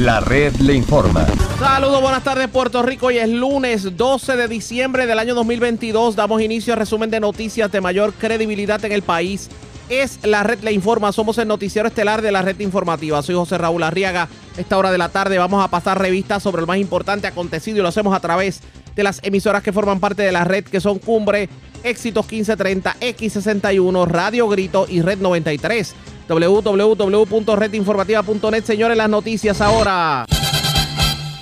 La 0.00 0.18
red 0.18 0.54
le 0.60 0.72
informa. 0.72 1.26
Saludos, 1.58 2.00
buenas 2.00 2.24
tardes 2.24 2.48
Puerto 2.48 2.82
Rico. 2.82 3.08
Hoy 3.08 3.18
es 3.18 3.28
lunes 3.28 3.98
12 3.98 4.34
de 4.34 4.48
diciembre 4.48 5.04
del 5.04 5.18
año 5.18 5.34
2022. 5.34 6.16
Damos 6.16 6.40
inicio 6.40 6.72
al 6.72 6.78
resumen 6.78 7.10
de 7.10 7.20
noticias 7.20 7.70
de 7.70 7.82
mayor 7.82 8.14
credibilidad 8.14 8.82
en 8.86 8.92
el 8.92 9.02
país. 9.02 9.50
Es 9.90 10.18
la 10.24 10.42
red 10.42 10.60
le 10.60 10.72
informa. 10.72 11.12
Somos 11.12 11.36
el 11.36 11.48
noticiero 11.48 11.86
estelar 11.86 12.22
de 12.22 12.32
la 12.32 12.40
red 12.40 12.58
informativa. 12.60 13.22
Soy 13.22 13.34
José 13.34 13.58
Raúl 13.58 13.82
Arriaga. 13.82 14.30
Esta 14.56 14.78
hora 14.78 14.90
de 14.90 14.96
la 14.96 15.10
tarde 15.10 15.36
vamos 15.36 15.62
a 15.62 15.68
pasar 15.68 16.00
revistas 16.00 16.42
sobre 16.42 16.62
lo 16.62 16.66
más 16.66 16.78
importante 16.78 17.26
acontecido 17.26 17.76
y 17.76 17.82
lo 17.82 17.88
hacemos 17.88 18.16
a 18.16 18.20
través 18.20 18.62
de 18.96 19.02
las 19.02 19.20
emisoras 19.22 19.62
que 19.62 19.74
forman 19.74 20.00
parte 20.00 20.22
de 20.22 20.32
la 20.32 20.44
red, 20.44 20.64
que 20.64 20.80
son 20.80 20.98
Cumbre, 20.98 21.50
Éxitos 21.84 22.24
1530, 22.24 22.96
X61, 23.00 24.06
Radio 24.06 24.48
Grito 24.48 24.86
y 24.88 25.02
Red 25.02 25.18
93 25.18 25.94
www.redinformativa.net. 26.38 28.64
Señores, 28.64 28.96
las 28.96 29.08
noticias 29.08 29.60
ahora. 29.60 30.26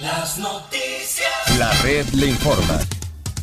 Las 0.01 0.39
noticias. 0.39 1.59
La 1.59 1.71
red 1.83 2.07
le 2.15 2.29
informa. 2.29 2.79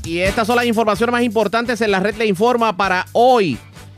Y 0.04 0.20
estas 0.20 0.48
son 0.48 0.56
las 0.56 0.66
informaciones 0.66 1.12
más 1.12 1.24
importantes 1.24 1.82
en 1.82 1.92
la 1.92 2.00
red 2.00 2.16
le 2.16 2.28
informa 2.28 2.78
para 2.78 3.08
hoy, 3.12 3.58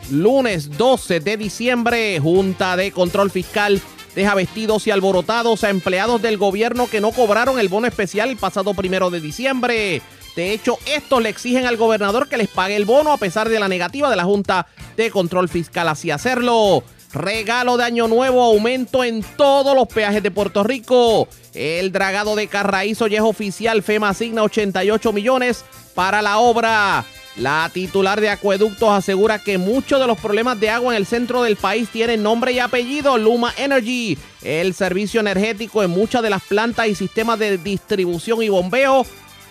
lunes 0.09 0.77
12 0.77 1.20
de 1.20 1.38
diciembre. 1.38 2.20
Junta 2.20 2.77
de 2.77 2.91
Control 2.91 3.30
Fiscal 3.30 3.82
deja 4.16 4.34
vestidos 4.34 4.88
y 4.88 4.91
alborotados 4.91 5.63
a 5.63 5.70
empleados 5.70 6.21
del 6.21 6.38
gobierno 6.38 6.88
que 6.88 7.02
no 7.02 7.12
cobraron 7.12 7.59
el 7.59 7.70
bono 7.70 7.88
especial 7.88 8.29
el 8.29 8.38
pasado 8.38 8.73
primero 8.73 9.09
de 9.09 9.20
diciembre. 9.20 10.02
De 10.35 10.54
hecho, 10.54 10.77
estos 10.85 11.21
le 11.21 11.29
exigen 11.29 11.66
al 11.66 11.77
gobernador 11.77 12.29
que 12.29 12.38
les 12.38 12.48
pague 12.48 12.76
el 12.76 12.85
bono 12.85 13.12
a 13.12 13.18
pesar 13.18 13.49
de 13.49 13.59
la 13.59 13.68
negativa 13.68 14.09
de 14.09 14.16
la 14.16 14.23
Junta 14.23 14.68
de 14.95 15.12
Control 15.12 15.49
Fiscal 15.49 15.90
hacia 15.90 16.16
hacerlo. 16.16 16.84
Regalo 17.13 17.77
de 17.77 17.85
Año 17.85 18.07
Nuevo, 18.07 18.43
aumento 18.43 19.03
en 19.03 19.23
todos 19.23 19.75
los 19.75 19.88
peajes 19.88 20.21
de 20.21 20.31
Puerto 20.31 20.63
Rico. 20.63 21.27
El 21.53 21.91
dragado 21.91 22.35
de 22.35 22.48
Carraízo 22.48 23.07
ya 23.07 23.17
es 23.17 23.23
oficial. 23.23 23.82
FEMA 23.82 24.09
asigna 24.09 24.43
88 24.43 25.13
millones 25.13 25.63
para 25.95 26.21
la 26.21 26.40
obra. 26.40 27.05
La 27.37 27.70
titular 27.71 28.20
de 28.20 28.29
Acueductos 28.29 28.90
asegura 28.90 29.40
que 29.40 29.57
muchos 29.57 30.01
de 30.01 30.07
los 30.07 30.20
problemas 30.20 30.59
de 30.59 30.70
agua 30.70 30.93
en 30.93 30.98
el 30.98 31.05
centro 31.05 31.43
del 31.43 31.55
país 31.55 31.87
tienen 31.90 32.23
nombre 32.23 32.51
y 32.51 32.59
apellido, 32.59 33.17
Luma 33.17 33.54
Energy. 33.57 34.17
El 34.41 34.73
servicio 34.73 35.21
energético 35.21 35.84
en 35.84 35.91
muchas 35.91 36.23
de 36.23 36.32
las 36.32 36.43
plantas 36.43 36.87
y 36.87 36.95
sistemas 36.95 37.39
de 37.39 37.57
distribución 37.57 38.41
y 38.41 38.49
bombeo 38.49 39.05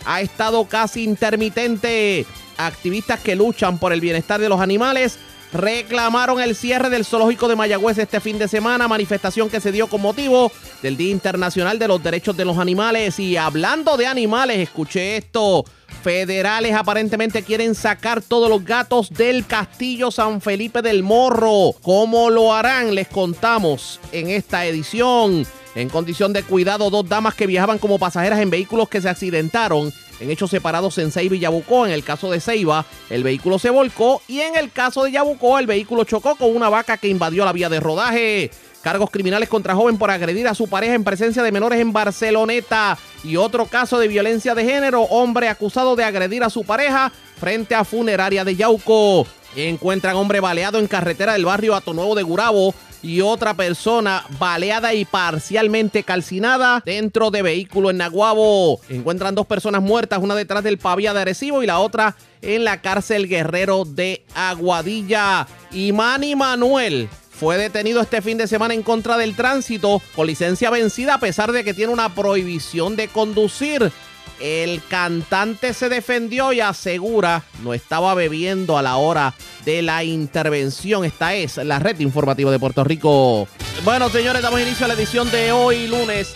ha 0.05 0.21
estado 0.21 0.67
casi 0.67 1.05
intermitente. 1.05 2.27
Activistas 2.59 3.21
que 3.21 3.37
luchan 3.37 3.79
por 3.79 3.93
el 3.93 4.01
bienestar 4.01 4.41
de 4.41 4.49
los 4.49 4.61
animales 4.61 5.19
reclamaron 5.53 6.41
el 6.41 6.55
cierre 6.55 6.91
del 6.91 7.05
zoológico 7.05 7.49
de 7.49 7.57
Mayagüez 7.57 7.99
este 7.99 8.21
fin 8.21 8.39
de 8.39 8.49
semana, 8.49 8.89
manifestación 8.89 9.49
que 9.49 9.61
se 9.61 9.73
dio 9.73 9.87
con 9.87 10.03
motivo 10.03 10.51
del 10.83 10.97
Día 10.97 11.11
Internacional 11.11 11.79
de 11.79 11.89
los 11.89 12.03
Derechos 12.03 12.37
de 12.37 12.45
los 12.45 12.59
Animales. 12.59 13.19
Y 13.19 13.37
hablando 13.37 13.97
de 13.97 14.07
animales, 14.07 14.59
escuché 14.59 15.17
esto. 15.17 15.65
Federales 16.03 16.75
aparentemente 16.75 17.43
quieren 17.43 17.75
sacar 17.75 18.23
todos 18.23 18.49
los 18.49 18.65
gatos 18.65 19.11
del 19.11 19.47
castillo 19.47 20.11
San 20.11 20.41
Felipe 20.41 20.83
del 20.83 21.03
Morro. 21.03 21.73
¿Cómo 21.83 22.31
lo 22.31 22.55
harán? 22.55 22.95
Les 22.95 23.09
contamos 23.09 23.99
en 24.13 24.31
esta 24.31 24.67
edición. 24.67 25.47
En 25.75 25.89
condición 25.89 26.33
de 26.33 26.43
cuidado, 26.43 26.91
dos 26.91 27.09
damas 27.09 27.35
que 27.35 27.47
viajaban 27.47 27.79
como 27.79 27.99
pasajeras 27.99 28.41
en 28.41 28.51
vehículos 28.51 28.89
que 28.89 29.01
se 29.01 29.09
accidentaron 29.09 29.93
en 30.21 30.31
hechos 30.31 30.51
separados 30.51 30.99
en 30.99 31.11
Ceiba 31.11 31.37
y 31.37 31.41
Yabucó. 31.41 31.87
En 31.87 31.93
el 31.93 32.05
caso 32.05 32.31
de 32.31 32.41
Ceiba, 32.41 32.85
el 33.11 33.23
vehículo 33.23 33.59
se 33.59 33.71
volcó 33.71 34.23
y 34.29 34.41
en 34.41 34.57
el 34.57 34.71
caso 34.71 35.05
de 35.05 35.13
Yabucó, 35.13 35.59
el 35.59 35.67
vehículo 35.67 36.05
chocó 36.05 36.37
con 36.37 36.55
una 36.55 36.69
vaca 36.69 36.97
que 36.97 37.09
invadió 37.09 37.45
la 37.45 37.53
vía 37.53 37.69
de 37.69 37.81
rodaje. 37.81 38.51
Cargos 38.83 39.11
criminales 39.11 39.49
contra 39.49 39.75
joven 39.75 39.99
por 39.99 40.13
agredir 40.13 40.47
a 40.47 40.55
su 40.55 40.69
pareja 40.69 40.95
en 40.95 41.03
presencia 41.03 41.43
de 41.43 41.51
menores 41.51 41.81
en 41.81 41.93
Barceloneta. 41.93 42.97
Y 43.25 43.37
otro 43.37 43.67
caso 43.67 43.99
de 43.99 44.07
violencia 44.07 44.55
de 44.55 44.65
género, 44.65 45.03
hombre 45.03 45.49
acusado 45.49 45.97
de 45.97 46.05
agredir 46.05 46.45
a 46.45 46.51
su 46.51 46.63
pareja 46.63 47.11
frente 47.41 47.75
a 47.75 47.85
funeraria 47.85 48.45
de 48.45 48.55
Yauco. 48.55 49.27
Encuentran 49.57 50.17
hombre 50.17 50.41
baleado 50.41 50.79
en 50.79 50.87
carretera 50.87 51.33
del 51.33 51.47
barrio 51.47 51.75
Atonuevo 51.75 52.15
de 52.15 52.23
Gurabo 52.23 52.75
y 53.03 53.23
otra 53.23 53.55
persona 53.55 54.25
baleada 54.39 54.93
y 54.93 55.05
parcialmente 55.07 56.03
calcinada 56.03 56.83
dentro 56.85 57.31
de 57.31 57.41
vehículo 57.43 57.91
en 57.91 57.97
Naguabo. 57.99 58.81
Encuentran 58.91 59.35
dos 59.35 59.47
personas 59.47 59.81
muertas, 59.81 60.19
una 60.21 60.35
detrás 60.35 60.63
del 60.63 60.79
Pavía 60.79 61.15
de 61.15 61.21
Arecibo 61.21 61.63
y 61.63 61.67
la 61.67 61.79
otra 61.79 62.17
en 62.43 62.65
la 62.65 62.83
cárcel 62.83 63.29
Guerrero 63.29 63.85
de 63.87 64.25
Aguadilla. 64.35 65.47
Y 65.71 65.93
Manuel 65.93 67.09
fue 67.31 67.59
detenido 67.59 68.01
este 68.01 68.23
fin 68.23 68.39
de 68.39 68.47
semana 68.47 68.75
en 68.75 68.83
contra 68.83 69.17
del 69.19 69.37
tránsito 69.37 70.01
con 70.15 70.27
licencia 70.27 70.71
vencida 70.71 71.15
a 71.15 71.21
pesar 71.21 71.53
de 71.53 71.65
que 71.65 71.75
tiene 71.75 71.93
una 71.93 72.15
prohibición 72.15 72.97
de 72.97 73.09
conducir. 73.09 73.93
El 74.41 74.83
cantante 74.89 75.73
se 75.73 75.89
defendió 75.89 76.53
y 76.53 76.61
asegura 76.61 77.45
no 77.63 77.73
estaba 77.73 78.15
bebiendo 78.15 78.77
a 78.77 78.83
la 78.83 78.97
hora 78.97 79.35
de 79.65 79.83
la 79.83 80.05
intervención. 80.05 81.05
Esta 81.05 81.35
es 81.35 81.57
la 81.57 81.79
red 81.79 81.99
informativa 82.01 82.51
de 82.51 82.59
Puerto 82.59 82.85
Rico. 82.85 83.49
Bueno, 83.85 84.09
señores, 84.11 84.43
damos 84.43 84.61
inicio 84.61 84.85
a 84.85 84.89
la 84.89 84.95
edición 84.95 85.31
de 85.31 85.53
hoy, 85.53 85.87
lunes, 85.87 86.35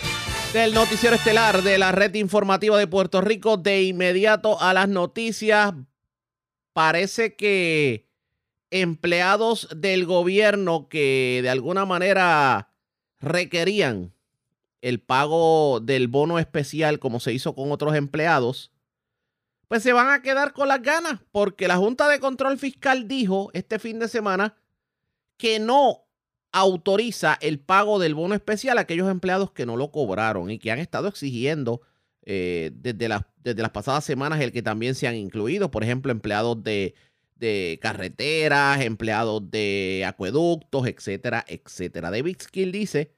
del 0.53 0.73
noticiero 0.73 1.15
estelar 1.15 1.61
de 1.61 1.77
la 1.77 1.91
red 1.91 2.13
informativa 2.15 2.77
de 2.77 2.87
Puerto 2.87 3.21
Rico. 3.21 3.57
De 3.57 3.83
inmediato 3.83 4.59
a 4.59 4.73
las 4.73 4.89
noticias, 4.89 5.73
parece 6.73 7.35
que 7.35 8.07
empleados 8.71 9.67
del 9.75 10.05
gobierno 10.05 10.87
que 10.89 11.41
de 11.43 11.49
alguna 11.49 11.85
manera 11.85 12.69
requerían 13.19 14.13
el 14.81 14.99
pago 14.99 15.79
del 15.79 16.07
bono 16.07 16.39
especial 16.39 16.99
como 16.99 17.19
se 17.19 17.33
hizo 17.33 17.55
con 17.55 17.71
otros 17.71 17.95
empleados, 17.95 18.71
pues 19.67 19.83
se 19.83 19.93
van 19.93 20.09
a 20.09 20.21
quedar 20.21 20.53
con 20.53 20.67
las 20.67 20.81
ganas 20.81 21.21
porque 21.31 21.67
la 21.67 21.77
Junta 21.77 22.09
de 22.09 22.19
Control 22.19 22.57
Fiscal 22.57 23.07
dijo 23.07 23.49
este 23.53 23.79
fin 23.79 23.99
de 23.99 24.07
semana 24.07 24.57
que 25.37 25.59
no 25.59 26.05
autoriza 26.51 27.37
el 27.41 27.59
pago 27.59 27.97
del 27.97 28.13
bono 28.13 28.35
especial 28.35 28.77
a 28.77 28.81
aquellos 28.81 29.09
empleados 29.09 29.51
que 29.51 29.65
no 29.65 29.77
lo 29.77 29.91
cobraron 29.91 30.51
y 30.51 30.59
que 30.59 30.71
han 30.71 30.79
estado 30.79 31.07
exigiendo 31.07 31.81
eh, 32.23 32.71
desde, 32.73 33.07
las, 33.07 33.21
desde 33.37 33.61
las 33.61 33.71
pasadas 33.71 34.03
semanas 34.03 34.41
el 34.41 34.51
que 34.51 34.61
también 34.61 34.93
se 34.93 35.07
han 35.07 35.15
incluido, 35.15 35.71
por 35.71 35.83
ejemplo, 35.83 36.11
empleados 36.11 36.61
de, 36.63 36.93
de 37.35 37.79
carreteras, 37.81 38.81
empleados 38.81 39.49
de 39.49 40.03
acueductos, 40.05 40.85
etcétera, 40.87 41.45
etcétera. 41.47 42.11
David 42.11 42.37
Skill 42.41 42.71
dice 42.71 43.11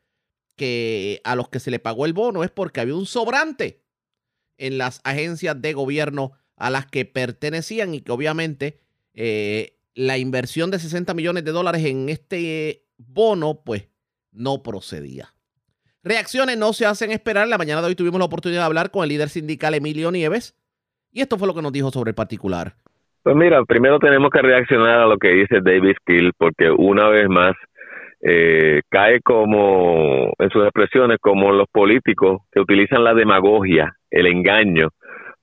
que 0.56 1.22
a 1.24 1.36
los 1.36 1.50
que 1.50 1.60
se 1.60 1.72
le 1.72 1.80
pagó 1.80 2.06
el 2.06 2.14
bono 2.14 2.44
es 2.44 2.52
porque 2.52 2.82
había 2.82 2.96
un 2.96 3.06
sobrante 3.06 3.82
en 4.58 4.78
las 4.78 5.02
agencias 5.04 5.62
de 5.62 5.74
gobierno 5.74 6.34
a 6.56 6.70
las 6.70 6.86
que 6.86 7.06
pertenecían 7.06 7.94
y 7.94 8.02
que 8.02 8.12
obviamente 8.12 8.80
eh, 9.14 9.78
la 9.96 10.18
inversión 10.18 10.72
de 10.72 10.80
60 10.80 11.14
millones 11.14 11.44
de 11.44 11.52
dólares 11.52 11.84
en 11.86 12.10
este 12.10 12.86
bono 12.98 13.62
pues 13.64 13.90
no 14.32 14.64
procedía. 14.64 15.34
Reacciones 16.04 16.58
no 16.58 16.74
se 16.74 16.86
hacen 16.86 17.12
esperar. 17.12 17.48
La 17.48 17.58
mañana 17.58 17.82
de 17.82 17.88
hoy 17.88 17.96
tuvimos 17.96 18.20
la 18.20 18.26
oportunidad 18.26 18.62
de 18.62 18.66
hablar 18.66 18.92
con 18.92 19.04
el 19.04 19.10
líder 19.10 19.30
sindical 19.30 19.74
Emilio 19.74 20.12
Nieves 20.12 20.56
y 21.12 21.22
esto 21.22 21.38
fue 21.38 21.48
lo 21.48 21.54
que 21.54 21.62
nos 21.62 21.72
dijo 21.72 21.92
sobre 21.92 22.10
el 22.10 22.16
particular. 22.16 22.76
Pues 23.22 23.36
mira, 23.36 23.64
primero 23.64 24.00
tenemos 24.00 24.30
que 24.32 24.42
reaccionar 24.42 25.00
a 25.00 25.08
lo 25.08 25.18
que 25.18 25.30
dice 25.30 25.62
David 25.62 25.96
Skill 26.02 26.34
porque 26.38 26.70
una 26.72 27.08
vez 27.08 27.30
más 27.30 27.56
eh, 28.26 28.82
cae 28.90 29.20
como, 29.22 30.32
en 30.40 30.50
sus 30.50 30.64
expresiones, 30.64 31.18
como 31.20 31.52
los 31.52 31.68
políticos 31.70 32.42
que 32.52 32.62
utilizan 32.62 33.04
la 33.04 33.14
demagogia, 33.14 33.94
el 34.10 34.28
engaño, 34.28 34.90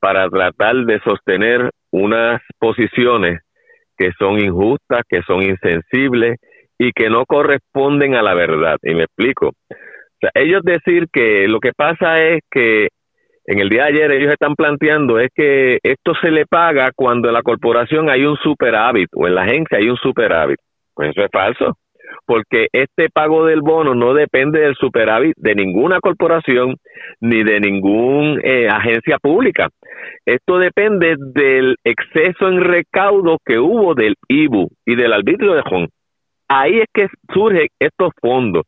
para 0.00 0.28
tratar 0.30 0.76
de 0.86 0.98
sostener 1.00 1.70
unas 1.90 2.40
posiciones 2.58 3.40
que 3.98 4.12
son 4.19 4.40
injustas, 4.40 5.02
que 5.06 5.20
son 5.22 5.42
insensibles 5.42 6.38
y 6.78 6.92
que 6.92 7.10
no 7.10 7.26
corresponden 7.26 8.14
a 8.14 8.22
la 8.22 8.32
verdad. 8.32 8.78
Y 8.82 8.94
me 8.94 9.04
explico. 9.04 9.52
Ellos 10.34 10.62
decir 10.62 11.06
que 11.12 11.49
lo 11.49 11.60
que 11.60 11.72
pasa 11.76 12.22
es 12.22 12.40
que 12.50 12.88
en 13.44 13.58
el 13.58 13.69
día 13.69 13.84
de 13.84 13.88
ayer 13.88 14.12
ellos 14.12 14.32
están 14.32 14.55
planteando 14.55 15.19
es 15.19 15.28
que 15.34 15.78
esto 15.82 16.14
se 16.22 16.31
le 16.31 16.46
paga 16.46 16.93
cuando 16.96 17.28
en 17.28 17.34
la 17.34 17.43
corporación 17.43 18.08
hay 18.08 18.25
un 18.25 18.37
superávit 18.38 19.08
o 19.14 19.26
en 19.26 19.34
la 19.34 19.43
agencia 19.43 19.76
hay 19.76 19.90
un 19.90 19.96
superávit. 19.96 20.58
Pues 20.94 21.10
eso 21.10 21.22
es 21.22 21.31
falso 21.31 21.76
porque 22.26 22.69
este 22.72 23.08
pago 23.08 23.46
del 23.46 23.61
bono 23.61 23.94
no 23.94 24.14
depende 24.14 24.61
del 24.61 24.75
superávit 24.76 25.34
de 25.37 25.55
ninguna 25.55 26.00
corporación 26.00 26.76
ni 27.20 27.43
de 27.43 27.61
ninguna 27.61 28.40
eh, 28.43 28.69
agencia 28.69 29.19
pública. 29.19 29.69
Esto 30.25 30.58
depende 30.58 31.17
del 31.19 31.76
exceso 31.84 32.49
en 32.49 32.61
recaudo 32.62 33.38
que 33.44 33.58
hubo 33.58 33.94
del 33.94 34.14
IBU 34.28 34.69
y 34.87 34.96
del 34.96 35.12
arbitrio 35.12 35.55
de 35.55 35.62
Hong. 35.62 35.88
Ahí 36.50 36.81
es 36.81 36.87
que 36.93 37.06
surgen 37.32 37.69
estos 37.79 38.11
fondos. 38.20 38.64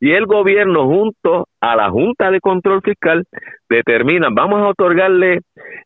Y 0.00 0.12
el 0.12 0.26
gobierno 0.26 0.84
junto 0.86 1.46
a 1.60 1.76
la 1.76 1.90
Junta 1.90 2.30
de 2.30 2.40
Control 2.40 2.80
Fiscal 2.82 3.24
determinan, 3.68 4.34
vamos 4.34 4.62
a 4.62 4.68
otorgarle, 4.68 5.40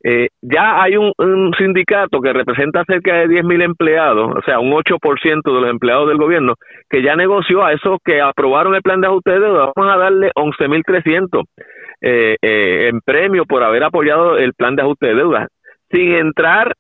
eh, 0.04 0.28
ya 0.40 0.82
hay 0.82 0.96
un, 0.96 1.12
sindicato 1.58 2.20
que 2.20 2.32
representa 2.32 2.84
cerca 2.86 3.16
de 3.16 3.28
10 3.28 3.44
mil 3.44 3.62
empleados, 3.62 4.32
o 4.36 4.42
sea, 4.42 4.60
un 4.60 4.72
8% 4.72 5.42
de 5.44 5.60
los 5.60 5.70
empleados 5.70 6.08
del 6.08 6.18
gobierno, 6.18 6.54
que 6.88 7.02
ya 7.02 7.16
negoció 7.16 7.64
a 7.64 7.72
esos 7.72 7.98
que 8.04 8.20
aprobaron 8.20 8.74
el 8.74 8.82
plan 8.82 9.00
de 9.00 9.08
ajuste 9.08 9.32
de 9.32 9.40
deuda, 9.40 9.72
vamos 9.74 9.92
a 9.92 9.98
darle 9.98 10.30
11 10.34 10.68
mil 10.68 10.82
300 10.84 11.44
eh, 12.00 12.36
eh, 12.40 12.88
en 12.88 13.00
premio 13.00 13.44
por 13.44 13.62
haber 13.62 13.82
apoyado 13.82 14.38
el 14.38 14.54
plan 14.54 14.76
de 14.76 14.82
ajuste 14.82 15.08
de 15.08 15.14
deuda, 15.14 15.48
sin 15.90 16.12
entrar 16.12 16.74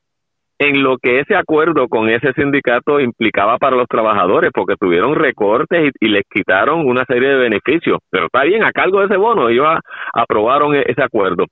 en 0.60 0.82
lo 0.82 0.98
que 0.98 1.20
ese 1.20 1.34
acuerdo 1.34 1.88
con 1.88 2.10
ese 2.10 2.34
sindicato 2.34 3.00
implicaba 3.00 3.56
para 3.56 3.76
los 3.76 3.88
trabajadores, 3.88 4.50
porque 4.52 4.76
tuvieron 4.78 5.14
recortes 5.14 5.90
y, 5.98 6.08
les 6.08 6.22
quitaron 6.30 6.86
una 6.86 7.06
serie 7.06 7.30
de 7.30 7.36
beneficios. 7.36 7.98
Pero 8.10 8.26
está 8.26 8.44
bien, 8.44 8.62
a 8.62 8.70
cargo 8.70 9.00
de 9.00 9.06
ese 9.06 9.16
bono, 9.16 9.48
ellos 9.48 9.66
aprobaron 10.12 10.74
e, 10.74 10.84
ese 10.86 11.02
acuerdo. 11.02 11.46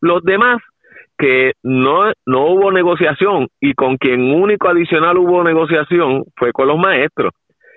Los 0.00 0.22
demás, 0.22 0.62
que 1.18 1.52
no, 1.62 2.10
no 2.24 2.46
hubo 2.46 2.72
negociación 2.72 3.48
y 3.60 3.74
con 3.74 3.98
quien 3.98 4.32
único 4.32 4.70
adicional 4.70 5.18
hubo 5.18 5.44
negociación 5.44 6.24
fue 6.34 6.50
con 6.52 6.66
los 6.66 6.78
maestros. 6.78 7.32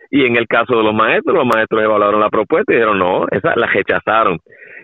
Y 0.09 0.25
en 0.25 0.37
el 0.37 0.47
caso 0.47 0.77
de 0.77 0.83
los 0.83 0.93
maestros, 0.93 1.35
los 1.35 1.45
maestros 1.45 1.83
evaluaron 1.83 2.21
la 2.21 2.29
propuesta 2.29 2.71
y 2.71 2.75
dijeron, 2.77 2.97
no, 2.97 3.25
esa 3.29 3.57
la 3.57 3.67
rechazaron. 3.67 4.39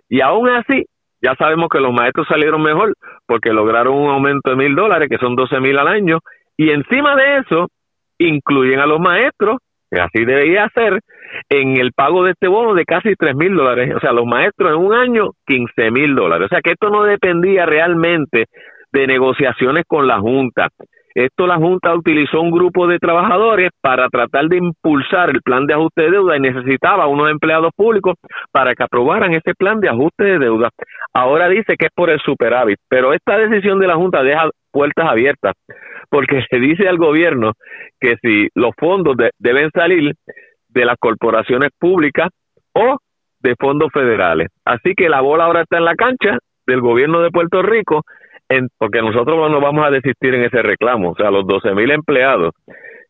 Y 0.09 0.19
aún 0.19 0.49
así, 0.49 0.83
ya 1.23 1.35
sabemos 1.35 1.69
que 1.69 1.79
los 1.79 1.93
maestros 1.93 2.27
salieron 2.27 2.61
mejor 2.61 2.93
porque 3.25 3.53
lograron 3.53 3.95
un 3.95 4.09
aumento 4.09 4.49
de 4.49 4.57
mil 4.57 4.75
dólares, 4.75 5.07
que 5.09 5.17
son 5.17 5.35
doce 5.35 5.59
mil 5.59 5.77
al 5.77 5.87
año, 5.87 6.19
y 6.57 6.69
encima 6.69 7.15
de 7.15 7.37
eso 7.37 7.67
incluyen 8.17 8.79
a 8.79 8.85
los 8.85 8.99
maestros, 8.99 9.57
que 9.89 10.01
así 10.01 10.25
debería 10.25 10.67
ser, 10.73 10.99
en 11.49 11.77
el 11.77 11.93
pago 11.93 12.23
de 12.23 12.31
este 12.31 12.47
bono 12.47 12.73
de 12.73 12.83
casi 12.83 13.15
tres 13.15 13.35
mil 13.35 13.55
dólares. 13.55 13.93
O 13.95 13.99
sea, 13.99 14.11
los 14.11 14.25
maestros 14.25 14.71
en 14.71 14.85
un 14.85 14.93
año, 14.93 15.29
quince 15.45 15.91
mil 15.91 16.13
dólares. 16.13 16.47
O 16.47 16.49
sea, 16.49 16.61
que 16.61 16.71
esto 16.71 16.89
no 16.89 17.03
dependía 17.03 17.65
realmente 17.65 18.45
de 18.91 19.07
negociaciones 19.07 19.85
con 19.87 20.07
la 20.07 20.19
Junta. 20.19 20.69
Esto 21.15 21.45
la 21.45 21.57
Junta 21.57 21.93
utilizó 21.93 22.41
un 22.41 22.51
grupo 22.51 22.87
de 22.87 22.97
trabajadores 22.97 23.69
para 23.81 24.07
tratar 24.09 24.47
de 24.47 24.57
impulsar 24.57 25.29
el 25.29 25.41
plan 25.41 25.65
de 25.67 25.73
ajuste 25.73 26.03
de 26.03 26.11
deuda 26.11 26.37
y 26.37 26.39
necesitaba 26.39 27.07
unos 27.07 27.29
empleados 27.29 27.71
públicos 27.75 28.15
para 28.51 28.73
que 28.73 28.83
aprobaran 28.83 29.33
ese 29.33 29.53
plan 29.53 29.79
de 29.79 29.89
ajuste 29.89 30.23
de 30.23 30.39
deuda. 30.39 30.69
Ahora 31.13 31.49
dice 31.49 31.75
que 31.77 31.87
es 31.87 31.91
por 31.93 32.09
el 32.09 32.19
superávit, 32.19 32.79
pero 32.89 33.13
esta 33.13 33.37
decisión 33.37 33.79
de 33.79 33.87
la 33.87 33.95
Junta 33.95 34.23
deja 34.23 34.49
puertas 34.71 35.07
abiertas 35.07 35.53
porque 36.09 36.43
se 36.49 36.57
dice 36.57 36.87
al 36.87 36.97
gobierno 36.97 37.53
que 37.99 38.15
si 38.21 38.47
los 38.55 38.71
fondos 38.77 39.15
deben 39.37 39.69
salir 39.71 40.13
de 40.69 40.85
las 40.85 40.97
corporaciones 40.99 41.69
públicas 41.79 42.29
o 42.73 42.97
de 43.39 43.55
fondos 43.59 43.91
federales. 43.93 44.49
Así 44.65 44.93
que 44.95 45.09
la 45.09 45.21
bola 45.21 45.45
ahora 45.45 45.61
está 45.61 45.77
en 45.77 45.85
la 45.85 45.95
cancha 45.95 46.39
del 46.65 46.81
gobierno 46.81 47.21
de 47.21 47.29
Puerto 47.29 47.61
Rico 47.61 48.03
porque 48.77 49.01
nosotros 49.01 49.49
no 49.49 49.59
vamos 49.59 49.85
a 49.85 49.91
desistir 49.91 50.35
en 50.35 50.43
ese 50.43 50.61
reclamo. 50.61 51.11
O 51.11 51.15
sea, 51.15 51.31
los 51.31 51.45
12 51.47 51.73
mil 51.73 51.91
empleados 51.91 52.53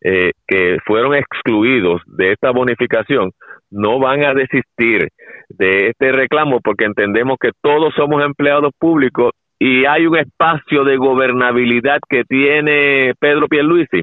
eh, 0.03 0.31
que 0.47 0.77
fueron 0.85 1.15
excluidos 1.15 2.01
de 2.07 2.33
esta 2.33 2.51
bonificación 2.51 3.31
no 3.71 3.99
van 3.99 4.23
a 4.23 4.33
desistir 4.33 5.07
de 5.49 5.87
este 5.89 6.11
reclamo 6.11 6.59
porque 6.61 6.85
entendemos 6.85 7.37
que 7.39 7.51
todos 7.61 7.93
somos 7.95 8.23
empleados 8.23 8.71
públicos 8.77 9.31
y 9.57 9.85
hay 9.85 10.05
un 10.05 10.17
espacio 10.17 10.83
de 10.83 10.97
gobernabilidad 10.97 11.99
que 12.09 12.23
tiene 12.25 13.13
Pedro 13.19 13.47
Pierluisi 13.47 14.01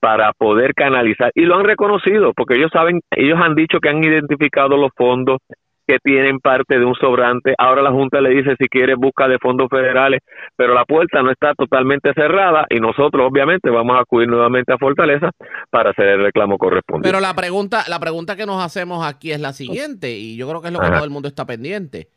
para 0.00 0.32
poder 0.32 0.72
canalizar 0.74 1.30
y 1.34 1.42
lo 1.42 1.56
han 1.56 1.64
reconocido 1.64 2.32
porque 2.34 2.54
ellos 2.54 2.70
saben 2.72 3.00
ellos 3.10 3.38
han 3.42 3.54
dicho 3.54 3.80
que 3.80 3.90
han 3.90 4.02
identificado 4.02 4.78
los 4.78 4.92
fondos 4.96 5.38
que 5.86 5.98
tienen 6.02 6.40
parte 6.40 6.78
de 6.78 6.84
un 6.84 6.94
sobrante. 6.94 7.54
Ahora 7.58 7.82
la 7.82 7.90
Junta 7.90 8.20
le 8.20 8.30
dice 8.30 8.56
si 8.58 8.68
quiere 8.68 8.94
busca 8.94 9.28
de 9.28 9.38
fondos 9.38 9.68
federales, 9.70 10.20
pero 10.56 10.74
la 10.74 10.84
puerta 10.84 11.22
no 11.22 11.30
está 11.30 11.54
totalmente 11.54 12.12
cerrada 12.14 12.66
y 12.70 12.80
nosotros 12.80 13.26
obviamente 13.30 13.70
vamos 13.70 13.96
a 13.96 14.00
acudir 14.00 14.28
nuevamente 14.28 14.72
a 14.72 14.78
Fortaleza 14.78 15.30
para 15.70 15.90
hacer 15.90 16.06
el 16.08 16.22
reclamo 16.22 16.58
correspondiente. 16.58 17.08
Pero 17.08 17.20
la 17.20 17.34
pregunta, 17.34 17.84
la 17.88 18.00
pregunta 18.00 18.36
que 18.36 18.46
nos 18.46 18.62
hacemos 18.62 19.06
aquí 19.06 19.32
es 19.32 19.40
la 19.40 19.52
siguiente 19.52 20.12
y 20.12 20.36
yo 20.36 20.48
creo 20.48 20.60
que 20.60 20.68
es 20.68 20.72
lo 20.72 20.80
que 20.80 20.90
todo 20.90 21.04
el 21.04 21.10
mundo 21.10 21.28
está 21.28 21.46
pendiente. 21.46 22.08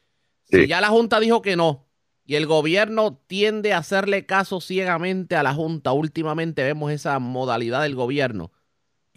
Si 0.46 0.68
ya 0.68 0.80
la 0.82 0.88
Junta 0.88 1.20
dijo 1.20 1.42
que 1.42 1.56
no 1.56 1.86
y 2.26 2.36
el 2.36 2.46
gobierno 2.46 3.22
tiende 3.28 3.74
a 3.74 3.78
hacerle 3.78 4.26
caso 4.26 4.62
ciegamente 4.62 5.36
a 5.36 5.44
la 5.44 5.54
Junta, 5.54 5.92
últimamente 5.92 6.64
vemos 6.64 6.92
esa 6.92 7.20
modalidad 7.20 7.84
del 7.84 7.96
gobierno 7.96 8.52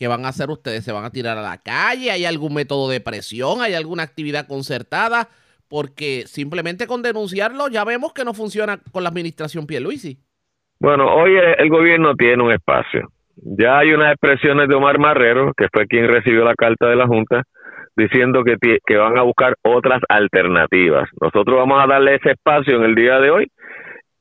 ¿Qué 0.01 0.09
van 0.09 0.25
a 0.25 0.29
hacer 0.29 0.49
ustedes? 0.49 0.83
¿Se 0.83 0.93
van 0.93 1.05
a 1.05 1.11
tirar 1.11 1.37
a 1.37 1.43
la 1.43 1.59
calle? 1.59 2.11
¿Hay 2.11 2.25
algún 2.25 2.55
método 2.55 2.89
de 2.89 3.03
presión? 3.03 3.61
¿Hay 3.61 3.75
alguna 3.75 4.03
actividad 4.03 4.49
concertada? 4.49 5.29
Porque 5.69 6.23
simplemente 6.25 6.87
con 6.87 7.03
denunciarlo 7.03 7.69
ya 7.69 7.85
vemos 7.85 8.15
que 8.15 8.25
no 8.25 8.33
funciona 8.33 8.79
con 8.93 9.03
la 9.03 9.11
administración 9.11 9.67
Pierluisi. 9.67 10.17
Bueno, 10.81 11.05
hoy 11.15 11.33
el 11.37 11.69
gobierno 11.69 12.15
tiene 12.15 12.43
un 12.43 12.51
espacio. 12.51 13.11
Ya 13.37 13.77
hay 13.77 13.93
unas 13.93 14.13
expresiones 14.13 14.71
de 14.71 14.75
Omar 14.75 14.99
Marrero, 14.99 15.53
que 15.55 15.67
fue 15.71 15.87
quien 15.87 16.09
recibió 16.09 16.45
la 16.45 16.55
carta 16.55 16.89
de 16.89 16.97
la 16.97 17.07
Junta, 17.07 17.43
diciendo 17.95 18.43
que, 18.43 18.57
que 18.59 18.97
van 18.97 19.19
a 19.19 19.23
buscar 19.23 19.57
otras 19.61 20.01
alternativas. 20.09 21.11
Nosotros 21.21 21.59
vamos 21.59 21.79
a 21.79 21.87
darle 21.87 22.15
ese 22.15 22.31
espacio 22.31 22.79
en 22.79 22.85
el 22.85 22.95
día 22.95 23.21
de 23.21 23.31
hoy 23.31 23.49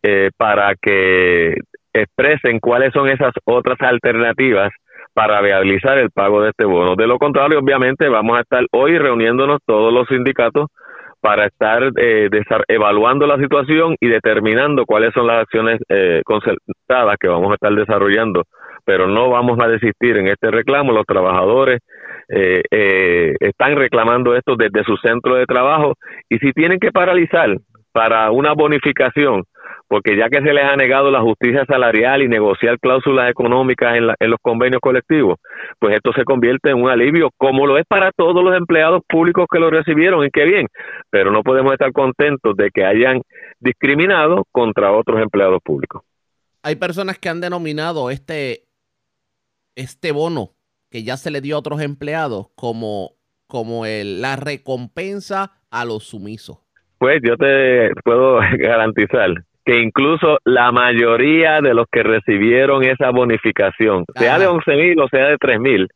eh, 0.04 0.30
para 0.36 0.74
que 0.76 1.56
expresen 1.94 2.60
cuáles 2.60 2.92
son 2.92 3.08
esas 3.08 3.32
otras 3.46 3.80
alternativas 3.80 4.74
para 5.20 5.42
viabilizar 5.42 5.98
el 5.98 6.12
pago 6.12 6.42
de 6.42 6.52
este 6.52 6.64
bono. 6.64 6.96
De 6.96 7.06
lo 7.06 7.20
contrario, 7.20 7.60
obviamente, 7.60 8.08
vamos 8.08 8.38
a 8.38 8.42
estar 8.42 8.66
hoy 8.72 8.98
reuniéndonos 8.98 9.60
todos 9.66 9.92
los 9.94 10.08
sindicatos 10.08 10.68
para 11.20 11.46
estar 11.48 11.92
eh, 11.98 12.30
evaluando 12.70 13.28
la 13.28 13.36
situación 13.36 13.98
y 14.00 14.08
determinando 14.08 14.86
cuáles 14.86 15.14
son 15.14 15.28
las 15.28 15.42
acciones 15.42 15.82
eh, 15.90 16.22
concertadas 16.24 17.18
que 17.20 17.28
vamos 17.28 17.52
a 17.52 17.56
estar 17.56 17.76
desarrollando. 17.76 18.44
Pero 18.86 19.08
no 19.08 19.30
vamos 19.30 19.60
a 19.62 19.68
desistir 19.68 20.16
en 20.16 20.30
este 20.30 20.52
reclamo. 20.52 20.94
Los 20.94 21.06
trabajadores 21.06 21.82
eh, 22.30 22.62
eh, 22.72 23.34
están 23.42 23.76
reclamando 23.76 24.38
esto 24.38 24.56
desde 24.56 24.86
su 24.86 24.96
centro 24.98 25.36
de 25.36 25.46
trabajo 25.46 25.96
y 26.30 26.38
si 26.38 26.54
tienen 26.54 26.80
que 26.80 26.94
paralizar 26.94 27.58
para 27.92 28.32
una 28.32 28.54
bonificación 28.54 29.44
porque 29.90 30.16
ya 30.16 30.30
que 30.30 30.42
se 30.42 30.54
les 30.54 30.64
ha 30.64 30.76
negado 30.76 31.10
la 31.10 31.22
justicia 31.22 31.66
salarial 31.66 32.22
y 32.22 32.28
negociar 32.28 32.80
cláusulas 32.80 33.30
económicas 33.30 33.96
en, 33.96 34.08
en, 34.20 34.30
los 34.30 34.40
convenios 34.40 34.82
colectivos, 34.82 35.40
pues 35.80 35.96
esto 35.96 36.14
se 36.14 36.24
convierte 36.24 36.70
en 36.70 36.82
un 36.82 36.90
alivio, 36.90 37.32
como 37.38 37.66
lo 37.66 37.78
es 37.80 37.86
para 37.88 38.12
todos 38.12 38.44
los 38.44 38.56
empleados 38.56 39.02
públicos 39.10 39.48
que 39.52 39.60
lo 39.60 39.72
recibieron, 39.72 40.24
y 40.24 40.30
qué 40.30 40.46
bien, 40.46 40.68
pero 41.10 41.32
no 41.32 41.42
podemos 41.42 41.74
estar 41.74 41.92
contentos 41.92 42.56
de 42.56 42.70
que 42.72 42.86
hayan 42.86 43.24
discriminado 43.60 44.46
contra 44.52 44.92
otros 44.92 45.22
empleados 45.22 45.60
públicos. 45.64 46.04
Hay 46.62 46.76
personas 46.76 47.18
que 47.18 47.30
han 47.30 47.42
denominado 47.42 48.12
este, 48.12 48.68
este 49.76 50.12
bono 50.12 50.52
que 50.92 51.04
ya 51.04 51.18
se 51.18 51.32
le 51.32 51.42
dio 51.42 51.56
a 51.56 51.60
otros 51.60 51.82
empleados 51.82 52.48
como, 52.56 53.14
como 53.48 53.88
el, 53.88 54.22
la 54.22 54.36
recompensa 54.36 55.54
a 55.72 55.84
los 55.86 56.04
sumisos. 56.04 56.60
Pues 57.00 57.22
yo 57.24 57.38
te 57.38 57.92
puedo 58.04 58.40
garantizar 58.58 59.32
que 59.66 59.82
incluso 59.82 60.40
la 60.46 60.72
mayoría 60.72 61.62
de 61.62 61.74
los 61.74 61.86
que 61.92 62.04
recibieron 62.04 62.84
esa 62.84 63.12
bonificación, 63.12 64.06
sea 64.16 64.40
de 64.40 64.48
11 64.48 64.76
mil 64.76 65.00
o 65.00 65.08
sea 65.08 65.28
de 65.28 65.38
3 65.38 65.60
mil, 65.60 65.88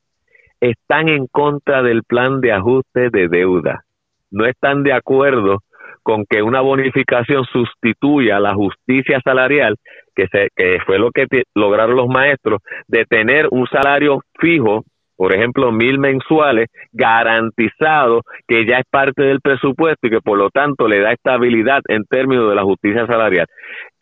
están 0.62 1.10
en 1.10 1.28
contra 1.28 1.82
del 1.82 2.04
plan 2.04 2.40
de 2.40 2.54
ajuste 2.54 3.10
de 3.10 3.28
deuda. 3.28 3.84
No 4.32 4.46
están 4.46 4.84
de 4.84 4.94
acuerdo 4.94 5.60
con 6.04 6.26
que 6.30 6.42
una 6.42 6.62
bonificación 6.62 7.46
sustituya 7.46 8.40
la 8.40 8.54
justicia 8.54 9.20
salarial, 9.24 9.76
que, 10.16 10.28
se, 10.28 10.50
que 10.56 10.80
fue 10.86 11.00
lo 11.00 11.12
que 11.12 11.26
lograron 11.56 11.96
los 11.96 12.08
maestros, 12.08 12.62
de 12.88 13.06
tener 13.06 13.48
un 13.52 13.68
salario 13.68 14.22
fijo 14.40 14.84
por 15.24 15.34
ejemplo, 15.34 15.72
mil 15.72 16.00
mensuales, 16.00 16.68
garantizado 16.92 18.24
que 18.46 18.66
ya 18.66 18.80
es 18.80 18.86
parte 18.92 19.24
del 19.24 19.40
presupuesto 19.40 20.06
y 20.06 20.10
que 20.10 20.20
por 20.20 20.38
lo 20.38 20.50
tanto 20.50 20.86
le 20.86 21.00
da 21.00 21.14
estabilidad 21.14 21.80
en 21.88 22.04
términos 22.04 22.50
de 22.50 22.56
la 22.56 22.64
justicia 22.64 23.08
salarial. 23.08 23.48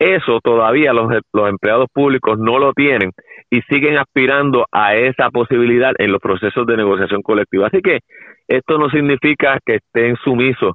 Eso 0.00 0.40
todavía 0.42 0.92
los, 0.92 1.06
los 1.32 1.48
empleados 1.48 1.86
públicos 1.94 2.40
no 2.40 2.58
lo 2.58 2.72
tienen 2.72 3.12
y 3.48 3.60
siguen 3.70 3.98
aspirando 3.98 4.66
a 4.72 4.96
esa 4.96 5.30
posibilidad 5.30 5.92
en 5.96 6.10
los 6.10 6.20
procesos 6.20 6.66
de 6.66 6.76
negociación 6.76 7.22
colectiva. 7.22 7.68
Así 7.68 7.80
que 7.82 8.00
esto 8.48 8.76
no 8.76 8.90
significa 8.90 9.60
que 9.64 9.76
estén 9.76 10.16
sumisos 10.24 10.72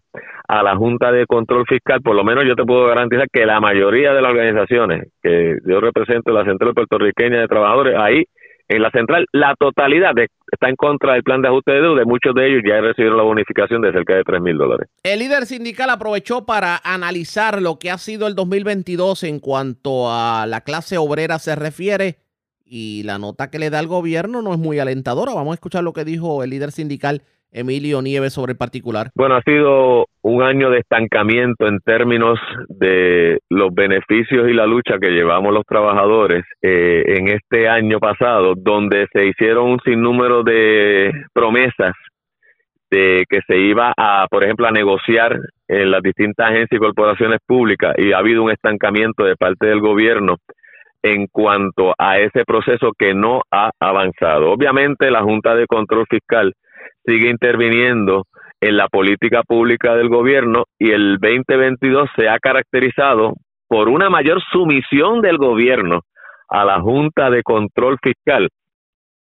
a 0.48 0.64
la 0.64 0.78
Junta 0.78 1.12
de 1.12 1.26
Control 1.26 1.66
Fiscal, 1.68 2.00
por 2.02 2.16
lo 2.16 2.24
menos 2.24 2.46
yo 2.46 2.56
te 2.56 2.64
puedo 2.64 2.88
garantizar 2.88 3.28
que 3.30 3.46
la 3.46 3.60
mayoría 3.60 4.14
de 4.14 4.22
las 4.22 4.32
organizaciones 4.32 5.10
que 5.22 5.58
yo 5.66 5.82
represento, 5.82 6.32
la 6.32 6.46
Central 6.46 6.74
Puertorriqueña 6.74 7.42
de 7.42 7.48
Trabajadores, 7.50 7.98
ahí 8.00 8.24
en 8.70 8.82
la 8.82 8.92
central, 8.92 9.26
la 9.32 9.56
totalidad 9.58 10.14
está 10.52 10.70
en 10.70 10.76
contra 10.76 11.14
del 11.14 11.24
plan 11.24 11.42
de 11.42 11.50
ajuste 11.50 11.72
de 11.72 11.82
deuda. 11.82 12.06
Muchos 12.06 12.34
de 12.34 12.48
ellos 12.48 12.62
ya 12.66 12.80
recibieron 12.82 13.18
la 13.18 13.24
bonificación 13.24 13.82
de 13.82 13.92
cerca 13.92 14.16
de 14.16 14.24
3 14.24 14.42
mil 14.42 14.58
dólares. 14.58 14.90
El 15.04 15.20
líder 15.20 15.46
sindical 15.46 15.90
aprovechó 15.90 16.46
para 16.46 16.80
analizar 16.84 17.62
lo 17.62 17.80
que 17.80 17.92
ha 17.92 17.98
sido 17.98 18.28
el 18.28 18.36
2022 18.36 19.24
en 19.24 19.40
cuanto 19.40 20.12
a 20.12 20.46
la 20.48 20.62
clase 20.62 20.98
obrera 20.98 21.40
se 21.40 21.56
refiere 21.56 22.18
y 22.66 23.04
la 23.04 23.18
nota 23.18 23.50
que 23.50 23.60
le 23.60 23.70
da 23.70 23.80
el 23.80 23.88
gobierno 23.88 24.42
no 24.42 24.54
es 24.54 24.60
muy 24.60 24.80
alentadora. 24.80 25.34
Vamos 25.34 25.52
a 25.52 25.56
escuchar 25.56 25.84
lo 25.84 25.94
que 25.94 26.06
dijo 26.06 26.44
el 26.44 26.50
líder 26.50 26.72
sindical 26.72 27.24
Emilio 27.52 28.02
Nieves 28.02 28.34
sobre 28.34 28.52
el 28.52 28.58
particular. 28.58 29.08
Bueno, 29.16 29.36
ha 29.36 29.42
sido 29.42 30.08
un 30.22 30.44
año 30.44 30.70
de 30.70 30.80
estancamiento 30.80 31.68
en 31.68 31.80
términos 31.80 32.40
de 32.68 33.40
los 33.50 33.74
beneficios 33.74 34.50
y 34.50 34.54
la 34.54 34.66
lucha 34.66 35.00
que 35.00 35.12
llevamos 35.12 35.54
los 35.54 35.66
trabajadores 35.66 36.44
eh, 36.62 37.04
en 37.18 37.30
este 37.30 37.68
año 37.68 38.00
pasado, 38.00 38.54
donde 38.56 39.08
se 39.14 39.26
hicieron 39.26 39.70
un 39.70 39.80
sinnúmero 39.86 40.44
de 40.44 41.12
promesas 41.34 41.94
de 42.90 43.26
que 43.30 43.42
se 43.48 43.58
iba 43.58 43.94
a, 43.98 44.28
por 44.30 44.44
ejemplo, 44.44 44.68
a 44.68 44.72
negociar 44.72 45.38
en 45.68 45.92
las 45.92 46.02
distintas 46.02 46.48
agencias 46.48 46.78
y 46.80 46.84
corporaciones 46.84 47.40
públicas 47.46 47.94
y 47.98 48.14
ha 48.14 48.20
habido 48.20 48.44
un 48.44 48.52
estancamiento 48.52 49.24
de 49.24 49.36
parte 49.36 49.68
del 49.68 49.82
gobierno 49.82 50.38
en 51.04 51.28
cuanto 51.28 51.94
a 51.98 52.20
ese 52.20 52.44
proceso 52.46 52.92
que 52.98 53.14
no 53.14 53.42
ha 53.52 53.72
avanzado. 53.80 54.52
Obviamente 54.52 55.12
la 55.12 55.22
Junta 55.22 55.56
de 55.56 55.68
Control 55.68 56.06
Fiscal 56.10 56.54
sigue 57.08 57.30
interviniendo 57.30 58.26
en 58.60 58.76
la 58.76 58.88
política 58.88 59.44
pública 59.44 59.96
del 59.96 60.10
gobierno 60.10 60.66
y 60.78 60.92
el 60.92 61.18
2022 61.20 62.10
se 62.16 62.28
ha 62.28 62.38
caracterizado 62.40 63.34
por 63.68 63.88
una 63.88 64.10
mayor 64.10 64.42
sumisión 64.52 65.22
del 65.22 65.38
gobierno 65.38 66.02
a 66.50 66.66
la 66.66 66.82
Junta 66.82 67.30
de 67.30 67.44
Control 67.44 67.98
Fiscal. 68.02 68.50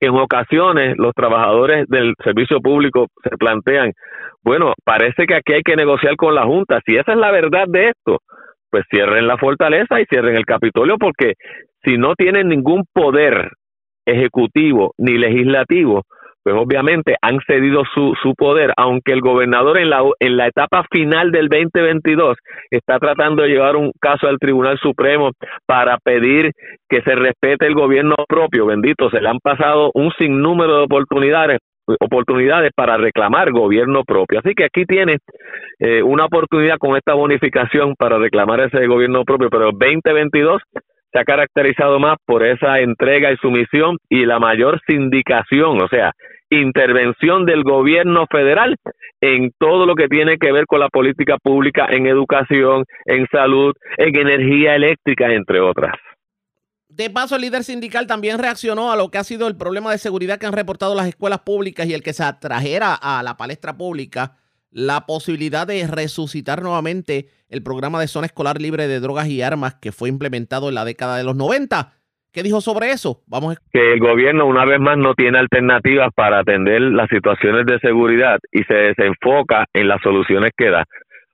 En 0.00 0.10
ocasiones 0.10 0.96
los 0.98 1.12
trabajadores 1.14 1.86
del 1.88 2.14
servicio 2.22 2.60
público 2.60 3.06
se 3.22 3.36
plantean, 3.36 3.92
bueno, 4.42 4.72
parece 4.84 5.26
que 5.26 5.34
aquí 5.34 5.54
hay 5.54 5.62
que 5.62 5.76
negociar 5.76 6.16
con 6.16 6.34
la 6.34 6.44
Junta. 6.44 6.80
Si 6.86 6.96
esa 6.96 7.12
es 7.12 7.18
la 7.18 7.30
verdad 7.30 7.64
de 7.66 7.88
esto, 7.88 8.18
pues 8.70 8.84
cierren 8.90 9.26
la 9.26 9.38
fortaleza 9.38 10.00
y 10.00 10.06
cierren 10.06 10.36
el 10.36 10.44
Capitolio 10.44 10.96
porque 10.98 11.34
si 11.82 11.96
no 11.96 12.14
tienen 12.14 12.48
ningún 12.48 12.84
poder 12.92 13.50
ejecutivo 14.06 14.92
ni 14.98 15.16
legislativo, 15.16 16.02
pues 16.44 16.54
obviamente 16.56 17.16
han 17.22 17.40
cedido 17.46 17.84
su, 17.94 18.14
su 18.22 18.34
poder, 18.34 18.72
aunque 18.76 19.12
el 19.12 19.22
gobernador 19.22 19.78
en 19.78 19.88
la, 19.88 20.02
en 20.20 20.36
la 20.36 20.46
etapa 20.46 20.84
final 20.90 21.32
del 21.32 21.48
2022 21.48 22.36
está 22.70 22.98
tratando 22.98 23.42
de 23.42 23.48
llevar 23.48 23.76
un 23.76 23.92
caso 23.98 24.28
al 24.28 24.38
Tribunal 24.38 24.78
Supremo 24.78 25.30
para 25.66 25.96
pedir 25.96 26.52
que 26.88 27.00
se 27.00 27.14
respete 27.14 27.66
el 27.66 27.74
gobierno 27.74 28.14
propio, 28.28 28.66
bendito, 28.66 29.08
se 29.08 29.22
le 29.22 29.28
han 29.30 29.38
pasado 29.38 29.90
un 29.94 30.12
sinnúmero 30.18 30.76
de 30.76 30.84
oportunidades 30.84 31.58
oportunidades 32.00 32.70
para 32.74 32.96
reclamar 32.96 33.52
gobierno 33.52 34.04
propio. 34.04 34.38
Así 34.38 34.54
que 34.54 34.64
aquí 34.64 34.84
tiene 34.86 35.18
eh, 35.78 36.02
una 36.02 36.24
oportunidad 36.26 36.78
con 36.78 36.96
esta 36.96 37.14
bonificación 37.14 37.94
para 37.98 38.18
reclamar 38.18 38.60
ese 38.60 38.86
gobierno 38.86 39.24
propio, 39.24 39.50
pero 39.50 39.68
el 39.68 39.78
2022 39.78 40.62
se 41.14 41.20
ha 41.20 41.24
caracterizado 41.24 42.00
más 42.00 42.16
por 42.26 42.44
esa 42.44 42.80
entrega 42.80 43.30
y 43.30 43.36
sumisión 43.36 43.98
y 44.08 44.26
la 44.26 44.40
mayor 44.40 44.80
sindicación, 44.84 45.80
o 45.80 45.88
sea, 45.88 46.12
intervención 46.50 47.46
del 47.46 47.62
gobierno 47.62 48.26
federal 48.28 48.76
en 49.20 49.52
todo 49.58 49.86
lo 49.86 49.94
que 49.94 50.08
tiene 50.08 50.38
que 50.38 50.50
ver 50.50 50.66
con 50.66 50.80
la 50.80 50.88
política 50.88 51.36
pública 51.40 51.86
en 51.88 52.06
educación, 52.06 52.84
en 53.06 53.28
salud, 53.30 53.74
en 53.96 54.16
energía 54.16 54.74
eléctrica, 54.74 55.32
entre 55.32 55.60
otras. 55.60 55.94
De 56.88 57.10
paso, 57.10 57.36
el 57.36 57.42
líder 57.42 57.62
sindical 57.62 58.08
también 58.08 58.38
reaccionó 58.38 58.90
a 58.90 58.96
lo 58.96 59.10
que 59.10 59.18
ha 59.18 59.24
sido 59.24 59.46
el 59.46 59.56
problema 59.56 59.92
de 59.92 59.98
seguridad 59.98 60.38
que 60.38 60.46
han 60.46 60.52
reportado 60.52 60.96
las 60.96 61.06
escuelas 61.06 61.40
públicas 61.40 61.86
y 61.86 61.94
el 61.94 62.02
que 62.02 62.12
se 62.12 62.24
atrajera 62.24 62.94
a 62.94 63.22
la 63.22 63.36
palestra 63.36 63.76
pública 63.76 64.36
la 64.74 65.06
posibilidad 65.06 65.68
de 65.68 65.86
resucitar 65.86 66.60
nuevamente 66.60 67.26
el 67.48 67.62
programa 67.62 68.00
de 68.00 68.08
zona 68.08 68.26
escolar 68.26 68.60
libre 68.60 68.88
de 68.88 68.98
drogas 68.98 69.28
y 69.28 69.40
armas 69.40 69.76
que 69.76 69.92
fue 69.92 70.08
implementado 70.08 70.68
en 70.68 70.74
la 70.74 70.84
década 70.84 71.16
de 71.16 71.22
los 71.22 71.36
90. 71.36 71.92
¿Qué 72.32 72.42
dijo 72.42 72.60
sobre 72.60 72.90
eso? 72.90 73.22
Vamos 73.28 73.56
a... 73.56 73.60
Que 73.72 73.92
el 73.92 74.00
gobierno 74.00 74.46
una 74.46 74.64
vez 74.64 74.80
más 74.80 74.98
no 74.98 75.14
tiene 75.14 75.38
alternativas 75.38 76.10
para 76.16 76.40
atender 76.40 76.80
las 76.82 77.08
situaciones 77.08 77.64
de 77.66 77.78
seguridad 77.78 78.40
y 78.50 78.64
se 78.64 78.74
desenfoca 78.74 79.66
en 79.72 79.86
las 79.86 80.02
soluciones 80.02 80.50
que 80.56 80.70
da. 80.70 80.84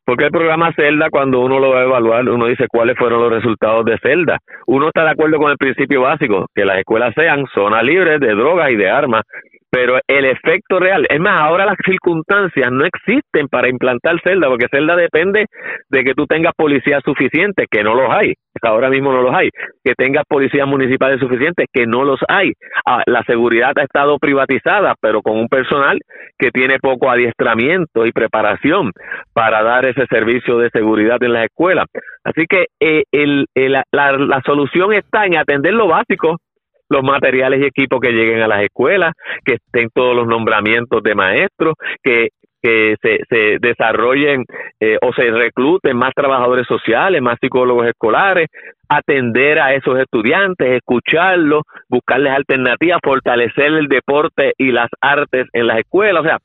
Porque 0.05 0.27
el 0.27 0.31
programa 0.31 0.75
Celda, 0.75 1.09
cuando 1.09 1.41
uno 1.41 1.59
lo 1.59 1.71
va 1.71 1.81
a 1.81 1.85
evaluar, 1.85 2.29
uno 2.29 2.47
dice 2.47 2.67
cuáles 2.69 2.99
fueron 2.99 3.23
los 3.23 3.33
resultados 3.33 3.87
de 3.87 3.97
Celda. 4.03 4.39
Uno 4.67 4.89
está 4.89 5.05
de 5.05 5.11
acuerdo 5.13 5.39
con 5.39 5.51
el 5.51 5.57
principio 5.57 6.03
básico, 6.03 6.47
que 6.55 6.67
las 6.67 6.79
escuelas 6.79 7.15
sean 7.15 7.47
zonas 7.55 7.83
libres 7.85 8.21
de 8.21 8.35
drogas 8.35 8.71
y 8.71 8.77
de 8.77 8.91
armas, 8.91 9.23
pero 9.71 9.99
el 10.09 10.25
efecto 10.25 10.81
real, 10.81 11.07
es 11.09 11.21
más, 11.21 11.41
ahora 11.41 11.65
las 11.65 11.77
circunstancias 11.85 12.71
no 12.73 12.85
existen 12.85 13.49
para 13.49 13.69
implantar 13.69 14.21
celda, 14.23 14.49
porque 14.49 14.67
celda 14.69 14.97
depende 14.97 15.47
de 15.89 16.05
que 16.05 16.15
tú 16.15 16.27
tengas 16.27 16.55
policías 16.57 17.03
suficientes, 17.05 17.67
que 17.71 17.85
no 17.85 17.95
los 17.95 18.11
hay, 18.11 18.35
ahora 18.63 18.91
mismo 18.91 19.13
no 19.13 19.23
los 19.23 19.35
hay, 19.35 19.49
que 19.85 19.95
tengas 19.95 20.25
policías 20.29 20.67
municipales 20.67 21.21
suficientes, 21.21 21.67
que 21.73 21.87
no 21.87 22.05
los 22.05 22.21
hay. 22.29 22.53
Ah, 22.85 23.03
la 23.07 23.23
seguridad 23.23 23.73
ha 23.77 23.83
estado 23.83 24.19
privatizada, 24.19 24.95
pero 25.01 25.23
con 25.23 25.39
un 25.39 25.49
personal 25.49 26.01
que 26.37 26.51
tiene 26.51 26.79
poco 26.81 27.09
adiestramiento 27.09 28.07
y 28.07 28.13
preparación 28.13 28.91
para 29.33 29.63
dar 29.63 29.85
ese 29.85 30.07
servicio 30.07 30.59
de 30.59 30.71
seguridad 30.71 31.23
en 31.23 31.33
las 31.33 31.45
escuelas. 31.45 31.87
Así 32.25 32.47
que 32.49 32.67
eh, 32.81 33.05
el, 33.13 33.47
la, 33.55 33.85
la 33.93 34.43
solución 34.45 34.93
está 34.93 35.27
en 35.27 35.37
atender 35.37 35.75
lo 35.75 35.87
básico, 35.87 36.39
los 36.91 37.03
materiales 37.03 37.61
y 37.61 37.65
equipos 37.65 38.01
que 38.01 38.13
lleguen 38.13 38.43
a 38.43 38.49
las 38.49 38.63
escuelas, 38.63 39.15
que 39.45 39.55
estén 39.55 39.89
todos 39.95 40.15
los 40.15 40.27
nombramientos 40.27 41.03
de 41.03 41.15
maestros, 41.15 41.75
que 42.03 42.29
que 42.63 42.97
se, 43.01 43.21
se 43.29 43.59
desarrollen 43.59 44.45
eh, 44.81 44.99
o 45.03 45.13
se 45.13 45.31
recluten 45.31 45.97
más 45.97 46.13
trabajadores 46.15 46.67
sociales, 46.67 47.23
más 47.23 47.39
psicólogos 47.41 47.87
escolares, 47.87 48.49
atender 48.89 49.61
a 49.61 49.73
esos 49.75 49.99
estudiantes, 49.99 50.77
escucharlos, 50.77 51.63
buscarles 51.89 52.33
alternativas, 52.33 52.99
fortalecer 53.03 53.67
el 53.67 53.87
deporte 53.87 54.53
y 54.59 54.73
las 54.73 54.89
artes 55.01 55.47
en 55.53 55.69
las 55.69 55.79
escuelas. 55.79 56.23
O 56.23 56.27
sea, 56.27 56.39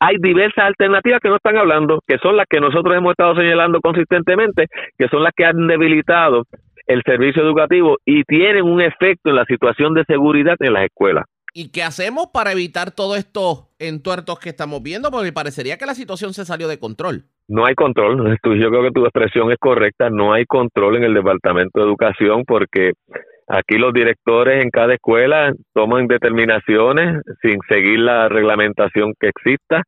hay 0.00 0.16
diversas 0.18 0.64
alternativas 0.64 1.20
que 1.20 1.28
no 1.28 1.36
están 1.36 1.56
hablando, 1.56 2.00
que 2.06 2.18
son 2.18 2.36
las 2.36 2.46
que 2.50 2.60
nosotros 2.60 2.96
hemos 2.96 3.12
estado 3.12 3.36
señalando 3.36 3.80
consistentemente, 3.80 4.66
que 4.98 5.08
son 5.08 5.22
las 5.22 5.32
que 5.34 5.44
han 5.44 5.66
debilitado 5.68 6.44
el 6.86 7.02
servicio 7.04 7.42
educativo 7.42 7.98
y 8.04 8.24
tienen 8.24 8.64
un 8.64 8.80
efecto 8.80 9.30
en 9.30 9.36
la 9.36 9.44
situación 9.44 9.94
de 9.94 10.04
seguridad 10.04 10.56
en 10.60 10.72
las 10.72 10.84
escuelas. 10.84 11.24
¿Y 11.54 11.70
qué 11.70 11.82
hacemos 11.82 12.28
para 12.32 12.52
evitar 12.52 12.92
todos 12.92 13.18
estos 13.18 13.66
entuertos 13.78 14.38
que 14.38 14.48
estamos 14.48 14.82
viendo? 14.82 15.10
Porque 15.10 15.32
parecería 15.32 15.76
que 15.76 15.84
la 15.84 15.94
situación 15.94 16.32
se 16.32 16.46
salió 16.46 16.66
de 16.66 16.78
control. 16.78 17.24
No 17.46 17.66
hay 17.66 17.74
control. 17.74 18.38
Yo 18.44 18.70
creo 18.70 18.82
que 18.82 18.90
tu 18.90 19.04
expresión 19.04 19.52
es 19.52 19.58
correcta. 19.58 20.08
No 20.08 20.32
hay 20.32 20.46
control 20.46 20.96
en 20.96 21.04
el 21.04 21.14
Departamento 21.14 21.80
de 21.80 21.86
Educación 21.86 22.44
porque 22.46 22.92
Aquí 23.48 23.76
los 23.76 23.92
directores 23.92 24.62
en 24.62 24.70
cada 24.70 24.94
escuela 24.94 25.52
toman 25.74 26.06
determinaciones 26.06 27.22
sin 27.42 27.58
seguir 27.68 27.98
la 28.00 28.28
reglamentación 28.28 29.14
que 29.18 29.28
exista, 29.28 29.82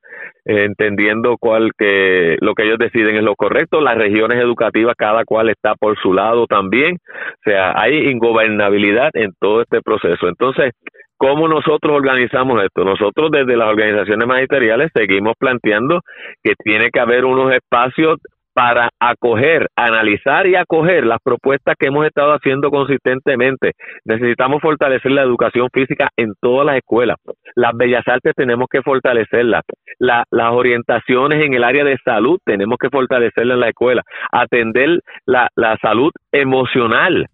eh, 0.45 0.65
entendiendo 0.65 1.37
cuál 1.39 1.71
que 1.79 2.37
lo 2.41 2.55
que 2.55 2.65
ellos 2.65 2.79
deciden 2.79 3.17
es 3.17 3.23
lo 3.23 3.37
correcto. 3.37 3.81
Las 3.81 3.97
regiones 3.97 4.39
educativas 4.39 4.95
cada 4.97 5.25
cual 5.25 5.51
está 5.51 5.75
por 5.77 5.97
su 5.99 6.13
lado 6.13 6.47
también. 6.47 6.97
O 6.97 7.43
sea, 7.51 7.73
hay 7.77 8.09
ingobernabilidad 8.11 9.11
en 9.15 9.33
todo 9.41 9.63
este 9.63 9.81
proceso. 9.83 10.29
Entonces, 10.29 10.73
¿Cómo 11.17 11.47
nosotros 11.47 11.97
organizamos 11.97 12.63
esto? 12.63 12.85
Nosotros 12.85 13.31
desde 13.31 13.57
las 13.57 13.69
organizaciones 13.69 14.27
magisteriales 14.27 14.91
seguimos 14.93 15.35
planteando 15.39 16.01
que 16.43 16.55
tiene 16.63 16.91
que 16.91 17.01
haber 17.01 17.25
unos 17.25 17.53
espacios 17.55 18.19
para 18.55 18.91
acoger, 19.01 19.69
analizar 19.77 20.47
y 20.47 20.55
acoger 20.55 21.05
las 21.05 21.19
propuestas 21.23 21.75
que 21.79 21.89
hemos 21.89 22.07
estado 22.07 22.33
haciendo 22.33 22.71
consistentemente. 22.71 23.73
Necesitamos 24.05 24.63
fortalecer 24.63 25.11
la 25.11 25.23
educación 25.23 25.69
física 25.73 26.09
en 26.17 26.33
todas 26.41 26.65
las 26.65 26.77
escuelas. 26.77 27.17
Las 27.57 27.73
bellas 27.77 28.07
artes 28.07 28.33
tenemos 28.37 28.69
que 28.71 28.83
fortalecerlas. 28.83 29.63
las 29.99 30.53
orientaciones 30.53 31.45
en 31.45 31.55
el 31.55 31.65
área 31.65 31.85
de 31.85 31.99
salud 32.05 32.39
tenemos 32.45 32.79
que 32.79 32.91
fortalecerlas 32.91 33.55
en 33.57 33.61
la 33.61 33.69
escuela. 33.69 34.03
Atender 34.31 35.01
la, 35.27 35.49
salud 35.83 36.11
emocional 36.33 37.27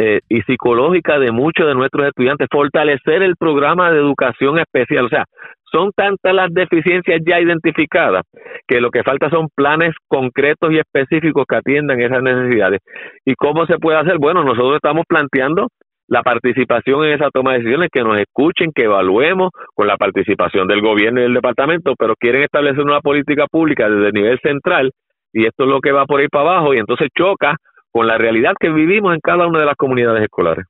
eh, 0.00 0.20
y 0.28 0.42
psicológica 0.42 1.18
de 1.18 1.32
muchos 1.32 1.66
de 1.66 1.74
nuestros 1.74 2.06
estudiantes, 2.06 2.46
fortalecer 2.52 3.20
el 3.24 3.34
programa 3.36 3.90
de 3.90 3.98
educación 3.98 4.60
especial, 4.60 5.06
o 5.06 5.08
sea, 5.08 5.24
son 5.72 5.90
tantas 5.90 6.32
las 6.32 6.54
deficiencias 6.54 7.20
ya 7.26 7.40
identificadas 7.40 8.22
que 8.68 8.80
lo 8.80 8.90
que 8.90 9.02
falta 9.02 9.28
son 9.28 9.48
planes 9.56 9.92
concretos 10.06 10.70
y 10.70 10.78
específicos 10.78 11.44
que 11.48 11.56
atiendan 11.56 12.00
esas 12.00 12.22
necesidades. 12.22 12.80
¿Y 13.24 13.34
cómo 13.34 13.66
se 13.66 13.78
puede 13.78 13.98
hacer? 13.98 14.18
Bueno, 14.18 14.44
nosotros 14.44 14.76
estamos 14.76 15.04
planteando 15.08 15.66
la 16.06 16.22
participación 16.22 17.04
en 17.04 17.14
esa 17.14 17.30
toma 17.30 17.52
de 17.52 17.58
decisiones, 17.58 17.90
que 17.92 18.04
nos 18.04 18.18
escuchen, 18.18 18.70
que 18.72 18.84
evaluemos 18.84 19.50
con 19.74 19.88
la 19.88 19.96
participación 19.96 20.68
del 20.68 20.80
gobierno 20.80 21.18
y 21.18 21.24
del 21.24 21.34
departamento, 21.34 21.94
pero 21.98 22.14
quieren 22.14 22.42
establecer 22.42 22.84
una 22.84 23.00
política 23.00 23.46
pública 23.50 23.90
desde 23.90 24.06
el 24.06 24.12
nivel 24.12 24.38
central 24.44 24.92
y 25.32 25.44
esto 25.44 25.64
es 25.64 25.68
lo 25.68 25.80
que 25.80 25.90
va 25.90 26.06
por 26.06 26.20
ir 26.22 26.30
para 26.30 26.52
abajo 26.52 26.72
y 26.72 26.78
entonces 26.78 27.08
choca 27.18 27.56
con 27.92 28.06
la 28.06 28.18
realidad 28.18 28.52
que 28.58 28.68
vivimos 28.68 29.14
en 29.14 29.20
cada 29.20 29.46
una 29.46 29.60
de 29.60 29.66
las 29.66 29.76
comunidades 29.76 30.22
escolares. 30.22 30.66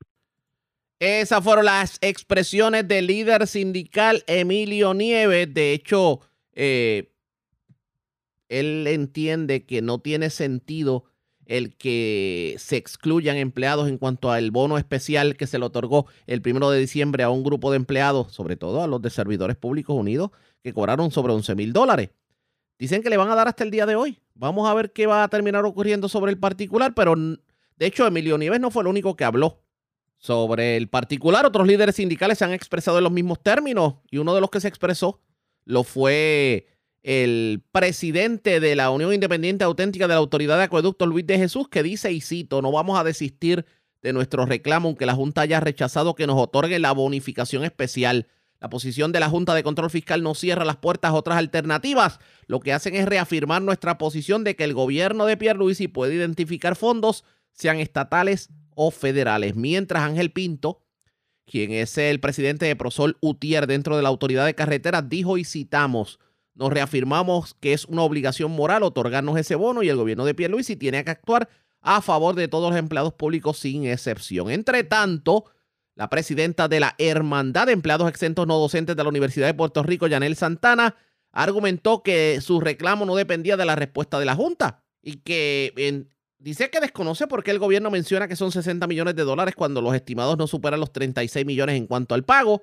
Esas 1.01 1.45
fueron 1.45 1.65
las 1.65 1.99
expresiones 2.01 2.89
del 2.89 3.07
líder 3.07 3.47
sindical 3.47 4.25
Emilio 4.27 4.95
Nieves. 4.95 5.53
De 5.55 5.73
hecho, 5.73 6.21
eh, 6.55 7.13
él 8.49 8.87
entiende 8.89 9.65
que 9.65 9.81
no 9.81 10.01
tiene 10.01 10.31
sentido 10.31 11.05
el 11.47 11.77
que 11.77 12.57
se 12.59 12.77
excluyan 12.77 13.37
empleados 13.37 13.89
en 13.89 13.97
cuanto 13.97 14.31
al 14.31 14.51
bono 14.51 14.77
especial 14.77 15.37
que 15.37 15.47
se 15.47 15.59
le 15.59 15.65
otorgó 15.65 16.07
el 16.27 16.43
primero 16.43 16.71
de 16.71 16.79
diciembre 16.79 17.23
a 17.23 17.31
un 17.31 17.43
grupo 17.43 17.71
de 17.71 17.77
empleados, 17.77 18.33
sobre 18.33 18.57
todo 18.57 18.83
a 18.83 18.87
los 18.87 19.01
de 19.01 19.11
Servidores 19.11 19.57
Públicos 19.57 19.97
Unidos, 19.97 20.31
que 20.63 20.75
cobraron 20.75 21.11
sobre 21.11 21.33
11 21.33 21.55
mil 21.55 21.73
dólares. 21.73 22.11
Dicen 22.79 23.03
que 23.03 23.11
le 23.11 23.17
van 23.17 23.31
a 23.31 23.35
dar 23.35 23.49
hasta 23.49 23.65
el 23.65 23.71
día 23.71 23.87
de 23.87 23.97
hoy. 23.97 24.21
Vamos 24.39 24.69
a 24.69 24.75
ver 24.75 24.93
qué 24.93 25.07
va 25.07 25.25
a 25.25 25.29
terminar 25.29 25.65
ocurriendo 25.65 26.09
sobre 26.09 26.31
el 26.31 26.39
particular, 26.39 26.95
pero 26.95 27.17
de 27.17 27.87
hecho 27.87 28.07
Emilio 28.07 28.39
Nieves 28.39 28.61
no 28.61 28.71
fue 28.71 28.83
el 28.83 28.87
único 28.87 29.17
que 29.17 29.25
habló 29.25 29.61
sobre 30.17 30.77
el 30.77 30.89
particular. 30.89 31.45
Otros 31.45 31.67
líderes 31.67 31.97
sindicales 31.97 32.39
se 32.39 32.45
han 32.45 32.53
expresado 32.53 32.99
en 32.99 33.05
los 33.05 33.13
mismos 33.13 33.43
términos 33.43 33.97
y 34.11 34.19
uno 34.19 34.37
de 34.37 34.41
los 34.41 34.51
que 34.51 34.61
se 34.61 34.69
expresó 34.69 35.21
lo 35.65 35.83
fue 35.83 36.69
el 37.03 37.65
presidente 37.73 38.61
de 38.61 38.77
la 38.77 38.91
Unión 38.91 39.13
Independiente 39.13 39.65
Auténtica 39.65 40.07
de 40.07 40.15
la 40.15 40.21
Autoridad 40.21 40.57
de 40.57 40.65
Acueducto, 40.65 41.07
Luis 41.07 41.27
de 41.27 41.39
Jesús, 41.39 41.69
que 41.69 41.83
dice, 41.83 42.13
y 42.13 42.21
cito, 42.21 42.63
no 42.63 42.71
vamos 42.71 42.99
a 42.99 43.05
desistir 43.05 43.67
de 44.03 44.13
nuestro 44.13 44.47
reclamo, 44.47 44.89
aunque 44.89 45.07
la 45.07 45.15
Junta 45.15 45.41
haya 45.41 45.59
rechazado 45.59 46.15
que 46.15 46.29
nos 46.29 46.41
otorgue 46.41 46.79
la 46.79 46.93
bonificación 46.93 47.65
especial. 47.65 48.29
La 48.61 48.69
posición 48.69 49.13
de 49.13 49.21
la 49.21 49.29
Junta 49.29 49.55
de 49.55 49.63
Control 49.63 49.91
Fiscal 49.91 50.23
no 50.23 50.35
cierra 50.35 50.65
las 50.65 50.77
puertas 50.77 51.13
a 51.13 51.15
otras 51.15 51.39
alternativas. 51.39 52.19
Lo 52.47 52.59
que 52.61 52.73
hacen 52.73 52.97
es 52.97 53.07
reafirmar 53.07 53.63
nuestra 53.63 53.99
posición 53.99 54.43
de 54.43 54.57
que 54.57 54.65
el 54.65 54.75
gobierno 54.75 55.27
de 55.27 55.37
Pierluisi 55.37 55.87
puede 55.87 56.15
identificar 56.15 56.75
fondos, 56.75 57.25
sean 57.53 57.79
estatales 57.79 58.51
o 58.75 58.91
federales. 58.91 59.55
Mientras 59.55 60.03
Ángel 60.03 60.33
Pinto, 60.33 60.83
quien 61.47 61.71
es 61.71 61.97
el 61.99 62.21
presidente 62.21 62.67
de 62.67 62.77
Prosol 62.77 63.17
Utier 63.21 63.67
dentro 63.67 63.97
de 63.97 64.03
la 64.03 64.09
Autoridad 64.09 64.45
de 64.45 64.55
Carreteras, 64.55 65.09
dijo 65.09 65.39
y 65.39 65.45
citamos, 65.45 66.19
nos 66.55 66.73
reafirmamos 66.73 67.55
que 67.55 67.73
es 67.73 67.85
una 67.85 68.03
obligación 68.03 68.51
moral 68.51 68.83
otorgarnos 68.83 69.39
ese 69.39 69.55
bono 69.55 69.85
y 69.85 69.89
el 69.89 69.97
gobierno 69.97 70.25
de 70.25 70.35
Pierluisi 70.35 70.75
tiene 70.75 71.05
que 71.05 71.13
actuar 71.13 71.49
a 71.81 72.03
favor 72.03 72.35
de 72.35 72.49
todos 72.49 72.71
los 72.71 72.79
empleados 72.79 73.15
públicos 73.15 73.59
sin 73.59 73.87
excepción. 73.87 74.51
Entre 74.51 74.83
tanto, 74.83 75.45
la 75.99 76.09
presidenta 76.09 76.69
de 76.69 76.79
la 76.79 76.95
Hermandad 76.97 77.67
de 77.67 77.73
Empleados 77.73 78.09
Exentos 78.09 78.47
No 78.47 78.57
Docentes 78.57 78.95
de 78.95 79.03
la 79.03 79.09
Universidad 79.09 79.49
de 79.49 79.55
Puerto 79.55 79.83
Rico, 79.83 80.07
Yanel 80.07 80.37
Santana, 80.37 80.95
argumentó 81.33 82.05
que 82.05 82.41
su 82.41 82.61
reclamo 82.61 83.05
no 83.05 83.17
dependía 83.17 83.57
de 83.57 83.65
la 83.65 83.75
respuesta 83.75 84.21
de 84.21 84.25
la 84.25 84.37
Junta 84.37 84.85
y 85.03 85.17
que 85.17 86.07
dice 86.39 86.71
que 86.71 86.79
desconoce 86.79 87.27
por 87.27 87.43
qué 87.43 87.51
el 87.51 87.59
gobierno 87.59 87.91
menciona 87.91 88.29
que 88.29 88.37
son 88.37 88.53
60 88.53 88.87
millones 88.87 89.17
de 89.17 89.25
dólares 89.25 89.57
cuando 89.57 89.83
los 89.83 89.93
estimados 89.93 90.39
no 90.39 90.47
superan 90.47 90.79
los 90.79 90.93
36 90.93 91.45
millones 91.45 91.77
en 91.77 91.89
cuanto 91.89 92.15
al 92.15 92.23
pago. 92.23 92.63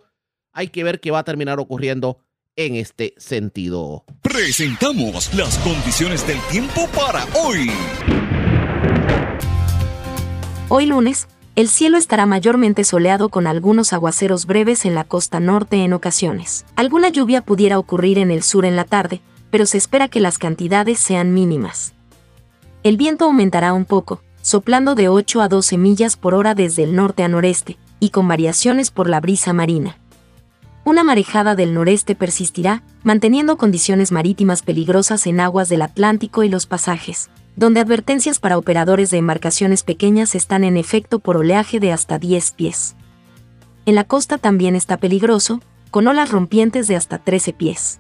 Hay 0.54 0.70
que 0.70 0.86
ver 0.86 1.02
qué 1.02 1.12
va 1.12 1.20
a 1.20 1.26
terminar 1.26 1.60
ocurriendo 1.60 2.20
en 2.56 2.76
este 2.76 3.16
sentido. 3.18 4.06
Presentamos 4.22 5.34
las 5.34 5.58
condiciones 5.58 6.26
del 6.26 6.40
tiempo 6.50 6.88
para 6.96 7.26
hoy. 7.36 7.70
Hoy 10.70 10.86
lunes, 10.86 11.28
el 11.56 11.70
cielo 11.70 11.98
estará 11.98 12.26
mayormente 12.26 12.84
soleado 12.84 13.30
con 13.30 13.48
algunos 13.48 13.94
aguaceros 13.94 14.46
breves 14.46 14.86
en 14.86 14.96
la 14.96 15.04
costa 15.04 15.40
norte 15.40 15.78
en 15.84 15.94
ocasiones. 15.94 16.66
Alguna 16.76 17.10
lluvia 17.10 17.42
pudiera 17.42 17.80
ocurrir 17.80 18.18
en 18.18 18.32
el 18.32 18.44
sur 18.44 18.66
en 18.66 18.76
la 18.76 18.84
tarde, 18.84 19.22
pero 19.52 19.66
se 19.66 19.78
espera 19.78 20.08
que 20.08 20.20
las 20.20 20.38
cantidades 20.38 21.00
sean 21.00 21.34
mínimas. 21.34 21.94
El 22.84 22.98
viento 22.98 23.26
aumentará 23.26 23.74
un 23.74 23.86
poco, 23.86 24.22
soplando 24.42 24.96
de 24.96 25.08
8 25.08 25.42
a 25.42 25.48
12 25.48 25.78
millas 25.78 26.18
por 26.18 26.34
hora 26.34 26.56
desde 26.56 26.84
el 26.84 26.96
norte 26.96 27.24
a 27.24 27.28
noreste, 27.28 27.78
y 28.00 28.10
con 28.10 28.28
variaciones 28.28 28.92
por 28.92 29.10
la 29.10 29.22
brisa 29.22 29.54
marina 29.54 29.98
una 30.86 31.04
marejada 31.04 31.56
del 31.56 31.74
noreste 31.74 32.14
persistirá, 32.14 32.84
manteniendo 33.04 33.58
condiciones 33.58 34.12
marítimas 34.12 34.62
peligrosas 34.62 35.26
en 35.26 35.40
aguas 35.40 35.68
del 35.68 35.82
Atlántico 35.82 36.44
y 36.44 36.50
los 36.50 36.68
pasajes, 36.68 37.32
donde 37.56 37.80
advertencias 37.80 38.40
para 38.40 38.58
operadores 38.58 39.12
de 39.12 39.18
embarcaciones 39.18 39.84
pequeñas 39.84 40.36
están 40.36 40.64
en 40.64 40.78
efecto 40.78 41.20
por 41.20 41.38
oleaje 41.38 41.80
de 41.80 41.92
hasta 41.92 42.20
10 42.20 42.52
pies. 42.52 42.96
En 43.86 43.96
la 43.96 44.04
costa 44.04 44.38
también 44.38 44.76
está 44.76 44.98
peligroso, 44.98 45.62
con 45.92 46.08
olas 46.08 46.32
rompientes 46.32 46.88
de 46.88 46.96
hasta 46.96 47.20
13 47.20 47.54
pies. 47.54 48.00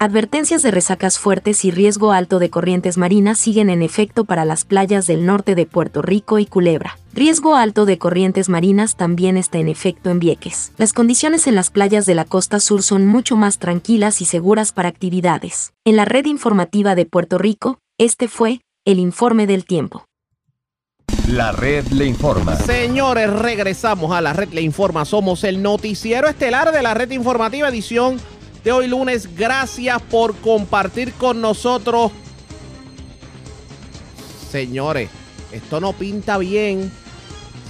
Advertencias 0.00 0.62
de 0.62 0.72
resacas 0.72 1.18
fuertes 1.18 1.64
y 1.64 1.70
riesgo 1.70 2.12
alto 2.12 2.38
de 2.38 2.50
corrientes 2.50 2.98
marinas 2.98 3.38
siguen 3.38 3.70
en 3.70 3.80
efecto 3.80 4.24
para 4.24 4.44
las 4.44 4.64
playas 4.64 5.06
del 5.06 5.24
norte 5.24 5.54
de 5.54 5.66
Puerto 5.66 6.02
Rico 6.02 6.40
y 6.40 6.46
Culebra. 6.46 6.98
Riesgo 7.12 7.54
alto 7.54 7.86
de 7.86 7.96
corrientes 7.96 8.48
marinas 8.48 8.96
también 8.96 9.36
está 9.36 9.58
en 9.58 9.68
efecto 9.68 10.10
en 10.10 10.18
Vieques. 10.18 10.72
Las 10.78 10.92
condiciones 10.92 11.46
en 11.46 11.54
las 11.54 11.70
playas 11.70 12.06
de 12.06 12.16
la 12.16 12.24
costa 12.24 12.58
sur 12.58 12.82
son 12.82 13.06
mucho 13.06 13.36
más 13.36 13.58
tranquilas 13.58 14.20
y 14.20 14.24
seguras 14.24 14.72
para 14.72 14.88
actividades. 14.88 15.72
En 15.84 15.96
la 15.96 16.04
red 16.04 16.26
informativa 16.26 16.96
de 16.96 17.06
Puerto 17.06 17.38
Rico, 17.38 17.78
este 18.04 18.28
fue 18.28 18.60
el 18.84 18.98
informe 18.98 19.46
del 19.46 19.64
tiempo. 19.64 20.04
La 21.28 21.52
red 21.52 21.86
le 21.86 22.04
informa. 22.04 22.54
Señores, 22.56 23.30
regresamos 23.30 24.12
a 24.12 24.20
la 24.20 24.34
red 24.34 24.50
le 24.50 24.60
informa. 24.60 25.06
Somos 25.06 25.42
el 25.42 25.62
noticiero 25.62 26.28
estelar 26.28 26.70
de 26.70 26.82
la 26.82 26.92
red 26.92 27.10
informativa 27.12 27.68
edición 27.68 28.20
de 28.62 28.72
hoy 28.72 28.88
lunes. 28.88 29.34
Gracias 29.34 30.02
por 30.02 30.36
compartir 30.36 31.14
con 31.14 31.40
nosotros. 31.40 32.12
Señores, 34.50 35.08
esto 35.50 35.80
no 35.80 35.94
pinta 35.94 36.36
bien. 36.36 36.92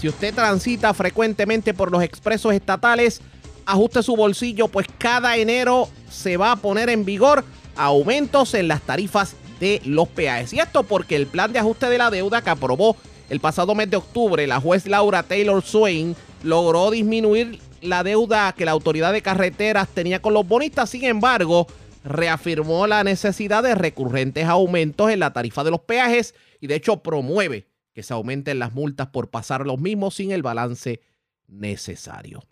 Si 0.00 0.08
usted 0.08 0.34
transita 0.34 0.92
frecuentemente 0.94 1.74
por 1.74 1.92
los 1.92 2.02
expresos 2.02 2.52
estatales, 2.54 3.20
ajuste 3.66 4.02
su 4.02 4.16
bolsillo, 4.16 4.66
pues 4.66 4.88
cada 4.98 5.36
enero 5.36 5.88
se 6.10 6.36
va 6.36 6.50
a 6.52 6.56
poner 6.56 6.90
en 6.90 7.04
vigor 7.04 7.44
aumentos 7.76 8.54
en 8.54 8.66
las 8.66 8.82
tarifas 8.82 9.36
de 9.64 9.80
los 9.86 10.08
peajes. 10.08 10.52
Y 10.52 10.60
esto 10.60 10.82
porque 10.82 11.16
el 11.16 11.26
plan 11.26 11.50
de 11.50 11.58
ajuste 11.58 11.88
de 11.88 11.96
la 11.96 12.10
deuda 12.10 12.42
que 12.42 12.50
aprobó 12.50 12.98
el 13.30 13.40
pasado 13.40 13.74
mes 13.74 13.88
de 13.88 13.96
octubre 13.96 14.46
la 14.46 14.60
juez 14.60 14.86
Laura 14.86 15.22
Taylor 15.22 15.62
Swain 15.62 16.14
logró 16.42 16.90
disminuir 16.90 17.60
la 17.80 18.02
deuda 18.02 18.52
que 18.52 18.66
la 18.66 18.72
autoridad 18.72 19.14
de 19.14 19.22
carreteras 19.22 19.88
tenía 19.88 20.20
con 20.20 20.34
los 20.34 20.46
bonistas, 20.46 20.90
sin 20.90 21.04
embargo, 21.04 21.66
reafirmó 22.04 22.86
la 22.86 23.04
necesidad 23.04 23.62
de 23.62 23.74
recurrentes 23.74 24.44
aumentos 24.46 25.10
en 25.10 25.20
la 25.20 25.32
tarifa 25.32 25.64
de 25.64 25.70
los 25.70 25.80
peajes 25.80 26.34
y 26.60 26.66
de 26.66 26.74
hecho 26.74 27.02
promueve 27.02 27.66
que 27.94 28.02
se 28.02 28.12
aumenten 28.12 28.58
las 28.58 28.74
multas 28.74 29.06
por 29.06 29.30
pasar 29.30 29.66
los 29.66 29.80
mismos 29.80 30.14
sin 30.14 30.30
el 30.30 30.42
balance 30.42 31.00
necesario. 31.46 32.42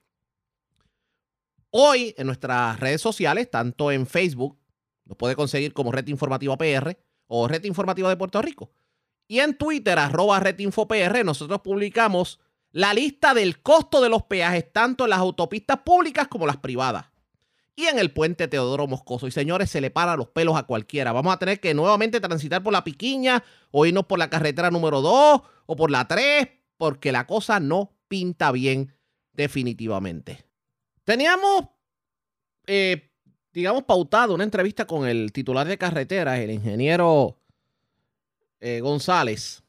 Hoy 1.68 2.14
en 2.16 2.26
nuestras 2.26 2.80
redes 2.80 3.02
sociales, 3.02 3.50
tanto 3.50 3.92
en 3.92 4.06
Facebook, 4.06 4.61
nos 5.12 5.18
puede 5.18 5.36
conseguir 5.36 5.74
como 5.74 5.92
Red 5.92 6.08
Informativa 6.08 6.56
PR 6.56 6.96
o 7.26 7.46
Red 7.46 7.64
Informativa 7.64 8.08
de 8.08 8.16
Puerto 8.16 8.40
Rico. 8.40 8.70
Y 9.28 9.40
en 9.40 9.58
Twitter, 9.58 9.98
arroba 9.98 10.40
Red 10.40 10.58
Info 10.60 10.88
PR, 10.88 11.22
nosotros 11.22 11.60
publicamos 11.60 12.40
la 12.70 12.94
lista 12.94 13.34
del 13.34 13.60
costo 13.60 14.00
de 14.00 14.08
los 14.08 14.22
peajes 14.22 14.72
tanto 14.72 15.04
en 15.04 15.10
las 15.10 15.18
autopistas 15.18 15.80
públicas 15.80 16.28
como 16.28 16.46
las 16.46 16.56
privadas. 16.56 17.06
Y 17.76 17.84
en 17.84 17.98
el 17.98 18.10
puente 18.10 18.48
Teodoro 18.48 18.86
Moscoso. 18.86 19.26
Y 19.26 19.30
señores, 19.30 19.68
se 19.68 19.82
le 19.82 19.90
para 19.90 20.16
los 20.16 20.28
pelos 20.28 20.56
a 20.56 20.62
cualquiera. 20.62 21.12
Vamos 21.12 21.34
a 21.34 21.38
tener 21.38 21.60
que 21.60 21.74
nuevamente 21.74 22.18
transitar 22.18 22.62
por 22.62 22.72
la 22.72 22.84
piquiña 22.84 23.44
o 23.70 23.84
irnos 23.84 24.06
por 24.06 24.18
la 24.18 24.30
carretera 24.30 24.70
número 24.70 25.02
2 25.02 25.42
o 25.66 25.76
por 25.76 25.90
la 25.90 26.08
3 26.08 26.48
porque 26.78 27.12
la 27.12 27.26
cosa 27.26 27.60
no 27.60 27.92
pinta 28.08 28.50
bien 28.50 28.94
definitivamente. 29.34 30.46
Teníamos, 31.04 31.66
eh, 32.66 33.11
digamos, 33.52 33.84
pautado 33.84 34.34
una 34.34 34.44
entrevista 34.44 34.86
con 34.86 35.06
el 35.06 35.32
titular 35.32 35.66
de 35.66 35.78
carreteras, 35.78 36.38
el 36.38 36.50
ingeniero 36.50 37.36
eh, 38.60 38.80
González 38.80 39.62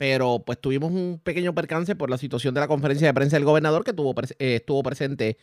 pero 0.00 0.42
pues 0.46 0.58
tuvimos 0.58 0.90
un 0.92 1.20
pequeño 1.22 1.54
percance 1.54 1.94
por 1.94 2.08
la 2.08 2.16
situación 2.16 2.54
de 2.54 2.60
la 2.60 2.68
conferencia 2.68 3.06
de 3.06 3.12
prensa 3.12 3.36
del 3.36 3.44
gobernador 3.44 3.84
que 3.84 3.90
eh, 4.38 4.54
estuvo 4.54 4.82
presente 4.82 5.36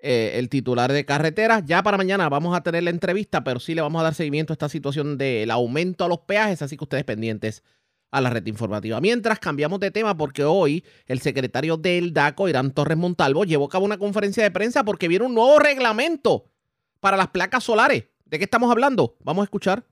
eh, 0.00 0.32
el 0.34 0.50
titular 0.50 0.92
de 0.92 1.06
carreteras. 1.06 1.64
Ya 1.64 1.82
para 1.82 1.96
mañana 1.96 2.28
vamos 2.28 2.54
a 2.54 2.62
tener 2.62 2.82
la 2.82 2.90
entrevista, 2.90 3.42
pero 3.42 3.58
sí 3.58 3.74
le 3.74 3.80
vamos 3.80 3.98
a 4.00 4.04
dar 4.04 4.14
seguimiento 4.14 4.52
a 4.52 4.54
esta 4.54 4.68
situación 4.68 5.16
del 5.16 5.50
aumento 5.50 6.04
a 6.04 6.08
los 6.08 6.18
peajes, 6.18 6.60
así 6.60 6.76
que 6.76 6.84
ustedes 6.84 7.04
pendientes 7.04 7.62
a 8.10 8.20
la 8.20 8.30
red 8.30 8.46
informativa. 8.46 9.00
Mientras 9.00 9.38
cambiamos 9.38 9.80
de 9.80 9.90
tema 9.90 10.16
porque 10.16 10.44
hoy 10.44 10.84
el 11.06 11.20
secretario 11.20 11.76
del 11.76 12.12
DACO, 12.12 12.48
Irán 12.48 12.72
Torres 12.72 12.96
Montalvo, 12.96 13.44
llevó 13.44 13.66
a 13.66 13.68
cabo 13.68 13.84
una 13.84 13.98
conferencia 13.98 14.42
de 14.42 14.50
prensa 14.50 14.84
porque 14.84 15.08
viene 15.08 15.24
un 15.24 15.34
nuevo 15.34 15.58
reglamento 15.58 16.44
para 17.00 17.16
las 17.16 17.28
placas 17.28 17.64
solares. 17.64 18.04
¿De 18.24 18.38
qué 18.38 18.44
estamos 18.44 18.70
hablando? 18.70 19.16
Vamos 19.20 19.42
a 19.42 19.44
escuchar. 19.44 19.84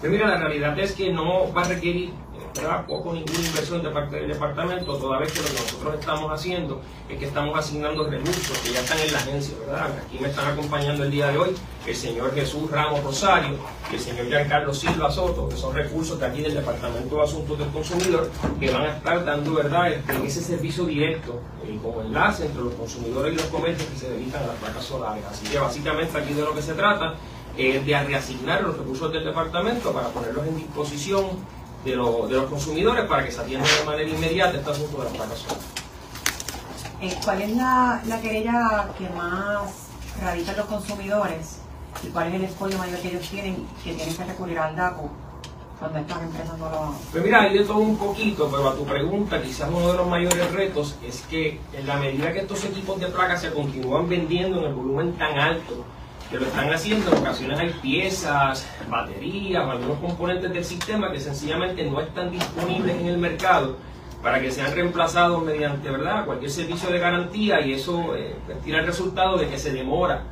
Pues 0.00 0.12
mira, 0.12 0.28
la 0.28 0.38
realidad 0.38 0.78
es 0.78 0.92
que 0.92 1.12
no 1.12 1.52
va 1.52 1.62
a 1.62 1.68
requerir 1.68 2.10
¿verdad? 2.54 2.86
poco 2.86 3.12
ninguna 3.12 3.38
inversión 3.38 3.82
de 3.82 3.90
parte 3.90 4.16
del 4.16 4.28
departamento, 4.28 4.96
toda 4.96 5.18
vez 5.18 5.32
que 5.32 5.40
lo 5.40 5.46
que 5.46 5.52
nosotros 5.52 5.94
estamos 5.98 6.32
haciendo 6.32 6.80
es 7.08 7.18
que 7.18 7.26
estamos 7.26 7.58
asignando 7.58 8.08
recursos 8.08 8.58
que 8.58 8.72
ya 8.72 8.80
están 8.80 8.98
en 9.00 9.12
la 9.12 9.18
agencia, 9.18 9.56
¿verdad? 9.60 9.90
Aquí 10.06 10.18
me 10.20 10.28
están 10.28 10.52
acompañando 10.52 11.04
el 11.04 11.10
día 11.10 11.28
de 11.28 11.38
hoy 11.38 11.54
el 11.86 11.96
señor 11.96 12.34
Jesús 12.34 12.70
Ramos 12.70 13.02
Rosario 13.02 13.58
el 13.92 14.00
señor 14.00 14.26
Giancarlo 14.26 14.74
Silva 14.74 15.10
Soto, 15.10 15.48
que 15.48 15.56
son 15.56 15.74
recursos 15.74 16.18
de 16.20 16.26
aquí 16.26 16.42
del 16.42 16.54
Departamento 16.54 17.16
de 17.16 17.22
Asuntos 17.22 17.58
del 17.58 17.68
Consumidor, 17.68 18.30
que 18.60 18.70
van 18.70 18.82
a 18.82 18.96
estar 18.96 19.24
dando, 19.24 19.54
¿verdad?, 19.54 19.92
en 19.92 20.26
ese 20.26 20.42
servicio 20.42 20.84
directo 20.84 21.40
y 21.66 21.76
como 21.78 22.02
enlace 22.02 22.46
entre 22.46 22.62
los 22.62 22.74
consumidores 22.74 23.32
y 23.32 23.36
los 23.36 23.46
comercios 23.46 23.88
que 23.88 23.98
se 23.98 24.10
dedican 24.10 24.42
a 24.42 24.48
las 24.48 24.56
placas 24.56 24.84
solares. 24.84 25.24
Así 25.24 25.46
que 25.46 25.58
básicamente 25.58 26.18
aquí 26.18 26.34
de 26.34 26.42
lo 26.42 26.54
que 26.54 26.62
se 26.62 26.74
trata 26.74 27.14
es 27.56 27.84
de 27.84 28.04
reasignar 28.04 28.62
los 28.62 28.76
recursos 28.76 29.12
del 29.12 29.24
departamento 29.24 29.92
para 29.92 30.08
ponerlos 30.08 30.46
en 30.46 30.56
disposición 30.56 31.26
de, 31.90 31.96
los 31.96 32.50
consumidores 32.50 33.04
para 33.06 33.24
que 33.24 33.32
se 33.32 33.40
atienda 33.40 33.66
de 33.66 33.84
manera 33.84 34.08
inmediata 34.08 34.58
este 34.58 34.70
asunto 34.70 34.98
de 34.98 35.04
las 35.04 35.12
placas 35.12 35.44
eh, 37.00 37.14
¿Cuál 37.24 37.42
es 37.42 37.56
la, 37.56 38.02
la 38.06 38.20
querella 38.20 38.88
que 38.98 39.08
más 39.10 39.70
radican 40.22 40.56
los 40.56 40.66
consumidores 40.66 41.58
y 42.02 42.08
cuál 42.08 42.28
es 42.28 42.34
el 42.34 42.44
escollo 42.44 42.78
mayor 42.78 42.98
que 43.00 43.08
ellos 43.08 43.28
tienen 43.28 43.66
que 43.82 43.94
tienen 43.94 44.16
que 44.16 44.24
recurrir 44.24 44.58
al 44.58 44.76
DACO 44.76 45.10
cuando 45.78 45.98
estas 46.00 46.22
empresas 46.22 46.58
no 46.58 46.68
lo 46.70 46.94
Pues 47.12 47.24
mira, 47.24 47.42
hay 47.42 47.56
de 47.56 47.64
todo 47.64 47.78
un 47.78 47.96
poquito, 47.96 48.48
pero 48.50 48.68
a 48.68 48.74
tu 48.74 48.84
pregunta, 48.84 49.40
quizás 49.40 49.70
uno 49.72 49.92
de 49.92 49.96
los 49.96 50.08
mayores 50.08 50.52
retos 50.52 50.96
es 51.06 51.22
que 51.30 51.60
en 51.72 51.86
la 51.86 51.96
medida 51.96 52.32
que 52.32 52.40
estos 52.40 52.64
equipos 52.64 52.98
de 52.98 53.06
placas 53.06 53.42
se 53.42 53.52
continúan 53.52 54.08
vendiendo 54.08 54.58
en 54.58 54.64
el 54.64 54.74
volumen 54.74 55.12
tan 55.16 55.38
alto 55.38 55.84
que 56.30 56.38
lo 56.38 56.46
están 56.46 56.72
haciendo, 56.72 57.10
en 57.10 57.18
ocasiones 57.18 57.58
hay 57.58 57.70
piezas, 57.80 58.68
baterías 58.90 59.66
algunos 59.66 59.98
componentes 59.98 60.52
del 60.52 60.64
sistema 60.64 61.10
que 61.10 61.20
sencillamente 61.20 61.84
no 61.84 62.00
están 62.00 62.30
disponibles 62.30 62.96
en 62.96 63.06
el 63.06 63.18
mercado 63.18 63.76
para 64.22 64.40
que 64.40 64.50
sean 64.50 64.74
reemplazados 64.74 65.42
mediante 65.42 65.90
¿verdad? 65.90 66.26
cualquier 66.26 66.50
servicio 66.50 66.90
de 66.90 66.98
garantía 66.98 67.60
y 67.60 67.72
eso 67.72 68.14
eh, 68.16 68.34
tiene 68.64 68.80
el 68.80 68.86
resultado 68.86 69.38
de 69.38 69.48
que 69.48 69.58
se 69.58 69.72
demora 69.72 70.24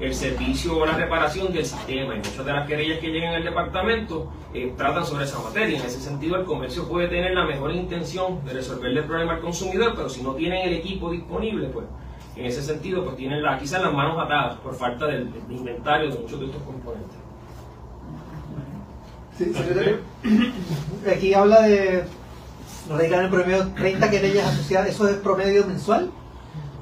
el 0.00 0.12
servicio 0.12 0.76
o 0.76 0.86
la 0.86 0.94
reparación 0.94 1.52
del 1.52 1.64
sistema 1.64 2.14
y 2.14 2.18
muchas 2.18 2.44
de 2.44 2.52
las 2.52 2.66
querellas 2.66 2.98
que 2.98 3.12
llegan 3.12 3.34
al 3.34 3.44
departamento 3.44 4.32
eh, 4.52 4.72
tratan 4.76 5.06
sobre 5.06 5.24
esa 5.24 5.38
materia. 5.38 5.78
En 5.78 5.86
ese 5.86 6.00
sentido 6.00 6.36
el 6.36 6.44
comercio 6.44 6.88
puede 6.88 7.06
tener 7.06 7.32
la 7.32 7.44
mejor 7.44 7.72
intención 7.72 8.44
de 8.44 8.54
resolverle 8.54 9.00
el 9.00 9.06
problema 9.06 9.34
al 9.34 9.40
consumidor, 9.40 9.92
pero 9.94 10.08
si 10.08 10.22
no 10.22 10.34
tienen 10.34 10.66
el 10.66 10.74
equipo 10.74 11.12
disponible, 11.12 11.68
pues 11.68 11.86
en 12.36 12.46
ese 12.46 12.62
sentido 12.62 13.04
pues 13.04 13.16
tienen 13.16 13.42
la, 13.42 13.58
quizás 13.58 13.82
las 13.82 13.92
manos 13.92 14.18
atadas 14.18 14.58
por 14.58 14.74
falta 14.74 15.06
del, 15.06 15.30
inventario 15.50 16.10
de 16.10 16.18
muchos 16.18 16.40
de 16.40 16.46
estos 16.46 16.62
componentes. 16.62 17.16
Sí, 19.38 19.52
secretario. 19.52 19.98
Aquí 21.10 21.34
habla 21.34 21.62
de 21.62 22.04
radicar 22.88 23.24
en 23.24 23.30
promedio 23.30 23.68
30 23.68 24.10
querellas 24.10 24.46
asociadas, 24.46 24.88
¿eso 24.88 25.08
es 25.08 25.16
promedio 25.16 25.66
mensual? 25.66 26.10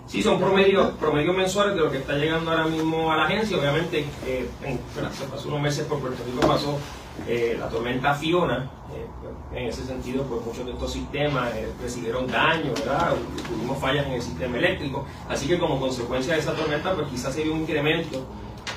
Sí, 0.07 0.23
son 0.23 0.39
promedios, 0.39 0.91
promedios 0.99 1.35
mensuales 1.35 1.75
de 1.75 1.81
lo 1.81 1.91
que 1.91 1.99
está 1.99 2.15
llegando 2.15 2.51
ahora 2.51 2.67
mismo 2.67 3.11
a 3.11 3.17
la 3.17 3.25
agencia. 3.25 3.57
Obviamente, 3.57 4.05
eh, 4.27 4.47
en, 4.63 4.79
se 5.15 5.25
pasó 5.25 5.49
unos 5.49 5.63
meses 5.63 5.87
por 5.87 6.01
Puerto 6.01 6.23
Rico, 6.27 6.47
pasó 6.47 6.79
eh, 7.27 7.57
la 7.59 7.69
tormenta 7.69 8.15
Fiona. 8.15 8.71
Eh, 8.95 9.07
en 9.55 9.69
ese 9.69 9.85
sentido, 9.85 10.25
pues 10.25 10.45
muchos 10.45 10.65
de 10.65 10.73
estos 10.73 10.93
sistemas 10.93 11.51
recibieron 11.81 12.27
daño, 12.27 12.73
¿verdad? 12.75 13.13
Tuvimos 13.47 13.79
fallas 13.79 14.07
en 14.07 14.13
el 14.13 14.23
sistema 14.23 14.57
eléctrico. 14.57 15.05
Así 15.29 15.47
que 15.47 15.59
como 15.59 15.79
consecuencia 15.79 16.35
de 16.35 16.41
esa 16.41 16.55
tormenta, 16.55 16.95
pues 16.95 17.09
quizás 17.09 17.35
se 17.35 17.43
dio 17.43 17.53
un 17.53 17.61
incremento 17.61 18.25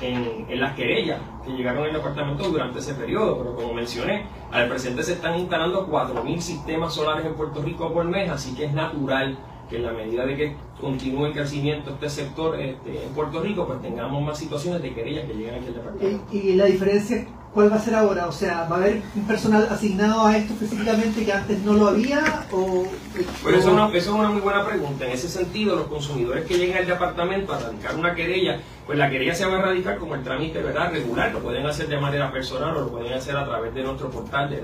en, 0.00 0.46
en, 0.48 0.60
las 0.60 0.74
querellas 0.74 1.20
que 1.44 1.52
llegaron 1.52 1.84
al 1.84 1.92
departamento 1.92 2.48
durante 2.48 2.80
ese 2.80 2.94
periodo, 2.94 3.38
pero 3.38 3.54
como 3.54 3.72
mencioné, 3.72 4.26
al 4.52 4.68
presente 4.68 5.02
se 5.02 5.14
están 5.14 5.38
instalando 5.38 5.88
4.000 5.88 6.40
sistemas 6.40 6.94
solares 6.94 7.24
en 7.24 7.34
Puerto 7.34 7.62
Rico 7.62 7.92
por 7.92 8.04
mes, 8.04 8.30
así 8.30 8.54
que 8.54 8.66
es 8.66 8.72
natural 8.72 9.38
que 9.68 9.76
en 9.76 9.84
la 9.84 9.92
medida 9.92 10.24
de 10.24 10.36
que 10.36 10.56
continúe 10.80 11.26
el 11.26 11.32
crecimiento 11.32 11.90
este 11.90 12.08
sector 12.08 12.60
este, 12.60 13.04
en 13.04 13.12
Puerto 13.14 13.40
Rico, 13.40 13.66
pues 13.66 13.82
tengamos 13.82 14.22
más 14.22 14.38
situaciones 14.38 14.82
de 14.82 14.94
querellas 14.94 15.24
que 15.24 15.34
llegan 15.34 15.56
aquí 15.56 15.66
al 15.68 15.74
departamento. 15.74 16.36
¿Y, 16.36 16.52
la 16.54 16.66
diferencia 16.66 17.26
cuál 17.56 17.72
va 17.72 17.76
a 17.76 17.80
ser 17.80 17.94
ahora? 17.94 18.26
O 18.26 18.32
sea, 18.32 18.68
¿va 18.70 18.76
a 18.76 18.80
haber 18.80 19.00
un 19.14 19.26
personal 19.26 19.66
asignado 19.70 20.26
a 20.26 20.36
esto 20.36 20.52
específicamente 20.52 21.24
que 21.24 21.32
antes 21.32 21.58
no 21.60 21.72
lo 21.72 21.88
había? 21.88 22.44
O, 22.52 22.84
pues 23.42 23.56
eso, 23.56 23.88
eso 23.88 23.96
es 23.96 24.06
una 24.08 24.28
muy 24.28 24.42
buena 24.42 24.62
pregunta. 24.66 25.06
En 25.06 25.12
ese 25.12 25.26
sentido, 25.26 25.74
los 25.74 25.86
consumidores 25.86 26.44
que 26.44 26.58
lleguen 26.58 26.76
al 26.76 26.86
departamento 26.86 27.54
a 27.54 27.58
radicar 27.58 27.96
una 27.96 28.14
querella, 28.14 28.60
pues 28.84 28.98
la 28.98 29.08
querella 29.08 29.34
se 29.34 29.46
va 29.46 29.56
a 29.56 29.62
radicar 29.62 29.96
como 29.96 30.16
el 30.16 30.22
trámite 30.22 30.60
¿verdad? 30.60 30.92
regular, 30.92 31.32
lo 31.32 31.40
pueden 31.40 31.64
hacer 31.64 31.88
de 31.88 31.98
manera 31.98 32.30
personal 32.30 32.76
o 32.76 32.80
lo 32.80 32.88
pueden 32.90 33.14
hacer 33.14 33.34
a 33.34 33.46
través 33.46 33.74
de 33.74 33.82
nuestro 33.82 34.10
portal 34.10 34.50
de 34.50 34.60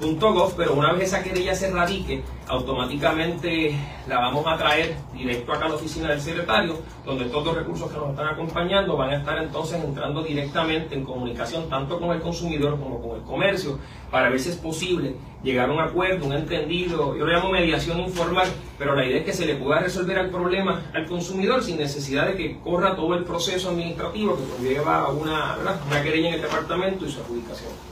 daco.pr.gov, 0.00 0.54
pero 0.56 0.74
una 0.74 0.92
vez 0.92 1.04
esa 1.04 1.22
querella 1.22 1.54
se 1.54 1.70
radique, 1.70 2.22
automáticamente 2.48 3.74
la 4.08 4.18
vamos 4.18 4.46
a 4.46 4.56
traer 4.56 4.96
directo 5.12 5.52
acá 5.52 5.66
a 5.66 5.68
la 5.68 5.74
oficina 5.74 6.08
del 6.08 6.20
secretario, 6.20 6.78
donde 7.04 7.26
todos 7.26 7.46
los 7.46 7.56
recursos 7.56 7.90
que 7.90 7.98
nos 7.98 8.10
están 8.10 8.28
acompañando 8.28 8.96
van 8.96 9.10
a 9.10 9.16
estar 9.16 9.38
entonces 9.42 9.82
entrando 9.82 10.22
directamente 10.22 10.94
en 10.94 11.04
comunicación 11.04 11.68
tanto 11.68 12.00
con 12.00 12.10
el 12.10 12.20
consumidor 12.20 12.78
como 12.80 13.00
con 13.00 13.18
el 13.18 13.22
comercio, 13.22 13.78
para 14.10 14.30
ver 14.30 14.40
si 14.40 14.50
es 14.50 14.56
posible 14.56 15.14
llegar 15.42 15.70
a 15.70 15.72
un 15.72 15.80
acuerdo, 15.80 16.26
un 16.26 16.32
entendido, 16.32 17.16
yo 17.16 17.24
lo 17.24 17.32
llamo 17.32 17.50
mediación 17.50 18.00
informal, 18.00 18.48
pero 18.78 18.94
la 18.94 19.06
idea 19.06 19.18
es 19.18 19.24
que 19.24 19.32
se 19.32 19.46
le 19.46 19.56
pueda 19.56 19.80
resolver 19.80 20.18
el 20.18 20.30
problema 20.30 20.82
al 20.94 21.06
consumidor 21.06 21.62
sin 21.62 21.78
necesidad 21.78 22.26
de 22.26 22.36
que 22.36 22.58
corra 22.60 22.96
todo 22.96 23.14
el 23.14 23.24
proceso 23.24 23.70
administrativo 23.70 24.36
que 24.36 24.44
conlleva 24.56 25.10
una 25.10 26.02
querella 26.02 26.28
en 26.28 26.34
el 26.34 26.42
departamento 26.42 27.06
y 27.06 27.10
su 27.10 27.20
adjudicación. 27.20 27.90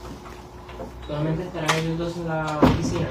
¿Solamente 1.07 1.43
estarán 1.43 1.69
ellos 1.79 2.17
en 2.17 2.27
la 2.27 2.59
oficina? 2.61 3.07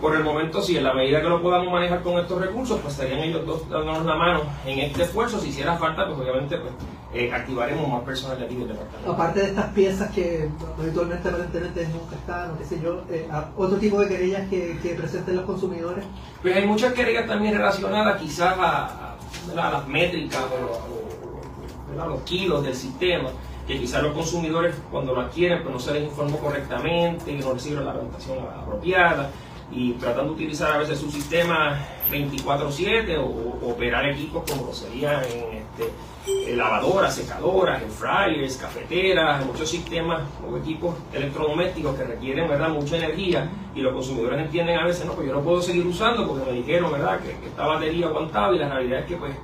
Por 0.00 0.14
el 0.14 0.22
momento 0.22 0.62
sí, 0.62 0.76
en 0.76 0.84
la 0.84 0.94
medida 0.94 1.20
que 1.20 1.28
lo 1.28 1.42
podamos 1.42 1.72
manejar 1.72 2.02
con 2.02 2.18
estos 2.18 2.40
recursos, 2.40 2.78
pues 2.80 2.94
estarían 2.94 3.18
ellos 3.18 3.44
dos 3.44 3.68
dándonos 3.68 4.06
la 4.06 4.14
mano 4.14 4.42
en 4.64 4.78
este 4.78 5.02
esfuerzo. 5.02 5.40
Si 5.40 5.48
hiciera 5.48 5.76
falta, 5.76 6.06
pues 6.06 6.20
obviamente 6.20 6.56
pues, 6.56 6.72
eh, 7.14 7.32
activaremos 7.32 7.88
más 7.88 8.02
personal 8.02 8.38
de 8.38 8.44
aquí 8.44 8.54
del 8.54 8.68
departamento. 8.68 9.12
Aparte 9.12 9.40
de 9.40 9.46
estas 9.46 9.66
piezas 9.72 10.10
que 10.12 10.48
habitualmente 10.78 11.28
aparentemente 11.28 11.88
nunca 11.88 12.14
están, 12.14 12.50
o 12.52 12.58
qué 12.58 12.64
sé 12.64 12.80
yo, 12.80 13.02
eh, 13.10 13.28
otro 13.56 13.76
tipo 13.78 14.00
de 14.00 14.08
querellas 14.08 14.48
que, 14.48 14.78
que, 14.80 14.94
presenten 14.94 15.34
los 15.34 15.44
consumidores. 15.44 16.04
Pues 16.42 16.54
hay 16.54 16.66
muchas 16.66 16.92
querellas 16.92 17.26
también 17.26 17.54
relacionadas 17.54 18.20
quizás 18.20 18.56
a, 18.56 19.16
las 19.54 19.88
métricas 19.88 20.44
o, 20.44 22.00
a 22.00 22.06
los 22.06 22.20
kilos 22.20 22.62
del 22.62 22.74
sistema 22.74 23.30
que 23.68 23.78
quizás 23.78 24.02
los 24.02 24.14
consumidores 24.14 24.74
cuando 24.90 25.14
lo 25.14 25.20
adquieren 25.20 25.62
pues 25.62 25.74
no 25.74 25.78
se 25.78 25.92
les 25.92 26.04
informó 26.04 26.38
correctamente, 26.38 27.32
no 27.34 27.52
reciben 27.52 27.84
la 27.84 27.92
orientación 27.92 28.38
apropiada 28.38 29.30
y 29.70 29.92
tratando 29.92 30.30
de 30.30 30.36
utilizar 30.36 30.72
a 30.72 30.78
veces 30.78 30.98
su 30.98 31.10
sistema 31.10 31.78
24/7 32.10 33.18
o, 33.18 33.68
operar 33.70 34.08
equipos 34.08 34.50
como 34.50 34.68
lo 34.68 34.72
sería 34.72 35.22
en 35.24 35.58
este, 35.58 36.56
lavadoras, 36.56 37.14
secadoras, 37.14 37.82
en 37.82 37.90
fryers, 37.90 38.56
cafeteras, 38.56 39.44
muchos 39.44 39.68
sistemas 39.68 40.22
o 40.50 40.56
equipos 40.56 40.94
electrodomésticos 41.12 41.94
que 41.94 42.04
requieren 42.04 42.48
¿verdad? 42.48 42.70
mucha 42.70 42.96
energía 42.96 43.50
y 43.74 43.80
los 43.80 43.92
consumidores 43.92 44.40
entienden 44.40 44.78
a 44.78 44.86
veces, 44.86 45.04
no, 45.04 45.12
pues 45.12 45.28
yo 45.28 45.34
no 45.34 45.42
puedo 45.42 45.60
seguir 45.60 45.86
usando 45.86 46.26
porque 46.26 46.50
me 46.50 46.56
dijeron 46.56 46.90
¿verdad? 46.90 47.20
Que, 47.20 47.32
esta 47.46 47.66
batería 47.66 48.06
aguantaba 48.06 48.54
y 48.54 48.58
la 48.58 48.70
realidad 48.70 49.00
es 49.00 49.06
que 49.06 49.16
pues 49.16 49.34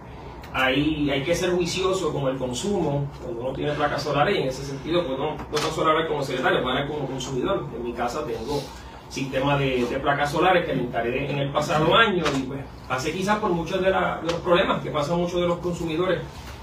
ahí 0.55 1.11
hay 1.11 1.25
que 1.25 1.35
ser 1.35 1.51
juicioso 1.51 2.13
con 2.13 2.29
el 2.29 2.39
consumo 2.39 3.07
cuando 3.21 3.41
uno 3.41 3.53
tiene 3.53 3.73
placas 3.73 4.05
solares 4.05 4.39
y 4.39 4.43
en 4.43 4.49
ese 4.49 4.65
sentido 4.65 5.05
pues 5.05 5.19
no, 5.19 5.37
no 5.37 5.75
solo 5.75 5.91
hablar 5.91 6.07
como 6.07 6.23
secretario, 6.23 6.63
para 6.63 6.87
como 6.87 7.07
consumidor. 7.07 7.67
En 7.77 7.83
mi 7.83 7.93
casa 7.93 8.25
tengo 8.25 8.63
sistema 9.09 9.59
de, 9.59 9.85
placas 10.01 10.31
solares 10.31 10.65
que 10.65 10.75
le 10.75 10.85
instalé 10.85 11.31
en 11.31 11.39
el 11.39 11.51
pasado 11.51 11.95
año 11.95 12.23
y 12.39 12.43
pues 12.43 12.61
pasé 12.89 13.13
quizás 13.13 13.39
por 13.39 13.51
muchos 13.51 13.83
de, 13.83 13.91
los 13.91 14.35
problemas 14.45 14.81
que 14.81 14.91
pasan 14.91 15.19
muchos 15.19 15.41
de 15.41 15.49
los 15.49 15.59
consumidores 15.59 16.21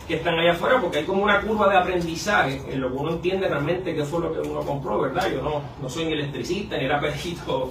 que 0.07 0.15
están 0.15 0.39
allá 0.39 0.53
afuera 0.53 0.79
porque 0.81 0.99
hay 0.99 1.05
como 1.05 1.23
una 1.23 1.41
curva 1.41 1.69
de 1.69 1.77
aprendizaje 1.77 2.61
en 2.69 2.79
lo 2.79 2.89
que 2.91 2.97
uno 2.97 3.11
entiende 3.11 3.47
realmente 3.47 3.93
qué 3.93 4.05
fue 4.05 4.21
lo 4.21 4.33
que 4.33 4.39
uno 4.39 4.61
compró, 4.61 5.01
¿verdad? 5.01 5.29
Yo 5.31 5.41
no, 5.41 5.61
no 5.81 5.89
soy 5.89 6.05
ni 6.05 6.13
electricista 6.13 6.77
ni 6.77 6.85
era 6.85 6.99
perito 6.99 7.69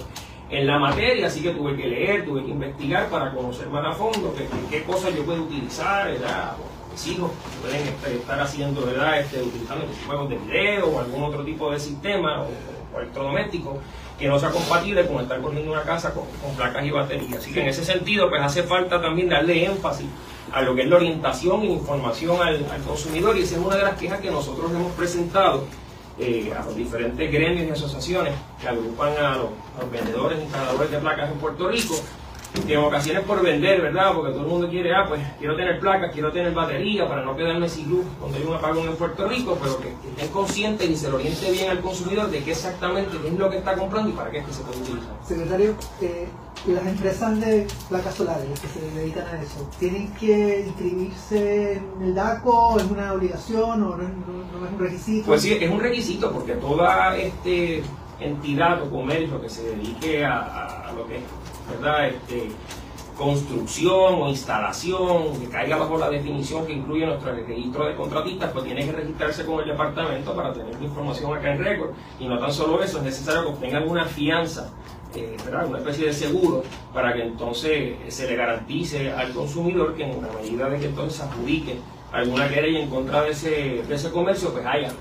en 0.51 0.67
la 0.67 0.77
materia, 0.77 1.27
así 1.27 1.41
que 1.41 1.51
tuve 1.51 1.75
que 1.75 1.87
leer, 1.87 2.25
tuve 2.25 2.43
que 2.43 2.51
investigar 2.51 3.09
para 3.09 3.33
conocer 3.33 3.67
más 3.69 3.85
a 3.85 3.93
fondo 3.93 4.35
qué, 4.69 4.83
cosas 4.83 5.15
yo 5.15 5.23
puedo 5.23 5.43
utilizar, 5.43 6.11
¿verdad? 6.11 6.53
Mis 6.91 7.07
hijos 7.07 7.31
pueden 7.61 7.87
estar 8.19 8.39
haciendo, 8.39 8.85
¿verdad? 8.85 9.21
Este, 9.21 9.41
utilizando 9.41 9.85
juegos 10.05 10.29
de 10.29 10.37
video 10.37 10.87
o 10.87 10.99
algún 10.99 11.23
otro 11.23 11.43
tipo 11.45 11.71
de 11.71 11.79
sistema 11.79 12.41
o, 12.41 12.49
o 12.93 12.99
electrodoméstico 12.99 13.79
que 14.21 14.27
no 14.27 14.39
sea 14.39 14.51
compatible 14.51 15.07
con 15.07 15.21
estar 15.21 15.41
corriendo 15.41 15.71
una 15.71 15.81
casa 15.81 16.13
con, 16.13 16.25
placas 16.55 16.85
y 16.85 16.91
baterías. 16.91 17.39
Así 17.39 17.51
que 17.51 17.61
en 17.61 17.69
ese 17.69 17.83
sentido, 17.83 18.29
pues 18.29 18.41
hace 18.41 18.63
falta 18.63 19.01
también 19.01 19.29
darle 19.29 19.65
énfasis 19.65 20.05
a 20.53 20.61
lo 20.61 20.75
que 20.75 20.83
es 20.83 20.87
la 20.87 20.97
orientación 20.97 21.63
e 21.63 21.65
información 21.67 22.39
al, 22.39 22.63
consumidor 22.85 23.35
y 23.37 23.41
esa 23.41 23.55
es 23.55 23.61
una 23.61 23.77
de 23.77 23.83
las 23.83 23.97
quejas 23.97 24.19
que 24.19 24.29
nosotros 24.29 24.69
hemos 24.71 24.91
presentado 24.93 25.65
eh, 26.21 26.53
a 26.53 26.63
los 26.63 26.75
diferentes 26.75 27.31
gremios 27.31 27.67
y 27.67 27.71
asociaciones 27.71 28.35
que 28.61 28.67
agrupan 28.67 29.13
a 29.17 29.37
los, 29.37 29.47
a 29.75 29.81
los 29.81 29.91
vendedores 29.91 30.37
e 30.37 30.43
instaladores 30.43 30.91
de 30.91 30.99
placas 30.99 31.31
en 31.31 31.37
Puerto 31.39 31.67
Rico 31.67 31.95
que 32.67 32.73
en 32.73 32.79
ocasiones 32.79 33.23
por 33.23 33.41
vender, 33.41 33.81
¿verdad? 33.81 34.13
Porque 34.13 34.31
todo 34.31 34.41
el 34.41 34.47
mundo 34.47 34.69
quiere, 34.69 34.93
ah, 34.93 35.05
pues 35.07 35.21
quiero 35.39 35.55
tener 35.55 35.79
placas, 35.79 36.11
quiero 36.11 36.31
tener 36.31 36.53
batería 36.53 37.07
para 37.07 37.23
no 37.23 37.35
quedarme 37.35 37.69
sin 37.69 37.89
luz 37.89 38.05
cuando 38.19 38.37
hay 38.37 38.43
un 38.43 38.55
apagón 38.55 38.87
en 38.87 38.95
Puerto 38.95 39.27
Rico, 39.27 39.57
pero 39.61 39.79
que, 39.79 39.89
estén 40.09 40.27
conscientes 40.29 40.89
y 40.89 40.95
se 40.95 41.09
lo 41.09 41.15
oriente 41.15 41.51
bien 41.51 41.69
al 41.69 41.79
consumidor 41.79 42.29
de 42.29 42.43
qué 42.43 42.51
exactamente 42.51 43.17
es 43.25 43.33
lo 43.33 43.49
que 43.49 43.57
está 43.57 43.75
comprando 43.75 44.09
y 44.09 44.13
para 44.13 44.31
qué 44.31 44.39
es 44.39 44.45
que 44.45 44.53
se 44.53 44.63
puede 44.63 44.81
utilizar. 44.81 45.15
Secretario, 45.25 45.75
eh, 46.01 46.27
las 46.67 46.85
empresas 46.85 47.39
de 47.39 47.67
placas 47.89 48.15
solares 48.15 48.59
que 48.59 48.67
se 48.67 48.81
dedican 48.91 49.25
a 49.27 49.41
eso, 49.41 49.69
¿tienen 49.79 50.13
que 50.15 50.65
inscribirse 50.67 51.73
en 51.73 52.03
el 52.03 52.15
DACO? 52.15 52.79
¿Es 52.79 52.85
una 52.85 53.13
obligación 53.13 53.83
o 53.83 53.95
no, 53.95 54.03
es 54.03 54.71
un 54.71 54.79
requisito? 54.79 55.25
Pues 55.25 55.41
sí, 55.41 55.53
es 55.53 55.71
un 55.71 55.79
requisito 55.79 56.31
porque 56.31 56.53
toda 56.53 57.15
este 57.17 57.81
entidad 58.19 58.83
o 58.83 58.91
comercio 58.91 59.41
que 59.41 59.49
se 59.49 59.63
dedique 59.63 60.23
a, 60.23 60.89
a 60.89 60.91
lo 60.93 61.07
que 61.07 61.17
es 61.17 61.23
¿verdad? 61.71 62.07
Este, 62.07 62.51
construcción 63.17 64.21
o 64.21 64.29
instalación 64.29 65.39
que 65.39 65.47
caiga 65.47 65.77
bajo 65.77 65.97
la 65.97 66.09
definición 66.09 66.65
que 66.65 66.73
incluye 66.73 67.05
nuestro 67.05 67.33
registro 67.33 67.85
de 67.85 67.95
contratistas, 67.95 68.51
pues 68.51 68.65
tiene 68.65 68.85
que 68.85 68.91
registrarse 68.93 69.45
con 69.45 69.59
el 69.59 69.67
departamento 69.67 70.35
para 70.35 70.51
tener 70.53 70.73
la 70.73 70.83
información 70.83 71.37
acá 71.37 71.53
en 71.53 71.63
récord. 71.63 71.91
Y 72.19 72.27
no 72.27 72.39
tan 72.39 72.51
solo 72.51 72.81
eso, 72.81 72.97
es 72.97 73.03
necesario 73.03 73.43
que 73.43 73.49
obtengan 73.49 73.87
una 73.87 74.05
fianza, 74.05 74.71
eh, 75.13 75.37
una 75.47 75.77
especie 75.77 76.07
de 76.07 76.13
seguro, 76.13 76.63
para 76.93 77.13
que 77.13 77.21
entonces 77.23 77.97
se 78.07 78.27
le 78.27 78.35
garantice 78.35 79.11
al 79.11 79.31
consumidor 79.33 79.93
que 79.93 80.03
en 80.03 80.21
la 80.21 80.29
medida 80.41 80.69
de 80.69 80.79
que 80.79 80.85
entonces 80.87 81.17
se 81.17 81.23
adjudique 81.23 81.77
alguna 82.11 82.49
querella 82.49 82.79
en 82.79 82.89
contra 82.89 83.21
de 83.21 83.31
ese, 83.31 83.83
de 83.87 83.95
ese 83.95 84.09
comercio, 84.11 84.51
pues 84.51 84.65
haya 84.65 84.91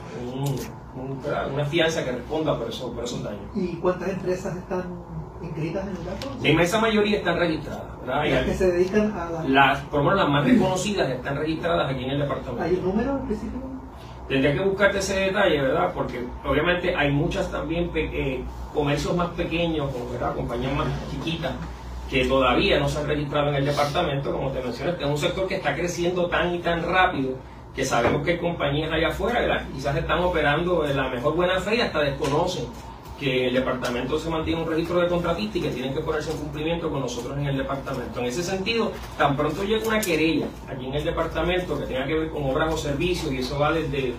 una 1.52 1.64
fianza 1.64 2.04
que 2.04 2.12
responda 2.12 2.59
por, 2.59 2.68
eso, 2.68 2.92
por 2.92 3.04
esos 3.04 3.22
daños. 3.22 3.42
¿Y 3.54 3.76
cuántas 3.76 4.11
empresas 4.11 4.56
están 4.56 5.10
inscritas 5.42 5.87
en 5.87 5.96
el 5.96 6.05
dato? 6.05 6.31
La 6.42 6.48
inmensa 6.48 6.81
mayoría 6.81 7.18
están 7.18 7.38
registradas. 7.38 7.85
Las 8.07 8.44
que 8.44 8.55
se 8.55 8.72
dedican 8.72 9.12
a 9.12 9.48
las... 9.48 9.81
Por 9.83 10.00
lo 10.00 10.05
menos 10.05 10.18
las 10.20 10.29
más 10.29 10.44
reconocidas 10.44 11.09
están 11.11 11.37
registradas 11.37 11.90
aquí 11.90 12.05
en 12.05 12.11
el 12.11 12.18
departamento. 12.20 12.62
¿Hay 12.62 12.74
un 12.74 12.85
número 12.85 13.18
específico? 13.18 13.70
Tendría 14.29 14.55
que 14.55 14.61
buscarte 14.61 14.98
ese 14.98 15.16
detalle, 15.16 15.61
¿verdad? 15.61 15.90
Porque 15.92 16.24
obviamente 16.44 16.94
hay 16.94 17.11
muchas 17.11 17.50
también 17.50 17.90
eh, 17.94 18.44
comercios 18.72 19.16
más 19.16 19.31
pequeños, 19.31 19.90
¿verdad? 20.12 20.37
compañías 20.37 20.72
más 20.72 20.87
chiquitas, 21.11 21.53
que 22.09 22.24
todavía 22.26 22.79
no 22.79 22.88
se 22.88 22.98
han 22.98 23.09
registrado 23.09 23.48
en 23.48 23.57
el 23.57 23.64
departamento, 23.64 24.33
como 24.33 24.50
te 24.50 24.61
mencioné, 24.61 24.92
es 25.00 25.07
un 25.07 25.18
sector 25.18 25.48
que 25.48 25.57
está 25.57 25.74
creciendo 25.74 26.26
tan 26.26 26.55
y 26.55 26.59
tan 26.59 26.83
rápido 26.83 27.35
que 27.74 27.85
sabemos 27.85 28.24
que 28.24 28.33
hay 28.33 28.38
compañías 28.38 28.92
allá 28.92 29.09
afuera, 29.09 29.40
¿verdad? 29.40 29.62
Quizás 29.72 29.96
están 29.96 30.20
operando 30.20 30.85
en 30.85 30.96
la 30.96 31.09
mejor 31.09 31.35
buena 31.35 31.61
fe 31.61 31.76
y 31.76 31.81
hasta 31.81 32.00
desconocen 32.00 32.66
que 33.20 33.48
el 33.48 33.54
departamento 33.54 34.18
se 34.18 34.30
mantiene 34.30 34.62
un 34.62 34.68
registro 34.68 34.98
de 34.98 35.09
contratistas 35.09 35.56
y 35.56 35.61
que 35.61 35.68
tienen 35.68 35.92
que 35.92 36.00
ponerse 36.00 36.33
en 36.33 36.38
cumplimiento 36.38 36.90
con 36.90 37.00
nosotros 37.00 37.37
en 37.37 37.46
el 37.46 37.59
departamento. 37.59 38.18
En 38.18 38.26
ese 38.26 38.42
sentido, 38.42 38.92
tan 39.18 39.37
pronto 39.37 39.62
llega 39.62 39.87
una 39.87 40.00
querella 40.00 40.46
aquí 40.66 40.87
en 40.87 40.94
el 40.94 41.04
departamento 41.04 41.78
que 41.78 41.85
tenga 41.85 42.06
que 42.06 42.14
ver 42.14 42.30
con 42.30 42.44
obras 42.44 42.72
o 42.72 42.78
servicios, 42.78 43.30
y 43.30 43.38
eso 43.38 43.59
va 43.59 43.72
desde 43.72 44.14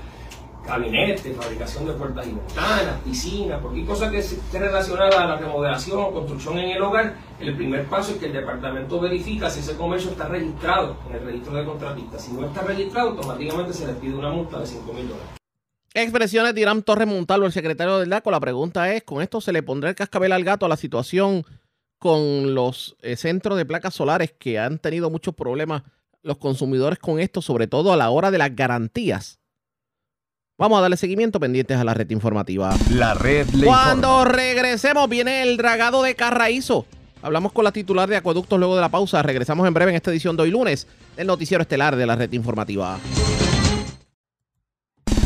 gabinetes, 0.66 1.36
fabricación 1.36 1.88
de 1.88 1.94
puertas 1.94 2.28
y 2.28 2.34
ventanas, 2.34 3.00
piscinas, 3.04 3.60
cualquier 3.60 3.88
cosa 3.88 4.12
que 4.12 4.20
esté 4.20 4.60
relacionada 4.60 5.24
a 5.24 5.28
la 5.30 5.38
remodelación 5.38 6.00
o 6.00 6.12
construcción 6.12 6.60
en 6.60 6.70
el 6.70 6.82
hogar, 6.84 7.16
el 7.40 7.56
primer 7.56 7.86
paso 7.86 8.12
es 8.12 8.20
que 8.20 8.28
el 8.28 8.34
departamento 8.34 9.00
verifica 9.00 9.50
si 9.50 9.62
ese 9.62 9.76
comercio 9.76 10.12
está 10.12 10.28
registrado 10.28 10.98
en 11.10 11.16
el 11.16 11.26
registro 11.26 11.56
de 11.56 11.66
contratistas. 11.66 12.24
Si 12.24 12.34
no 12.34 12.46
está 12.46 12.62
registrado, 12.62 13.10
automáticamente 13.10 13.74
se 13.74 13.88
les 13.88 13.96
pide 13.96 14.14
una 14.14 14.30
multa 14.30 14.60
de 14.60 14.68
5 14.68 14.94
mil 14.94 15.10
dólares. 15.10 15.41
Expresiones 15.94 16.56
de 16.56 16.62
Irán 16.62 16.84
Torres 16.84 17.08
Montalvo, 17.08 17.46
el 17.46 17.52
secretario 17.52 18.00
del 18.00 18.10
DACO. 18.10 18.32
La 18.32 18.40
pregunta 18.40 18.94
es, 18.94 19.04
¿con 19.04 19.22
esto 19.22 19.42
se 19.42 19.52
le 19.52 19.62
pondrá 19.62 19.90
el 19.90 19.96
cascabel 19.96 20.32
al 20.32 20.46
gato 20.46 20.66
a 20.66 20.70
la 20.70 20.78
situación 20.78 21.46
con 22.00 22.56
los 22.56 22.96
eh, 23.02 23.18
centros 23.18 23.58
de 23.58 23.66
placas 23.66 23.94
solares 23.94 24.34
que 24.38 24.58
han 24.58 24.80
tenido 24.80 25.10
muchos 25.10 25.36
problemas 25.36 25.84
los 26.24 26.38
consumidores 26.38 26.98
con 26.98 27.20
esto, 27.20 27.42
sobre 27.42 27.68
todo 27.68 27.92
a 27.92 27.98
la 27.98 28.10
hora 28.10 28.32
de 28.32 28.38
las 28.38 28.56
garantías? 28.56 29.40
Vamos 30.58 30.78
a 30.78 30.82
darle 30.82 30.96
seguimiento 30.96 31.40
pendientes 31.40 31.78
a 31.78 31.84
la 31.84 31.94
red 31.94 32.10
informativa. 32.12 32.74
La 32.92 33.14
red 33.14 33.48
Cuando 33.66 34.24
regresemos 34.24 35.10
viene 35.10 35.42
el 35.42 35.58
dragado 35.58 36.04
de 36.04 36.16
Carraízo. 36.16 36.86
Hablamos 37.22 37.52
con 37.52 37.66
la 37.66 37.72
titular 37.72 38.08
de 38.08 38.16
Acueductos 38.16 38.58
luego 38.58 38.76
de 38.76 38.82
la 38.82 38.90
pausa. 38.90 39.22
Regresamos 39.24 39.68
en 39.68 39.74
breve 39.74 39.92
en 39.92 39.98
esta 39.98 40.12
edición 40.12 40.38
de 40.38 40.44
hoy 40.44 40.52
lunes 40.52 40.88
del 41.18 41.28
noticiero 41.28 41.64
estelar 41.64 41.96
de 41.96 42.06
la 42.06 42.16
red 42.16 42.32
informativa. 42.32 42.98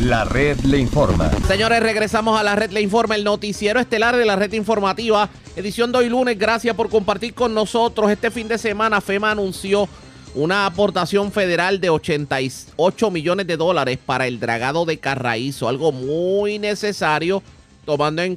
La 0.06 0.24
red 0.24 0.60
le 0.60 0.78
informa. 0.78 1.32
Señores, 1.48 1.82
regresamos 1.82 2.40
a 2.40 2.44
la 2.44 2.56
red 2.56 2.70
le 2.70 2.80
informa, 2.80 3.16
el 3.16 3.24
noticiero 3.24 3.80
estelar 3.80 4.16
de 4.16 4.24
la 4.24 4.36
red 4.36 4.54
informativa, 4.54 5.32
edición 5.56 5.92
de 5.92 5.98
hoy 5.98 6.10
lunes. 6.10 6.38
Gracias 6.38 6.76
por 6.76 6.92
compartir 6.92 7.34
con 7.34 7.56
nosotros. 7.56 8.12
Este 8.12 8.30
fin 8.30 8.48
de 8.48 8.60
semana 8.60 9.02
FEMA 9.02 9.32
anunció 9.32 9.90
una 10.36 10.68
aportación 10.68 11.32
federal 11.32 11.82
de 11.82 11.90
88 11.90 13.10
millones 13.10 13.48
de 13.48 13.58
dólares 13.58 13.98
para 14.06 14.28
el 14.28 14.40
dragado 14.40 14.86
de 14.86 15.00
Carraízo, 15.00 15.68
algo 15.68 15.92
muy 15.92 16.60
necesario 16.60 17.42
tomando 17.84 18.22
en, 18.22 18.36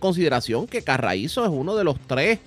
consideración 0.00 0.66
que 0.66 0.82
Carraízo 0.82 1.44
es 1.44 1.50
uno 1.50 1.76
de 1.76 1.84
los 1.84 1.94
tres 2.08 2.40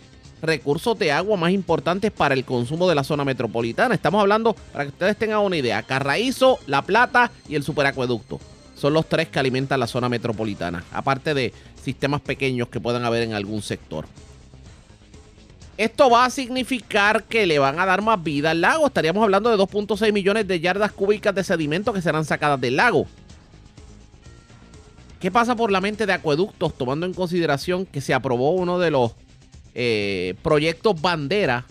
recursos 0.43 0.99
de 0.99 1.11
agua 1.11 1.37
más 1.37 1.51
importantes 1.51 2.11
para 2.11 2.35
el 2.35 2.43
consumo 2.43 2.87
de 2.87 2.95
la 2.95 3.03
zona 3.03 3.23
metropolitana. 3.25 3.95
Estamos 3.95 4.21
hablando, 4.21 4.53
para 4.71 4.83
que 4.83 4.89
ustedes 4.89 5.17
tengan 5.17 5.39
una 5.39 5.57
idea, 5.57 5.81
Carraízo, 5.83 6.59
La 6.67 6.81
Plata 6.81 7.31
y 7.47 7.55
el 7.55 7.63
superacueducto. 7.63 8.39
Son 8.75 8.93
los 8.93 9.07
tres 9.07 9.29
que 9.29 9.39
alimentan 9.39 9.79
la 9.79 9.87
zona 9.87 10.09
metropolitana, 10.09 10.83
aparte 10.91 11.33
de 11.33 11.53
sistemas 11.81 12.21
pequeños 12.21 12.67
que 12.67 12.81
puedan 12.81 13.05
haber 13.05 13.23
en 13.23 13.33
algún 13.33 13.61
sector. 13.61 14.05
Esto 15.77 16.09
va 16.09 16.25
a 16.25 16.29
significar 16.29 17.23
que 17.23 17.47
le 17.47 17.57
van 17.57 17.79
a 17.79 17.85
dar 17.85 18.01
más 18.01 18.21
vida 18.21 18.51
al 18.51 18.61
lago. 18.61 18.85
Estaríamos 18.85 19.23
hablando 19.23 19.49
de 19.49 19.57
2.6 19.57 20.11
millones 20.11 20.47
de 20.47 20.59
yardas 20.59 20.91
cúbicas 20.91 21.33
de 21.33 21.43
sedimento 21.43 21.93
que 21.93 22.01
serán 22.01 22.25
sacadas 22.25 22.61
del 22.61 22.75
lago. 22.75 23.07
¿Qué 25.19 25.31
pasa 25.31 25.55
por 25.55 25.71
la 25.71 25.81
mente 25.81 26.05
de 26.05 26.13
acueductos 26.13 26.77
tomando 26.77 27.05
en 27.05 27.13
consideración 27.13 27.85
que 27.85 28.01
se 28.01 28.13
aprobó 28.13 28.51
uno 28.51 28.77
de 28.77 28.91
los 28.91 29.13
eh, 29.73 30.35
proyectos 30.41 31.01
bandera 31.01 31.65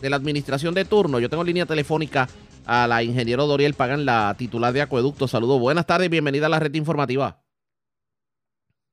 de 0.00 0.10
la 0.10 0.16
administración 0.16 0.74
de 0.74 0.84
turno? 0.84 1.20
Yo 1.20 1.28
tengo 1.28 1.44
línea 1.44 1.66
telefónica 1.66 2.28
a 2.66 2.86
la 2.86 3.02
ingeniero 3.02 3.46
Doriel 3.46 3.74
Pagan, 3.74 4.04
la 4.04 4.34
titular 4.38 4.72
de 4.72 4.82
acueductos. 4.82 5.30
Saludos, 5.30 5.60
buenas 5.60 5.86
tardes, 5.86 6.08
bienvenida 6.10 6.46
a 6.46 6.50
la 6.50 6.58
red 6.58 6.74
informativa. 6.74 7.40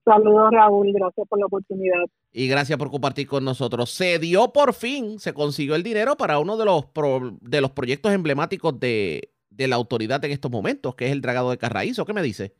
Saludos 0.07 0.51
Raúl, 0.51 0.93
gracias 0.93 1.27
por 1.27 1.37
la 1.37 1.47
oportunidad. 1.47 2.05
Y 2.31 2.47
gracias 2.47 2.79
por 2.79 2.89
compartir 2.89 3.27
con 3.27 3.43
nosotros. 3.43 3.89
Se 3.89 4.19
dio 4.19 4.53
por 4.53 4.73
fin, 4.73 5.19
se 5.19 5.33
consiguió 5.33 5.75
el 5.75 5.83
dinero 5.83 6.15
para 6.15 6.39
uno 6.39 6.55
de 6.55 6.63
los, 6.63 6.85
de 7.41 7.59
los 7.59 7.71
proyectos 7.71 8.13
emblemáticos 8.13 8.79
de, 8.79 9.33
la 9.57 9.75
autoridad 9.75 10.23
en 10.23 10.31
estos 10.31 10.49
momentos, 10.49 10.95
que 10.95 11.07
es 11.07 11.11
el 11.11 11.21
dragado 11.21 11.51
de 11.51 11.57
Carraízo. 11.57 12.05
¿Qué 12.05 12.13
me 12.13 12.21
dice? 12.21 12.55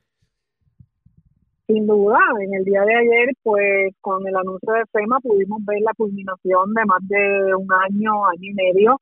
Sin 1.68 1.86
duda, 1.86 2.18
en 2.40 2.54
el 2.54 2.64
día 2.64 2.82
de 2.82 2.96
ayer, 2.96 3.30
pues 3.44 3.94
con 4.00 4.26
el 4.26 4.36
anuncio 4.38 4.72
de 4.72 4.86
FEMA 4.90 5.20
pudimos 5.20 5.60
ver 5.66 5.82
la 5.82 5.94
culminación 5.98 6.74
de 6.74 6.86
más 6.86 7.06
de 7.10 7.56
un 7.56 7.68
año, 7.74 8.26
año 8.26 8.42
y 8.42 8.54
medio 8.54 9.02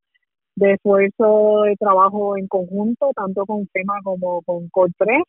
de 0.55 0.73
esfuerzo 0.73 1.61
de 1.63 1.75
trabajo 1.75 2.35
en 2.37 2.47
conjunto, 2.47 3.11
tanto 3.15 3.45
con 3.45 3.67
FEMA 3.67 3.99
como 4.03 4.41
con 4.41 4.67
COR3. 4.71 5.23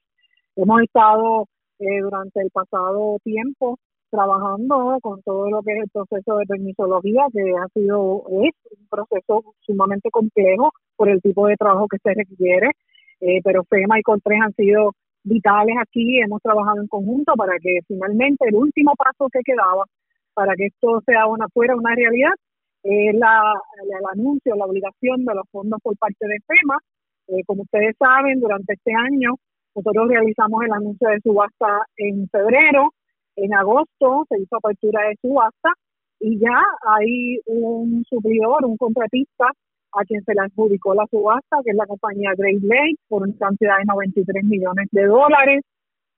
Hemos 0.56 0.80
estado 0.82 1.46
eh, 1.78 2.00
durante 2.00 2.40
el 2.40 2.50
pasado 2.50 3.18
tiempo 3.22 3.78
trabajando 4.10 4.98
con 5.02 5.20
todo 5.22 5.50
lo 5.50 5.60
que 5.62 5.72
es 5.72 5.82
el 5.82 5.90
proceso 5.90 6.38
de 6.38 6.46
permisología, 6.46 7.26
que 7.34 7.42
ha 7.42 7.68
sido, 7.74 8.22
un 8.22 8.50
proceso 8.88 9.44
sumamente 9.60 10.10
complejo 10.10 10.72
por 10.96 11.10
el 11.10 11.20
tipo 11.20 11.46
de 11.48 11.56
trabajo 11.56 11.86
que 11.88 11.98
se 12.02 12.14
requiere, 12.14 12.70
eh, 13.20 13.40
pero 13.44 13.64
FEMA 13.64 13.98
y 13.98 14.02
CONTRES 14.02 14.40
han 14.40 14.54
sido 14.54 14.92
vitales 15.26 15.76
aquí, 15.80 16.20
hemos 16.20 16.40
trabajado 16.40 16.80
en 16.80 16.86
conjunto 16.88 17.34
para 17.34 17.58
que 17.60 17.80
finalmente 17.86 18.46
el 18.48 18.54
último 18.54 18.92
paso 18.96 19.28
que 19.30 19.40
quedaba 19.44 19.84
para 20.34 20.54
que 20.54 20.66
esto 20.66 21.00
sea 21.04 21.26
una 21.26 21.48
fuera 21.48 21.74
una 21.74 21.94
realidad 21.94 22.32
es 22.82 23.14
la, 23.16 23.52
el 23.82 24.04
anuncio, 24.12 24.54
la 24.54 24.66
obligación 24.66 25.24
de 25.24 25.34
los 25.34 25.44
fondos 25.50 25.80
por 25.82 25.96
parte 25.98 26.24
de 26.26 26.38
FEMA. 26.46 26.78
Eh, 27.28 27.42
como 27.44 27.62
ustedes 27.62 27.96
saben, 27.98 28.38
durante 28.38 28.74
este 28.74 28.92
año 28.94 29.34
nosotros 29.74 30.08
realizamos 30.08 30.62
el 30.62 30.72
anuncio 30.72 31.08
de 31.08 31.20
subasta 31.20 31.84
en 31.96 32.28
febrero, 32.28 32.92
en 33.34 33.52
agosto 33.54 34.24
se 34.28 34.40
hizo 34.40 34.56
apertura 34.56 35.08
de 35.08 35.16
subasta 35.20 35.72
y 36.20 36.38
ya 36.38 36.62
hay 36.86 37.40
un 37.46 38.04
suplidor, 38.08 38.64
un 38.64 38.76
contratista 38.76 39.50
a 39.96 40.04
quien 40.04 40.22
se 40.24 40.34
le 40.34 40.40
adjudicó 40.42 40.94
la 40.94 41.06
subasta, 41.10 41.58
que 41.64 41.70
es 41.70 41.76
la 41.76 41.86
compañía 41.86 42.32
Great 42.36 42.62
Lake, 42.62 42.96
por 43.08 43.22
una 43.22 43.36
cantidad 43.38 43.78
de 43.78 43.84
93 43.86 44.44
millones 44.44 44.88
de 44.92 45.06
dólares. 45.06 45.62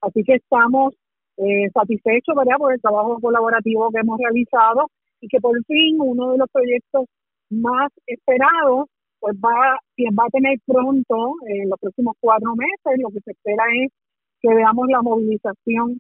Así 0.01 0.23
que 0.25 0.35
estamos 0.35 0.95
eh, 1.37 1.71
satisfechos 1.73 2.35
¿verdad? 2.35 2.57
por 2.59 2.73
el 2.73 2.81
trabajo 2.81 3.19
colaborativo 3.21 3.91
que 3.91 4.01
hemos 4.01 4.19
realizado 4.19 4.91
y 5.21 5.29
que 5.29 5.39
por 5.41 5.57
fin 5.65 5.97
uno 6.01 6.33
de 6.33 6.39
los 6.39 6.49
proyectos 6.51 7.07
más 7.51 7.91
esperados 8.07 8.87
pues 9.21 9.37
va, 9.37 9.79
va 10.19 10.25
a 10.27 10.31
tener 10.31 10.59
pronto, 10.65 11.35
en 11.47 11.69
los 11.71 11.79
próximos 11.81 12.15
cuatro 12.21 12.55
meses, 12.55 13.01
lo 13.03 13.09
que 13.11 13.21
se 13.21 13.33
espera 13.33 13.65
es 13.83 13.91
que 14.41 14.55
veamos 14.55 14.87
la 14.89 15.03
movilización 15.03 15.99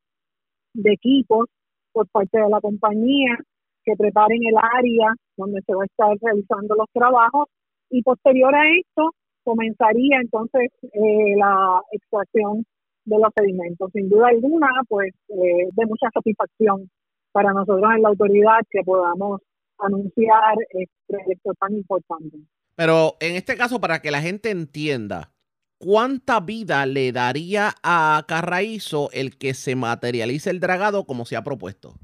de 0.75 0.93
equipos 0.93 1.47
por 1.93 2.07
parte 2.09 2.39
de 2.39 2.49
la 2.49 2.61
compañía, 2.61 3.37
que 3.85 3.97
preparen 3.97 4.39
el 4.47 4.55
área 4.57 5.15
donde 5.37 5.61
se 5.63 5.75
va 5.75 5.83
a 5.83 5.87
estar 5.87 6.17
realizando 6.21 6.77
los 6.77 6.87
trabajos 6.93 7.49
y 7.91 8.03
posterior 8.03 8.55
a 8.55 8.63
esto 8.79 9.11
comenzaría 9.45 10.21
entonces 10.21 10.71
eh, 10.83 11.35
la 11.37 11.81
extracción 11.93 12.65
de 13.05 13.17
los 13.19 13.31
sedimentos. 13.35 13.91
Sin 13.93 14.09
duda 14.09 14.29
alguna, 14.29 14.69
pues 14.89 15.15
eh, 15.29 15.69
de 15.73 15.87
mucha 15.87 16.09
satisfacción 16.13 16.91
para 17.33 17.53
nosotros 17.53 17.91
en 17.97 18.03
la 18.03 18.11
autoridad 18.11 18.61
que 18.71 18.83
podamos 18.85 19.41
anunciar 19.79 20.57
este 20.71 20.93
proyecto 21.07 21.53
tan 21.59 21.75
importante. 21.75 22.37
Pero 22.75 23.17
en 23.21 23.37
este 23.37 23.57
caso, 23.57 23.81
para 23.81 24.01
que 24.01 24.11
la 24.11 24.21
gente 24.21 24.51
entienda, 24.51 25.33
¿cuánta 25.79 26.41
vida 26.41 26.85
le 26.87 27.13
daría 27.13 27.75
a 27.83 28.25
Carraízo 28.29 29.09
el 29.13 29.39
que 29.39 29.55
se 29.55 29.77
materialice 29.77 30.51
el 30.51 30.61
dragado 30.61 31.05
como 31.05 31.25
se 31.25 31.37
ha 31.37 31.43
propuesto? 31.43 31.95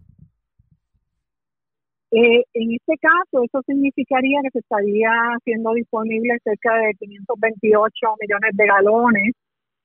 Eh, 2.17 2.45
en 2.55 2.73
este 2.75 2.97
caso, 2.99 3.43
eso 3.43 3.61
significaría 3.67 4.39
que 4.45 4.51
se 4.51 4.59
estaría 4.61 5.11
haciendo 5.37 5.73
disponible 5.73 6.39
cerca 6.45 6.73
de 6.77 6.95
528 6.95 8.07
millones 8.21 8.51
de 8.53 8.67
galones 8.67 9.33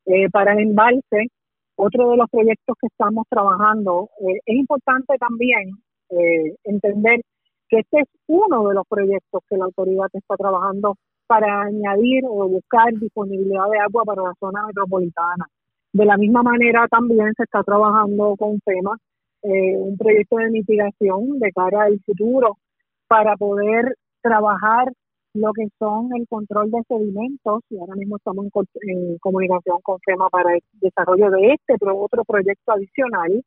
eh, 0.06 0.30
para 0.30 0.54
el 0.54 0.60
embalse. 0.60 1.32
Otro 1.76 2.12
de 2.12 2.18
los 2.18 2.30
proyectos 2.30 2.76
que 2.80 2.86
estamos 2.86 3.26
trabajando, 3.30 4.10
eh, 4.22 4.40
es 4.46 4.56
importante 4.56 5.18
también 5.18 5.72
entender 6.64 7.22
que 7.70 7.80
este 7.80 8.02
es 8.02 8.08
uno 8.28 8.68
de 8.68 8.76
los 8.76 8.88
proyectos 8.88 9.42
que 9.48 9.58
la 9.58 9.66
autoridad 9.66 10.08
está 10.14 10.36
trabajando 10.36 10.96
para 11.28 11.62
añadir 11.62 12.24
o 12.28 12.48
buscar 12.48 12.92
disponibilidad 12.94 13.70
de 13.72 13.80
agua 13.80 14.04
para 14.06 14.24
la 14.24 14.34
zona 14.40 14.66
metropolitana. 14.68 15.46
De 15.94 16.06
la 16.06 16.18
misma 16.18 16.42
manera 16.44 16.88
también 16.90 17.32
se 17.38 17.44
está 17.44 17.64
trabajando 17.64 18.36
con 18.38 18.60
FEMA 18.62 18.98
eh, 19.44 19.78
un 19.78 19.98
proyecto 19.98 20.38
de 20.38 20.50
mitigación 20.50 21.40
de 21.40 21.52
cara 21.52 21.84
al 21.84 22.00
futuro 22.06 22.58
para 23.08 23.36
poder 23.38 23.96
trabajar 24.22 24.92
lo 25.34 25.52
que 25.54 25.68
son 25.78 26.10
el 26.16 26.28
control 26.28 26.72
de 26.72 26.84
sedimentos. 26.88 27.62
Y 27.70 27.78
ahora 27.80 27.96
mismo 27.96 28.18
estamos 28.18 28.48
en, 28.82 29.18
comunicación 29.20 29.80
con 29.82 30.00
FEMA 30.00 30.30
para 30.30 30.54
el 30.54 30.62
desarrollo 30.74 31.30
de 31.32 31.54
este 31.54 31.76
pero 31.80 31.98
otro 32.00 32.24
proyecto 32.26 32.72
adicional. 32.72 33.44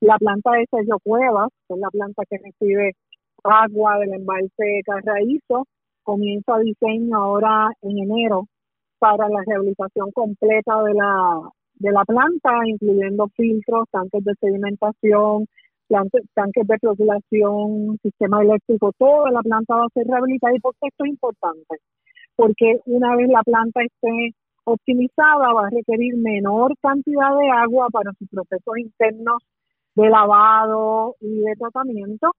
La 0.00 0.16
planta 0.18 0.52
de 0.52 0.66
Sergio 0.70 0.98
Cuevas 1.02 1.50
que 1.68 1.74
es 1.74 1.80
la 1.80 1.90
planta 1.90 2.22
que 2.28 2.38
recibe 2.38 2.92
agua 3.44 3.98
del 3.98 4.14
embalse 4.14 4.80
Carraízo 4.84 5.66
comienza 6.02 6.58
diseño 6.58 7.16
ahora 7.16 7.70
en 7.82 7.98
enero 7.98 8.46
para 8.98 9.28
la 9.28 9.42
rehabilitación 9.46 10.10
completa 10.12 10.82
de 10.82 10.94
la 10.94 11.50
de 11.80 11.90
la 11.92 12.04
planta, 12.04 12.50
incluyendo 12.66 13.26
filtros, 13.36 13.88
tanques 13.90 14.22
de 14.22 14.34
sedimentación, 14.40 15.46
tanques 15.88 16.66
de 16.68 16.78
flotulación, 16.78 17.98
sistema 18.02 18.42
eléctrico, 18.42 18.92
toda 18.98 19.30
la 19.30 19.40
planta 19.40 19.76
va 19.76 19.84
a 19.86 19.94
ser 19.94 20.06
rehabilitada. 20.06 20.54
¿Y 20.54 20.60
por 20.60 20.74
qué 20.80 20.88
esto 20.88 21.04
es 21.04 21.10
importante? 21.10 21.76
Porque 22.36 22.80
una 22.86 23.16
vez 23.16 23.28
la 23.28 23.42
planta 23.42 23.80
esté 23.82 24.36
optimizada, 24.64 25.52
va 25.54 25.66
a 25.66 25.70
requerir 25.70 26.16
menor 26.18 26.74
cantidad 26.82 27.36
de 27.36 27.50
agua 27.50 27.88
para 27.90 28.12
sus 28.18 28.28
procesos 28.28 28.78
internos 28.78 29.42
de 29.94 30.08
lavado 30.10 31.16
y 31.20 31.40
de 31.40 31.54
tratamiento, 31.58 32.30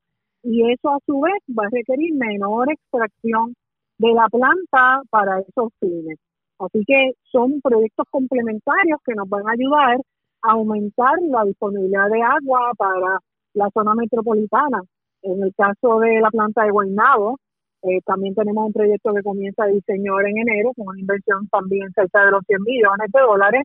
y 0.43 0.71
eso 0.71 0.89
a 0.89 0.99
su 1.05 1.19
vez 1.19 1.33
va 1.49 1.65
a 1.65 1.69
requerir 1.71 2.13
menor 2.13 2.71
extracción 2.71 3.53
de 3.97 4.13
la 4.13 4.27
planta 4.29 5.01
para 5.09 5.39
esos 5.39 5.69
fines. 5.79 6.17
Así 6.61 6.83
que 6.85 7.13
son 7.31 7.59
proyectos 7.61 8.05
complementarios 8.11 8.99
que 9.03 9.15
nos 9.15 9.27
van 9.27 9.47
a 9.47 9.53
ayudar 9.53 9.97
a 10.43 10.51
aumentar 10.51 11.13
la 11.21 11.43
disponibilidad 11.45 12.07
de 12.09 12.21
agua 12.21 12.71
para 12.77 13.19
la 13.53 13.69
zona 13.73 13.95
metropolitana. 13.95 14.81
En 15.23 15.41
el 15.41 15.53
caso 15.55 15.99
de 15.99 16.19
la 16.21 16.29
planta 16.29 16.63
de 16.63 16.71
Guaynabo, 16.71 17.37
eh, 17.83 17.99
también 18.05 18.35
tenemos 18.35 18.67
un 18.67 18.73
proyecto 18.73 19.13
que 19.13 19.23
comienza 19.23 19.63
a 19.63 19.67
diseño 19.67 20.19
en 20.21 20.37
enero, 20.37 20.71
con 20.75 20.87
una 20.89 20.99
inversión 20.99 21.47
también 21.49 21.91
cerca 21.93 22.25
de 22.25 22.31
los 22.31 22.43
100 22.45 22.61
millones 22.61 23.07
de 23.11 23.21
dólares. 23.21 23.63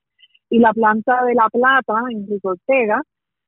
Y 0.49 0.59
la 0.59 0.73
planta 0.73 1.25
de 1.25 1.35
La 1.35 1.49
Plata, 1.51 1.95
en 2.11 2.27
Rico 2.27 2.51
Ortega, 2.51 3.03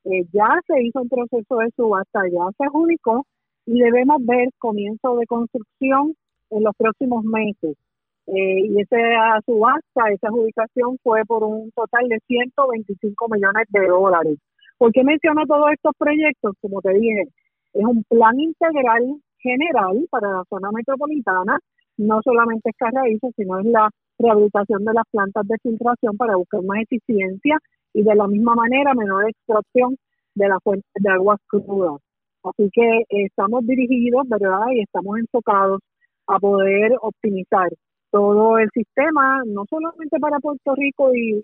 eh, 0.05 0.25
ya 0.31 0.59
se 0.67 0.81
hizo 0.83 1.01
un 1.01 1.09
proceso 1.09 1.57
de 1.57 1.71
subasta, 1.75 2.21
ya 2.31 2.45
se 2.57 2.65
adjudicó 2.65 3.25
y 3.65 3.79
debemos 3.79 4.17
ver 4.25 4.49
comienzo 4.59 5.15
de 5.17 5.25
construcción 5.25 6.13
en 6.51 6.63
los 6.63 6.75
próximos 6.77 7.23
meses. 7.23 7.77
Eh, 8.31 8.61
y 8.67 8.81
esa 8.81 9.41
subasta, 9.45 10.09
esa 10.11 10.27
adjudicación 10.27 10.97
fue 11.01 11.25
por 11.25 11.43
un 11.43 11.71
total 11.71 12.07
de 12.09 12.19
125 12.27 13.27
millones 13.27 13.65
de 13.69 13.87
dólares. 13.87 14.37
¿Por 14.77 14.91
qué 14.91 15.03
menciono 15.03 15.45
todos 15.47 15.71
estos 15.73 15.93
proyectos? 15.97 16.53
Como 16.61 16.79
te 16.81 16.93
dije, 16.93 17.23
es 17.73 17.83
un 17.85 18.03
plan 18.03 18.39
integral 18.39 19.15
general 19.39 20.05
para 20.11 20.31
la 20.31 20.43
zona 20.49 20.69
metropolitana, 20.71 21.57
no 21.97 22.21
solamente 22.23 22.69
es 22.69 22.75
Carraízo, 22.77 23.29
sino 23.35 23.59
es 23.59 23.65
la 23.65 23.89
rehabilitación 24.19 24.85
de 24.85 24.93
las 24.93 25.05
plantas 25.11 25.47
de 25.47 25.55
filtración 25.63 26.15
para 26.17 26.35
buscar 26.35 26.61
más 26.63 26.79
eficiencia 26.83 27.57
y 27.93 28.03
de 28.03 28.15
la 28.15 28.27
misma 28.27 28.53
manera 28.55 28.93
menor 28.93 29.27
extracción 29.27 29.97
de 30.35 30.49
las 30.49 30.59
fuentes 30.63 30.91
de 30.93 31.09
aguas 31.09 31.39
crudas. 31.47 31.99
Así 32.43 32.69
que 32.71 33.03
estamos 33.09 33.65
dirigidos, 33.65 34.27
¿verdad? 34.29 34.67
Y 34.71 34.81
estamos 34.81 35.17
enfocados 35.17 35.81
a 36.27 36.37
poder 36.39 36.91
optimizar 37.01 37.69
todo 38.11 38.57
el 38.57 38.69
sistema, 38.73 39.41
no 39.45 39.65
solamente 39.69 40.19
para 40.19 40.39
Puerto 40.39 40.73
Rico, 40.75 41.13
y, 41.13 41.43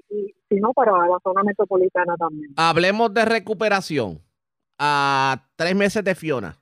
sino 0.50 0.74
para 0.74 0.92
la 0.92 1.20
zona 1.24 1.44
metropolitana 1.44 2.16
también. 2.18 2.54
Hablemos 2.58 3.14
de 3.14 3.26
recuperación. 3.26 4.20
A 4.78 5.48
tres 5.56 5.74
meses 5.74 6.04
de 6.04 6.16
Fiona, 6.16 6.58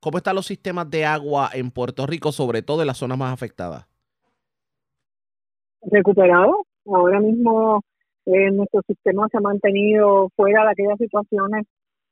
¿cómo 0.00 0.16
están 0.16 0.34
los 0.34 0.46
sistemas 0.46 0.88
de 0.88 1.04
agua 1.04 1.50
en 1.52 1.70
Puerto 1.70 2.06
Rico, 2.06 2.32
sobre 2.32 2.62
todo 2.62 2.80
en 2.80 2.86
las 2.86 2.96
zonas 2.96 3.18
más 3.18 3.34
afectadas? 3.34 3.86
Recuperado. 5.82 6.64
Ahora 6.86 7.20
mismo 7.20 7.82
eh, 8.24 8.50
nuestro 8.50 8.80
sistema 8.86 9.28
se 9.30 9.36
ha 9.36 9.40
mantenido 9.40 10.30
fuera 10.34 10.64
de 10.64 10.70
aquellas 10.70 10.96
situaciones 10.96 11.66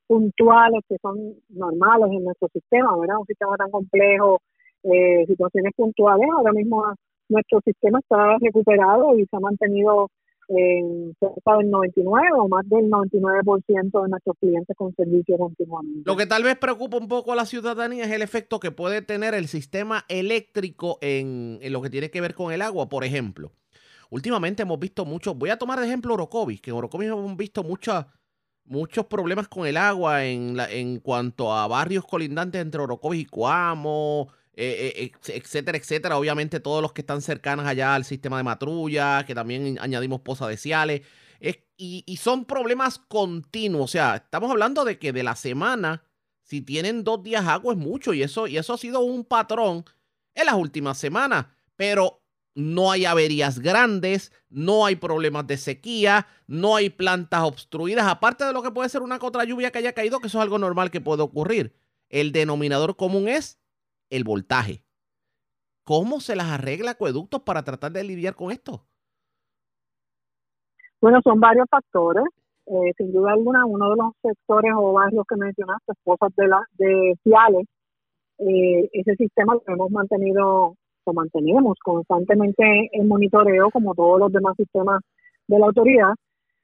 puntuales 0.06 0.82
que 0.86 0.98
son 1.00 1.34
normales 1.48 2.10
en 2.12 2.24
nuestro 2.24 2.48
sistema, 2.52 2.94
¿verdad? 2.98 3.16
Un 3.18 3.26
sistema 3.26 3.56
tan 3.56 3.70
complejo, 3.70 4.42
eh, 4.82 5.24
situaciones 5.26 5.72
puntuales. 5.74 6.28
Ahora 6.36 6.52
mismo 6.52 6.84
nuestro 7.28 7.60
sistema 7.64 7.98
está 8.00 8.38
recuperado 8.40 9.18
y 9.18 9.26
se 9.26 9.36
ha 9.36 9.40
mantenido 9.40 10.08
en 10.48 11.14
cerca 11.18 11.56
del 11.56 11.70
99 11.70 12.28
o 12.36 12.48
más 12.48 12.68
del 12.68 12.90
99% 12.90 14.02
de 14.02 14.08
nuestros 14.08 14.36
clientes 14.38 14.76
con 14.76 14.94
servicio 14.94 15.38
continuamente. 15.38 16.02
Lo 16.04 16.16
que 16.16 16.26
tal 16.26 16.42
vez 16.42 16.56
preocupa 16.56 16.98
un 16.98 17.08
poco 17.08 17.32
a 17.32 17.36
la 17.36 17.46
ciudadanía 17.46 18.04
es 18.04 18.10
el 18.10 18.22
efecto 18.22 18.60
que 18.60 18.70
puede 18.70 19.02
tener 19.02 19.34
el 19.34 19.48
sistema 19.48 20.04
eléctrico 20.08 20.98
en, 21.00 21.58
lo 21.70 21.80
que 21.80 21.90
tiene 21.90 22.10
que 22.10 22.20
ver 22.20 22.34
con 22.34 22.52
el 22.52 22.62
agua, 22.62 22.88
por 22.88 23.04
ejemplo. 23.04 23.52
Últimamente 24.10 24.62
hemos 24.62 24.78
visto 24.78 25.04
muchos, 25.06 25.36
voy 25.38 25.50
a 25.50 25.56
tomar 25.56 25.80
de 25.80 25.86
ejemplo 25.86 26.14
Orocovis, 26.14 26.60
que 26.60 26.70
en 26.70 26.76
Orocovis 26.76 27.08
hemos 27.08 27.36
visto 27.36 27.62
muchos 27.62 28.04
muchos 28.64 29.06
problemas 29.06 29.48
con 29.48 29.66
el 29.66 29.76
agua 29.76 30.24
en, 30.24 30.56
la, 30.56 30.70
en 30.70 31.00
cuanto 31.00 31.52
a 31.52 31.66
barrios 31.66 32.06
colindantes 32.06 32.60
entre 32.60 32.80
Orocovis 32.80 33.22
y 33.22 33.26
Cuamo, 33.26 34.28
eh, 34.54 34.92
eh, 34.96 35.12
etcétera, 35.34 35.78
etcétera. 35.78 36.18
Obviamente 36.18 36.60
todos 36.60 36.82
los 36.82 36.92
que 36.92 37.02
están 37.02 37.22
cercanos 37.22 37.66
allá 37.66 37.94
al 37.94 38.04
sistema 38.04 38.36
de 38.36 38.42
matrulla, 38.42 39.24
que 39.26 39.34
también 39.34 39.78
añadimos 39.80 40.20
pozas 40.20 40.48
de 40.48 40.56
Ciales. 40.56 41.02
y, 41.76 42.04
y, 42.06 42.16
son 42.16 42.44
problemas 42.44 42.98
continuos. 42.98 43.84
O 43.84 43.88
sea, 43.88 44.16
estamos 44.16 44.50
hablando 44.50 44.84
de 44.84 44.98
que 44.98 45.12
de 45.12 45.22
la 45.22 45.36
semana, 45.36 46.04
si 46.42 46.60
tienen 46.60 47.04
dos 47.04 47.22
días 47.22 47.46
agua 47.46 47.72
es 47.74 47.78
mucho. 47.78 48.14
Y 48.14 48.22
eso, 48.22 48.46
y 48.46 48.58
eso 48.58 48.74
ha 48.74 48.78
sido 48.78 49.00
un 49.00 49.24
patrón 49.24 49.84
en 50.34 50.46
las 50.46 50.54
últimas 50.54 50.98
semanas. 50.98 51.46
Pero 51.76 52.22
no 52.54 52.92
hay 52.92 53.04
averías 53.04 53.58
grandes, 53.58 54.32
no 54.48 54.84
hay 54.84 54.96
problemas 54.96 55.46
de 55.46 55.56
sequía, 55.56 56.26
no 56.46 56.76
hay 56.76 56.90
plantas 56.90 57.42
obstruidas, 57.42 58.06
aparte 58.06 58.44
de 58.44 58.52
lo 58.52 58.62
que 58.62 58.70
puede 58.70 58.88
ser 58.88 59.02
una 59.02 59.18
contra 59.18 59.44
lluvia 59.44 59.70
que 59.70 59.78
haya 59.78 59.92
caído, 59.92 60.20
que 60.20 60.26
eso 60.26 60.38
es 60.38 60.42
algo 60.42 60.58
normal 60.58 60.90
que 60.90 61.00
puede 61.00 61.22
ocurrir. 61.22 61.74
El 62.08 62.32
denominador 62.32 62.96
común 62.96 63.28
es 63.28 63.58
el 64.12 64.24
voltaje. 64.24 64.84
¿Cómo 65.84 66.20
se 66.20 66.36
las 66.36 66.46
arregla 66.46 66.92
Acueductos 66.92 67.42
para 67.42 67.64
tratar 67.64 67.90
de 67.92 68.04
lidiar 68.04 68.34
con 68.36 68.52
esto? 68.52 68.84
Bueno, 71.00 71.20
son 71.24 71.40
varios 71.40 71.66
factores. 71.68 72.24
Eh, 72.66 72.92
sin 72.96 73.12
duda 73.12 73.32
alguna, 73.32 73.64
uno 73.66 73.90
de 73.90 73.96
los 73.96 74.12
sectores 74.22 74.70
o 74.76 74.92
barrios 74.92 75.24
que 75.28 75.34
mencionaste, 75.34 75.94
cosas 76.04 76.30
de, 76.36 76.46
la, 76.46 76.60
de 76.78 77.14
Ciales, 77.24 77.66
eh, 78.38 78.88
ese 78.92 79.16
sistema 79.16 79.54
lo 79.54 79.74
hemos 79.74 79.90
mantenido, 79.90 80.76
lo 81.04 81.12
mantenemos 81.12 81.76
constantemente 81.82 82.62
en 82.92 83.08
monitoreo, 83.08 83.70
como 83.70 83.94
todos 83.94 84.20
los 84.20 84.32
demás 84.32 84.54
sistemas 84.56 85.02
de 85.48 85.58
la 85.58 85.66
autoridad, 85.66 86.14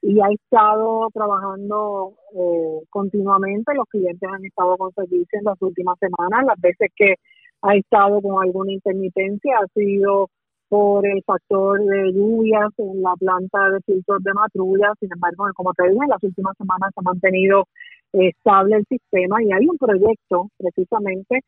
y 0.01 0.21
ha 0.21 0.31
estado 0.31 1.09
trabajando 1.13 2.15
eh, 2.35 2.81
continuamente. 2.91 3.75
Los 3.75 3.89
clientes 3.89 4.29
han 4.33 4.45
estado 4.45 4.77
con 4.77 4.93
servicio 4.93 5.39
en 5.41 5.45
las 5.45 5.61
últimas 5.61 5.99
semanas, 5.99 6.47
las 6.47 6.61
veces 6.61 6.91
que 6.95 7.17
ha 7.63 7.75
estado 7.77 8.21
con 8.21 8.43
alguna 8.43 8.73
intermitencia 8.73 9.59
ha 9.59 9.67
sido 9.75 10.29
por 10.69 11.07
el 11.07 11.23
factor 11.25 11.81
de 11.81 12.13
lluvias 12.13 12.71
en 12.79 13.03
la 13.03 13.15
planta 13.19 13.71
de 13.71 13.81
filtros 13.87 14.23
de 14.23 14.33
matrulla. 14.35 14.93
Sin 15.01 15.11
embargo, 15.13 15.49
como 15.55 15.73
te 15.75 15.85
dije, 15.85 16.03
en 16.03 16.11
las 16.11 16.23
últimas 16.23 16.57
semanas 16.59 16.91
se 16.95 17.01
ha 17.01 17.03
mantenido 17.03 17.65
estable 18.13 18.77
el 18.77 18.85
sistema 18.87 19.43
y 19.43 19.53
hay 19.53 19.67
un 19.67 19.79
proyecto 19.79 20.49
precisamente 20.59 21.41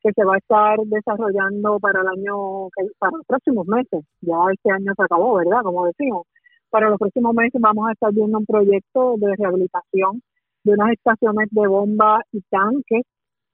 que 0.00 0.12
se 0.12 0.24
va 0.24 0.34
a 0.34 0.38
estar 0.38 0.78
desarrollando 0.84 1.80
para 1.80 2.00
el 2.02 2.08
año, 2.08 2.68
para 2.98 3.16
los 3.16 3.26
próximos 3.26 3.66
meses. 3.66 4.04
Ya 4.20 4.36
este 4.52 4.70
año 4.70 4.92
se 4.96 5.02
acabó, 5.02 5.34
¿verdad? 5.34 5.62
Como 5.62 5.86
decimos. 5.86 6.26
Para 6.70 6.90
los 6.90 6.98
próximos 6.98 7.34
meses 7.34 7.60
vamos 7.60 7.88
a 7.88 7.92
estar 7.92 8.12
viendo 8.12 8.38
un 8.38 8.46
proyecto 8.46 9.14
de 9.16 9.34
rehabilitación 9.36 10.22
de 10.64 10.72
unas 10.74 10.92
estaciones 10.92 11.48
de 11.50 11.66
bomba 11.66 12.20
y 12.30 12.42
tanques 12.50 13.02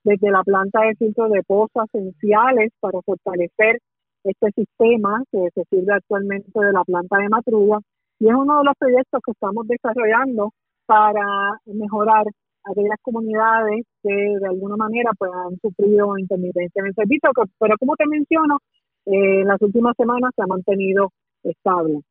desde 0.05 0.29
la 0.29 0.43
planta 0.43 0.81
de 0.81 0.95
filtro 0.95 1.27
de 1.29 1.41
pozas 1.43 1.87
esenciales 1.91 2.71
para 2.79 3.01
fortalecer 3.01 3.79
este 4.23 4.51
sistema 4.51 5.23
que 5.31 5.49
se 5.53 5.63
sirve 5.69 5.93
actualmente 5.93 6.49
de 6.53 6.71
la 6.71 6.83
planta 6.83 7.17
de 7.17 7.29
Matrulla 7.29 7.79
y 8.19 8.27
es 8.27 8.33
uno 8.33 8.59
de 8.59 8.65
los 8.65 8.75
proyectos 8.77 9.19
que 9.25 9.31
estamos 9.31 9.67
desarrollando 9.67 10.53
para 10.85 11.25
mejorar 11.65 12.23
aquellas 12.63 12.97
comunidades 13.01 13.85
que 14.03 14.13
de 14.13 14.47
alguna 14.47 14.75
manera 14.77 15.09
pues 15.17 15.31
han 15.33 15.57
sufrido 15.59 16.17
intermitencia 16.17 16.81
en 16.81 16.87
el 16.87 16.93
servicio, 16.93 17.31
pero 17.59 17.75
como 17.79 17.95
te 17.95 18.05
menciono, 18.07 18.59
eh, 19.07 19.41
en 19.41 19.47
las 19.47 19.61
últimas 19.61 19.95
semanas 19.97 20.31
se 20.35 20.43
ha 20.43 20.47
mantenido 20.47 21.11
estable. 21.43 22.01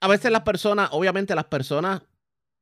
A 0.00 0.08
veces 0.08 0.32
las 0.32 0.42
personas, 0.42 0.88
obviamente 0.92 1.34
las 1.34 1.44
personas 1.44 2.02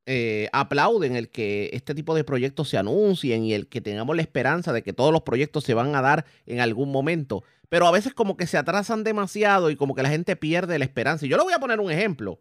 eh, 0.06 0.48
aplauden 0.52 1.14
el 1.14 1.28
que 1.28 1.70
este 1.72 1.94
tipo 1.94 2.14
de 2.14 2.24
proyectos 2.24 2.68
se 2.68 2.78
anuncien 2.78 3.44
y 3.44 3.52
el 3.52 3.68
que 3.68 3.80
tengamos 3.80 4.16
la 4.16 4.22
esperanza 4.22 4.72
de 4.72 4.82
que 4.82 4.92
todos 4.92 5.12
los 5.12 5.22
proyectos 5.22 5.64
se 5.64 5.74
van 5.74 5.94
a 5.94 6.02
dar 6.02 6.24
en 6.46 6.60
algún 6.60 6.90
momento. 6.90 7.44
Pero 7.68 7.86
a 7.86 7.90
veces 7.90 8.14
como 8.14 8.36
que 8.36 8.46
se 8.46 8.58
atrasan 8.58 9.04
demasiado 9.04 9.70
y 9.70 9.76
como 9.76 9.94
que 9.94 10.02
la 10.02 10.08
gente 10.08 10.36
pierde 10.36 10.78
la 10.78 10.84
esperanza. 10.84 11.26
Y 11.26 11.28
yo 11.28 11.36
le 11.36 11.44
voy 11.44 11.52
a 11.52 11.60
poner 11.60 11.80
un 11.80 11.90
ejemplo. 11.90 12.40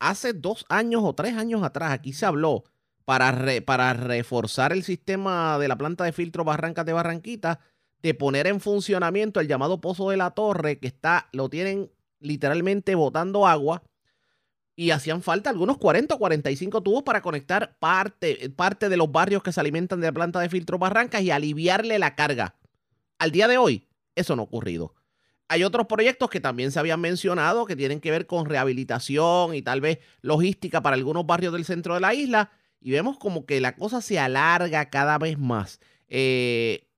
Hace 0.00 0.32
dos 0.32 0.66
años 0.68 1.02
o 1.04 1.14
tres 1.14 1.34
años 1.34 1.62
atrás 1.62 1.92
aquí 1.92 2.12
se 2.12 2.26
habló 2.26 2.64
para, 3.04 3.34
para 3.64 3.94
reforzar 3.94 4.72
el 4.72 4.82
sistema 4.82 5.58
de 5.58 5.68
la 5.68 5.76
planta 5.76 6.04
de 6.04 6.12
filtro 6.12 6.44
Barrancas 6.44 6.84
de 6.84 6.92
Barranquita, 6.92 7.60
de 8.02 8.14
poner 8.14 8.46
en 8.48 8.60
funcionamiento 8.60 9.40
el 9.40 9.48
llamado 9.48 9.80
Pozo 9.80 10.10
de 10.10 10.16
la 10.16 10.32
Torre, 10.32 10.78
que 10.78 10.88
está, 10.88 11.28
lo 11.32 11.48
tienen 11.48 11.90
literalmente 12.20 12.94
botando 12.94 13.46
agua 13.46 13.82
y 14.74 14.90
hacían 14.90 15.22
falta 15.22 15.50
algunos 15.50 15.78
40 15.78 16.14
o 16.14 16.18
45 16.18 16.82
tubos 16.82 17.02
para 17.02 17.22
conectar 17.22 17.76
parte, 17.78 18.50
parte 18.50 18.88
de 18.88 18.96
los 18.96 19.12
barrios 19.12 19.42
que 19.42 19.52
se 19.52 19.60
alimentan 19.60 20.00
de 20.00 20.06
la 20.06 20.12
planta 20.12 20.40
de 20.40 20.48
filtro 20.48 20.78
Barrancas 20.78 21.22
y 21.22 21.30
aliviarle 21.30 21.98
la 21.98 22.14
carga. 22.14 22.56
Al 23.18 23.30
día 23.30 23.48
de 23.48 23.58
hoy, 23.58 23.86
eso 24.14 24.34
no 24.34 24.42
ha 24.42 24.44
ocurrido. 24.46 24.94
Hay 25.48 25.64
otros 25.64 25.86
proyectos 25.86 26.30
que 26.30 26.40
también 26.40 26.72
se 26.72 26.78
habían 26.78 27.00
mencionado 27.00 27.66
que 27.66 27.76
tienen 27.76 28.00
que 28.00 28.10
ver 28.10 28.26
con 28.26 28.46
rehabilitación 28.46 29.54
y 29.54 29.60
tal 29.60 29.82
vez 29.82 29.98
logística 30.22 30.80
para 30.80 30.94
algunos 30.94 31.26
barrios 31.26 31.52
del 31.52 31.66
centro 31.66 31.94
de 31.94 32.00
la 32.00 32.14
isla 32.14 32.50
y 32.80 32.90
vemos 32.90 33.18
como 33.18 33.44
que 33.44 33.60
la 33.60 33.76
cosa 33.76 34.00
se 34.00 34.18
alarga 34.18 34.88
cada 34.88 35.18
vez 35.18 35.38
más. 35.38 35.80
Eh, 36.08 36.88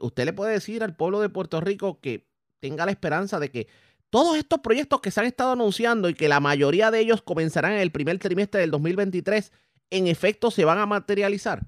usted 0.00 0.26
le 0.26 0.32
puede 0.34 0.52
decir 0.52 0.82
al 0.82 0.94
pueblo 0.94 1.20
de 1.20 1.30
Puerto 1.30 1.60
Rico 1.60 2.00
que 2.00 2.28
tenga 2.60 2.84
la 2.84 2.92
esperanza 2.92 3.40
de 3.40 3.50
que 3.50 3.66
todos 4.12 4.36
estos 4.36 4.60
proyectos 4.60 5.00
que 5.00 5.10
se 5.10 5.20
han 5.20 5.26
estado 5.26 5.52
anunciando 5.52 6.10
y 6.10 6.14
que 6.14 6.28
la 6.28 6.38
mayoría 6.38 6.90
de 6.90 7.00
ellos 7.00 7.22
comenzarán 7.22 7.72
en 7.72 7.80
el 7.80 7.90
primer 7.90 8.18
trimestre 8.18 8.60
del 8.60 8.70
2023, 8.70 9.50
en 9.90 10.06
efecto 10.06 10.50
se 10.50 10.66
van 10.66 10.76
a 10.76 10.84
materializar? 10.84 11.60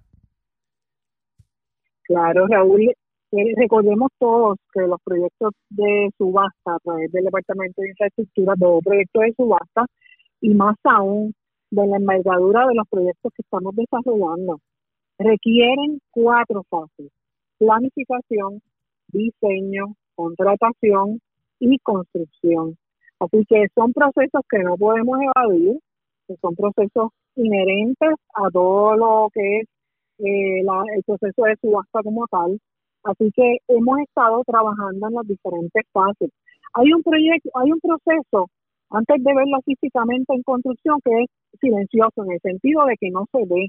Claro, 2.03 2.47
Raúl, 2.47 2.93
recordemos 3.57 4.11
todos 4.19 4.59
que 4.75 4.83
los 4.83 5.01
proyectos 5.03 5.53
de 5.71 6.11
subasta 6.19 6.75
a 6.75 6.79
través 6.81 7.11
del 7.13 7.25
Departamento 7.25 7.81
de 7.81 7.89
Infraestructura, 7.89 8.53
todo 8.61 8.81
proyectos 8.83 9.23
de 9.23 9.35
subasta, 9.39 9.87
y 10.43 10.51
más 10.51 10.77
aún 10.85 11.33
de 11.71 11.87
la 11.87 11.97
envergadura 11.97 12.67
de 12.67 12.75
los 12.75 12.87
proyectos 12.91 13.33
que 13.35 13.41
estamos 13.41 13.75
desarrollando, 13.75 14.61
requieren 15.19 15.99
cuatro 16.11 16.63
fases. 16.69 17.11
Planificación, 17.57 18.61
diseño, 19.09 19.95
contratación 20.15 21.21
y 21.59 21.79
construcción. 21.79 22.77
Así 23.21 23.45
que 23.49 23.67
son 23.75 23.93
procesos 23.93 24.43
que 24.51 24.59
no 24.59 24.77
podemos 24.77 25.19
evadir, 25.21 25.79
que 26.27 26.37
son 26.41 26.55
procesos 26.55 27.11
inherentes 27.37 28.15
a 28.35 28.51
todo 28.51 28.97
lo 28.97 29.29
que 29.33 29.61
es 29.61 29.69
eh, 30.19 30.61
el 30.61 31.03
proceso 31.05 31.43
de 31.45 31.57
subasta 31.61 32.03
como 32.03 32.27
tal. 32.29 32.59
Así 33.05 33.31
que 33.35 33.59
hemos 33.69 33.99
estado 34.01 34.43
trabajando 34.47 35.09
en 35.09 35.15
las 35.15 35.27
diferentes 35.27 35.83
fases. 35.93 36.31
Hay 36.75 36.93
un 36.93 37.03
proyecto, 37.03 37.51
hay 37.55 37.71
un 37.71 37.81
proceso 37.81 38.49
antes 38.91 39.23
de 39.23 39.35
verlo 39.35 39.59
físicamente 39.65 40.35
en 40.35 40.43
construcción 40.43 40.99
que 41.05 41.23
es 41.23 41.31
silencioso 41.61 42.25
en 42.25 42.33
el 42.33 42.41
sentido 42.41 42.85
de 42.87 42.97
que 42.99 43.11
no 43.11 43.27
se 43.33 43.45
ve, 43.47 43.69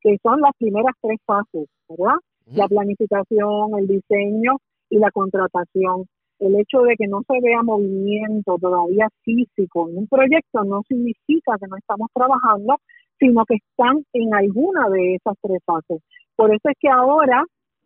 que 0.00 0.16
son 0.22 0.40
las 0.40 0.52
primeras 0.58 0.94
tres 1.00 1.18
fases, 1.24 1.68
¿verdad? 1.88 2.16
La 2.46 2.68
planificación, 2.68 3.78
el 3.78 3.86
diseño 3.86 4.58
y 4.90 4.98
la 4.98 5.10
contratación 5.10 6.06
el 6.38 6.56
hecho 6.56 6.82
de 6.82 6.96
que 6.96 7.06
no 7.06 7.22
se 7.26 7.40
vea 7.40 7.62
movimiento 7.62 8.56
todavía 8.60 9.08
físico 9.22 9.88
en 9.88 9.98
un 9.98 10.06
proyecto 10.08 10.64
no 10.64 10.82
significa 10.88 11.56
que 11.58 11.66
no 11.68 11.76
estamos 11.76 12.08
trabajando, 12.14 12.76
sino 13.18 13.44
que 13.44 13.56
están 13.56 14.04
en 14.12 14.34
alguna 14.34 14.88
de 14.88 15.14
esas 15.14 15.34
tres 15.40 15.60
fases. 15.64 16.02
Por 16.36 16.52
eso 16.52 16.68
es 16.68 16.76
que 16.80 16.88
ahora 16.88 17.44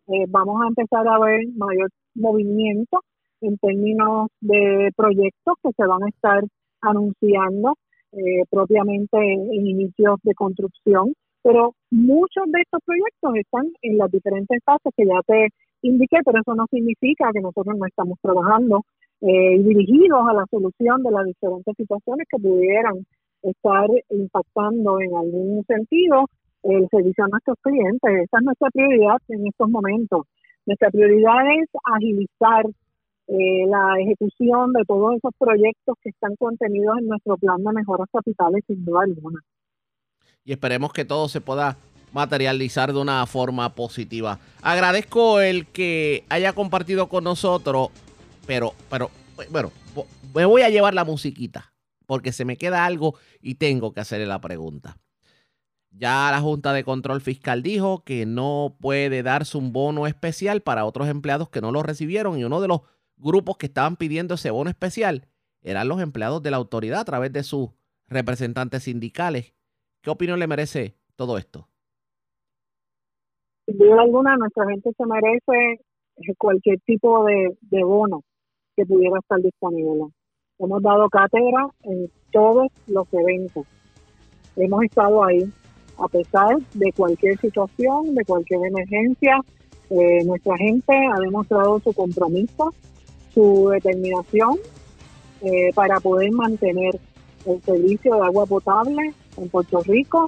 eh, 0.08 0.24
vamos 0.28 0.62
a 0.62 0.68
empezar 0.68 1.06
a 1.06 1.18
ver 1.18 1.46
mayor 1.56 1.90
movimiento 2.14 3.00
en 3.40 3.56
términos 3.58 4.28
de 4.40 4.90
proyectos 4.96 5.54
que 5.62 5.70
se 5.76 5.86
van 5.86 6.02
a 6.02 6.08
estar 6.08 6.42
anunciando 6.80 7.74
eh, 8.12 8.44
propiamente 8.50 9.18
en 9.18 9.66
inicios 9.66 10.18
de 10.22 10.34
construcción, 10.34 11.12
pero 11.42 11.74
muchos 11.90 12.44
de 12.46 12.62
estos 12.62 12.80
proyectos 12.84 13.34
están 13.36 13.66
en 13.82 13.98
las 13.98 14.10
diferentes 14.10 14.58
fases 14.64 14.92
que 14.96 15.04
ya 15.04 15.20
te 15.26 15.48
indiqué, 15.82 16.18
pero 16.24 16.40
eso 16.40 16.54
no 16.54 16.66
significa 16.70 17.30
que 17.32 17.40
nosotros 17.40 17.76
no 17.76 17.86
estamos 17.86 18.18
trabajando 18.20 18.84
eh, 19.20 19.58
dirigidos 19.58 20.20
a 20.28 20.32
la 20.32 20.44
solución 20.50 21.02
de 21.02 21.10
las 21.10 21.26
diferentes 21.26 21.74
situaciones 21.76 22.26
que 22.30 22.38
pudieran 22.38 23.04
estar 23.42 23.86
impactando 24.10 25.00
en 25.00 25.14
algún 25.14 25.64
sentido 25.66 26.26
el 26.62 26.88
servicio 26.90 27.24
a 27.24 27.28
nuestros 27.28 27.56
clientes. 27.62 28.10
Esa 28.24 28.38
es 28.38 28.44
nuestra 28.44 28.70
prioridad 28.70 29.18
en 29.28 29.46
estos 29.46 29.68
momentos. 29.70 30.26
Nuestra 30.66 30.90
prioridad 30.90 31.40
es 31.60 31.68
agilizar 31.84 32.66
eh, 33.28 33.66
la 33.68 34.00
ejecución 34.00 34.72
de 34.72 34.84
todos 34.86 35.16
esos 35.16 35.32
proyectos 35.38 35.96
que 36.02 36.10
están 36.10 36.34
contenidos 36.36 36.98
en 36.98 37.08
nuestro 37.08 37.36
plan 37.36 37.62
de 37.62 37.72
mejoras 37.72 38.08
capitales, 38.12 38.62
sin 38.66 38.84
duda 38.84 39.02
alguna. 39.02 39.40
Y 40.44 40.52
esperemos 40.52 40.92
que 40.92 41.04
todo 41.04 41.28
se 41.28 41.40
pueda 41.40 41.76
materializar 42.12 42.92
de 42.92 42.98
una 42.98 43.24
forma 43.26 43.74
positiva. 43.74 44.38
Agradezco 44.62 45.40
el 45.40 45.66
que 45.66 46.24
haya 46.28 46.52
compartido 46.52 47.08
con 47.08 47.24
nosotros, 47.24 47.88
pero, 48.46 48.74
pero, 48.88 49.10
bueno, 49.50 49.72
me 50.34 50.44
voy 50.44 50.62
a 50.62 50.70
llevar 50.70 50.94
la 50.94 51.04
musiquita 51.04 51.72
porque 52.08 52.32
se 52.32 52.46
me 52.46 52.56
queda 52.56 52.86
algo 52.86 53.16
y 53.42 53.56
tengo 53.56 53.92
que 53.92 54.00
hacerle 54.00 54.26
la 54.26 54.40
pregunta. 54.40 54.96
Ya 55.90 56.30
la 56.30 56.40
Junta 56.40 56.72
de 56.72 56.82
Control 56.82 57.20
Fiscal 57.20 57.62
dijo 57.62 58.02
que 58.02 58.24
no 58.24 58.76
puede 58.80 59.22
darse 59.22 59.58
un 59.58 59.72
bono 59.72 60.06
especial 60.06 60.62
para 60.62 60.86
otros 60.86 61.08
empleados 61.08 61.50
que 61.50 61.60
no 61.60 61.70
lo 61.70 61.82
recibieron 61.82 62.38
y 62.38 62.44
uno 62.44 62.62
de 62.62 62.68
los 62.68 62.80
grupos 63.18 63.58
que 63.58 63.66
estaban 63.66 63.96
pidiendo 63.96 64.34
ese 64.34 64.50
bono 64.50 64.70
especial 64.70 65.28
eran 65.60 65.88
los 65.88 66.00
empleados 66.00 66.42
de 66.42 66.50
la 66.50 66.56
autoridad 66.56 67.00
a 67.00 67.04
través 67.04 67.32
de 67.32 67.42
sus 67.42 67.70
representantes 68.06 68.84
sindicales. 68.84 69.52
¿Qué 70.00 70.08
opinión 70.08 70.38
le 70.38 70.46
merece 70.46 70.96
todo 71.14 71.36
esto? 71.36 71.68
Sin 73.68 73.76
duda 73.76 74.00
alguna 74.00 74.34
nuestra 74.36 74.64
gente 74.66 74.90
se 74.96 75.04
merece 75.04 75.80
cualquier 76.38 76.80
tipo 76.86 77.24
de, 77.24 77.84
bono 77.84 78.22
que 78.74 78.86
pudiera 78.86 79.18
estar 79.18 79.38
disponible. 79.40 80.06
Hemos 80.58 80.82
dado 80.82 81.08
cátedra 81.08 81.68
en 81.82 82.10
todos 82.32 82.68
los 82.86 83.06
eventos. 83.12 83.66
Hemos 84.56 84.84
estado 84.84 85.22
ahí 85.22 85.52
a 85.98 86.08
pesar 86.08 86.56
de 86.74 86.92
cualquier 86.92 87.38
situación, 87.38 88.14
de 88.14 88.24
cualquier 88.24 88.60
emergencia. 88.66 89.38
Eh, 89.90 90.24
nuestra 90.24 90.56
gente 90.56 90.94
ha 90.94 91.20
demostrado 91.20 91.78
su 91.80 91.92
compromiso, 91.92 92.72
su 93.34 93.68
determinación 93.70 94.56
eh, 95.42 95.70
para 95.74 96.00
poder 96.00 96.32
mantener 96.32 96.98
el 97.44 97.62
servicio 97.62 98.14
de 98.16 98.22
agua 98.22 98.46
potable 98.46 99.14
en 99.36 99.48
Puerto 99.48 99.82
Rico 99.82 100.26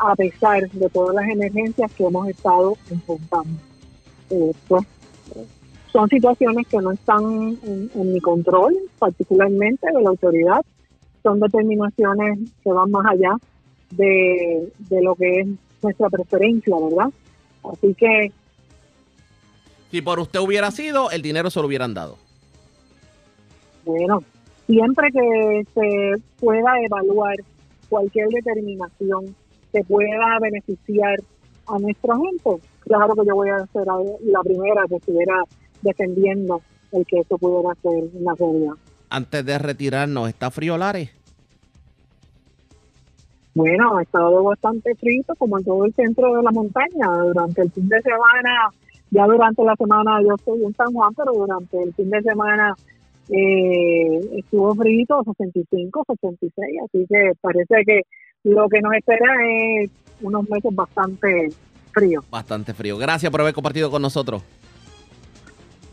a 0.00 0.16
pesar 0.16 0.68
de 0.70 0.88
todas 0.88 1.14
las 1.14 1.28
emergencias 1.28 1.92
que 1.92 2.04
hemos 2.04 2.26
estado 2.28 2.76
enfrentando. 2.90 3.60
Eh, 4.30 4.52
pues, 4.66 4.84
son 5.92 6.08
situaciones 6.08 6.66
que 6.68 6.78
no 6.78 6.92
están 6.92 7.58
en, 7.62 8.12
mi 8.12 8.20
control, 8.20 8.74
particularmente 8.98 9.86
de 9.92 10.02
la 10.02 10.10
autoridad. 10.10 10.64
Son 11.22 11.38
determinaciones 11.40 12.38
que 12.62 12.72
van 12.72 12.90
más 12.90 13.04
allá 13.06 13.36
de, 13.90 14.72
de 14.78 15.02
lo 15.02 15.14
que 15.16 15.40
es 15.40 15.48
nuestra 15.82 16.08
preferencia, 16.08 16.74
¿verdad? 16.76 17.12
Así 17.70 17.94
que... 17.94 18.32
Si 19.90 20.00
por 20.00 20.20
usted 20.20 20.38
hubiera 20.38 20.70
sido, 20.70 21.10
el 21.10 21.20
dinero 21.20 21.50
se 21.50 21.60
lo 21.60 21.66
hubieran 21.66 21.92
dado. 21.92 22.16
Bueno, 23.84 24.22
siempre 24.66 25.08
que 25.12 25.66
se 25.74 26.22
pueda 26.38 26.80
evaluar 26.80 27.34
cualquier 27.88 28.28
determinación 28.28 29.34
que 29.72 29.82
pueda 29.84 30.38
beneficiar 30.40 31.16
a 31.66 31.78
nuestra 31.78 32.16
gente, 32.16 32.66
claro 32.80 33.14
que 33.14 33.26
yo 33.26 33.34
voy 33.34 33.50
a 33.50 33.66
ser 33.66 33.86
la 33.86 34.40
primera 34.42 34.84
que 34.88 34.96
estuviera 34.96 35.42
defendiendo 35.82 36.60
el 36.92 37.06
que 37.06 37.20
eso 37.20 37.38
pudiera 37.38 37.74
ser 37.82 38.04
una 38.14 38.34
realidad. 38.34 38.74
Antes 39.08 39.44
de 39.44 39.58
retirarnos, 39.58 40.28
¿está 40.28 40.50
frío 40.50 40.76
Lares? 40.76 41.10
Bueno, 43.54 43.96
ha 43.96 44.02
estado 44.02 44.44
bastante 44.44 44.94
frío, 44.94 45.24
como 45.38 45.58
en 45.58 45.64
todo 45.64 45.84
el 45.84 45.92
centro 45.94 46.36
de 46.36 46.42
la 46.42 46.50
montaña. 46.52 47.08
Durante 47.24 47.62
el 47.62 47.70
fin 47.72 47.88
de 47.88 48.00
semana, 48.00 48.70
ya 49.10 49.24
durante 49.24 49.64
la 49.64 49.74
semana 49.74 50.22
yo 50.22 50.34
estoy 50.36 50.64
en 50.64 50.74
San 50.74 50.92
Juan, 50.92 51.12
pero 51.14 51.32
durante 51.32 51.82
el 51.82 51.92
fin 51.94 52.10
de 52.10 52.22
semana 52.22 52.74
eh, 53.28 54.38
estuvo 54.38 54.74
frío, 54.74 55.22
65, 55.24 56.04
66, 56.06 56.78
así 56.84 57.06
que 57.08 57.32
parece 57.40 57.74
que 57.84 58.02
lo 58.44 58.68
que 58.68 58.80
nos 58.80 58.92
espera 58.94 59.26
es 59.46 59.90
unos 60.20 60.48
meses 60.48 60.74
bastante 60.74 61.48
fríos. 61.92 62.24
Bastante 62.30 62.74
frío. 62.74 62.98
Gracias 62.98 63.30
por 63.30 63.40
haber 63.40 63.54
compartido 63.54 63.90
con 63.90 64.02
nosotros. 64.02 64.42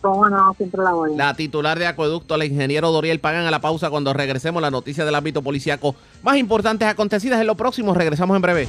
no, 0.03 0.53
siempre 0.55 0.83
la 0.83 0.91
voy. 0.91 1.15
La 1.15 1.33
titular 1.33 1.77
de 1.77 1.87
Acueducto, 1.87 2.35
el 2.35 2.43
ingeniero 2.43 2.91
Doriel, 2.91 3.19
pagan 3.19 3.45
a 3.45 3.51
la 3.51 3.59
pausa 3.59 3.89
cuando 3.89 4.13
regresemos 4.13 4.61
la 4.61 4.71
noticia 4.71 5.05
del 5.05 5.15
ámbito 5.15 5.41
policiaco 5.41 5.95
más 6.23 6.37
importantes 6.37 6.87
acontecidas 6.87 7.41
en 7.41 7.47
lo 7.47 7.55
próximo. 7.55 7.93
Regresamos 7.93 8.35
en 8.35 8.41
breve. 8.41 8.67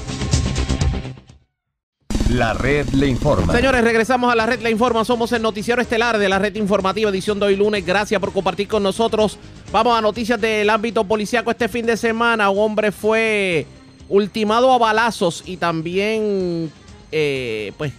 La 2.28 2.52
red 2.52 2.86
le 2.90 3.06
informa. 3.06 3.54
Señores, 3.54 3.82
regresamos 3.82 4.30
a 4.30 4.36
la 4.36 4.44
red 4.44 4.60
le 4.60 4.70
informa. 4.70 5.02
Somos 5.02 5.32
el 5.32 5.40
noticiero 5.40 5.80
estelar 5.80 6.18
de 6.18 6.28
la 6.28 6.38
red 6.38 6.54
informativa 6.56 7.08
edición 7.08 7.40
de 7.40 7.46
hoy 7.46 7.56
lunes. 7.56 7.86
Gracias 7.86 8.20
por 8.20 8.34
compartir 8.34 8.68
con 8.68 8.82
nosotros. 8.82 9.38
Vamos 9.72 9.96
a 9.96 10.02
noticias 10.02 10.38
del 10.38 10.68
ámbito 10.68 11.04
policiaco 11.04 11.50
este 11.50 11.68
fin 11.68 11.86
de 11.86 11.96
semana. 11.96 12.50
Un 12.50 12.58
hombre 12.58 12.92
fue 12.92 13.66
ultimado 14.10 14.70
a 14.72 14.78
balazos 14.78 15.42
y 15.46 15.56
también, 15.56 16.70
eh, 17.10 17.72
pues, 17.78 17.94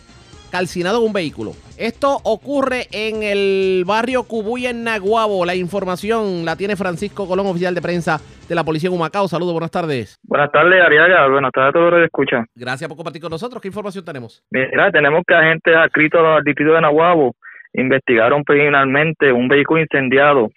calcinado 0.52 1.00
en 1.00 1.08
un 1.08 1.14
vehículo. 1.14 1.56
Esto 1.80 2.18
ocurre 2.26 2.88
en 2.92 3.24
el 3.24 3.86
barrio 3.88 4.24
Cubuy 4.28 4.66
en 4.66 4.84
Naguabo. 4.84 5.46
La 5.46 5.56
información 5.56 6.44
la 6.44 6.58
tiene 6.58 6.76
Francisco 6.76 7.26
Colón, 7.26 7.48
oficial 7.48 7.74
de 7.74 7.82
prensa 7.82 8.18
de 8.50 8.54
la 8.54 8.66
Policía 8.66 8.92
Humacao. 8.92 9.30
Saludos, 9.30 9.54
buenas 9.54 9.72
tardes. 9.72 10.20
Buenas 10.28 10.52
tardes, 10.52 10.84
Ariaga. 10.84 11.30
Buenas 11.30 11.54
tardes 11.54 11.70
a 11.70 11.72
todos 11.72 11.92
los 11.92 12.00
que 12.02 12.06
escuchan. 12.08 12.46
Gracias 12.54 12.86
por 12.90 12.98
compartir 12.98 13.22
con 13.22 13.32
nosotros. 13.32 13.62
¿Qué 13.62 13.70
información 13.70 14.04
tenemos? 14.04 14.44
Mira, 14.52 14.92
tenemos 14.92 15.24
que 15.26 15.34
agentes 15.34 15.74
adscritos 15.74 16.20
al 16.20 16.44
distrito 16.44 16.74
de 16.74 16.82
Naguabo 16.82 17.34
investigaron 17.72 18.44
preliminarmente 18.44 19.32
un 19.32 19.48
vehículo 19.48 19.80
incendiado 19.80 20.50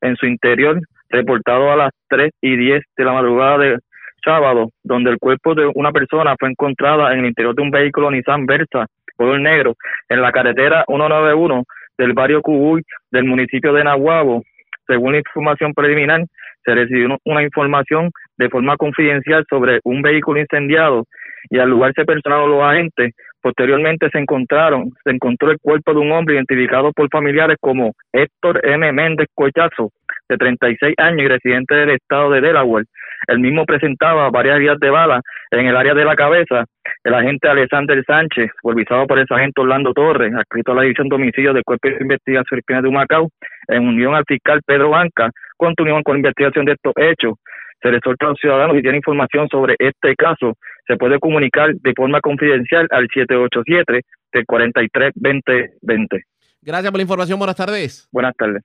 en 0.00 0.14
su 0.14 0.26
interior, 0.26 0.80
reportado 1.08 1.72
a 1.72 1.76
las 1.76 1.90
3 2.08 2.30
y 2.40 2.56
10 2.56 2.84
de 2.96 3.04
la 3.04 3.14
madrugada 3.14 3.58
de 3.58 3.78
sábado, 4.24 4.70
donde 4.84 5.10
el 5.10 5.18
cuerpo 5.18 5.56
de 5.56 5.68
una 5.74 5.90
persona 5.90 6.36
fue 6.38 6.50
encontrada 6.50 7.12
en 7.12 7.18
el 7.18 7.26
interior 7.26 7.56
de 7.56 7.62
un 7.62 7.72
vehículo 7.72 8.12
Nissan 8.12 8.46
Versa 8.46 8.86
color 9.18 9.40
negro 9.40 9.74
en 10.08 10.22
la 10.22 10.32
carretera 10.32 10.84
191 10.86 11.64
del 11.98 12.12
barrio 12.12 12.40
Cubuy 12.40 12.82
del 13.10 13.24
municipio 13.24 13.72
de 13.72 13.84
Nahuabo. 13.84 14.42
Según 14.86 15.16
información 15.16 15.74
preliminar, 15.74 16.24
se 16.64 16.74
recibió 16.74 17.18
una 17.24 17.42
información 17.42 18.10
de 18.38 18.48
forma 18.48 18.76
confidencial 18.76 19.44
sobre 19.50 19.80
un 19.84 20.00
vehículo 20.02 20.40
incendiado 20.40 21.04
y 21.50 21.58
al 21.58 21.68
lugar 21.68 21.92
se 21.94 22.04
personaron 22.04 22.50
los 22.50 22.62
agentes. 22.62 23.12
Posteriormente 23.40 24.08
se 24.10 24.18
encontraron, 24.18 24.90
se 25.04 25.10
encontró 25.10 25.50
el 25.50 25.58
cuerpo 25.60 25.92
de 25.94 26.00
un 26.00 26.12
hombre 26.12 26.34
identificado 26.34 26.92
por 26.92 27.08
familiares 27.08 27.56
como 27.60 27.92
Héctor 28.12 28.60
M. 28.64 28.92
Méndez 28.92 29.28
Cochazo, 29.34 29.92
de 30.28 30.36
36 30.36 30.94
años 30.98 31.20
y 31.20 31.28
residente 31.28 31.74
del 31.74 31.90
estado 31.90 32.30
de 32.30 32.40
Delaware. 32.40 32.86
El 33.26 33.40
mismo 33.40 33.64
presentaba 33.64 34.30
varias 34.30 34.56
heridas 34.56 34.78
de 34.78 34.90
bala 34.90 35.20
en 35.50 35.66
el 35.66 35.76
área 35.76 35.94
de 35.94 36.04
la 36.04 36.14
cabeza. 36.14 36.64
El 37.04 37.14
agente 37.14 37.48
Alexander 37.48 38.02
Sánchez, 38.04 38.50
supervisado 38.60 39.06
por 39.06 39.18
el 39.18 39.26
sargento 39.26 39.62
Orlando 39.62 39.92
Torres, 39.92 40.32
adscrito 40.34 40.72
a 40.72 40.76
la 40.76 40.82
división 40.82 41.08
de 41.08 41.16
homicidios 41.16 41.54
del 41.54 41.64
Cuerpo 41.64 41.88
de 41.88 41.96
Investigación 42.00 42.60
de 42.66 42.88
Humacao, 42.88 43.28
en 43.68 43.86
unión 43.86 44.14
al 44.14 44.24
fiscal 44.26 44.60
Pedro 44.64 44.90
Banca, 44.90 45.30
continúan 45.56 46.02
con 46.02 46.14
la 46.14 46.18
investigación 46.18 46.64
de 46.64 46.72
estos 46.72 46.92
hechos. 46.96 47.34
Se 47.80 47.90
les 47.90 48.00
a 48.04 48.24
los 48.24 48.38
ciudadanos 48.40 48.76
si 48.76 48.82
tienen 48.82 48.96
información 48.98 49.48
sobre 49.48 49.76
este 49.78 50.14
caso, 50.16 50.56
se 50.86 50.96
puede 50.96 51.18
comunicar 51.20 51.74
de 51.74 51.92
forma 51.94 52.20
confidencial 52.20 52.88
al 52.90 53.06
787 53.12 54.00
del 54.32 54.46
43 54.46 55.12
2020. 55.14 56.24
Gracias 56.62 56.90
por 56.90 56.98
la 56.98 57.02
información. 57.02 57.38
Buenas 57.38 57.56
tardes. 57.56 58.08
Buenas 58.10 58.34
tardes. 58.36 58.62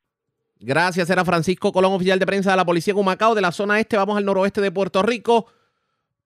Gracias, 0.60 1.10
era 1.10 1.26
Francisco 1.26 1.72
Colón, 1.74 1.94
oficial 1.94 2.20
de 2.20 2.26
prensa 2.26 2.52
de 2.52 2.58
la 2.58 2.66
Policía 2.66 2.94
de 2.94 3.00
Humacao, 3.00 3.36
de 3.36 3.42
la 3.42 3.52
zona 3.52 3.80
este. 3.80 3.98
Vamos 3.98 4.18
al 4.18 4.26
noroeste 4.26 4.62
de 4.62 4.72
Puerto 4.72 5.04
Rico, 5.04 5.48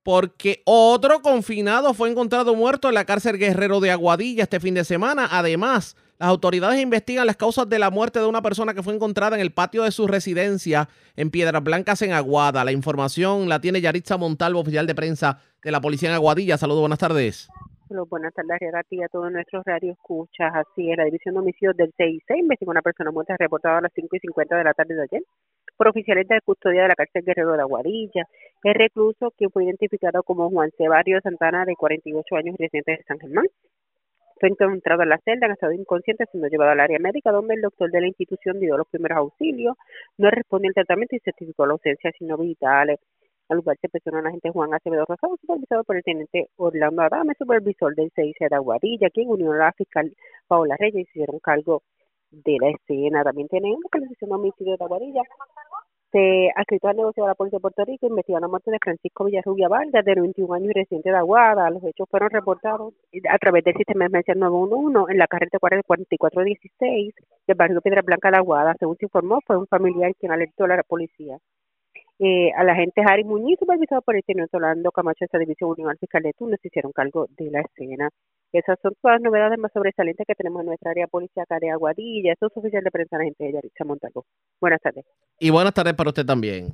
porque 0.04 0.62
otro 0.66 1.22
confinado 1.22 1.94
fue 1.96 2.10
encontrado 2.10 2.54
muerto 2.56 2.88
en 2.88 2.94
la 2.94 3.06
cárcel 3.06 3.38
Guerrero 3.38 3.80
de 3.80 3.92
Aguadilla 3.92 4.44
este 4.44 4.60
fin 4.60 4.76
de 4.76 4.84
semana. 4.84 5.28
Además, 5.32 5.98
las 6.20 6.30
autoridades 6.30 6.82
investigan 6.82 7.28
las 7.28 7.38
causas 7.38 7.70
de 7.70 7.80
la 7.80 7.90
muerte 7.90 8.20
de 8.20 8.26
una 8.26 8.42
persona 8.42 8.74
que 8.74 8.84
fue 8.84 8.96
encontrada 8.96 9.36
en 9.36 9.42
el 9.42 9.52
patio 9.52 9.84
de 9.84 9.92
su 9.92 10.08
residencia 10.08 10.90
en 11.16 11.30
Piedras 11.30 11.64
Blancas, 11.64 12.02
en 12.02 12.14
Aguada. 12.14 12.66
La 12.66 12.72
información 12.72 13.50
la 13.50 13.62
tiene 13.62 13.82
Yaritza 13.82 14.18
Montalvo, 14.18 14.62
oficial 14.62 14.88
de 14.88 14.96
prensa 14.96 15.40
de 15.64 15.72
la 15.72 15.82
Policía 15.82 16.10
en 16.10 16.16
Aguadilla. 16.16 16.58
Saludos, 16.58 16.82
buenas 16.82 17.00
tardes 17.00 17.48
buenas 18.10 18.34
tardes 18.34 18.60
a 18.62 19.08
todos 19.10 19.32
nuestros 19.32 19.64
radios 19.66 19.96
escuchas. 19.96 20.52
Así 20.54 20.92
es, 20.92 20.98
la 20.98 21.06
División 21.06 21.36
de 21.36 21.40
Homicidios 21.40 21.76
del 21.78 21.94
CIC 21.96 22.38
investigó 22.38 22.72
una 22.72 22.82
persona 22.82 23.12
muerta 23.12 23.36
reportada 23.38 23.78
a 23.78 23.82
las 23.82 23.92
5 23.94 24.16
y 24.16 24.20
50 24.20 24.58
de 24.58 24.64
la 24.64 24.74
tarde 24.74 24.96
de 24.96 25.04
ayer 25.04 25.24
por 25.78 25.88
oficiales 25.88 26.28
de 26.28 26.42
custodia 26.42 26.84
de 26.84 26.88
la 26.90 26.96
cárcel 26.96 27.24
Guerrero 27.24 27.54
de 27.54 27.62
Aguadilla. 27.62 28.24
El 28.64 28.74
recluso, 28.74 29.32
que 29.38 29.48
fue 29.50 29.66
identificado 29.66 30.24
como 30.24 30.50
Juan 30.50 30.72
Cebario 30.78 31.20
Santana, 31.22 31.66
de 31.66 31.76
48 31.76 32.36
años, 32.36 32.56
residente 32.58 32.92
de 32.94 33.04
San 33.08 33.20
Germán, 33.20 33.46
fue 34.40 34.50
encontrado 34.50 35.04
en 35.04 35.10
la 35.10 35.18
celda 35.20 35.48
en 35.48 35.54
estado 35.54 35.74
inconsciente, 35.74 36.26
siendo 36.32 36.48
llevado 36.48 36.72
al 36.72 36.80
área 36.80 37.00
médica, 37.00 37.32
donde 37.32 37.56
el 37.56 37.62
doctor 37.62 37.92
de 37.92 38.02
la 38.02 38.08
institución 38.08 38.60
dio 38.60 38.78
los 38.78 38.88
primeros 38.88 39.18
auxilios, 39.18 39.76
no 40.18 40.30
respondió 40.30 40.70
al 40.70 40.76
tratamiento 40.76 41.16
y 41.16 41.20
certificó 41.20 41.66
la 41.66 41.74
ausencia 41.74 42.10
de 42.10 42.18
signos 42.18 42.40
vitales. 42.40 43.00
Al 43.50 43.58
lugar 43.58 43.78
se 43.80 43.88
presionó 43.88 44.20
el 44.20 44.28
agente 44.28 44.50
Juan 44.50 44.74
Acevedo 44.74 45.06
Rosado, 45.06 45.38
supervisado 45.38 45.84
por 45.86 45.96
el 45.96 46.04
teniente 46.04 46.50
Orlando 46.58 47.02
Adame, 47.02 47.34
supervisor 47.38 47.96
del 47.96 48.12
CIC 48.14 48.50
de 48.50 48.56
Aguadilla, 48.56 49.10
quien 49.10 49.30
unió 49.30 49.54
a 49.54 49.58
la 49.58 49.72
fiscal 49.74 50.14
Paola 50.48 50.76
Reyes 50.78 51.08
y 51.08 51.10
hicieron 51.10 51.40
cargo 51.40 51.82
de 52.32 52.58
la 52.60 52.70
escena. 52.72 53.24
También 53.24 53.48
tenemos 53.48 53.84
que 53.92 54.00
la 54.00 54.08
sesión 54.10 54.32
de 54.32 54.36
homicidio 54.36 54.76
de 54.78 54.84
Aguadilla 54.84 55.22
se 56.12 56.48
escrito 56.48 56.88
al 56.88 56.98
negocio 56.98 57.24
de 57.24 57.30
la 57.30 57.36
Policía 57.36 57.58
de 57.58 57.62
Puerto 57.62 57.86
Rico 57.86 58.08
investigó 58.08 58.40
la 58.40 58.48
muerte 58.48 58.72
de 58.72 58.80
Francisco 58.82 59.26
Villarrubia 59.26 59.68
Vargas, 59.68 60.06
de 60.06 60.16
21 60.16 60.54
años 60.54 60.70
y 60.70 60.74
residente 60.74 61.10
de 61.10 61.18
Aguada. 61.18 61.70
Los 61.70 61.84
hechos 61.84 62.08
fueron 62.10 62.30
reportados 62.30 62.94
a 63.30 63.38
través 63.38 63.64
del 63.64 63.76
sistema 63.76 64.06
de 64.06 64.08
emergencia 64.08 64.36
911 64.36 65.12
en 65.12 65.18
la 65.18 65.28
carretera 65.28 65.60
4416 65.60 67.14
del 67.48 67.56
barrio 67.58 67.82
Piedra 67.82 68.02
Blanca 68.02 68.32
de 68.32 68.38
Aguada. 68.38 68.76
Según 68.80 68.98
se 68.98 69.06
informó, 69.06 69.40
fue 69.46 69.58
un 69.58 69.68
familiar 69.68 70.14
quien 70.20 70.32
alertó 70.32 70.64
a 70.66 70.68
la 70.70 70.84
policía 70.84 71.38
eh, 72.20 72.52
a 72.56 72.64
la 72.64 72.76
gente 72.76 73.02
Harry 73.06 73.24
Muñiz, 73.24 73.60
supervisado 73.60 74.02
por 74.02 74.16
el 74.16 74.24
señor 74.24 74.50
Solando 74.50 74.92
Camacho 74.92 75.20
de 75.22 75.26
esta 75.26 75.38
división 75.38 75.72
Unión 75.72 75.96
Fiscal 76.00 76.24
de 76.24 76.34
Túnez, 76.34 76.60
se 76.62 76.70
hicieron 76.70 76.92
cargo 76.92 77.28
de 77.38 77.52
la 77.52 77.62
escena. 77.62 78.10
Esas 78.54 78.80
son 78.82 78.94
todas 79.02 79.16
las 79.16 79.22
novedades 79.22 79.60
más 79.60 79.72
sobresalientes 79.74 80.26
que 80.26 80.36
tenemos 80.36 80.62
en 80.62 80.68
nuestra 80.68 80.92
área 80.92 81.08
policíaca 81.08 81.58
de 81.60 81.70
Aguadilla. 81.70 82.34
Eso 82.34 82.48
es 82.48 82.52
oficial 82.56 82.84
de 82.84 82.92
prensa, 82.92 83.18
la 83.18 83.26
gente 83.26 83.44
de 83.44 83.54
Yaritza 83.54 83.84
Montalvo. 83.84 84.26
Buenas 84.62 84.82
tardes. 84.82 85.06
Y 85.40 85.50
buenas 85.50 85.74
tardes 85.74 85.94
para 85.94 86.10
usted 86.10 86.26
también. 86.26 86.74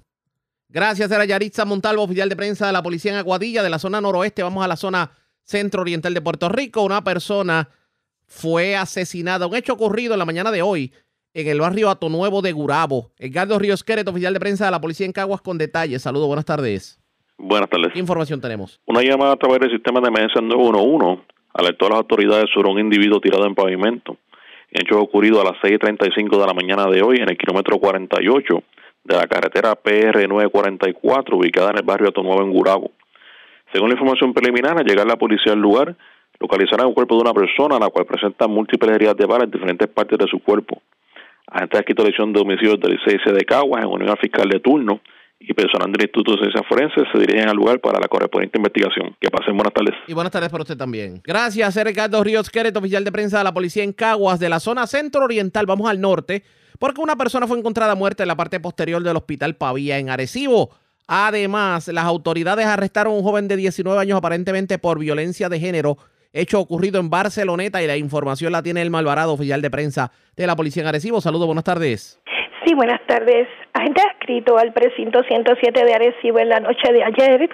Gracias, 0.69 1.11
era 1.11 1.25
Yaritza 1.25 1.65
Montalvo, 1.65 2.03
oficial 2.03 2.29
de 2.29 2.35
prensa 2.35 2.67
de 2.67 2.73
la 2.73 2.83
policía 2.83 3.11
en 3.11 3.17
Aguadilla, 3.17 3.63
de 3.63 3.69
la 3.69 3.79
zona 3.79 4.01
noroeste. 4.01 4.43
Vamos 4.43 4.63
a 4.63 4.67
la 4.67 4.75
zona 4.75 5.11
centro-oriental 5.43 6.13
de 6.13 6.21
Puerto 6.21 6.49
Rico. 6.49 6.83
Una 6.83 7.03
persona 7.03 7.69
fue 8.25 8.75
asesinada. 8.75 9.47
Un 9.47 9.55
hecho 9.55 9.73
ocurrido 9.73 10.13
en 10.13 10.19
la 10.19 10.25
mañana 10.25 10.51
de 10.51 10.61
hoy 10.61 10.93
en 11.33 11.47
el 11.47 11.59
barrio 11.59 11.89
Ato 11.89 12.09
Nuevo 12.09 12.41
de 12.41 12.51
Gurabo. 12.51 13.11
Edgardo 13.17 13.57
Ríos 13.57 13.83
Queret, 13.83 14.07
oficial 14.07 14.33
de 14.33 14.39
prensa 14.39 14.65
de 14.65 14.71
la 14.71 14.81
policía 14.81 15.05
en 15.05 15.11
Caguas, 15.11 15.41
con 15.41 15.57
detalles. 15.57 16.03
Saludos, 16.03 16.27
buenas 16.27 16.45
tardes. 16.45 16.99
Buenas 17.37 17.69
tardes. 17.69 17.91
¿Qué 17.93 17.99
información 17.99 18.39
tenemos? 18.39 18.79
Una 18.85 19.01
llamada 19.01 19.33
a 19.33 19.37
través 19.37 19.59
del 19.59 19.71
sistema 19.71 19.99
de 19.99 20.07
emergencia 20.07 20.41
911 20.41 21.33
alertó 21.53 21.87
a 21.87 21.89
las 21.89 21.97
autoridades 21.99 22.45
sobre 22.53 22.71
un 22.71 22.79
individuo 22.79 23.19
tirado 23.19 23.45
en 23.45 23.55
pavimento. 23.55 24.17
Hecho 24.71 24.99
ocurrido 24.99 25.41
a 25.41 25.43
las 25.43 25.61
6.35 25.61 26.39
de 26.39 26.47
la 26.47 26.53
mañana 26.53 26.85
de 26.87 27.01
hoy 27.01 27.17
en 27.17 27.29
el 27.29 27.37
kilómetro 27.37 27.77
48 27.77 28.63
de 29.03 29.15
la 29.15 29.27
carretera 29.27 29.75
PR 29.75 30.27
944 30.27 31.37
ubicada 31.37 31.71
en 31.71 31.77
el 31.77 31.83
barrio 31.83 32.09
Ato 32.09 32.23
Nuevo 32.23 32.41
en 32.41 32.51
Gurabo. 32.51 32.91
Según 33.71 33.89
la 33.89 33.95
información 33.95 34.33
preliminar, 34.33 34.77
al 34.77 34.85
llegar 34.85 35.05
la 35.05 35.17
policía 35.17 35.53
al 35.53 35.59
lugar, 35.59 35.95
localizarán 36.39 36.87
un 36.87 36.93
cuerpo 36.93 37.15
de 37.15 37.21
una 37.21 37.33
persona, 37.33 37.77
la 37.79 37.89
cual 37.89 38.05
presenta 38.05 38.47
múltiples 38.47 38.95
heridas 38.95 39.15
de 39.15 39.25
bala 39.25 39.43
en 39.43 39.51
diferentes 39.51 39.87
partes 39.87 40.17
de 40.17 40.27
su 40.27 40.39
cuerpo 40.39 40.81
agentes 41.53 41.85
de 41.85 41.93
dirección 42.03 42.33
de 42.33 42.41
homicidios 42.41 42.79
del 42.79 42.93
ICS 42.93 43.33
de 43.33 43.45
Caguas 43.45 43.83
en 43.83 43.89
unión 43.89 44.09
al 44.09 44.17
fiscal 44.17 44.49
de 44.49 44.59
turno 44.59 45.01
y 45.47 45.53
personal 45.53 45.91
del 45.91 46.01
Instituto 46.01 46.31
de 46.31 46.37
Ciencias 46.39 46.65
Forenses 46.67 47.03
se 47.11 47.19
dirigen 47.19 47.49
al 47.49 47.55
lugar 47.55 47.79
para 47.79 47.99
la 47.99 48.07
correspondiente 48.07 48.57
investigación. 48.57 49.15
Que 49.19 49.29
pasen 49.29 49.55
buenas 49.55 49.73
tardes. 49.73 49.93
Y 50.07 50.13
buenas 50.13 50.31
tardes 50.31 50.49
para 50.49 50.63
usted 50.63 50.77
también. 50.77 51.21
Gracias, 51.23 51.75
Ricardo 51.83 52.23
Ríos 52.23 52.49
Queret, 52.49 52.75
oficial 52.75 53.03
de 53.03 53.11
prensa 53.11 53.39
de 53.39 53.43
la 53.43 53.53
policía 53.53 53.83
en 53.83 53.93
Caguas, 53.93 54.39
de 54.39 54.49
la 54.49 54.59
zona 54.59 54.87
centro-oriental. 54.87 55.65
Vamos 55.65 55.89
al 55.89 55.99
norte, 55.99 56.43
porque 56.79 57.01
una 57.01 57.17
persona 57.17 57.47
fue 57.47 57.57
encontrada 57.57 57.95
muerta 57.95 58.23
en 58.23 58.27
la 58.27 58.37
parte 58.37 58.59
posterior 58.59 59.03
del 59.03 59.17
hospital 59.17 59.55
Pavía, 59.55 59.97
en 59.99 60.09
Arecibo. 60.09 60.71
Además, 61.07 61.89
las 61.89 62.05
autoridades 62.05 62.65
arrestaron 62.65 63.13
a 63.13 63.17
un 63.17 63.23
joven 63.23 63.47
de 63.49 63.57
19 63.57 63.99
años 63.99 64.17
aparentemente 64.17 64.79
por 64.79 64.99
violencia 64.99 65.49
de 65.49 65.59
género 65.59 65.97
hecho 66.33 66.59
ocurrido 66.59 66.99
en 66.99 67.09
Barceloneta 67.09 67.81
y 67.83 67.87
la 67.87 67.95
información 67.95 68.51
la 68.51 68.63
tiene 68.63 68.81
el 68.81 68.89
Malvarado, 68.89 69.33
oficial 69.33 69.61
de 69.61 69.69
prensa 69.69 70.11
de 70.35 70.47
la 70.47 70.55
Policía 70.55 70.81
en 70.81 70.87
Arecibo. 70.87 71.21
Saludos, 71.21 71.45
buenas 71.45 71.63
tardes. 71.63 72.19
Sí, 72.65 72.73
buenas 72.75 73.01
tardes. 73.07 73.47
Agente 73.73 74.01
escrito 74.13 74.57
al 74.57 74.71
precinto 74.71 75.21
107 75.23 75.83
de 75.83 75.93
Arecibo 75.93 76.39
en 76.39 76.47
la 76.47 76.61
noche 76.61 76.93
de 76.93 77.03
ayer 77.03 77.49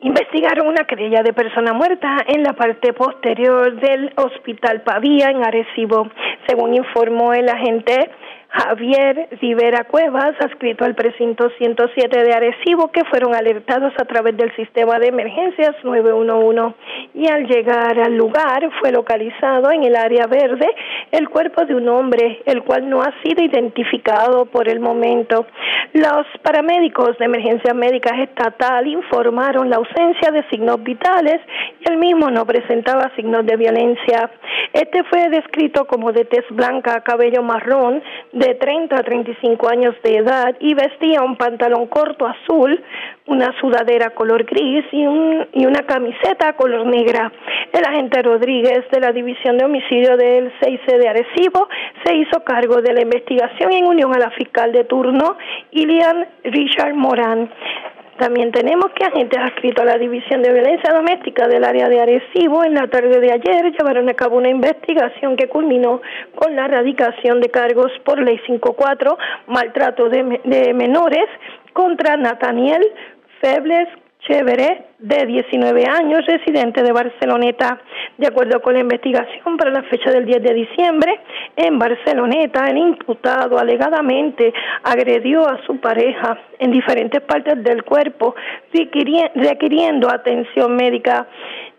investigaron 0.00 0.66
una 0.66 0.84
querella 0.84 1.22
de 1.22 1.32
persona 1.32 1.72
muerta 1.72 2.16
en 2.26 2.42
la 2.42 2.52
parte 2.54 2.92
posterior 2.92 3.80
del 3.80 4.12
Hospital 4.16 4.82
Pavía 4.82 5.30
en 5.30 5.44
Arecibo. 5.44 6.08
Según 6.48 6.74
informó 6.74 7.32
el 7.34 7.48
agente 7.48 8.10
Javier 8.52 9.28
Rivera 9.40 9.84
Cuevas, 9.84 10.34
adscrito 10.38 10.84
al 10.84 10.94
precinto 10.94 11.48
107 11.56 12.22
de 12.22 12.34
Arecibo, 12.34 12.92
que 12.92 13.02
fueron 13.04 13.34
alertados 13.34 13.94
a 13.98 14.04
través 14.04 14.36
del 14.36 14.54
sistema 14.56 14.98
de 14.98 15.08
emergencias 15.08 15.74
911 15.82 16.74
y 17.14 17.28
al 17.28 17.46
llegar 17.46 17.98
al 17.98 18.14
lugar 18.14 18.68
fue 18.78 18.92
localizado 18.92 19.72
en 19.72 19.84
el 19.84 19.96
área 19.96 20.26
verde 20.26 20.66
el 21.12 21.30
cuerpo 21.30 21.64
de 21.64 21.74
un 21.74 21.88
hombre, 21.88 22.42
el 22.44 22.62
cual 22.62 22.90
no 22.90 23.00
ha 23.00 23.14
sido 23.22 23.42
identificado 23.42 24.44
por 24.44 24.68
el 24.68 24.80
momento. 24.80 25.46
Los 25.94 26.26
paramédicos 26.42 27.16
de 27.18 27.24
emergencia 27.24 27.72
médicas 27.72 28.18
estatal 28.18 28.86
informaron 28.86 29.70
la 29.70 29.76
ausencia 29.76 30.30
de 30.30 30.46
signos 30.50 30.82
vitales 30.82 31.40
y 31.80 31.90
el 31.90 31.96
mismo 31.96 32.30
no 32.30 32.44
presentaba 32.44 33.10
signos 33.16 33.46
de 33.46 33.56
violencia. 33.56 34.30
Este 34.74 35.04
fue 35.04 35.30
descrito 35.30 35.86
como 35.86 36.12
de 36.12 36.26
tez 36.26 36.44
blanca, 36.50 37.00
cabello 37.00 37.42
marrón, 37.42 38.02
de 38.42 38.56
30 38.56 38.96
a 38.96 39.02
35 39.04 39.68
años 39.68 39.94
de 40.02 40.16
edad 40.16 40.56
y 40.58 40.74
vestía 40.74 41.22
un 41.22 41.36
pantalón 41.36 41.86
corto 41.86 42.26
azul, 42.26 42.82
una 43.26 43.54
sudadera 43.60 44.10
color 44.10 44.44
gris 44.44 44.84
y, 44.90 45.06
un, 45.06 45.46
y 45.52 45.64
una 45.64 45.82
camiseta 45.86 46.54
color 46.54 46.86
negra. 46.86 47.30
El 47.72 47.84
agente 47.84 48.20
Rodríguez 48.20 48.82
de 48.90 48.98
la 48.98 49.12
División 49.12 49.58
de 49.58 49.64
Homicidio 49.64 50.16
del 50.16 50.52
6C 50.60 50.98
de 50.98 51.08
Arecibo 51.08 51.68
se 52.04 52.16
hizo 52.16 52.42
cargo 52.42 52.82
de 52.82 52.92
la 52.92 53.02
investigación 53.02 53.72
en 53.72 53.86
unión 53.86 54.12
a 54.12 54.18
la 54.18 54.30
fiscal 54.32 54.72
de 54.72 54.84
turno, 54.84 55.36
Ilian 55.70 56.26
Richard 56.42 56.94
Morán. 56.94 57.48
También 58.18 58.52
tenemos 58.52 58.86
que 58.94 59.04
agentes 59.04 59.38
adscritos 59.38 59.82
a 59.82 59.86
la 59.86 59.98
División 59.98 60.42
de 60.42 60.52
Violencia 60.52 60.92
Doméstica 60.92 61.48
del 61.48 61.64
área 61.64 61.88
de 61.88 62.00
Arecibo 62.00 62.62
en 62.64 62.74
la 62.74 62.86
tarde 62.88 63.20
de 63.20 63.32
ayer 63.32 63.72
llevaron 63.72 64.08
a 64.08 64.14
cabo 64.14 64.36
una 64.36 64.50
investigación 64.50 65.36
que 65.36 65.48
culminó 65.48 66.00
con 66.34 66.54
la 66.54 66.66
erradicación 66.66 67.40
de 67.40 67.48
cargos 67.48 67.90
por 68.04 68.20
Ley 68.20 68.38
54, 68.46 69.16
maltrato 69.46 70.08
de, 70.08 70.40
de 70.44 70.74
menores 70.74 71.26
contra 71.72 72.16
Nathaniel 72.16 72.82
Febles 73.40 73.88
Chévere, 74.26 74.86
de 75.00 75.26
19 75.26 75.84
años, 75.84 76.24
residente 76.26 76.82
de 76.84 76.92
Barceloneta. 76.92 77.80
De 78.18 78.28
acuerdo 78.28 78.62
con 78.62 78.74
la 78.74 78.80
investigación, 78.80 79.56
para 79.56 79.72
la 79.72 79.82
fecha 79.82 80.12
del 80.12 80.26
10 80.26 80.42
de 80.42 80.54
diciembre, 80.54 81.20
en 81.56 81.76
Barceloneta, 81.76 82.70
el 82.70 82.78
imputado 82.78 83.58
alegadamente 83.58 84.54
agredió 84.84 85.48
a 85.48 85.60
su 85.66 85.80
pareja 85.80 86.38
en 86.60 86.70
diferentes 86.70 87.20
partes 87.22 87.64
del 87.64 87.82
cuerpo, 87.82 88.36
requiriendo 88.72 90.08
atención 90.08 90.76
médica 90.76 91.26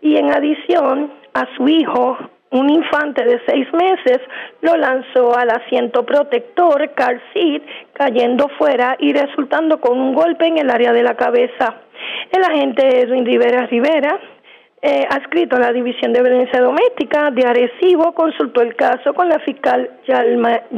y 0.02 0.16
en 0.16 0.30
adición 0.30 1.12
a 1.32 1.46
su 1.56 1.66
hijo 1.66 2.18
un 2.50 2.70
infante 2.70 3.24
de 3.24 3.40
seis 3.48 3.66
meses 3.72 4.20
lo 4.60 4.76
lanzó 4.76 5.36
al 5.36 5.50
asiento 5.50 6.06
protector 6.06 6.88
car 6.94 7.20
seat, 7.32 7.62
cayendo 7.94 8.48
fuera 8.58 8.96
y 9.00 9.12
resultando 9.12 9.80
con 9.80 9.98
un 9.98 10.14
golpe 10.14 10.46
en 10.46 10.58
el 10.58 10.70
área 10.70 10.92
de 10.92 11.02
la 11.02 11.16
cabeza. 11.16 11.83
El 12.30 12.44
agente 12.44 13.02
Edwin 13.02 13.24
Rivera 13.24 13.66
Rivera 13.66 14.20
eh, 14.86 15.06
adscrito 15.08 15.56
a 15.56 15.60
la 15.60 15.72
División 15.72 16.12
de 16.12 16.20
Violencia 16.20 16.60
Doméstica 16.60 17.30
de 17.30 17.46
Arecibo, 17.46 18.12
consultó 18.12 18.60
el 18.60 18.76
caso 18.76 19.14
con 19.14 19.30
la 19.30 19.38
fiscal 19.38 19.88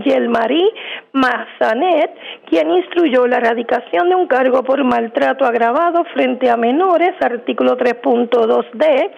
Yelmarí 0.04 0.70
Mazanet, 1.10 2.12
quien 2.48 2.70
instruyó 2.70 3.26
la 3.26 3.38
erradicación 3.38 4.08
de 4.08 4.14
un 4.14 4.28
cargo 4.28 4.62
por 4.62 4.84
maltrato 4.84 5.44
agravado 5.44 6.04
frente 6.14 6.48
a 6.48 6.56
menores, 6.56 7.20
artículo 7.20 7.76
3.2d 7.76 9.10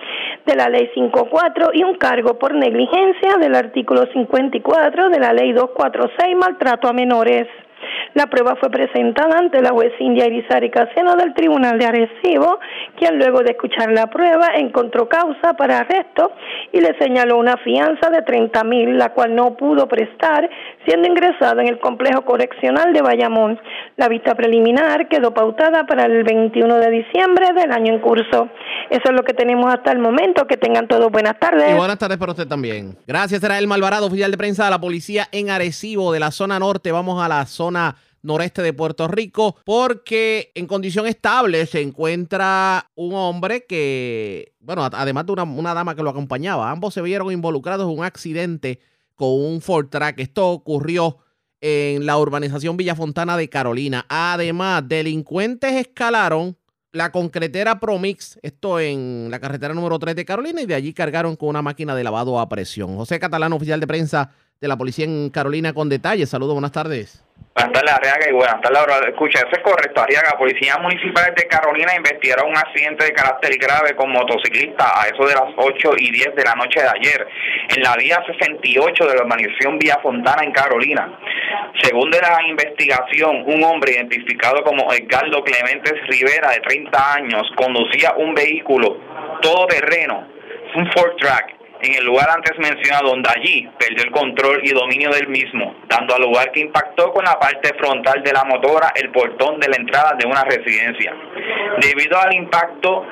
de 0.46 0.56
la 0.56 0.70
Ley 0.70 0.90
54, 0.94 1.72
y 1.74 1.84
un 1.84 1.96
cargo 1.96 2.38
por 2.38 2.54
negligencia 2.54 3.36
del 3.38 3.56
artículo 3.56 4.06
54 4.10 5.10
de 5.10 5.20
la 5.20 5.34
Ley 5.34 5.52
246, 5.52 6.34
maltrato 6.34 6.88
a 6.88 6.94
menores. 6.94 7.46
La 8.14 8.26
prueba 8.26 8.56
fue 8.56 8.70
presentada 8.70 9.38
ante 9.38 9.60
la 9.60 9.70
juez 9.70 9.92
India 9.98 10.26
Irizarry 10.26 10.70
Casiano 10.70 11.14
del 11.16 11.34
Tribunal 11.34 11.78
de 11.78 11.86
Arecibo, 11.86 12.58
quien 12.96 13.18
luego 13.18 13.42
de 13.42 13.52
escuchar 13.52 13.92
la 13.92 14.06
prueba 14.08 14.48
encontró 14.56 15.08
causa 15.08 15.54
para 15.54 15.80
arresto 15.80 16.32
y 16.72 16.80
le 16.80 16.96
señaló 16.98 17.36
una 17.38 17.56
fianza 17.58 18.10
de 18.10 18.22
30 18.22 18.64
mil, 18.64 18.98
la 18.98 19.10
cual 19.10 19.34
no 19.34 19.56
pudo 19.56 19.86
prestar, 19.86 20.48
siendo 20.88 21.06
ingresado 21.06 21.60
en 21.60 21.68
el 21.68 21.78
complejo 21.80 22.24
correccional 22.24 22.94
de 22.94 23.02
Bayamón. 23.02 23.60
La 23.96 24.08
vista 24.08 24.34
preliminar 24.34 25.08
quedó 25.08 25.34
pautada 25.34 25.84
para 25.86 26.06
el 26.06 26.24
21 26.24 26.76
de 26.76 26.90
diciembre 26.90 27.52
del 27.54 27.72
año 27.72 27.92
en 27.92 28.00
curso. 28.00 28.48
Eso 28.88 29.02
es 29.04 29.12
lo 29.12 29.22
que 29.22 29.34
tenemos 29.34 29.72
hasta 29.72 29.92
el 29.92 29.98
momento. 29.98 30.46
Que 30.46 30.56
tengan 30.56 30.88
todos 30.88 31.12
buenas 31.12 31.38
tardes. 31.38 31.74
Y 31.74 31.76
buenas 31.76 31.98
tardes 31.98 32.16
para 32.16 32.32
usted 32.32 32.48
también. 32.48 32.96
Gracias, 33.06 33.42
era 33.42 33.58
el 33.58 33.66
Malvarado, 33.66 34.06
oficial 34.06 34.30
de 34.30 34.38
prensa 34.38 34.64
de 34.64 34.70
la 34.70 34.80
policía 34.80 35.28
en 35.30 35.50
Arecibo, 35.50 36.10
de 36.10 36.20
la 36.20 36.30
zona 36.30 36.58
norte. 36.58 36.90
Vamos 36.90 37.22
a 37.22 37.28
la 37.28 37.44
zona 37.44 37.96
noreste 38.22 38.62
de 38.62 38.72
Puerto 38.72 39.08
Rico, 39.08 39.56
porque 39.64 40.50
en 40.54 40.66
condición 40.66 41.06
estable 41.06 41.66
se 41.66 41.82
encuentra 41.82 42.90
un 42.94 43.14
hombre 43.14 43.64
que, 43.66 44.52
bueno, 44.60 44.84
además 44.84 45.26
de 45.26 45.32
una, 45.32 45.74
dama 45.74 45.94
que 45.94 46.02
lo 46.02 46.10
acompañaba, 46.10 46.70
ambos 46.70 46.94
se 46.94 47.02
vieron 47.02 47.30
involucrados 47.30 47.90
en 47.90 47.98
un 47.98 48.04
accidente 48.04 48.80
con 49.18 49.30
un 49.30 49.60
Ford 49.60 49.88
Track. 49.88 50.20
Esto 50.20 50.48
ocurrió 50.48 51.18
en 51.60 52.06
la 52.06 52.16
urbanización 52.18 52.76
Villa 52.76 52.94
Fontana 52.94 53.36
de 53.36 53.48
Carolina. 53.48 54.06
Además, 54.08 54.84
delincuentes 54.86 55.72
escalaron 55.72 56.56
la 56.92 57.10
concretera 57.10 57.80
Promix, 57.80 58.38
esto 58.42 58.78
en 58.78 59.26
la 59.28 59.40
carretera 59.40 59.74
número 59.74 59.98
3 59.98 60.14
de 60.14 60.24
Carolina, 60.24 60.62
y 60.62 60.66
de 60.66 60.74
allí 60.76 60.94
cargaron 60.94 61.34
con 61.34 61.48
una 61.48 61.62
máquina 61.62 61.96
de 61.96 62.04
lavado 62.04 62.38
a 62.38 62.48
presión. 62.48 62.96
José 62.96 63.18
Catalán, 63.18 63.52
oficial 63.52 63.80
de 63.80 63.88
prensa 63.88 64.30
de 64.60 64.66
la 64.66 64.76
policía 64.76 65.04
en 65.04 65.30
Carolina, 65.30 65.72
con 65.72 65.88
detalles. 65.88 66.30
Saludos, 66.30 66.54
buenas 66.54 66.72
tardes. 66.72 67.24
Buenas 67.54 67.72
tardes, 67.72 67.92
Arriaga, 67.92 68.28
y 68.28 68.32
buenas 68.32 68.60
tardes, 68.60 69.08
Escucha, 69.08 69.38
eso 69.38 69.50
es 69.52 69.62
correcto, 69.62 70.00
Arriaga. 70.00 70.36
Policías 70.36 70.80
municipales 70.80 71.34
de 71.36 71.46
Carolina 71.46 71.94
investigaron 71.96 72.50
un 72.50 72.56
accidente 72.56 73.04
de 73.04 73.12
carácter 73.12 73.56
grave 73.58 73.94
con 73.94 74.10
motociclista 74.10 75.00
a 75.00 75.06
eso 75.06 75.26
de 75.26 75.34
las 75.34 75.54
8 75.56 75.90
y 75.98 76.10
10 76.10 76.34
de 76.34 76.44
la 76.44 76.54
noche 76.54 76.80
de 76.80 76.88
ayer, 76.88 77.26
en 77.76 77.82
la 77.82 77.96
vía 77.96 78.20
68 78.26 79.06
de 79.06 79.14
la 79.14 79.22
urbanización 79.22 79.78
Vía 79.78 79.98
Fontana 80.02 80.42
en 80.42 80.52
Carolina. 80.52 81.18
Según 81.82 82.10
de 82.10 82.20
la 82.20 82.38
investigación, 82.48 83.44
un 83.46 83.62
hombre 83.62 83.92
identificado 83.92 84.62
como 84.64 84.92
Edgardo 84.92 85.42
Clementes 85.42 85.94
Rivera, 86.08 86.50
de 86.50 86.60
30 86.60 87.14
años, 87.14 87.42
conducía 87.56 88.14
un 88.16 88.34
vehículo 88.34 88.98
todoterreno, 89.40 90.26
un 90.74 90.90
Ford 90.92 91.16
Track, 91.16 91.57
en 91.80 91.94
el 91.94 92.04
lugar 92.04 92.28
antes 92.30 92.58
mencionado, 92.58 93.10
donde 93.10 93.30
allí 93.30 93.68
perdió 93.78 94.04
el 94.04 94.10
control 94.10 94.60
y 94.64 94.70
dominio 94.70 95.10
del 95.10 95.28
mismo, 95.28 95.76
dando 95.88 96.14
al 96.14 96.22
lugar 96.22 96.50
que 96.52 96.60
impactó 96.60 97.12
con 97.12 97.24
la 97.24 97.38
parte 97.38 97.74
frontal 97.78 98.22
de 98.22 98.32
la 98.32 98.44
motora 98.44 98.92
el 98.94 99.10
portón 99.10 99.60
de 99.60 99.68
la 99.68 99.76
entrada 99.76 100.14
de 100.18 100.26
una 100.26 100.44
residencia. 100.44 101.14
Debido 101.80 102.20
al 102.20 102.34
impacto, 102.34 103.06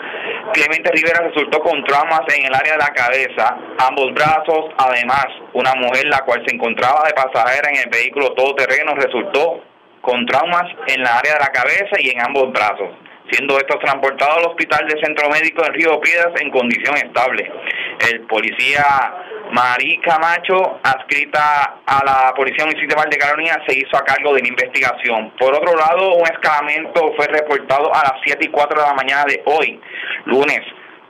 Clemente 0.53 0.91
Rivera 0.93 1.29
resultó 1.29 1.61
con 1.61 1.83
traumas 1.85 2.23
en 2.35 2.47
el 2.47 2.55
área 2.55 2.73
de 2.73 2.79
la 2.79 2.93
cabeza, 2.93 3.57
ambos 3.79 4.13
brazos, 4.15 4.67
además, 4.79 5.27
una 5.53 5.75
mujer 5.75 6.07
la 6.07 6.21
cual 6.21 6.43
se 6.47 6.55
encontraba 6.55 7.05
de 7.07 7.15
pasajera 7.15 7.71
en 7.71 7.77
el 7.77 7.91
vehículo 7.91 8.33
todoterreno 8.33 8.95
resultó 8.95 9.63
con 10.01 10.25
traumas 10.27 10.71
en 10.87 11.03
la 11.03 11.19
área 11.19 11.35
de 11.35 11.41
la 11.41 11.53
cabeza 11.53 11.97
y 11.99 12.11
en 12.11 12.21
ambos 12.21 12.53
brazos 12.53 12.91
siendo 13.31 13.57
estos 13.59 13.79
transportados 13.81 14.39
al 14.39 14.47
Hospital 14.47 14.87
de 14.89 15.01
Centro 15.01 15.29
Médico 15.31 15.65
en 15.65 15.75
Río 15.75 16.01
Piedras 16.01 16.33
en 16.41 16.51
condición 16.51 16.97
estable. 16.97 17.51
El 18.11 18.21
policía 18.23 18.85
Marí 19.53 19.99
Camacho, 19.99 20.81
adscrita 20.83 21.81
a 21.87 22.05
la 22.05 22.35
Policía 22.35 22.67
Municipal 22.67 23.09
de 23.09 23.17
Carolina, 23.17 23.63
se 23.67 23.79
hizo 23.79 23.97
a 23.97 24.05
cargo 24.05 24.35
de 24.35 24.43
la 24.43 24.49
investigación. 24.49 25.33
Por 25.39 25.55
otro 25.55 25.77
lado, 25.77 26.15
un 26.15 26.25
escalamiento 26.25 27.13
fue 27.17 27.27
reportado 27.29 27.95
a 27.95 28.03
las 28.03 28.15
7 28.25 28.45
y 28.45 28.49
4 28.49 28.81
de 28.81 28.87
la 28.87 28.95
mañana 28.95 29.25
de 29.25 29.43
hoy, 29.47 29.81
lunes 30.27 30.63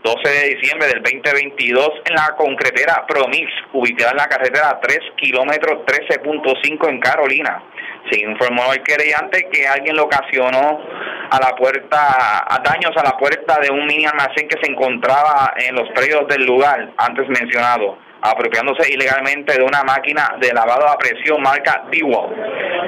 12 0.07 0.23
de 0.23 0.55
diciembre 0.55 0.87
del 0.87 1.03
2022, 1.03 1.91
en 2.05 2.15
la 2.15 2.37
concretera 2.37 3.05
Promix, 3.09 3.51
ubicada 3.73 4.13
en 4.13 4.19
la 4.19 4.29
carretera 4.29 4.79
3 4.81 5.01
kilómetros 5.17 5.85
13.5 5.85 6.89
en 6.89 7.01
Carolina. 7.01 7.61
Se 8.09 8.21
informó 8.21 8.73
el 8.73 8.85
querellante 8.85 9.49
que 9.51 9.67
alguien 9.67 9.97
lo 9.97 10.05
ocasionó 10.05 10.81
a 11.29 11.41
la 11.41 11.57
puerta, 11.57 12.47
daños 12.63 12.93
a 12.97 13.03
la 13.03 13.17
puerta 13.17 13.59
de 13.61 13.73
un 13.73 13.85
mini 13.85 14.07
almacén 14.07 14.47
que 14.47 14.61
se 14.63 14.71
encontraba 14.71 15.55
en 15.57 15.75
los 15.75 15.91
predios 15.91 16.29
del 16.29 16.47
lugar 16.47 16.89
antes 16.99 17.29
mencionado, 17.29 17.99
apropiándose 18.23 18.89
ilegalmente 18.89 19.59
de 19.59 19.65
una 19.65 19.83
máquina 19.83 20.37
de 20.39 20.55
lavado 20.55 20.89
a 20.89 20.99
presión 20.99 21.43
marca 21.43 21.83
DeWalt. 21.91 22.33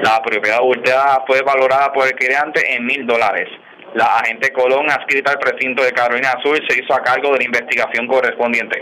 La 0.03 0.21
propiedad 0.21 0.61
volteada 0.61 1.25
fue 1.27 1.41
valorada 1.41 1.91
por 1.91 2.07
el 2.07 2.15
querellante 2.15 2.75
en 2.75 2.85
mil 2.85 3.05
dólares. 3.05 3.49
La 3.95 4.19
agente 4.19 4.51
Colón, 4.53 4.89
adscrita 4.89 5.31
al 5.31 5.39
precinto 5.39 5.83
de 5.83 5.91
Carolina 5.91 6.33
Sur, 6.43 6.59
se 6.67 6.79
hizo 6.79 6.93
a 6.93 7.01
cargo 7.01 7.31
de 7.33 7.39
la 7.39 7.43
investigación 7.45 8.07
correspondiente. 8.07 8.79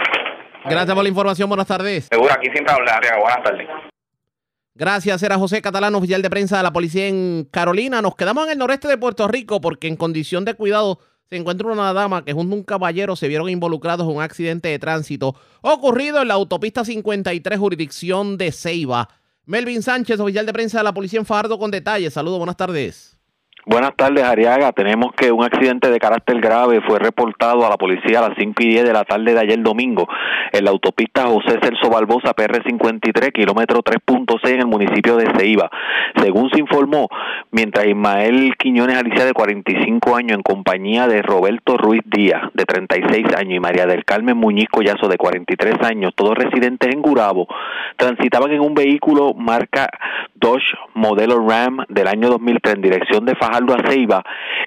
Gracias 0.66 0.94
por 0.94 1.04
la 1.04 1.10
información. 1.10 1.50
Buenas 1.50 1.68
tardes. 1.68 2.08
Seguro, 2.12 2.34
aquí 2.34 2.50
siempre 2.52 2.74
hablaré. 2.74 3.10
Buenas 3.20 3.44
tardes. 3.44 3.68
Gracias, 4.76 5.24
era 5.24 5.38
José 5.38 5.60
Catalán, 5.62 5.96
oficial 5.96 6.22
de 6.22 6.30
prensa 6.30 6.58
de 6.58 6.64
la 6.64 6.72
policía 6.72 7.08
en 7.08 7.48
Carolina. 7.50 8.00
Nos 8.02 8.16
quedamos 8.16 8.46
en 8.46 8.52
el 8.52 8.58
noreste 8.60 8.88
de 8.88 8.98
Puerto 8.98 9.28
Rico 9.28 9.60
porque 9.60 9.88
en 9.88 9.96
condición 9.96 10.46
de 10.46 10.54
cuidado 10.54 11.00
se 11.30 11.36
encuentra 11.36 11.68
una 11.68 11.94
dama 11.94 12.24
que 12.24 12.32
junto 12.32 12.54
a 12.54 12.58
un 12.60 12.64
caballero 12.64 13.16
se 13.16 13.28
vieron 13.28 13.50
involucrados 13.50 14.08
en 14.08 14.18
un 14.18 14.22
accidente 14.22 14.70
de 14.70 14.78
tránsito 14.78 15.36
ocurrido 15.62 16.22
en 16.22 16.28
la 16.28 16.36
autopista 16.36 16.86
53 16.86 17.58
jurisdicción 17.58 18.38
de 18.38 18.52
Ceiba. 18.52 19.10
Melvin 19.46 19.82
Sánchez, 19.82 20.20
oficial 20.20 20.46
de 20.46 20.54
prensa 20.54 20.78
de 20.78 20.84
la 20.84 20.94
policía 20.94 21.20
en 21.20 21.26
Fajardo, 21.26 21.58
con 21.58 21.72
detalles. 21.72 22.14
Saludos, 22.14 22.38
buenas 22.38 22.58
tardes. 22.58 23.17
Buenas 23.70 23.98
tardes, 23.98 24.24
Ariaga. 24.24 24.72
Tenemos 24.72 25.12
que 25.12 25.30
un 25.30 25.44
accidente 25.44 25.92
de 25.92 26.00
carácter 26.00 26.40
grave 26.40 26.80
fue 26.88 27.00
reportado 27.00 27.66
a 27.66 27.70
la 27.70 27.76
policía 27.76 28.20
a 28.20 28.30
las 28.30 28.38
5 28.40 28.54
y 28.64 28.70
10 28.70 28.86
de 28.86 28.94
la 28.94 29.04
tarde 29.04 29.34
de 29.34 29.40
ayer 29.42 29.62
domingo 29.62 30.08
en 30.54 30.64
la 30.64 30.70
autopista 30.72 31.26
José 31.26 31.60
Celso 31.62 31.90
Barbosa, 31.90 32.34
PR53, 32.34 33.34
kilómetro 33.34 33.80
3.6 33.84 34.52
en 34.52 34.60
el 34.62 34.68
municipio 34.68 35.18
de 35.18 35.30
Ceiba. 35.38 35.70
Según 36.24 36.50
se 36.50 36.62
informó, 36.62 37.10
mientras 37.52 37.88
Ismael 37.88 38.54
Quiñones 38.58 38.96
Alicia, 38.96 39.26
de 39.26 39.34
45 39.34 40.16
años, 40.16 40.38
en 40.38 40.44
compañía 40.44 41.06
de 41.10 41.22
Roberto 41.22 41.76
Ruiz 41.76 42.04
Díaz, 42.06 42.44
de 42.54 42.64
36 42.64 43.26
años, 43.36 43.54
y 43.54 43.60
María 43.60 43.86
del 43.86 44.06
Carmen 44.06 44.38
Muñiz 44.38 44.70
Collazo, 44.72 45.10
de 45.10 45.18
43 45.18 45.76
años, 45.82 46.14
todos 46.16 46.36
residentes 46.36 46.90
en 46.94 47.02
Gurabo, 47.02 47.50
transitaban 47.98 48.50
en 48.52 48.62
un 48.62 48.74
vehículo 48.74 49.34
marca 49.34 49.90
Dodge 50.36 50.64
modelo 50.94 51.46
Ram 51.46 51.84
del 51.90 52.08
año 52.08 52.30
2003 52.30 52.76
en 52.76 52.82
dirección 52.82 53.26
de 53.26 53.36
Fajardo 53.36 53.57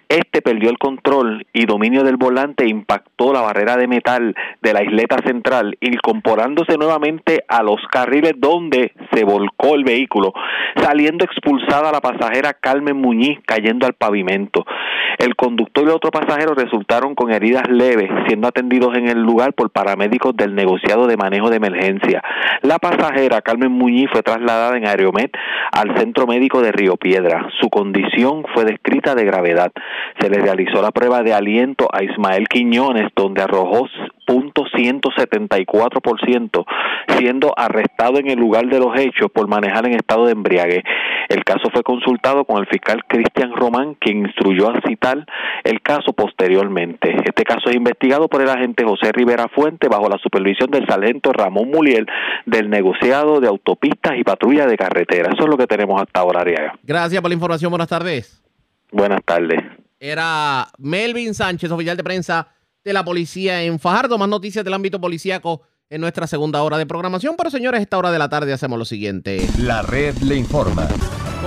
este 0.09 0.43
perdió 0.43 0.71
el 0.71 0.79
control 0.79 1.47
y 1.53 1.67
dominio 1.67 2.03
del 2.03 2.17
volante 2.17 2.65
e 2.65 2.69
impactó 2.69 3.33
la 3.33 3.43
barrera 3.43 3.77
de 3.77 3.87
metal 3.87 4.35
de 4.61 4.73
la 4.73 4.83
isleta 4.83 5.19
central, 5.25 5.77
incorporándose 5.81 6.77
nuevamente 6.77 7.45
a 7.49 7.63
los 7.63 7.81
carriles 7.91 8.33
donde 8.37 8.93
se 9.13 9.25
volcó 9.25 9.77
el 9.77 9.85
vehículo, 9.85 10.33
saliendo 10.77 11.25
expulsada 11.25 11.93
la 11.93 12.01
pasajera 12.01 12.55
Carmen 12.55 12.97
Muñiz 12.97 13.39
cayendo 13.47 13.87
al 13.87 13.95
pavimento. 13.95 14.65
El 15.19 15.37
conductor 15.37 15.87
y 15.87 15.91
otro 15.91 16.11
pasajero 16.11 16.55
resultaron 16.55 17.15
con 17.15 17.31
heridas 17.31 17.69
leves, 17.69 18.11
siendo 18.27 18.49
atendidos 18.49 18.97
en 18.97 19.09
el 19.09 19.23
lugar 19.23 19.53
por 19.53 19.71
paramédicos 19.71 20.35
del 20.37 20.55
negociado 20.55 21.07
de 21.07 21.17
manejo 21.17 21.51
de 21.51 21.57
emergencia. 21.57 22.23
La 22.63 22.79
pasajera 22.79 23.43
Carmen 23.43 23.71
Muñiz 23.71 24.09
fue 24.11 24.23
trasladada 24.23 24.77
en 24.77 24.87
Aeromet 24.87 25.31
al 25.73 25.97
centro 25.99 26.27
médico 26.27 26.63
de 26.63 26.73
Río 26.73 26.97
Piedra. 26.97 27.49
Su 27.61 27.69
condición 27.69 28.45
fue 28.55 28.65
descrita 28.65 28.80
de 29.15 29.25
gravedad. 29.25 29.71
Se 30.21 30.29
le 30.29 30.39
realizó 30.39 30.83
la 30.83 30.91
prueba 30.91 31.23
de 31.23 31.33
aliento 31.33 31.87
a 31.93 32.03
Ismael 32.03 32.49
Quiñones, 32.49 33.13
donde 33.15 33.43
arrojó 33.43 33.87
.174%, 34.27 36.65
siendo 37.19 37.55
arrestado 37.57 38.19
en 38.19 38.29
el 38.31 38.39
lugar 38.39 38.67
de 38.67 38.79
los 38.79 38.95
hechos 38.99 39.31
por 39.33 39.49
manejar 39.49 39.87
en 39.87 39.95
estado 39.95 40.27
de 40.27 40.33
embriague. 40.33 40.83
El 41.29 41.43
caso 41.45 41.71
fue 41.73 41.83
consultado 41.83 42.45
con 42.45 42.59
el 42.59 42.67
fiscal 42.67 43.03
Cristian 43.07 43.55
Román, 43.55 43.95
quien 43.95 44.27
instruyó 44.27 44.69
a 44.71 44.79
citar 44.87 45.25
el 45.65 45.81
caso 45.81 46.13
posteriormente. 46.13 47.17
Este 47.25 47.45
caso 47.45 47.71
es 47.71 47.77
investigado 47.77 48.29
por 48.29 48.43
el 48.43 48.51
agente 48.51 48.85
José 48.85 49.13
Rivera 49.13 49.49
Fuente 49.49 49.89
bajo 49.89 50.07
la 50.09 50.19
supervisión 50.19 50.71
del 50.71 50.87
sargento 50.87 51.33
Ramón 51.33 51.71
Muliel 51.71 52.07
del 52.47 52.71
negociado 52.71 53.41
de 53.41 53.49
autopistas 53.49 54.19
y 54.19 54.25
patrulla 54.25 54.67
de 54.67 54.77
carretera. 54.77 55.31
Eso 55.33 55.45
es 55.45 55.51
lo 55.51 55.57
que 55.57 55.67
tenemos 55.67 56.01
hasta 56.01 56.21
ahora. 56.21 56.41
Gracias 56.83 57.21
por 57.21 57.31
la 57.31 57.35
información. 57.35 57.71
Buenas 57.71 57.89
tardes. 57.89 58.40
Buenas 58.93 59.21
tardes. 59.25 59.61
Era 59.99 60.69
Melvin 60.79 61.35
Sánchez, 61.35 61.71
oficial 61.71 61.97
de 61.97 62.05
prensa 62.05 62.49
de 62.83 62.93
la 62.93 63.05
policía 63.05 63.63
en 63.63 63.79
Fajardo. 63.79 64.17
Más 64.19 64.29
noticias 64.29 64.65
del 64.65 64.75
ámbito 64.75 65.01
policíaco 65.01 65.63
en 65.91 66.01
nuestra 66.01 66.27
segunda 66.27 66.63
hora 66.63 66.79
de 66.79 66.87
programación. 66.87 67.35
Pero 67.37 67.51
señores, 67.51 67.81
esta 67.81 67.99
hora 67.99 68.11
de 68.11 68.19
la 68.19 68.29
tarde 68.29 68.53
hacemos 68.53 68.79
lo 68.79 68.85
siguiente. 68.85 69.47
La 69.59 69.83
red 69.83 70.17
le 70.19 70.37
informa. 70.37 70.89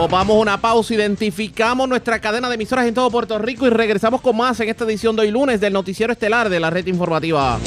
vamos 0.09 0.37
una 0.37 0.59
pausa, 0.59 0.93
identificamos 0.93 1.87
nuestra 1.89 2.19
cadena 2.19 2.49
de 2.49 2.55
emisoras 2.55 2.85
en 2.85 2.93
todo 2.93 3.09
Puerto 3.09 3.39
Rico 3.39 3.65
y 3.65 3.69
regresamos 3.71 4.21
con 4.21 4.37
más 4.37 4.59
en 4.59 4.69
esta 4.69 4.85
edición 4.85 5.15
de 5.15 5.23
hoy 5.23 5.31
lunes 5.31 5.59
del 5.59 5.73
noticiero 5.73 6.13
estelar 6.13 6.49
de 6.49 6.59
la 6.59 6.69
red 6.69 6.85
informativa. 6.87 7.59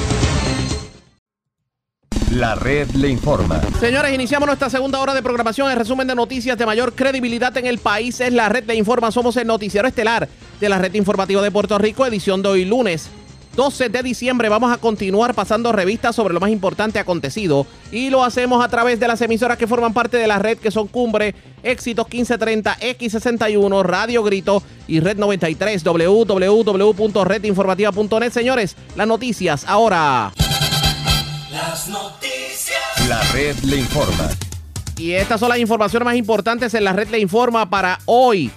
La 2.33 2.57
red 2.57 2.91
le 2.91 3.09
informa. 3.09 3.61
Señores, 3.79 4.12
iniciamos 4.12 4.47
nuestra 4.47 4.68
segunda 4.68 5.01
hora 5.01 5.14
de 5.14 5.22
programación. 5.22 5.70
El 5.70 5.79
resumen 5.79 6.09
de 6.09 6.14
noticias 6.14 6.59
de 6.59 6.66
mayor 6.66 6.95
credibilidad 6.95 7.57
en 7.57 7.66
el 7.66 7.79
país 7.79 8.20
es 8.20 8.33
la 8.33 8.49
red 8.49 8.64
le 8.64 8.74
informa. 8.74 9.12
Somos 9.12 9.37
el 9.37 9.47
noticiero 9.47 9.87
estelar 9.87 10.29
de 10.61 10.68
la 10.68 10.79
red 10.79 10.93
informativa 10.95 11.41
de 11.41 11.51
Puerto 11.51 11.79
Rico, 11.79 12.05
edición 12.05 12.43
de 12.43 12.49
hoy 12.49 12.64
lunes 12.64 13.09
12 13.57 13.89
de 13.89 14.03
diciembre 14.03 14.51
vamos 14.51 14.70
a 14.70 14.77
continuar 14.77 15.33
pasando 15.35 15.72
revistas 15.72 16.14
sobre 16.14 16.35
lo 16.35 16.41
más 16.41 16.51
importante 16.51 16.99
acontecido 16.99 17.66
y 17.91 18.11
lo 18.11 18.22
hacemos 18.22 18.62
a 18.62 18.68
través 18.68 19.01
de 19.01 19.09
las 19.09 19.22
emisoras 19.22 19.57
que 19.57 19.66
forman 19.66 19.95
parte 19.95 20.18
de 20.18 20.27
la 20.27 20.39
red 20.39 20.59
que 20.59 20.70
son 20.70 20.89
Cumbre, 20.89 21.35
Éxitos 21.62 22.07
1530, 22.07 22.77
X61, 22.79 23.83
Radio 23.83 24.22
Grito 24.22 24.62
y 24.87 25.01
Red 25.01 25.16
93, 25.16 25.83
www.redinformativa.net. 25.83 28.31
Señores, 28.31 28.77
las 28.95 29.09
noticias 29.09 29.64
ahora. 29.66 30.35
Las 31.57 31.88
noticias. 31.88 33.09
La 33.09 33.22
red 33.32 33.57
le 33.61 33.76
informa. 33.76 34.28
Y 34.98 35.12
estas 35.12 35.40
son 35.40 35.48
las 35.48 35.59
informaciones 35.59 36.04
más 36.04 36.16
importantes 36.16 36.74
en 36.74 36.84
la 36.84 36.92
red 36.92 37.09
le 37.09 37.18
informa 37.18 37.70
para 37.70 37.98
hoy, 38.04 38.50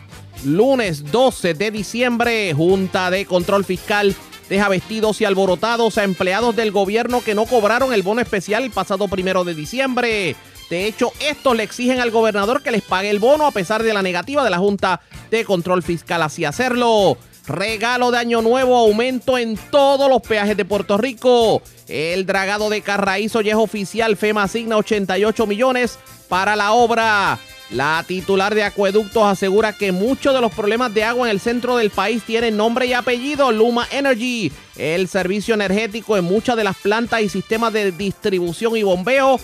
lunes 0.44 1.10
12 1.10 1.54
de 1.54 1.72
diciembre, 1.72 2.54
Junta 2.54 3.10
de 3.10 3.26
Control 3.26 3.64
Fiscal 3.64 4.14
deja 4.50 4.68
vestidos 4.68 5.22
y 5.22 5.26
alborotados 5.26 5.98
a 5.98 6.04
empleados 6.04 6.58
del 6.58 6.72
gobierno 6.72 7.22
que 7.22 7.36
no 7.36 7.46
cobraron 7.46 7.94
el 7.94 8.04
bono 8.04 8.20
especial 8.20 8.66
el 8.66 8.72
pasado 8.72 9.08
primero 9.08 9.46
de 9.46 9.56
diciembre. 9.56 10.36
De 10.70 10.86
hecho, 10.86 11.14
estos 11.22 11.56
le 11.56 11.64
exigen 11.64 12.02
al 12.02 12.12
gobernador 12.12 12.62
que 12.62 12.72
les 12.72 12.82
pague 12.82 13.10
el 13.10 13.20
bono 13.20 13.46
a 13.48 13.52
pesar 13.52 13.82
de 13.82 13.94
la 13.94 14.02
negativa 14.02 14.44
de 14.44 14.50
la 14.50 14.58
Junta 14.58 15.00
de 15.32 15.46
Control 15.46 15.84
Fiscal 15.84 16.22
hacia 16.22 16.50
hacerlo. 16.50 17.18
Regalo 17.48 18.12
de 18.12 18.18
Año 18.18 18.42
Nuevo, 18.42 18.78
aumento 18.78 19.38
en 19.38 19.58
todos 19.72 20.10
los 20.10 20.22
peajes 20.22 20.58
de 20.58 20.66
Puerto 20.66 20.98
Rico. 20.98 21.64
El 21.90 22.28
dragado 22.28 22.70
de 22.70 22.82
Carraízo 22.82 23.42
ya 23.42 23.54
es 23.54 23.58
oficial. 23.58 24.16
FEMA 24.16 24.44
asigna 24.44 24.78
88 24.78 25.48
millones 25.48 25.98
para 26.28 26.56
la 26.56 26.72
obra. 26.72 27.40
La 27.72 28.04
titular 28.08 28.56
de 28.56 28.64
Acueductos 28.64 29.24
asegura 29.24 29.74
que 29.74 29.92
muchos 29.92 30.34
de 30.34 30.42
los 30.42 30.54
problemas 30.54 30.94
de 30.94 31.04
agua 31.04 31.28
en 31.28 31.32
el 31.32 31.40
centro 31.40 31.78
del 31.78 31.90
país 31.90 32.24
tienen 32.24 32.58
nombre 32.58 32.86
y 32.86 32.94
apellido, 32.94 33.52
Luma 33.52 33.88
Energy. 33.92 34.52
El 34.78 35.08
servicio 35.08 35.56
energético 35.56 36.16
en 36.16 36.26
muchas 36.26 36.56
de 36.58 36.64
las 36.64 36.78
plantas 36.78 37.22
y 37.22 37.30
sistemas 37.30 37.74
de 37.74 37.92
distribución 37.92 38.78
y 38.78 38.84
bombeo 38.84 39.40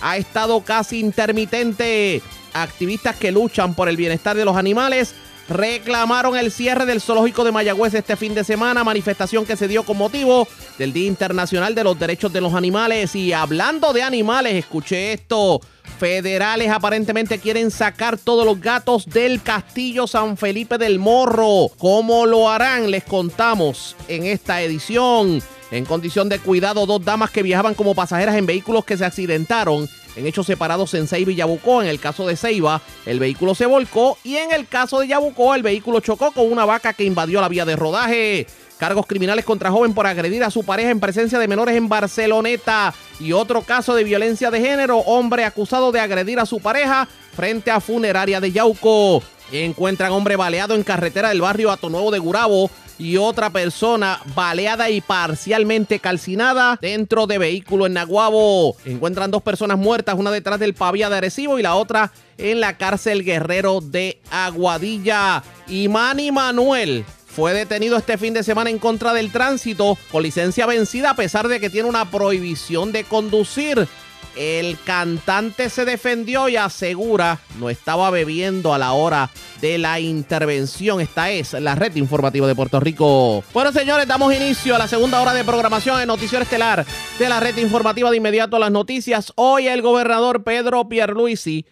ha 0.00 0.16
estado 0.16 0.62
casi 0.62 1.00
intermitente. 1.00 2.22
Activistas 2.52 3.16
que 3.16 3.30
luchan 3.30 3.74
por 3.74 3.88
el 3.88 3.96
bienestar 3.96 4.36
de 4.36 4.44
los 4.44 4.56
animales 4.56 5.14
reclamaron 5.50 6.36
el 6.38 6.52
cierre 6.52 6.86
del 6.86 7.00
zoológico 7.00 7.44
de 7.44 7.52
Mayagüez 7.52 7.92
este 7.92 8.16
fin 8.16 8.34
de 8.34 8.44
semana, 8.44 8.84
manifestación 8.84 9.44
que 9.44 9.56
se 9.56 9.68
dio 9.68 9.82
con 9.82 9.98
motivo 9.98 10.46
del 10.78 10.92
Día 10.92 11.08
Internacional 11.08 11.74
de 11.74 11.84
los 11.84 11.98
Derechos 11.98 12.32
de 12.32 12.40
los 12.40 12.54
Animales. 12.54 13.14
Y 13.16 13.32
hablando 13.32 13.92
de 13.92 14.02
animales, 14.02 14.54
escuché 14.54 15.12
esto. 15.12 15.60
Federales 15.98 16.70
aparentemente 16.70 17.38
quieren 17.38 17.70
sacar 17.70 18.16
todos 18.16 18.46
los 18.46 18.60
gatos 18.60 19.06
del 19.06 19.42
castillo 19.42 20.06
San 20.06 20.36
Felipe 20.36 20.78
del 20.78 20.98
Morro. 20.98 21.68
¿Cómo 21.76 22.26
lo 22.26 22.48
harán? 22.48 22.90
Les 22.90 23.04
contamos 23.04 23.96
en 24.08 24.24
esta 24.24 24.62
edición. 24.62 25.42
En 25.72 25.84
condición 25.84 26.28
de 26.28 26.38
cuidado, 26.38 26.86
dos 26.86 27.04
damas 27.04 27.30
que 27.30 27.42
viajaban 27.42 27.74
como 27.74 27.94
pasajeras 27.94 28.36
en 28.36 28.46
vehículos 28.46 28.84
que 28.84 28.96
se 28.96 29.04
accidentaron 29.04 29.88
en 30.20 30.26
hechos 30.26 30.46
separados 30.46 30.94
en 30.94 31.08
Ceiba 31.08 31.32
y 31.32 31.36
Yabucó. 31.36 31.82
En 31.82 31.88
el 31.88 31.98
caso 31.98 32.26
de 32.26 32.36
Ceiba, 32.36 32.80
el 33.06 33.18
vehículo 33.18 33.54
se 33.54 33.66
volcó 33.66 34.18
y 34.22 34.36
en 34.36 34.52
el 34.52 34.68
caso 34.68 35.00
de 35.00 35.08
Yabucó, 35.08 35.54
el 35.54 35.62
vehículo 35.62 36.00
chocó 36.00 36.30
con 36.30 36.50
una 36.50 36.64
vaca 36.64 36.92
que 36.92 37.04
invadió 37.04 37.40
la 37.40 37.48
vía 37.48 37.64
de 37.64 37.76
rodaje. 37.76 38.46
Cargos 38.78 39.06
criminales 39.06 39.44
contra 39.44 39.70
joven 39.70 39.92
por 39.92 40.06
agredir 40.06 40.42
a 40.42 40.50
su 40.50 40.64
pareja 40.64 40.90
en 40.90 41.00
presencia 41.00 41.38
de 41.38 41.48
menores 41.48 41.76
en 41.76 41.88
Barceloneta. 41.88 42.94
Y 43.18 43.32
otro 43.32 43.60
caso 43.62 43.94
de 43.94 44.04
violencia 44.04 44.50
de 44.50 44.60
género, 44.60 44.98
hombre 44.98 45.44
acusado 45.44 45.92
de 45.92 46.00
agredir 46.00 46.38
a 46.38 46.46
su 46.46 46.60
pareja 46.60 47.06
frente 47.34 47.70
a 47.70 47.80
funeraria 47.80 48.40
de 48.40 48.52
Yauco. 48.52 49.22
Encuentran 49.52 50.12
hombre 50.12 50.36
baleado 50.36 50.74
en 50.74 50.84
carretera 50.84 51.28
del 51.30 51.42
barrio 51.42 51.70
Atonuevo 51.70 52.10
de 52.10 52.20
Gurabo 52.20 52.70
y 53.00 53.16
otra 53.16 53.48
persona 53.50 54.20
baleada 54.34 54.90
y 54.90 55.00
parcialmente 55.00 55.98
calcinada 55.98 56.78
dentro 56.80 57.26
de 57.26 57.38
vehículo 57.38 57.86
en 57.86 57.94
Naguabo. 57.94 58.76
Encuentran 58.84 59.30
dos 59.30 59.42
personas 59.42 59.78
muertas, 59.78 60.16
una 60.18 60.30
detrás 60.30 60.60
del 60.60 60.74
Pavía 60.74 61.08
de 61.08 61.16
Arecibo 61.16 61.58
y 61.58 61.62
la 61.62 61.76
otra 61.76 62.12
en 62.36 62.60
la 62.60 62.76
cárcel 62.76 63.24
Guerrero 63.24 63.80
de 63.80 64.20
Aguadilla. 64.30 65.42
Y 65.66 65.88
Manny 65.88 66.30
Manuel 66.30 67.04
fue 67.26 67.54
detenido 67.54 67.96
este 67.96 68.18
fin 68.18 68.34
de 68.34 68.42
semana 68.42 68.68
en 68.68 68.78
contra 68.78 69.14
del 69.14 69.32
tránsito 69.32 69.96
con 70.12 70.22
licencia 70.22 70.66
vencida 70.66 71.10
a 71.10 71.16
pesar 71.16 71.48
de 71.48 71.58
que 71.58 71.70
tiene 71.70 71.88
una 71.88 72.10
prohibición 72.10 72.92
de 72.92 73.04
conducir. 73.04 73.88
El 74.36 74.78
cantante 74.84 75.68
se 75.70 75.84
defendió 75.84 76.48
y 76.48 76.56
asegura 76.56 77.40
no 77.58 77.68
estaba 77.68 78.10
bebiendo 78.10 78.72
a 78.72 78.78
la 78.78 78.92
hora 78.92 79.30
de 79.60 79.78
la 79.78 80.00
intervención. 80.00 81.00
Esta 81.00 81.30
es 81.30 81.52
la 81.54 81.74
red 81.74 81.94
informativa 81.96 82.46
de 82.46 82.54
Puerto 82.54 82.80
Rico. 82.80 83.44
Bueno, 83.52 83.72
señores, 83.72 84.06
damos 84.06 84.34
inicio 84.34 84.74
a 84.74 84.78
la 84.78 84.88
segunda 84.88 85.20
hora 85.20 85.34
de 85.34 85.44
programación 85.44 86.00
en 86.00 86.06
Noticiero 86.06 86.44
Estelar 86.44 86.86
de 87.18 87.28
la 87.28 87.40
red 87.40 87.56
informativa 87.58 88.10
de 88.10 88.16
inmediato 88.16 88.56
a 88.56 88.60
las 88.60 88.70
noticias. 88.70 89.32
Hoy 89.36 89.66
el 89.66 89.82
gobernador 89.82 90.44
Pedro 90.44 90.88
Pierluisi 90.88 91.66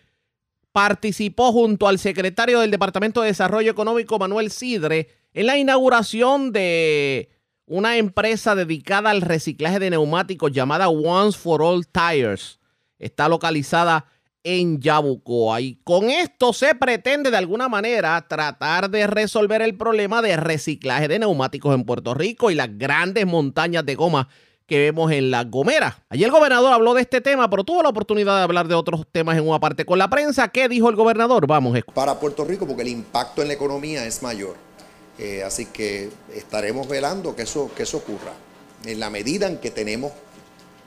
participó 0.72 1.52
junto 1.52 1.88
al 1.88 1.98
secretario 1.98 2.60
del 2.60 2.70
Departamento 2.70 3.22
de 3.22 3.28
Desarrollo 3.28 3.70
Económico 3.70 4.18
Manuel 4.18 4.50
Sidre 4.50 5.08
en 5.32 5.46
la 5.46 5.56
inauguración 5.56 6.52
de 6.52 7.30
una 7.68 7.96
empresa 7.96 8.54
dedicada 8.54 9.10
al 9.10 9.20
reciclaje 9.20 9.78
de 9.78 9.90
neumáticos 9.90 10.52
llamada 10.52 10.88
Once 10.88 11.38
for 11.38 11.62
All 11.62 11.86
Tires. 11.86 12.58
Está 12.98 13.28
localizada 13.28 14.06
en 14.42 14.80
Yabucoa. 14.80 15.60
Y 15.60 15.80
con 15.84 16.10
esto 16.10 16.52
se 16.52 16.74
pretende 16.74 17.30
de 17.30 17.36
alguna 17.36 17.68
manera 17.68 18.26
tratar 18.26 18.90
de 18.90 19.06
resolver 19.06 19.62
el 19.62 19.76
problema 19.76 20.22
de 20.22 20.36
reciclaje 20.36 21.08
de 21.08 21.18
neumáticos 21.18 21.74
en 21.74 21.84
Puerto 21.84 22.14
Rico 22.14 22.50
y 22.50 22.54
las 22.54 22.76
grandes 22.78 23.26
montañas 23.26 23.84
de 23.84 23.94
goma 23.94 24.28
que 24.66 24.78
vemos 24.78 25.10
en 25.12 25.30
la 25.30 25.44
Gomera. 25.44 26.04
Ayer 26.10 26.26
el 26.26 26.30
gobernador 26.30 26.72
habló 26.72 26.92
de 26.92 27.00
este 27.00 27.22
tema, 27.22 27.48
pero 27.48 27.64
tuvo 27.64 27.82
la 27.82 27.88
oportunidad 27.88 28.36
de 28.36 28.42
hablar 28.42 28.68
de 28.68 28.74
otros 28.74 29.06
temas 29.10 29.38
en 29.38 29.48
una 29.48 29.58
parte 29.58 29.86
con 29.86 29.98
la 29.98 30.10
prensa. 30.10 30.48
¿Qué 30.48 30.68
dijo 30.68 30.90
el 30.90 30.96
gobernador? 30.96 31.46
Vamos. 31.46 31.78
Para 31.94 32.20
Puerto 32.20 32.44
Rico, 32.44 32.66
porque 32.66 32.82
el 32.82 32.88
impacto 32.88 33.40
en 33.40 33.48
la 33.48 33.54
economía 33.54 34.04
es 34.04 34.22
mayor. 34.22 34.67
Eh, 35.18 35.42
así 35.42 35.66
que 35.66 36.10
estaremos 36.32 36.86
velando 36.86 37.34
que 37.34 37.42
eso, 37.42 37.70
que 37.74 37.82
eso 37.82 37.96
ocurra. 37.96 38.32
En 38.84 39.00
la 39.00 39.10
medida 39.10 39.48
en 39.48 39.58
que 39.58 39.70
tenemos 39.70 40.12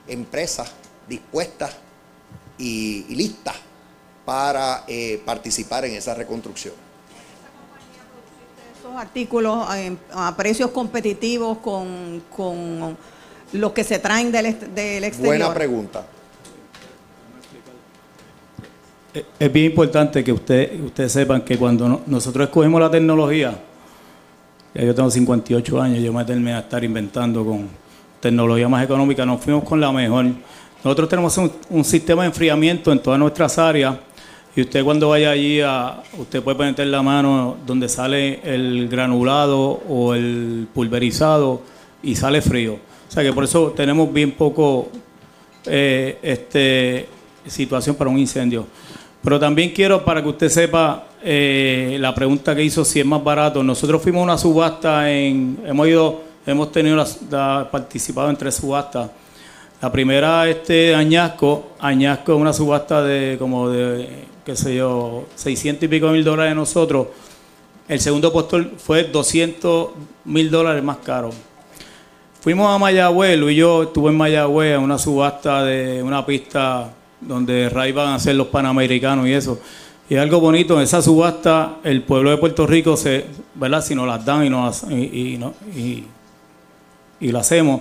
empresas 0.08 0.72
dispuestas 1.06 1.76
y, 2.58 3.04
listas 3.14 3.56
para 4.24 4.84
eh, 4.86 5.20
participar 5.24 5.84
en 5.84 5.94
esa 5.94 6.14
reconstrucción. 6.14 6.74
Esos 8.78 8.96
artículos 8.96 9.66
eh, 9.76 9.96
a 10.12 10.34
precios 10.36 10.70
competitivos 10.70 11.58
con, 11.58 12.22
con 12.34 12.96
los 13.52 13.72
que 13.72 13.84
se 13.84 13.98
traen 13.98 14.32
del, 14.32 14.74
del 14.74 15.04
exterior? 15.04 15.36
Buena 15.36 15.52
pregunta. 15.52 16.06
Es 19.38 19.52
bien 19.52 19.66
importante 19.66 20.24
que 20.24 20.32
usted, 20.32 20.80
ustedes 20.80 21.12
sepan 21.12 21.42
que 21.42 21.58
cuando 21.58 22.02
nosotros 22.06 22.46
escogimos 22.48 22.80
la 22.80 22.90
tecnología, 22.90 23.58
ya 24.74 24.84
yo 24.84 24.94
tengo 24.94 25.10
58 25.10 25.82
años, 25.82 26.02
yo 26.02 26.12
me 26.12 26.24
terminé 26.24 26.54
a 26.54 26.60
estar 26.60 26.82
inventando 26.82 27.44
con 27.44 27.68
tecnología 28.20 28.68
más 28.68 28.84
económica, 28.84 29.26
nos 29.26 29.40
fuimos 29.40 29.64
con 29.64 29.80
la 29.80 29.92
mejor. 29.92 30.26
Nosotros 30.82 31.08
tenemos 31.08 31.38
un, 31.38 31.84
sistema 31.84 32.22
de 32.22 32.28
enfriamiento 32.28 32.90
en 32.90 33.00
todas 33.00 33.18
nuestras 33.18 33.58
áreas 33.58 33.96
y 34.56 34.62
usted 34.62 34.84
cuando 34.84 35.10
vaya 35.10 35.30
allí, 35.30 35.60
usted 36.18 36.42
puede 36.42 36.58
meter 36.58 36.86
la 36.86 37.02
mano 37.02 37.56
donde 37.66 37.88
sale 37.88 38.40
el 38.42 38.88
granulado 38.88 39.82
o 39.88 40.14
el 40.14 40.66
pulverizado 40.72 41.62
y 42.02 42.14
sale 42.16 42.42
frío. 42.42 42.74
O 43.08 43.12
sea 43.12 43.22
que 43.22 43.32
por 43.32 43.44
eso 43.44 43.72
tenemos 43.76 44.12
bien 44.12 44.32
poco 44.32 44.88
eh, 45.66 46.18
este, 46.22 47.08
situación 47.46 47.94
para 47.94 48.10
un 48.10 48.18
incendio. 48.18 48.66
Pero 49.22 49.38
también 49.38 49.70
quiero, 49.70 50.04
para 50.04 50.22
que 50.22 50.28
usted 50.28 50.48
sepa, 50.48 51.06
eh, 51.24 51.96
la 52.00 52.14
pregunta 52.14 52.54
que 52.54 52.62
hizo 52.62 52.84
si 52.84 53.00
es 53.00 53.06
más 53.06 53.22
barato. 53.22 53.62
Nosotros 53.62 54.02
fuimos 54.02 54.20
a 54.20 54.24
una 54.24 54.38
subasta 54.38 55.10
en, 55.10 55.58
hemos 55.64 55.88
ido, 55.88 56.20
hemos 56.46 56.72
tenido 56.72 57.04
participado 57.70 58.30
en 58.30 58.36
tres 58.36 58.56
subastas. 58.56 59.10
La 59.80 59.90
primera, 59.90 60.48
este 60.48 60.94
Añasco, 60.94 61.72
Añasco 61.80 62.34
es 62.34 62.40
una 62.40 62.52
subasta 62.52 63.02
de 63.02 63.36
como 63.38 63.68
de, 63.68 64.08
qué 64.44 64.54
sé 64.54 64.76
yo, 64.76 65.24
600 65.34 65.84
y 65.84 65.88
pico 65.88 66.08
mil 66.08 66.22
dólares 66.22 66.52
de 66.52 66.54
nosotros. 66.54 67.08
El 67.88 68.00
segundo 68.00 68.32
postor 68.32 68.70
fue 68.78 69.04
200 69.04 69.88
mil 70.24 70.50
dólares 70.50 70.82
más 70.82 70.98
caro. 70.98 71.30
Fuimos 72.40 72.74
a 72.74 72.78
Mayagüez, 72.78 73.38
Luis 73.38 73.54
y 73.54 73.60
yo 73.60 73.84
estuve 73.84 74.10
en 74.10 74.16
Mayagüez 74.16 74.76
a 74.76 74.78
una 74.78 74.98
subasta 74.98 75.64
de 75.64 76.02
una 76.02 76.24
pista 76.26 76.92
donde 77.20 77.68
Ray 77.68 77.92
van 77.92 78.14
a 78.14 78.18
ser 78.18 78.34
los 78.34 78.48
panamericanos 78.48 79.26
y 79.26 79.32
eso. 79.32 79.60
Y 80.08 80.16
algo 80.16 80.40
bonito, 80.40 80.76
en 80.76 80.82
esa 80.82 81.00
subasta 81.00 81.76
el 81.84 82.02
pueblo 82.02 82.30
de 82.30 82.36
Puerto 82.36 82.66
Rico, 82.66 82.96
se, 82.96 83.24
¿verdad? 83.54 83.82
si 83.82 83.94
nos 83.94 84.06
las 84.06 84.24
dan 84.24 84.44
y, 84.44 84.50
nos, 84.50 84.82
y, 84.90 85.40
y, 85.74 86.04
y, 87.20 87.32
lo 87.32 87.38
hacemos, 87.38 87.80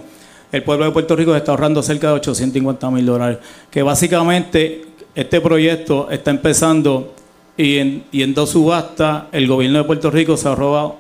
el 0.52 0.64
pueblo 0.64 0.86
de 0.86 0.92
Puerto 0.92 1.16
Rico 1.16 1.36
está 1.36 1.52
ahorrando 1.52 1.82
cerca 1.84 2.08
de 2.08 2.14
850 2.14 2.92
mil 2.92 3.06
dólares. 3.06 3.40
Que 3.70 3.84
básicamente 3.84 4.86
este 5.16 5.42
proyecto 5.42 6.10
está 6.10 6.32
empezando 6.32 7.14
y 7.58 7.78
en, 7.78 8.04
y 8.12 8.24
en 8.24 8.34
dos 8.34 8.52
subastas 8.52 9.26
el 9.32 9.48
gobierno 9.48 9.80
de 9.80 9.84
Puerto 9.84 10.10
Rico 10.10 10.38
se 10.38 10.48
ha 10.48 10.56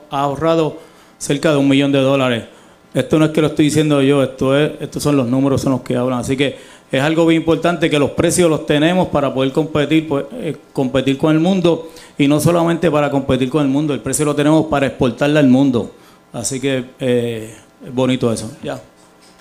ahorrado 0.09 0.77
cerca 1.17 1.51
de 1.51 1.57
un 1.57 1.67
millón 1.67 1.91
de 1.91 1.99
dólares. 1.99 2.45
Esto 2.93 3.17
no 3.17 3.25
es 3.25 3.31
que 3.31 3.41
lo 3.41 3.47
estoy 3.47 3.65
diciendo 3.65 4.01
yo, 4.01 4.21
esto 4.21 4.57
es, 4.57 4.71
estos 4.81 5.01
son 5.01 5.15
los 5.15 5.27
números 5.27 5.61
son 5.61 5.73
los 5.73 5.81
que 5.81 5.95
hablan. 5.95 6.19
Así 6.19 6.35
que 6.35 6.57
es 6.91 7.01
algo 7.01 7.25
bien 7.25 7.41
importante 7.41 7.89
que 7.89 7.97
los 7.97 8.11
precios 8.11 8.49
los 8.49 8.65
tenemos 8.65 9.07
para 9.07 9.33
poder 9.33 9.51
competir, 9.51 10.07
pues, 10.07 10.25
eh, 10.33 10.57
competir 10.73 11.17
con 11.17 11.33
el 11.33 11.39
mundo 11.39 11.89
y 12.17 12.27
no 12.27 12.39
solamente 12.39 12.91
para 12.91 13.09
competir 13.09 13.49
con 13.49 13.61
el 13.61 13.69
mundo, 13.69 13.93
el 13.93 14.01
precio 14.01 14.25
lo 14.25 14.35
tenemos 14.35 14.65
para 14.65 14.87
exportarle 14.87 15.39
al 15.39 15.47
mundo. 15.47 15.91
Así 16.33 16.59
que 16.59 16.85
eh, 16.99 17.55
es 17.85 17.93
bonito 17.93 18.31
eso. 18.31 18.51
Ya. 18.61 18.81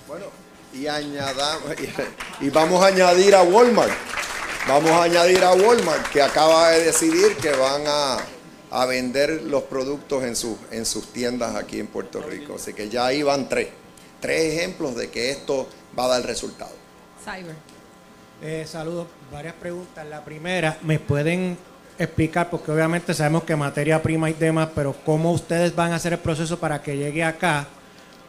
Bueno, 0.07 0.26
y, 0.72 0.86
y 2.46 2.51
vamos 2.51 2.82
a 2.82 2.86
añadir 2.86 3.34
a 3.34 3.42
Walmart. 3.42 3.92
Vamos 4.68 4.90
a 4.90 5.05
añadir 5.05 5.42
a 5.42 5.53
Walmart 5.53 6.09
que 6.12 6.22
acaba 6.22 6.70
de 6.70 6.84
decidir 6.84 7.36
que 7.36 7.51
van 7.51 7.82
a 7.86 8.18
a 8.70 8.86
vender 8.86 9.42
los 9.42 9.64
productos 9.64 10.22
en, 10.24 10.36
sus 10.36 10.57
en 10.70 10.86
sus 10.86 11.12
tiendas 11.12 11.57
aquí 11.57 11.80
en 11.80 11.88
Puerto 11.88 12.22
Rico. 12.22 12.55
Así 12.55 12.72
que 12.72 12.88
ya 12.88 13.07
ahí 13.07 13.22
van 13.22 13.48
tres. 13.48 13.68
Tres 14.20 14.55
ejemplos 14.55 14.94
de 14.96 15.11
que 15.11 15.30
esto 15.30 15.68
va 15.98 16.05
a 16.05 16.09
dar 16.09 16.26
resultado. 16.26 16.79
Cyber. 17.24 17.54
Eh, 18.42 18.64
saludos, 18.66 19.06
varias 19.30 19.54
preguntas. 19.54 20.06
La 20.06 20.24
primera, 20.24 20.78
¿me 20.82 20.98
pueden 20.98 21.56
explicar? 21.98 22.48
Porque 22.50 22.72
obviamente 22.72 23.12
sabemos 23.14 23.44
que 23.44 23.54
materia 23.54 24.02
prima 24.02 24.30
y 24.30 24.32
demás, 24.32 24.68
pero 24.74 24.94
¿cómo 25.04 25.32
ustedes 25.32 25.74
van 25.74 25.92
a 25.92 25.96
hacer 25.96 26.14
el 26.14 26.18
proceso 26.18 26.58
para 26.58 26.82
que 26.82 26.96
llegue 26.96 27.22
acá? 27.22 27.66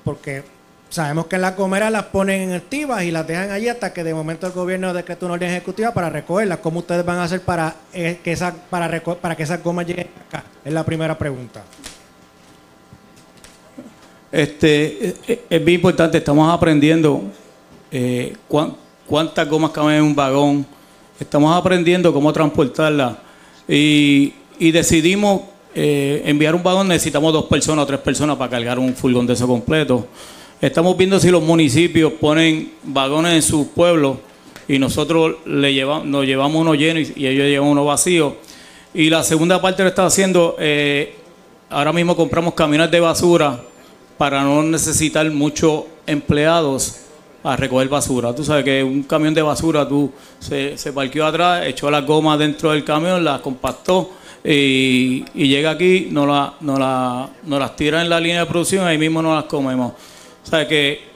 Porque 0.03 0.43
Sabemos 0.91 1.27
que 1.27 1.37
en 1.37 1.43
las 1.43 1.53
comeras 1.53 1.89
las 1.89 2.03
ponen 2.03 2.41
en 2.41 2.51
activas 2.51 3.01
y 3.03 3.11
las 3.11 3.25
dejan 3.25 3.49
allí 3.49 3.69
hasta 3.69 3.93
que 3.93 4.03
de 4.03 4.13
momento 4.13 4.45
el 4.45 4.51
gobierno 4.51 4.93
decreta 4.93 5.25
una 5.25 5.35
orden 5.35 5.49
ejecutiva 5.49 5.93
para 5.93 6.09
recogerlas. 6.09 6.59
¿Cómo 6.59 6.79
ustedes 6.79 7.05
van 7.05 7.19
a 7.19 7.23
hacer 7.23 7.39
para, 7.39 7.73
eh, 7.93 8.19
que, 8.21 8.33
esa, 8.33 8.53
para, 8.69 9.01
para 9.01 9.37
que 9.37 9.43
esas 9.43 9.63
gomas 9.63 9.87
lleguen 9.87 10.09
acá? 10.27 10.43
Es 10.65 10.73
la 10.73 10.83
primera 10.83 11.17
pregunta. 11.17 11.63
Este, 14.29 15.07
eh, 15.07 15.15
eh, 15.29 15.45
es 15.49 15.63
bien 15.63 15.75
importante, 15.75 16.17
estamos 16.17 16.53
aprendiendo 16.53 17.23
cuántas 19.07 19.49
gomas 19.49 19.71
caben 19.71 19.97
en 19.97 20.03
un 20.03 20.15
vagón, 20.15 20.65
estamos 21.19 21.55
aprendiendo 21.55 22.13
cómo 22.13 22.31
transportarlas 22.31 23.15
y, 23.67 24.33
y 24.59 24.71
decidimos 24.71 25.41
enviar 25.73 26.55
un 26.55 26.63
vagón, 26.63 26.87
necesitamos 26.87 27.33
dos 27.33 27.45
personas 27.45 27.83
o 27.83 27.87
tres 27.87 27.99
personas 27.99 28.37
para 28.37 28.49
cargar 28.49 28.79
un 28.79 28.95
furgón 28.95 29.27
de 29.27 29.33
eso 29.33 29.47
completo. 29.47 30.07
Estamos 30.61 30.95
viendo 30.95 31.19
si 31.19 31.31
los 31.31 31.41
municipios 31.41 32.13
ponen 32.13 32.73
vagones 32.83 33.33
en 33.33 33.41
sus 33.41 33.65
pueblos 33.67 34.17
y 34.67 34.77
nosotros 34.77 35.37
le 35.45 35.73
llevamos, 35.73 36.05
nos 36.05 36.23
llevamos 36.23 36.61
uno 36.61 36.75
lleno 36.75 36.99
y, 36.99 37.25
ellos 37.25 37.47
llevan 37.47 37.69
uno 37.69 37.83
vacío. 37.83 38.35
Y 38.93 39.09
la 39.09 39.23
segunda 39.23 39.59
parte 39.59 39.81
lo 39.81 39.89
está 39.89 40.05
haciendo, 40.05 40.55
eh, 40.59 41.15
ahora 41.69 41.91
mismo 41.91 42.15
compramos 42.15 42.53
camiones 42.53 42.91
de 42.91 42.99
basura 42.99 43.59
para 44.19 44.43
no 44.43 44.61
necesitar 44.61 45.29
muchos 45.31 45.85
empleados 46.05 46.97
a 47.43 47.55
recoger 47.55 47.87
basura. 47.89 48.33
Tú 48.35 48.43
sabes 48.43 48.63
que 48.63 48.83
un 48.83 49.03
camión 49.03 49.33
de 49.33 49.41
basura 49.41 49.87
tú 49.87 50.11
se, 50.39 50.77
se 50.77 50.93
parqueó 50.93 51.25
atrás, 51.25 51.65
echó 51.65 51.89
las 51.89 52.05
gomas 52.05 52.37
dentro 52.37 52.71
del 52.71 52.83
camión, 52.83 53.23
las 53.23 53.41
compactó 53.41 54.11
y, 54.43 55.23
llega 55.33 55.71
aquí, 55.71 56.07
no, 56.11 56.25
la, 56.25 56.53
no, 56.61 56.77
la, 56.77 57.29
no 57.43 57.59
las 57.59 57.75
tira 57.75 58.01
en 58.01 58.09
la 58.09 58.19
línea 58.19 58.41
de 58.41 58.45
producción, 58.45 58.85
ahí 58.85 58.97
mismo 58.97 59.21
no 59.21 59.35
las 59.35 59.45
comemos. 59.45 59.93
O 60.43 60.49
sea 60.49 60.67
que 60.67 61.11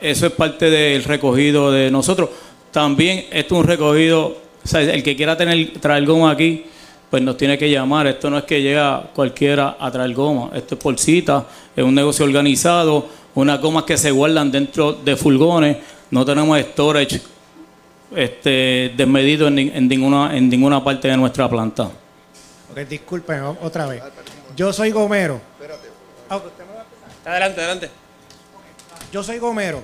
eso 0.00 0.26
es 0.26 0.32
parte 0.32 0.70
del 0.70 1.04
recogido 1.04 1.70
de 1.70 1.90
nosotros. 1.90 2.30
También 2.70 3.26
esto 3.30 3.54
es 3.54 3.60
un 3.60 3.66
recogido, 3.66 4.26
o 4.26 4.76
el 4.76 5.02
que 5.02 5.14
quiera 5.16 5.36
tener, 5.36 5.72
traer 5.80 6.04
goma 6.06 6.30
aquí, 6.30 6.64
pues 7.10 7.22
nos 7.22 7.36
tiene 7.36 7.58
que 7.58 7.70
llamar. 7.70 8.06
Esto 8.06 8.30
no 8.30 8.38
es 8.38 8.44
que 8.44 8.62
llega 8.62 9.10
cualquiera 9.14 9.76
a 9.78 9.90
traer 9.90 10.14
goma, 10.14 10.50
esto 10.54 10.74
es 10.74 10.80
por 10.80 10.98
cita, 10.98 11.46
es 11.76 11.84
un 11.84 11.94
negocio 11.94 12.24
organizado, 12.24 13.06
unas 13.34 13.60
gomas 13.60 13.84
que 13.84 13.96
se 13.96 14.10
guardan 14.10 14.50
dentro 14.50 14.92
de 14.92 15.16
furgones, 15.16 15.78
no 16.10 16.24
tenemos 16.24 16.58
storage 16.60 17.20
este, 18.14 18.92
desmedido 18.96 19.48
en, 19.48 19.88
ninguna, 19.88 20.36
en 20.36 20.48
ninguna 20.48 20.82
parte 20.82 21.08
de 21.08 21.16
nuestra 21.16 21.48
planta. 21.48 21.90
Ok, 22.70 22.78
disculpen 22.88 23.42
otra 23.60 23.86
vez. 23.86 24.02
Yo 24.56 24.72
soy 24.72 24.90
gomero. 24.90 25.40
Adelante, 27.24 27.60
adelante. 27.60 27.90
Yo 29.12 29.22
soy 29.22 29.38
gomero. 29.38 29.82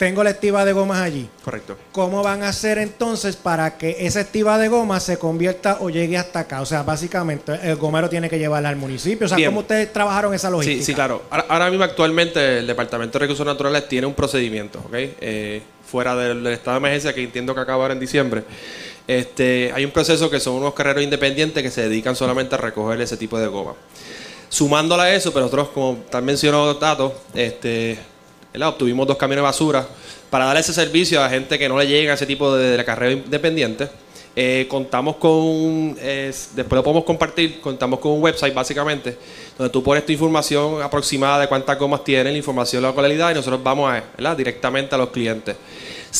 Tengo 0.00 0.24
la 0.24 0.30
estiva 0.30 0.64
de 0.64 0.72
gomas 0.72 1.02
allí. 1.02 1.28
Correcto. 1.44 1.76
¿Cómo 1.92 2.22
van 2.22 2.42
a 2.42 2.48
hacer 2.48 2.78
entonces 2.78 3.36
para 3.36 3.76
que 3.76 3.98
esa 4.00 4.22
estiva 4.22 4.56
de 4.56 4.68
gomas 4.68 5.02
se 5.02 5.18
convierta 5.18 5.76
o 5.80 5.90
llegue 5.90 6.16
hasta 6.16 6.40
acá? 6.40 6.62
O 6.62 6.64
sea, 6.64 6.82
básicamente 6.84 7.52
el 7.64 7.76
gomero 7.76 8.08
tiene 8.08 8.30
que 8.30 8.38
llevarla 8.38 8.70
al 8.70 8.76
municipio. 8.76 9.26
O 9.26 9.28
sea, 9.28 9.36
¿cómo 9.44 9.60
ustedes 9.60 9.92
trabajaron 9.92 10.32
esa 10.32 10.48
logística? 10.48 10.78
Sí, 10.78 10.84
sí, 10.86 10.94
claro. 10.94 11.24
Ahora, 11.28 11.68
mismo 11.68 11.84
actualmente 11.84 12.60
el 12.60 12.66
Departamento 12.66 13.18
de 13.18 13.26
Recursos 13.26 13.44
Naturales 13.44 13.88
tiene 13.88 14.06
un 14.06 14.14
procedimiento, 14.14 14.78
¿ok? 14.78 14.94
Eh, 14.94 15.60
fuera 15.86 16.16
del, 16.16 16.46
estado 16.46 16.76
de 16.76 16.78
emergencia 16.78 17.14
que 17.14 17.22
entiendo 17.22 17.54
que 17.54 17.60
acaba 17.60 17.82
ahora 17.82 17.92
en 17.92 18.00
diciembre. 18.00 18.42
Este, 19.06 19.70
hay 19.74 19.84
un 19.84 19.90
proceso 19.90 20.30
que 20.30 20.40
son 20.40 20.54
unos 20.54 20.72
carreros 20.72 21.02
independientes 21.02 21.62
que 21.62 21.70
se 21.70 21.82
dedican 21.82 22.16
solamente 22.16 22.54
a 22.54 22.58
recoger 22.58 22.98
ese 23.02 23.18
tipo 23.18 23.38
de 23.38 23.48
goma. 23.48 23.74
Sumándola 24.48 25.02
a 25.02 25.14
eso, 25.14 25.30
pero 25.30 25.44
nosotros, 25.44 25.68
como 25.74 25.98
también 26.10 26.32
mencionó 26.36 26.74
Tato, 26.78 27.14
este, 27.34 27.98
obtuvimos 28.68 29.06
dos 29.06 29.16
camiones 29.16 29.42
de 29.42 29.46
basura 29.46 29.86
para 30.28 30.44
dar 30.44 30.56
ese 30.56 30.72
servicio 30.72 31.22
a 31.22 31.28
gente 31.28 31.58
que 31.58 31.68
no 31.68 31.78
le 31.78 31.86
llega 31.86 32.12
a 32.12 32.14
ese 32.14 32.26
tipo 32.26 32.54
de, 32.54 32.76
de 32.76 32.84
carrera 32.84 33.12
independiente. 33.12 33.88
Eh, 34.36 34.66
contamos 34.68 35.16
con, 35.16 35.96
después 35.96 36.70
lo 36.70 36.84
podemos 36.84 37.04
compartir, 37.04 37.60
contamos 37.60 37.98
con 37.98 38.12
un 38.12 38.22
website 38.22 38.54
básicamente, 38.54 39.16
donde 39.58 39.72
tú 39.72 39.82
pones 39.82 40.06
tu 40.06 40.12
información 40.12 40.80
aproximada 40.82 41.40
de 41.40 41.48
cuántas 41.48 41.76
gomas 41.76 42.04
tiene, 42.04 42.30
la 42.30 42.36
información 42.36 42.80
de 42.80 42.88
la 42.88 42.94
localidad 42.94 43.32
y 43.32 43.34
nosotros 43.34 43.60
vamos 43.62 43.92
a, 43.92 44.34
directamente 44.36 44.94
a 44.94 44.98
los 44.98 45.10
clientes. 45.10 45.56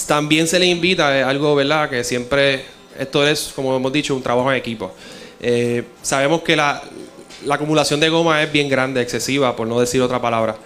También 0.09 0.49
se 0.49 0.59
le 0.59 0.67
invita, 0.67 1.29
algo 1.29 1.55
¿verdad? 1.55 1.89
que 1.89 2.03
siempre, 2.03 2.65
esto 2.99 3.27
es, 3.27 3.53
como 3.55 3.77
hemos 3.77 3.93
dicho, 3.93 4.15
un 4.17 4.23
trabajo 4.23 4.51
en 4.51 4.59
equipo. 4.59 4.93
Eh, 5.41 5.85
sabemos 6.03 6.43
que 6.43 6.57
la, 6.57 6.83
la 7.47 7.55
acumulación 7.55 8.01
de 8.01 8.09
goma 8.09 8.43
es 8.43 8.51
bien 8.51 8.69
grande, 8.69 9.01
excesiva, 9.01 9.55
por 9.55 9.69
no 9.69 9.79
decir 9.79 10.03
otra 10.03 10.21
palabra 10.21 10.57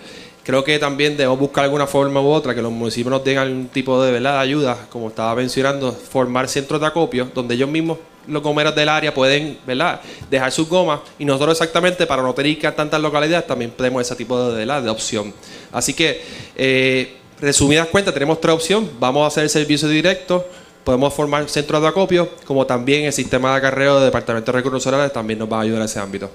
creo 0.45 0.63
que 0.63 0.79
también 0.79 1.17
debemos 1.17 1.39
buscar 1.39 1.65
alguna 1.65 1.87
forma 1.87 2.21
u 2.21 2.27
otra 2.27 2.55
que 2.55 2.63
los 2.63 2.71
municipios 2.71 3.11
nos 3.11 3.25
den 3.25 3.39
algún 3.39 3.69
tipo 3.69 4.01
de, 4.03 4.13
¿verdad? 4.13 4.39
ayuda, 4.39 4.87
como 4.91 5.09
estaba 5.09 5.35
mencionando, 5.35 5.91
formar 5.93 6.49
centros 6.49 6.81
de 6.81 6.87
acopio 6.87 7.29
donde 7.35 7.55
ellos 7.55 7.69
mismos 7.69 7.99
los 8.27 8.43
gomeros 8.43 8.75
del 8.75 8.89
área 8.89 9.13
pueden 9.13 9.59
¿verdad? 9.67 10.01
dejar 10.31 10.51
sus 10.53 10.69
gomas 10.69 11.01
y 11.19 11.25
nosotros 11.25 11.53
exactamente 11.61 12.07
para 12.07 12.23
no 12.23 12.33
tener 12.33 12.59
que 12.59 12.71
tantas 12.73 13.01
localidades 13.01 13.47
también 13.47 13.71
tenemos 13.71 14.03
ese 14.03 14.15
tipo 14.17 14.51
de, 14.51 14.65
de 14.65 14.91
opción. 14.91 15.33
Así 15.73 15.93
que, 15.93 16.23
eh, 16.57 17.17
resumidas 17.41 17.89
cuentas, 17.89 18.15
tenemos 18.15 18.41
tres 18.41 18.55
opciones. 18.55 18.91
Vamos 18.99 19.25
a 19.25 19.27
hacer 19.27 19.45
el 19.45 19.51
servicio 19.51 19.89
directo, 19.89 20.47
podemos 20.85 21.13
formar 21.13 21.49
centros 21.49 21.83
de 21.83 21.89
acopio, 21.89 22.31
como 22.47 22.67
también 22.67 23.05
el 23.05 23.13
sistema 23.13 23.51
de 23.51 23.57
acarreo 23.57 23.97
del 23.97 24.07
Departamento 24.07 24.53
de 24.53 24.59
Recursos 24.59 24.87
Naturales 24.87 25.13
también 25.13 25.39
nos 25.39 25.51
va 25.51 25.59
a 25.59 25.61
ayudar 25.63 25.81
en 25.81 25.85
ese 25.87 25.99
ámbito. 25.99 26.31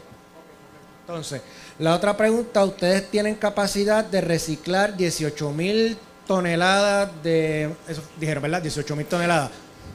Entonces, 1.07 1.41
la 1.79 1.95
otra 1.95 2.17
pregunta, 2.17 2.65
ustedes 2.65 3.09
tienen 3.09 3.35
capacidad 3.35 4.03
de 4.03 4.19
reciclar 4.19 4.97
18 4.97 5.51
mil 5.53 5.97
toneladas 6.27 7.09
de, 7.23 7.73
eso 7.87 8.03
dijeron, 8.19 8.43
¿verdad? 8.43 8.61
18 8.61 8.95
mil 8.97 9.05
toneladas. 9.05 9.49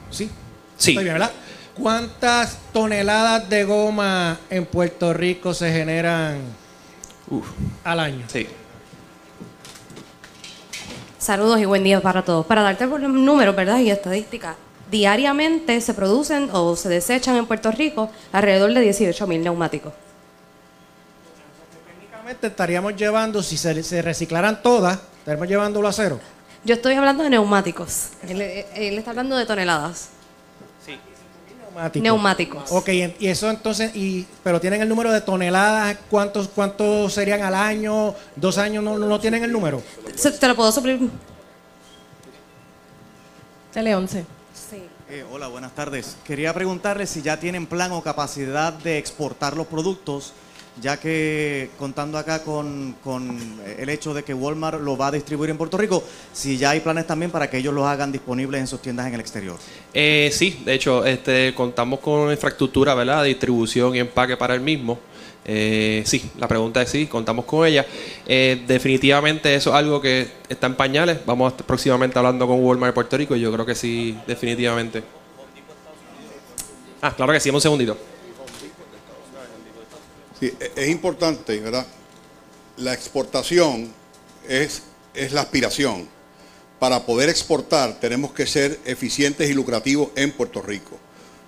¿Sí? 0.09 0.29
Sí. 0.77 0.91
Estoy 0.91 1.03
bien, 1.03 1.13
¿verdad? 1.13 1.31
¿Cuántas 1.75 2.57
toneladas 2.73 3.47
de 3.49 3.65
goma 3.65 4.39
en 4.49 4.65
Puerto 4.65 5.13
Rico 5.13 5.53
se 5.53 5.71
generan 5.71 6.39
al 7.83 7.99
año? 7.99 8.25
Sí. 8.29 8.47
Saludos 11.19 11.59
y 11.59 11.65
buen 11.65 11.83
día 11.83 12.01
para 12.01 12.23
todos. 12.23 12.47
Para 12.47 12.63
darte 12.63 12.87
números, 12.87 13.55
¿verdad? 13.55 13.77
Y 13.77 13.91
estadísticas. 13.91 14.55
Diariamente 14.89 15.79
se 15.81 15.93
producen 15.93 16.49
o 16.51 16.75
se 16.75 16.89
desechan 16.89 17.35
en 17.35 17.45
Puerto 17.45 17.71
Rico 17.71 18.09
alrededor 18.31 18.73
de 18.73 18.81
18 18.81 19.27
mil 19.27 19.43
neumáticos 19.43 19.93
estaríamos 22.41 22.95
llevando, 22.95 23.43
si 23.43 23.57
se, 23.57 24.01
reciclaran 24.01 24.61
todas, 24.61 24.99
estaríamos 25.19 25.47
llevándolo 25.47 25.87
a 25.87 25.93
cero. 25.93 26.19
Yo 26.63 26.75
estoy 26.75 26.95
hablando 26.95 27.23
de 27.23 27.29
neumáticos. 27.29 28.09
Él, 28.27 28.41
está 28.41 29.11
hablando 29.11 29.37
de 29.37 29.45
toneladas. 29.45 30.09
Sí. 30.83 30.97
Neumáticos. 31.59 32.03
Neumáticos. 32.03 32.71
Ok, 32.71 32.89
y 33.19 33.27
eso 33.27 33.49
entonces, 33.49 33.95
y, 33.95 34.25
pero 34.43 34.59
tienen 34.59 34.81
el 34.81 34.89
número 34.89 35.11
de 35.11 35.21
toneladas, 35.21 35.97
¿cuántos, 36.09 36.47
cuántos 36.47 37.13
serían 37.13 37.43
al 37.43 37.53
año? 37.53 38.15
¿Dos 38.35 38.57
años? 38.57 38.83
¿No, 38.83 38.97
no 38.97 39.19
tienen 39.19 39.43
el 39.43 39.51
número? 39.51 39.83
te 40.39 40.47
lo 40.47 40.55
puedo 40.55 40.71
suplir. 40.71 41.09
Tele 43.71 43.93
11. 43.93 44.25
Sí. 44.69 44.83
Eh, 45.09 45.23
hola, 45.29 45.47
buenas 45.47 45.75
tardes. 45.75 46.17
Quería 46.23 46.53
preguntarle 46.53 47.05
si 47.05 47.21
ya 47.21 47.37
tienen 47.37 47.67
plan 47.67 47.91
o 47.91 48.01
capacidad 48.01 48.73
de 48.73 48.97
exportar 48.97 49.55
los 49.55 49.67
productos 49.67 50.33
ya 50.81 50.97
que 50.97 51.69
contando 51.77 52.17
acá 52.17 52.43
con, 52.43 52.95
el 53.77 53.89
hecho 53.89 54.13
de 54.13 54.23
que 54.23 54.33
Walmart 54.33 54.81
lo 54.81 54.97
va 54.97 55.07
a 55.07 55.11
distribuir 55.11 55.49
en 55.49 55.57
Puerto 55.57 55.77
Rico, 55.77 56.03
si 56.33 56.57
ya 56.57 56.71
hay 56.71 56.81
planes 56.81 57.07
también 57.07 57.31
para 57.31 57.49
que 57.49 57.57
ellos 57.57 57.73
los 57.73 57.85
hagan 57.85 58.11
disponibles 58.11 58.61
en 58.61 58.67
sus 58.67 58.81
tiendas 58.81 59.07
en 59.07 59.13
el 59.13 59.19
exterior. 59.19 59.57
Eh, 59.93 60.29
sí, 60.33 60.61
de 60.65 60.73
hecho, 60.73 61.05
este, 61.05 61.53
contamos 61.53 61.99
con 61.99 62.31
infraestructura, 62.31 62.93
¿verdad? 62.93 63.23
Distribución 63.23 63.95
y 63.95 63.99
empaque 63.99 64.35
para 64.37 64.53
el 64.53 64.61
mismo. 64.61 64.99
Eh, 65.47 66.01
sí, 66.05 66.31
la 66.37 66.47
pregunta 66.47 66.81
es 66.81 66.89
sí, 66.89 67.05
contamos 67.05 67.45
con 67.45 67.67
ella. 67.67 67.85
Eh, 68.25 68.63
definitivamente 68.67 69.53
eso 69.53 69.69
es 69.69 69.75
algo 69.75 70.01
que 70.01 70.27
está 70.49 70.67
en 70.67 70.75
pañales. 70.75 71.19
Vamos 71.25 71.53
próximamente 71.53 72.17
hablando 72.17 72.47
con 72.47 72.63
Walmart 72.63 72.89
de 72.89 72.93
Puerto 72.93 73.17
Rico 73.17 73.35
y 73.35 73.41
yo 73.41 73.53
creo 73.53 73.65
que 73.65 73.75
sí, 73.75 74.17
definitivamente. 74.27 75.03
Ah, 77.01 77.13
claro 77.15 77.31
que 77.31 77.39
sí, 77.39 77.51
un 77.51 77.61
segundito. 77.61 77.95
E-, 80.47 80.71
es 80.75 80.89
importante, 80.89 81.59
¿verdad? 81.59 81.85
La 82.77 82.93
exportación 82.93 83.91
es, 84.47 84.83
es 85.13 85.31
la 85.31 85.41
aspiración. 85.41 86.07
Para 86.79 87.05
poder 87.05 87.29
exportar 87.29 87.99
tenemos 87.99 88.33
que 88.33 88.45
ser 88.45 88.79
eficientes 88.85 89.49
y 89.49 89.53
lucrativos 89.53 90.09
en 90.15 90.31
Puerto 90.31 90.61
Rico. 90.61 90.97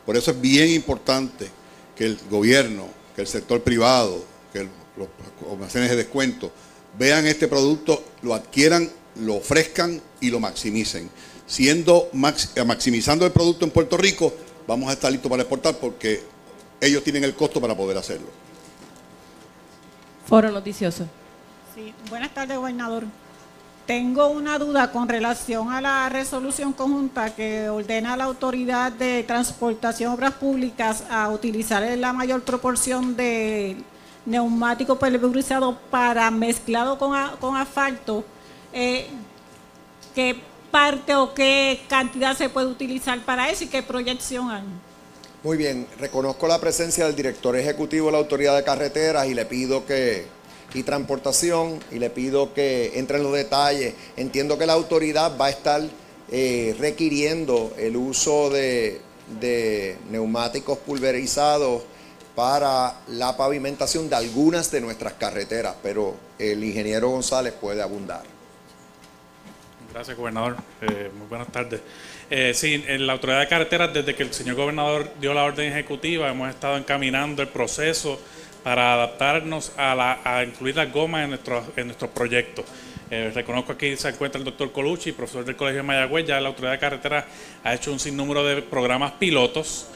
Por 0.05 0.15
eso 0.15 0.31
es 0.31 0.39
bien 0.39 0.69
importante 0.69 1.49
que 1.95 2.05
el 2.05 2.19
gobierno, 2.29 2.87
que 3.15 3.21
el 3.21 3.27
sector 3.27 3.61
privado, 3.61 4.23
que 4.53 4.67
los 4.95 5.09
almacenes 5.51 5.89
de 5.89 5.97
descuento 5.97 6.51
vean 6.97 7.27
este 7.27 7.47
producto, 7.47 8.03
lo 8.21 8.33
adquieran, 8.33 8.89
lo 9.19 9.35
ofrezcan 9.35 10.01
y 10.21 10.29
lo 10.29 10.39
maximicen. 10.39 11.09
Siendo 11.45 12.09
maximizando 12.13 13.25
el 13.25 13.31
producto 13.31 13.65
en 13.65 13.71
Puerto 13.71 13.97
Rico, 13.97 14.33
vamos 14.65 14.89
a 14.89 14.93
estar 14.93 15.11
listos 15.11 15.29
para 15.29 15.43
exportar 15.43 15.77
porque 15.77 16.21
ellos 16.79 17.03
tienen 17.03 17.23
el 17.23 17.35
costo 17.35 17.59
para 17.59 17.75
poder 17.75 17.97
hacerlo. 17.97 18.27
Foro 20.27 20.51
Noticioso. 20.51 21.07
Sí, 21.73 21.93
buenas 22.09 22.31
tardes, 22.31 22.57
gobernador. 22.57 23.05
Tengo 23.85 24.27
una 24.27 24.59
duda 24.59 24.91
con 24.91 25.07
relación 25.07 25.71
a 25.71 25.79
la 25.79 26.09
resolución 26.09 26.73
conjunta 26.73 27.33
que 27.33 27.69
ordena 27.69 28.13
a 28.13 28.17
la 28.17 28.25
Autoridad 28.25 28.91
de 28.91 29.23
Transportación 29.23 30.11
Obras 30.11 30.33
Públicas 30.33 31.05
a 31.09 31.29
utilizar 31.29 31.81
la 31.97 32.11
mayor 32.11 32.43
proporción 32.43 33.15
de 33.15 33.77
neumático 34.25 34.99
pulverizado 34.99 35.77
para 35.89 36.29
mezclado 36.29 36.99
con, 36.99 37.17
con 37.39 37.55
asfalto. 37.55 38.25
Eh, 38.73 39.07
¿Qué 40.13 40.37
parte 40.69 41.15
o 41.15 41.33
qué 41.33 41.85
cantidad 41.87 42.35
se 42.35 42.49
puede 42.49 42.67
utilizar 42.67 43.17
para 43.21 43.49
eso 43.49 43.63
y 43.63 43.67
qué 43.67 43.81
proyección 43.81 44.51
hay? 44.51 44.63
Muy 45.43 45.55
bien, 45.55 45.87
reconozco 45.99 46.47
la 46.47 46.59
presencia 46.59 47.05
del 47.05 47.15
director 47.15 47.55
ejecutivo 47.55 48.07
de 48.07 48.13
la 48.13 48.17
Autoridad 48.17 48.55
de 48.55 48.63
Carreteras 48.63 49.27
y 49.27 49.35
le 49.35 49.45
pido 49.45 49.85
que, 49.85 50.25
y 50.73 50.81
transportación, 50.81 51.79
y 51.91 51.99
le 51.99 52.09
pido 52.09 52.55
que 52.55 52.97
entre 52.97 53.17
en 53.17 53.23
los 53.23 53.33
detalles. 53.33 53.93
Entiendo 54.15 54.57
que 54.57 54.65
la 54.65 54.73
autoridad 54.73 55.37
va 55.39 55.45
a 55.45 55.49
estar 55.51 55.81
eh, 56.29 56.75
requiriendo 56.79 57.71
el 57.77 57.95
uso 57.97 58.49
de, 58.49 59.01
neumáticos 60.09 60.79
pulverizados 60.79 61.83
para 62.35 62.95
la 63.07 63.37
pavimentación 63.37 64.09
de 64.09 64.15
algunas 64.15 64.71
de 64.71 64.81
nuestras 64.81 65.13
carreteras, 65.13 65.75
pero 65.83 66.15
el 66.39 66.63
ingeniero 66.63 67.09
González 67.09 67.53
puede 67.53 67.83
abundar. 67.83 68.23
Gracias, 69.93 70.17
gobernador. 70.17 70.57
Eh, 70.81 71.11
muy 71.15 71.27
buenas 71.27 71.51
tardes. 71.51 71.81
Eh, 72.29 72.53
sí, 72.53 72.83
en 72.87 73.07
la 73.07 73.13
autoridad 73.13 73.39
de 73.39 73.47
carreteras, 73.47 73.93
desde 73.93 74.13
que 74.13 74.23
el 74.23 74.33
señor 74.33 74.55
gobernador 74.55 75.09
dio 75.21 75.33
la 75.33 75.45
orden 75.45 75.71
ejecutiva, 75.71 76.29
hemos 76.29 76.49
estado 76.49 76.75
encaminando 76.75 77.41
el 77.41 77.47
proceso 77.47 78.19
para 78.63 78.95
adaptarnos 78.95 79.71
a, 79.77 79.95
la, 79.95 80.43
incluir 80.43 80.75
las 80.75 80.91
gomas 80.91 81.23
en, 81.23 81.29
nuestro, 81.29 81.65
en 81.77 81.87
nuestros 81.87 82.11
proyectos. 82.11 82.65
Eh, 83.09 83.31
reconozco 83.33 83.71
aquí 83.71 83.95
se 83.95 84.09
encuentra 84.09 84.39
el 84.39 84.43
doctor 84.43 84.73
Colucci, 84.73 85.13
profesor 85.13 85.45
del 85.45 85.55
Colegio 85.55 85.77
de 85.77 85.83
Mayagüez. 85.83 86.27
Ya 86.27 86.41
la 86.41 86.49
autoridad 86.49 86.73
de 86.73 86.79
carreteras 86.79 87.23
ha 87.63 87.73
hecho 87.73 87.93
un 87.93 87.99
sinnúmero 87.99 88.43
de 88.43 88.61
programas 88.61 89.13
pilotos. 89.13 89.87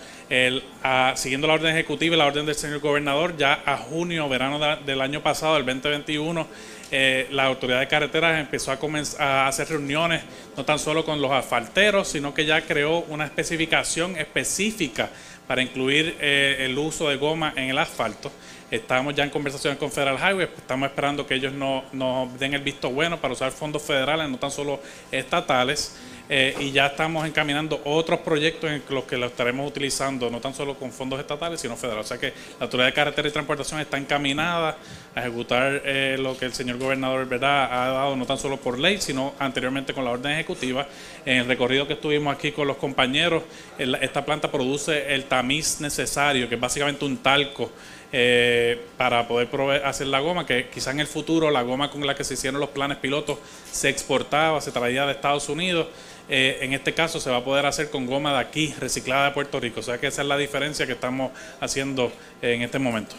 siguiendo 1.16 1.48
la 1.48 1.56
orden 1.56 1.76
ejecutiva 1.76 2.16
y 2.16 2.18
la 2.18 2.28
orden 2.28 2.46
del 2.46 2.56
señor 2.56 2.80
gobernador, 2.80 3.36
ya 3.36 3.62
a 3.66 3.76
junio, 3.76 4.30
verano 4.30 4.58
del 4.86 5.02
año 5.02 5.22
pasado, 5.22 5.58
el 5.58 5.66
2021, 5.66 6.48
eh, 6.92 7.28
la 7.32 7.46
autoridad 7.46 7.80
de 7.80 7.88
carreteras 7.88 8.40
empezó 8.40 8.72
a, 9.18 9.48
hacer 9.48 9.70
reuniones 9.70 10.24
no 10.58 10.66
tan 10.66 10.78
solo 10.78 11.06
con 11.06 11.22
los 11.22 11.32
asfalteros, 11.32 12.10
sino 12.10 12.34
que 12.34 12.46
ya 12.46 12.62
creó 12.62 13.00
una 13.08 13.24
especificación 13.26 14.18
específica 14.18 15.10
para 15.48 15.62
incluir 15.62 16.18
eh, 16.20 16.58
el 16.60 16.78
uso 16.78 17.08
de 17.10 17.16
goma 17.16 17.54
en 17.56 17.70
el 17.70 17.78
asfalto. 17.78 18.32
Estamos 18.70 19.16
ya 19.16 19.24
en 19.24 19.30
conversaciones 19.30 19.80
con 19.80 19.92
Federal 19.92 20.18
Highway, 20.18 20.50
estamos 20.58 20.90
esperando 20.90 21.26
que 21.26 21.36
ellos 21.36 21.54
nos 21.54 22.40
den 22.40 22.54
el 22.54 22.62
visto 22.62 22.90
bueno 22.90 23.20
para 23.20 23.34
usar 23.34 23.52
fondos 23.52 23.82
federales, 23.82 24.30
no 24.30 24.38
tan 24.38 24.52
solo 24.52 24.80
estatales. 25.12 25.96
Eh, 26.34 26.56
y 26.62 26.72
ya 26.72 26.86
estamos 26.86 27.28
encaminando 27.28 27.82
otros 27.84 28.22
proyectos 28.22 28.72
en 28.72 28.82
los 28.90 29.04
que 29.04 29.18
lo 29.18 29.26
estaremos 29.26 29.68
utilizando, 29.68 30.30
no 30.30 30.40
tan 30.40 30.54
solo 30.54 30.76
con 30.76 30.90
fondos 30.90 31.20
estatales, 31.20 31.60
sino 31.60 31.76
federales. 31.76 32.06
O 32.06 32.08
sea 32.08 32.18
que 32.18 32.28
la 32.58 32.68
Autoridad 32.68 32.88
de 32.88 32.94
Carretera 32.94 33.28
y 33.28 33.32
Transportación 33.32 33.82
está 33.82 33.98
encaminada 33.98 34.78
a 35.14 35.20
ejecutar 35.20 35.82
eh, 35.84 36.16
lo 36.18 36.38
que 36.38 36.46
el 36.46 36.54
señor 36.54 36.78
gobernador 36.78 37.28
¿verdad? 37.28 37.66
ha 37.70 37.92
dado, 37.92 38.16
no 38.16 38.26
tan 38.26 38.38
solo 38.38 38.56
por 38.56 38.80
ley, 38.80 39.02
sino 39.02 39.34
anteriormente 39.40 39.94
con 39.94 40.06
la 40.06 40.12
orden 40.12 40.32
ejecutiva. 40.32 40.88
En 41.26 41.40
el 41.40 41.48
recorrido 41.48 41.86
que 41.86 41.96
estuvimos 41.96 42.34
aquí 42.34 42.54
con 42.54 42.66
los 42.66 42.78
compañeros, 42.78 43.44
esta 43.78 44.24
planta 44.24 44.50
produce 44.50 45.14
el 45.14 45.26
tamiz 45.26 45.82
necesario, 45.82 46.48
que 46.48 46.56
es 46.56 46.62
básicamente 46.62 47.04
un 47.04 47.18
talco 47.18 47.70
eh, 48.14 48.80
para 48.98 49.28
poder 49.28 49.52
proveer- 49.52 49.84
hacer 49.84 50.08
la 50.08 50.22
goma, 50.22 50.46
que 50.46 50.70
quizá 50.70 50.92
en 50.92 51.02
el 51.02 51.08
futuro 51.08 51.52
la 51.52 51.62
goma 51.62 51.92
con 51.92 52.08
la 52.08 52.16
que 52.16 52.24
se 52.24 52.36
hicieron 52.36 52.62
los 52.62 52.70
planes 52.70 53.00
pilotos 53.00 53.38
se 53.70 53.90
exportaba, 53.90 54.62
se 54.62 54.72
traía 54.72 55.06
de 55.06 55.12
Estados 55.12 55.50
Unidos. 55.50 55.88
Eh, 56.34 56.60
en 56.62 56.72
este 56.74 56.94
caso 56.94 57.20
se 57.20 57.30
va 57.30 57.38
a 57.38 57.44
poder 57.44 57.66
hacer 57.66 57.90
con 57.90 58.06
goma 58.06 58.32
de 58.32 58.40
aquí, 58.40 58.74
reciclada 58.80 59.26
de 59.26 59.32
Puerto 59.32 59.60
Rico. 59.60 59.82
O 59.82 59.84
sea 59.84 59.98
que 59.98 60.08
esa 60.08 60.22
es 60.22 60.28
la 60.30 60.38
diferencia 60.38 60.86
que 60.88 60.94
estamos 60.94 61.32
haciendo 61.60 62.10
en 62.42 62.62
este 62.62 62.80
momento. 62.80 63.16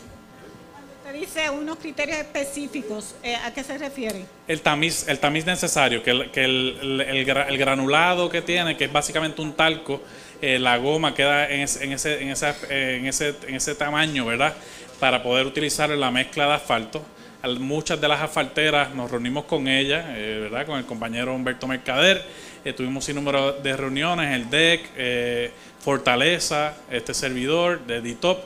Usted 1.04 1.20
dice 1.20 1.50
unos 1.50 1.76
criterios 1.76 2.16
específicos. 2.16 3.14
eh, 3.22 3.36
¿A 3.36 3.52
qué 3.52 3.62
se 3.62 3.76
refiere? 3.76 4.24
El 4.48 4.62
tamiz, 4.62 5.06
el 5.08 5.18
tamiz 5.18 5.44
necesario, 5.44 6.02
que, 6.02 6.10
el, 6.10 6.30
que 6.30 6.44
el, 6.44 6.78
el- 6.80 7.00
el 7.02 7.26
gra- 7.26 7.46
el 7.48 7.58
granulado 7.58 8.30
que 8.30 8.40
tiene, 8.40 8.78
que 8.78 8.84
es 8.86 8.92
básicamente 8.92 9.42
un 9.42 9.52
talco, 9.52 10.00
eh, 10.40 10.58
la 10.58 10.78
goma 10.78 11.14
queda 11.14 11.50
en 11.50 11.60
ese, 11.60 11.84
en, 11.84 11.92
ese, 11.92 12.22
en, 12.22 12.30
esa- 12.30 12.56
en, 12.70 13.04
ese, 13.06 13.34
en 13.46 13.54
ese 13.56 13.74
tamaño, 13.74 14.24
¿verdad? 14.24 14.54
Para 14.98 15.22
poder 15.22 15.46
utilizar 15.46 15.90
la 15.90 16.10
mezcla 16.10 16.46
de 16.46 16.54
asfalto. 16.54 17.04
Al- 17.42 17.60
Muchas 17.60 18.00
de 18.00 18.08
las 18.08 18.22
asfalteras 18.22 18.94
nos 18.94 19.10
reunimos 19.10 19.44
con 19.44 19.68
ellas, 19.68 20.06
eh, 20.16 20.38
¿verdad? 20.44 20.64
Con 20.64 20.78
el 20.78 20.86
compañero 20.86 21.34
Humberto 21.34 21.66
Mercader. 21.66 22.24
Eh, 22.64 22.72
tuvimos 22.72 23.08
un 23.08 23.14
número 23.16 23.52
de 23.52 23.76
reuniones, 23.76 24.34
el 24.34 24.48
DEC, 24.48 24.90
eh, 24.96 25.52
Fortaleza, 25.80 26.74
este 26.90 27.12
servidor 27.12 27.80
de 27.86 28.00
DITOP 28.00 28.38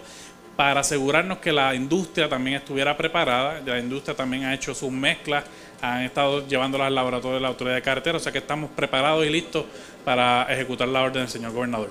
para 0.56 0.80
asegurarnos 0.80 1.38
que 1.38 1.52
la 1.52 1.74
industria 1.74 2.28
también 2.28 2.56
estuviera 2.56 2.96
preparada. 2.96 3.60
La 3.60 3.78
industria 3.78 4.16
también 4.16 4.44
ha 4.44 4.54
hecho 4.54 4.74
sus 4.74 4.90
mezclas, 4.90 5.44
han 5.82 6.02
estado 6.02 6.48
llevándolas 6.48 6.86
al 6.86 6.94
laboratorio 6.94 7.34
de 7.34 7.42
la 7.42 7.48
autoridad 7.48 7.74
de 7.74 7.82
carretera, 7.82 8.16
o 8.16 8.20
sea 8.20 8.32
que 8.32 8.38
estamos 8.38 8.70
preparados 8.70 9.26
y 9.26 9.28
listos 9.28 9.66
para 10.04 10.46
ejecutar 10.50 10.88
la 10.88 11.02
orden 11.02 11.22
del 11.22 11.28
señor 11.28 11.52
gobernador. 11.52 11.90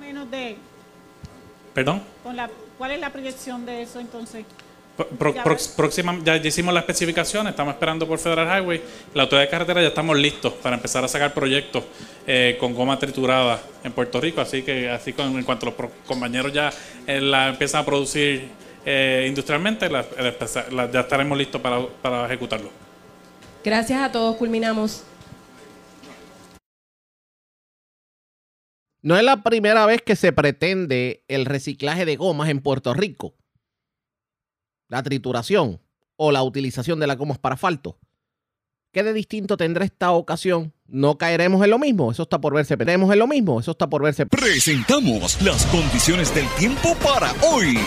Menos 0.00 0.28
de. 0.28 0.56
¿Perdón? 1.72 2.02
Con 2.24 2.34
la, 2.34 2.50
¿Cuál 2.76 2.90
es 2.90 3.00
la 3.00 3.10
proyección 3.10 3.64
de 3.64 3.82
eso 3.82 4.00
entonces? 4.00 4.44
Pro- 5.06 5.34
próxima, 5.76 6.18
ya 6.24 6.36
hicimos 6.36 6.72
las 6.74 6.82
especificaciones, 6.82 7.50
estamos 7.50 7.74
esperando 7.74 8.06
por 8.06 8.18
Federal 8.18 8.46
Highway. 8.46 8.80
La 9.14 9.22
autoridad 9.24 9.44
de 9.46 9.50
carretera 9.50 9.82
ya 9.82 9.88
estamos 9.88 10.16
listos 10.18 10.52
para 10.54 10.76
empezar 10.76 11.04
a 11.04 11.08
sacar 11.08 11.32
proyectos 11.34 11.84
eh, 12.26 12.56
con 12.60 12.74
goma 12.74 12.98
triturada 12.98 13.62
en 13.84 13.92
Puerto 13.92 14.20
Rico. 14.20 14.40
Así 14.40 14.62
que 14.62 14.88
así 14.90 15.12
con, 15.12 15.36
en 15.36 15.44
cuanto 15.44 15.66
los 15.66 15.74
pro- 15.74 15.90
compañeros 16.06 16.52
ya 16.52 16.72
eh, 17.06 17.20
la 17.20 17.48
empiezan 17.48 17.82
a 17.82 17.84
producir 17.86 18.48
eh, 18.84 19.26
industrialmente, 19.28 19.88
la- 19.90 20.06
la 20.18 20.34
la- 20.70 20.90
ya 20.90 21.00
estaremos 21.00 21.36
listos 21.36 21.60
para, 21.60 21.86
para 22.02 22.26
ejecutarlo. 22.26 22.70
Gracias 23.64 24.00
a 24.00 24.10
todos, 24.10 24.36
culminamos. 24.36 25.04
No 29.02 29.16
es 29.16 29.22
la 29.24 29.42
primera 29.42 29.86
vez 29.86 30.02
que 30.02 30.14
se 30.14 30.32
pretende 30.32 31.24
el 31.28 31.46
reciclaje 31.46 32.04
de 32.04 32.16
gomas 32.16 32.50
en 32.50 32.60
Puerto 32.60 32.92
Rico. 32.92 33.34
La 34.90 35.04
trituración 35.04 35.80
o 36.16 36.32
la 36.32 36.42
utilización 36.42 36.98
de 36.98 37.06
las 37.06 37.16
gomas 37.16 37.38
para 37.38 37.54
asfalto. 37.54 37.96
¿Qué 38.92 39.04
de 39.04 39.12
distinto 39.12 39.56
tendrá 39.56 39.84
esta 39.84 40.10
ocasión? 40.10 40.72
¿No 40.88 41.16
caeremos 41.16 41.62
en 41.62 41.70
lo 41.70 41.78
mismo? 41.78 42.10
Eso 42.10 42.24
está 42.24 42.40
por 42.40 42.54
verse. 42.54 42.74
¿Veremos 42.74 43.12
en 43.12 43.20
lo 43.20 43.28
mismo? 43.28 43.60
Eso 43.60 43.70
está 43.70 43.88
por 43.88 44.02
verse. 44.02 44.26
Presentamos 44.26 45.40
las 45.42 45.64
condiciones 45.66 46.34
del 46.34 46.48
tiempo 46.58 46.96
para 46.96 47.32
hoy. 47.48 47.78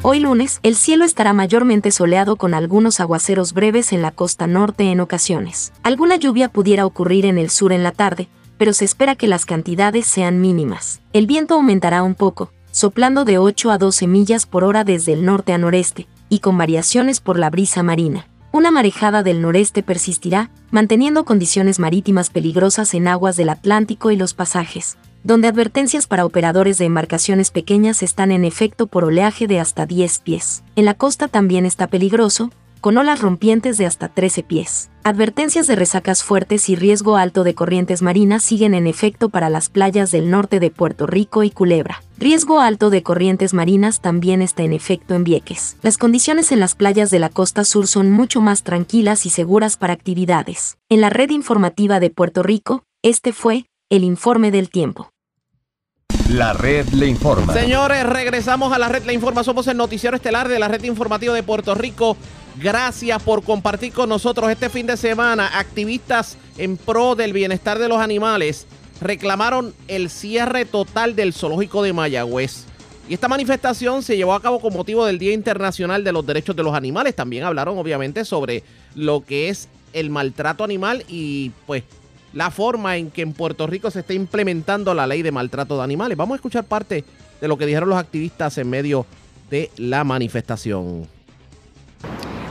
Hoy 0.00 0.20
lunes, 0.20 0.60
el 0.62 0.76
cielo 0.76 1.04
estará 1.04 1.34
mayormente 1.34 1.90
soleado 1.90 2.36
con 2.36 2.54
algunos 2.54 3.00
aguaceros 3.00 3.52
breves 3.52 3.92
en 3.92 4.00
la 4.00 4.12
costa 4.12 4.46
norte 4.46 4.90
en 4.90 5.00
ocasiones. 5.00 5.74
Alguna 5.82 6.16
lluvia 6.16 6.48
pudiera 6.48 6.86
ocurrir 6.86 7.26
en 7.26 7.36
el 7.36 7.50
sur 7.50 7.70
en 7.70 7.82
la 7.82 7.92
tarde, 7.92 8.28
pero 8.56 8.72
se 8.72 8.86
espera 8.86 9.14
que 9.14 9.28
las 9.28 9.44
cantidades 9.44 10.06
sean 10.06 10.40
mínimas. 10.40 11.02
El 11.12 11.26
viento 11.26 11.52
aumentará 11.52 12.02
un 12.02 12.14
poco, 12.14 12.50
soplando 12.76 13.24
de 13.24 13.38
8 13.38 13.70
a 13.70 13.78
12 13.78 14.06
millas 14.06 14.44
por 14.44 14.62
hora 14.62 14.84
desde 14.84 15.14
el 15.14 15.24
norte 15.24 15.54
a 15.54 15.56
noreste, 15.56 16.06
y 16.28 16.40
con 16.40 16.58
variaciones 16.58 17.20
por 17.20 17.38
la 17.38 17.48
brisa 17.48 17.82
marina. 17.82 18.26
Una 18.52 18.70
marejada 18.70 19.22
del 19.22 19.40
noreste 19.40 19.82
persistirá, 19.82 20.50
manteniendo 20.70 21.24
condiciones 21.24 21.78
marítimas 21.78 22.28
peligrosas 22.28 22.92
en 22.92 23.08
aguas 23.08 23.38
del 23.38 23.48
Atlántico 23.48 24.10
y 24.10 24.16
los 24.16 24.34
pasajes, 24.34 24.98
donde 25.24 25.48
advertencias 25.48 26.06
para 26.06 26.26
operadores 26.26 26.76
de 26.76 26.84
embarcaciones 26.84 27.50
pequeñas 27.50 28.02
están 28.02 28.30
en 28.30 28.44
efecto 28.44 28.88
por 28.88 29.04
oleaje 29.04 29.46
de 29.46 29.58
hasta 29.58 29.86
10 29.86 30.18
pies. 30.18 30.62
En 30.76 30.84
la 30.84 30.92
costa 30.92 31.28
también 31.28 31.64
está 31.64 31.86
peligroso, 31.86 32.50
con 32.86 32.98
olas 32.98 33.20
rompientes 33.20 33.78
de 33.78 33.86
hasta 33.86 34.06
13 34.06 34.44
pies. 34.44 34.90
Advertencias 35.02 35.66
de 35.66 35.74
resacas 35.74 36.22
fuertes 36.22 36.68
y 36.68 36.76
riesgo 36.76 37.16
alto 37.16 37.42
de 37.42 37.52
corrientes 37.52 38.00
marinas 38.00 38.44
siguen 38.44 38.74
en 38.74 38.86
efecto 38.86 39.28
para 39.28 39.50
las 39.50 39.70
playas 39.70 40.12
del 40.12 40.30
norte 40.30 40.60
de 40.60 40.70
Puerto 40.70 41.04
Rico 41.08 41.42
y 41.42 41.50
Culebra. 41.50 42.04
Riesgo 42.16 42.60
alto 42.60 42.88
de 42.90 43.02
corrientes 43.02 43.54
marinas 43.54 44.00
también 44.00 44.40
está 44.40 44.62
en 44.62 44.72
efecto 44.72 45.16
en 45.16 45.24
Vieques. 45.24 45.76
Las 45.82 45.98
condiciones 45.98 46.52
en 46.52 46.60
las 46.60 46.76
playas 46.76 47.10
de 47.10 47.18
la 47.18 47.28
costa 47.28 47.64
sur 47.64 47.88
son 47.88 48.12
mucho 48.12 48.40
más 48.40 48.62
tranquilas 48.62 49.26
y 49.26 49.30
seguras 49.30 49.76
para 49.76 49.92
actividades. 49.92 50.78
En 50.88 51.00
la 51.00 51.10
red 51.10 51.30
informativa 51.30 51.98
de 51.98 52.10
Puerto 52.10 52.44
Rico, 52.44 52.84
este 53.02 53.32
fue 53.32 53.66
el 53.90 54.04
informe 54.04 54.52
del 54.52 54.70
tiempo. 54.70 55.10
La 56.30 56.52
red 56.52 56.86
le 56.90 57.06
informa. 57.06 57.52
Señores, 57.52 58.04
regresamos 58.04 58.72
a 58.72 58.78
la 58.78 58.88
red 58.88 59.04
La 59.04 59.12
Informa. 59.12 59.44
Somos 59.44 59.66
el 59.68 59.76
noticiero 59.76 60.16
estelar 60.16 60.48
de 60.48 60.58
la 60.58 60.66
red 60.66 60.82
informativa 60.82 61.34
de 61.34 61.42
Puerto 61.42 61.74
Rico. 61.74 62.16
Gracias 62.58 63.22
por 63.22 63.42
compartir 63.42 63.92
con 63.92 64.08
nosotros 64.08 64.50
este 64.50 64.70
fin 64.70 64.86
de 64.86 64.96
semana. 64.96 65.58
Activistas 65.58 66.38
en 66.56 66.78
pro 66.78 67.14
del 67.14 67.34
bienestar 67.34 67.78
de 67.78 67.86
los 67.86 67.98
animales 67.98 68.66
reclamaron 69.00 69.74
el 69.88 70.08
cierre 70.08 70.64
total 70.64 71.14
del 71.14 71.34
zoológico 71.34 71.82
de 71.82 71.92
Mayagüez. 71.92 72.64
Y 73.10 73.14
esta 73.14 73.28
manifestación 73.28 74.02
se 74.02 74.16
llevó 74.16 74.32
a 74.32 74.40
cabo 74.40 74.58
con 74.58 74.72
motivo 74.72 75.04
del 75.04 75.18
Día 75.18 75.34
Internacional 75.34 76.02
de 76.02 76.12
los 76.12 76.24
Derechos 76.24 76.56
de 76.56 76.62
los 76.62 76.74
Animales. 76.74 77.14
También 77.14 77.44
hablaron 77.44 77.76
obviamente 77.76 78.24
sobre 78.24 78.64
lo 78.94 79.22
que 79.22 79.50
es 79.50 79.68
el 79.92 80.08
maltrato 80.08 80.64
animal 80.64 81.04
y 81.08 81.50
pues 81.66 81.84
la 82.32 82.50
forma 82.50 82.96
en 82.96 83.10
que 83.10 83.20
en 83.20 83.34
Puerto 83.34 83.66
Rico 83.66 83.90
se 83.90 84.00
está 84.00 84.14
implementando 84.14 84.94
la 84.94 85.06
ley 85.06 85.20
de 85.20 85.30
maltrato 85.30 85.76
de 85.76 85.84
animales. 85.84 86.16
Vamos 86.16 86.34
a 86.34 86.36
escuchar 86.36 86.64
parte 86.64 87.04
de 87.38 87.48
lo 87.48 87.58
que 87.58 87.66
dijeron 87.66 87.90
los 87.90 87.98
activistas 87.98 88.56
en 88.56 88.70
medio 88.70 89.04
de 89.50 89.70
la 89.76 90.04
manifestación. 90.04 91.15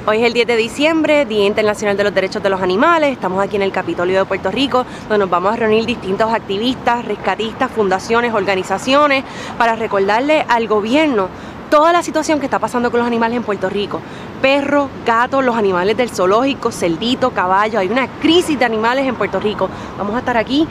Hoy 0.08 0.18
es 0.20 0.24
el 0.28 0.34
10 0.34 0.46
de 0.46 0.56
diciembre, 0.56 1.26
Día 1.26 1.48
Internacional 1.48 1.98
de 1.98 2.04
los 2.04 2.14
Derechos 2.14 2.44
de 2.44 2.52
los 2.52 2.62
Animales. 2.62 3.12
Estamos 3.12 3.44
aquí 3.44 3.56
en 3.56 3.64
el 3.64 3.72
Capitolio 3.72 4.20
de 4.20 4.26
Puerto 4.26 4.52
Rico, 4.52 4.86
donde 5.10 5.18
nos 5.18 5.32
vamos 5.32 5.52
a 5.52 5.56
reunir 5.56 5.84
distintos 5.88 6.32
activistas, 6.32 7.04
rescatistas, 7.06 7.72
fundaciones, 7.72 8.32
organizaciones, 8.32 9.24
para 9.58 9.76
recordarle 9.76 10.46
al 10.48 10.68
gobierno 10.68 11.28
toda 11.72 11.92
la 11.92 12.04
situación 12.04 12.38
que 12.40 12.46
está 12.46 12.60
pasando 12.60 12.92
con 12.92 13.00
los 13.00 13.08
animales 13.08 13.38
en 13.38 13.42
Puerto 13.42 13.68
Rico. 13.68 14.00
Perros, 14.44 14.92
gatos, 15.08 15.44
los 15.44 15.56
animales 15.56 15.98
del 15.98 16.12
zoológico, 16.12 16.72
cerdito, 16.72 17.32
caballo. 17.32 17.80
Hay 17.80 17.88
una 17.88 18.08
crisis 18.08 18.60
de 18.60 18.66
animales 18.66 19.08
en 19.08 19.16
Puerto 19.16 19.40
Rico. 19.40 19.72
Vamos 19.98 20.16
a 20.16 20.20
estar 20.20 20.38
aquí 20.38 20.68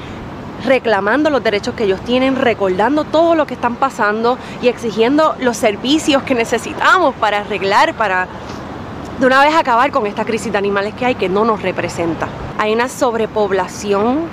reclamando 0.65 1.29
los 1.29 1.43
derechos 1.43 1.75
que 1.75 1.85
ellos 1.85 2.01
tienen, 2.03 2.37
recordando 2.37 3.03
todo 3.03 3.35
lo 3.35 3.49
que 3.49 3.55
están 3.55 3.75
pasando 3.75 4.39
y 4.63 4.69
exigiendo 4.69 5.35
los 5.41 5.57
servicios 5.57 6.23
que 6.23 6.37
necesitamos 6.37 7.17
para 7.17 7.41
arreglar, 7.41 7.95
para 7.95 8.29
de 9.19 9.27
una 9.27 9.41
vez 9.45 9.55
acabar 9.55 9.93
con 9.93 10.07
esta 10.07 10.25
crisis 10.25 10.51
de 10.51 10.59
animales 10.59 10.93
que 10.95 11.07
hay 11.07 11.15
que 11.15 11.29
no 11.29 11.45
nos 11.45 11.63
representa. 11.63 12.27
Hay 12.59 12.73
una 12.73 12.89
sobrepoblación 12.89 14.25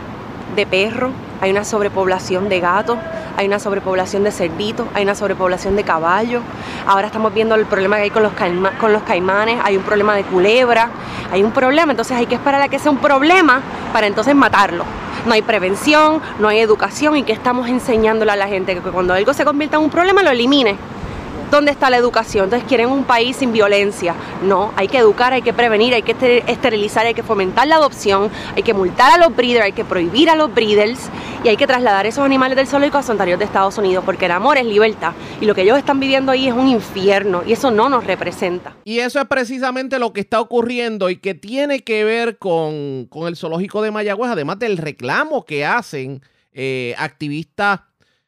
de 0.55 0.65
perros, 0.65 1.11
hay 1.39 1.51
una 1.51 1.63
sobrepoblación 1.63 2.49
de 2.49 2.59
gatos, 2.59 2.97
hay 3.37 3.45
una 3.45 3.59
sobrepoblación 3.59 4.23
de 4.23 4.31
cerditos, 4.31 4.87
hay 4.95 5.03
una 5.03 5.13
sobrepoblación 5.13 5.75
de 5.75 5.83
caballos. 5.83 6.41
Ahora 6.87 7.07
estamos 7.07 7.31
viendo 7.31 7.53
el 7.55 7.65
problema 7.65 7.97
que 7.97 8.03
hay 8.03 8.09
con 8.09 8.23
los, 8.23 8.33
con 8.79 8.91
los 8.91 9.03
caimanes, 9.03 9.59
hay 9.63 9.77
un 9.77 9.83
problema 9.83 10.15
de 10.15 10.23
culebra, 10.23 10.89
hay 11.31 11.43
un 11.43 11.51
problema, 11.51 11.91
entonces 11.91 12.17
hay 12.17 12.25
que 12.25 12.35
esperar 12.35 12.61
a 12.61 12.67
que 12.67 12.79
sea 12.79 12.91
un 12.91 12.97
problema 12.97 13.61
para 13.93 14.07
entonces 14.07 14.33
matarlo. 14.33 14.83
No 15.27 15.33
hay 15.33 15.43
prevención, 15.43 16.21
no 16.39 16.47
hay 16.47 16.59
educación 16.59 17.15
y 17.17 17.23
que 17.23 17.33
estamos 17.33 17.69
enseñándole 17.69 18.31
a 18.31 18.35
la 18.35 18.47
gente 18.47 18.73
que 18.73 18.81
cuando 18.81 19.13
algo 19.13 19.31
se 19.33 19.45
convierta 19.45 19.77
en 19.77 19.83
un 19.83 19.89
problema 19.91 20.23
lo 20.23 20.31
elimine. 20.31 20.75
¿Dónde 21.51 21.71
está 21.71 21.89
la 21.89 21.97
educación? 21.97 22.45
Entonces 22.45 22.65
quieren 22.65 22.87
un 22.87 23.03
país 23.03 23.35
sin 23.35 23.51
violencia. 23.51 24.15
No, 24.41 24.71
hay 24.77 24.87
que 24.87 24.97
educar, 24.97 25.33
hay 25.33 25.41
que 25.41 25.51
prevenir, 25.51 25.93
hay 25.93 26.01
que 26.01 26.13
este- 26.13 26.49
esterilizar, 26.49 27.05
hay 27.05 27.13
que 27.13 27.23
fomentar 27.23 27.67
la 27.67 27.75
adopción, 27.75 28.31
hay 28.55 28.63
que 28.63 28.73
multar 28.73 29.11
a 29.11 29.17
los 29.17 29.35
breeders, 29.35 29.65
hay 29.65 29.73
que 29.73 29.83
prohibir 29.83 30.29
a 30.29 30.35
los 30.37 30.53
breeders 30.53 31.09
y 31.43 31.49
hay 31.49 31.57
que 31.57 31.67
trasladar 31.67 32.05
esos 32.05 32.23
animales 32.23 32.55
del 32.55 32.67
zoológico 32.67 32.99
a 32.99 33.03
su 33.03 33.11
interior 33.11 33.37
de 33.37 33.43
Estados 33.43 33.77
Unidos, 33.77 34.03
porque 34.05 34.27
el 34.27 34.31
amor 34.31 34.57
es 34.57 34.65
libertad 34.65 35.11
y 35.41 35.45
lo 35.45 35.53
que 35.53 35.63
ellos 35.63 35.77
están 35.77 35.99
viviendo 35.99 36.31
ahí 36.31 36.47
es 36.47 36.53
un 36.53 36.69
infierno 36.69 37.43
y 37.45 37.51
eso 37.51 37.69
no 37.69 37.89
nos 37.89 38.05
representa. 38.05 38.77
Y 38.85 38.99
eso 38.99 39.19
es 39.19 39.25
precisamente 39.25 39.99
lo 39.99 40.13
que 40.13 40.21
está 40.21 40.39
ocurriendo 40.39 41.09
y 41.09 41.17
que 41.17 41.33
tiene 41.33 41.81
que 41.81 42.05
ver 42.05 42.37
con, 42.37 43.07
con 43.09 43.27
el 43.27 43.35
zoológico 43.35 43.81
de 43.81 43.91
Mayagüez, 43.91 44.31
además 44.31 44.57
del 44.57 44.77
reclamo 44.77 45.43
que 45.43 45.65
hacen 45.65 46.21
eh, 46.53 46.95
activistas 46.97 47.81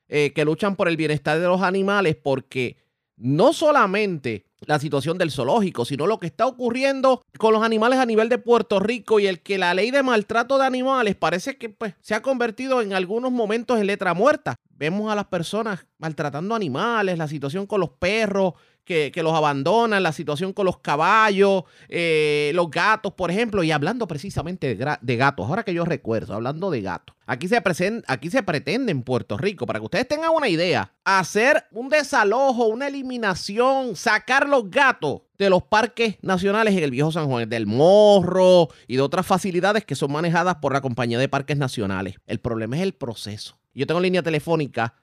eh, 0.09 0.33
que 0.35 0.43
luchan 0.43 0.75
por 0.75 0.89
el 0.89 0.97
bienestar 0.97 1.39
de 1.39 1.47
los 1.47 1.61
animales, 1.61 2.17
porque 2.21 2.82
no 3.17 3.53
solamente 3.53 4.45
la 4.61 4.79
situación 4.79 5.17
del 5.17 5.31
zoológico, 5.31 5.85
sino 5.85 6.07
lo 6.07 6.19
que 6.19 6.27
está 6.27 6.47
ocurriendo 6.47 7.21
con 7.37 7.53
los 7.53 7.63
animales 7.63 7.99
a 7.99 8.05
nivel 8.05 8.29
de 8.29 8.37
Puerto 8.37 8.79
Rico 8.79 9.19
y 9.19 9.27
el 9.27 9.41
que 9.41 9.57
la 9.57 9.73
ley 9.73 9.91
de 9.91 10.03
maltrato 10.03 10.57
de 10.57 10.65
animales 10.65 11.15
parece 11.15 11.57
que 11.57 11.69
pues, 11.69 11.95
se 12.01 12.15
ha 12.15 12.21
convertido 12.21 12.81
en 12.81 12.93
algunos 12.93 13.31
momentos 13.31 13.79
en 13.79 13.87
letra 13.87 14.13
muerta. 14.13 14.55
vemos 14.69 15.11
a 15.11 15.15
las 15.15 15.25
personas 15.25 15.85
maltratando 15.97 16.55
animales, 16.55 17.17
la 17.17 17.27
situación 17.27 17.67
con 17.67 17.81
los 17.81 17.91
perros, 17.91 18.53
que, 18.83 19.11
los 19.23 19.33
abandonan, 19.33 20.03
la 20.03 20.11
situación 20.11 20.53
con 20.53 20.65
los 20.65 20.79
caballos, 20.79 21.63
eh, 21.89 22.51
los 22.53 22.69
gatos, 22.69 23.13
por 23.13 23.31
ejemplo, 23.31 23.63
y 23.63 23.71
hablando 23.71 24.07
precisamente 24.07 24.75
de, 24.75 25.15
gatos, 25.15 25.47
ahora 25.47 25.63
que 25.63 25.73
yo 25.73 25.85
recuerdo, 25.85 26.33
hablando 26.33 26.69
de 26.69 26.81
gatos, 26.81 27.15
aquí 27.25 27.47
se, 27.47 27.61
aquí 28.07 28.29
se 28.29 28.43
pretende 28.43 28.91
en 28.91 29.03
Puerto 29.03 29.37
Rico, 29.37 29.65
para 29.65 29.79
que 29.79 29.85
ustedes 29.85 30.07
tengan 30.07 30.31
una 30.35 30.49
idea, 30.49 30.91
hacer 31.03 31.65
un 31.71 31.89
desalojo, 31.89 32.67
una 32.67 32.87
eliminación, 32.87 33.95
sacar 33.95 34.49
los 34.49 34.69
gatos 34.69 35.21
de 35.37 35.49
los 35.49 35.63
parques 35.63 36.17
nacionales 36.21 36.75
en 36.75 36.83
el 36.83 36.91
Viejo 36.91 37.11
San 37.11 37.27
Juan, 37.27 37.49
del 37.49 37.65
Morro 37.65 38.69
y 38.87 38.95
de 38.97 39.01
otras 39.01 39.25
facilidades 39.25 39.85
que 39.85 39.95
son 39.95 40.11
manejadas 40.11 40.55
por 40.55 40.73
la 40.73 40.81
Compañía 40.81 41.19
de 41.19 41.29
Parques 41.29 41.57
Nacionales. 41.57 42.15
El 42.27 42.39
problema 42.39 42.77
es 42.77 42.83
el 42.83 42.93
proceso. 42.93 43.57
Yo 43.73 43.87
tengo 43.87 43.99
línea 43.99 44.21
telefónica 44.21 44.95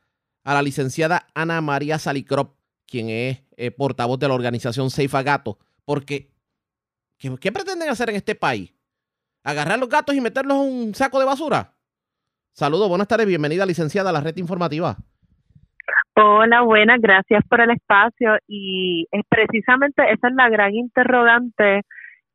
a 0.45 0.55
la 0.55 0.63
licenciada 0.63 1.27
Ana 1.35 1.61
María 1.61 1.99
Salicrop, 1.99 2.55
quien 2.87 3.09
es 3.09 3.43
eh, 3.61 3.71
portavoz 3.71 4.19
de 4.19 4.27
la 4.27 4.33
organización 4.33 4.89
Safe 4.89 5.23
Gato, 5.23 5.59
porque 5.85 6.31
¿qué, 7.19 7.53
pretenden 7.53 7.91
hacer 7.91 8.09
en 8.09 8.17
este 8.17 8.35
país? 8.35 8.75
¿Agarrar 9.45 9.79
los 9.79 9.91
gatos 9.91 10.15
y 10.15 10.21
meterlos 10.23 10.57
en 10.57 10.73
un 10.73 10.95
saco 10.95 11.19
de 11.21 11.27
basura? 11.27 11.75
Saludos, 12.53 12.89
buenas 12.89 13.07
tardes, 13.07 13.27
bienvenida 13.27 13.67
licenciada 13.67 14.09
a 14.09 14.13
la 14.15 14.23
red 14.23 14.35
informativa. 14.39 14.97
Hola, 16.17 16.63
buenas, 16.63 17.03
gracias 17.03 17.45
por 17.51 17.61
el 17.61 17.73
espacio 17.73 18.39
y 18.49 19.07
precisamente 19.29 20.11
esa 20.11 20.29
es 20.29 20.35
la 20.35 20.49
gran 20.49 20.75
interrogante 20.75 21.83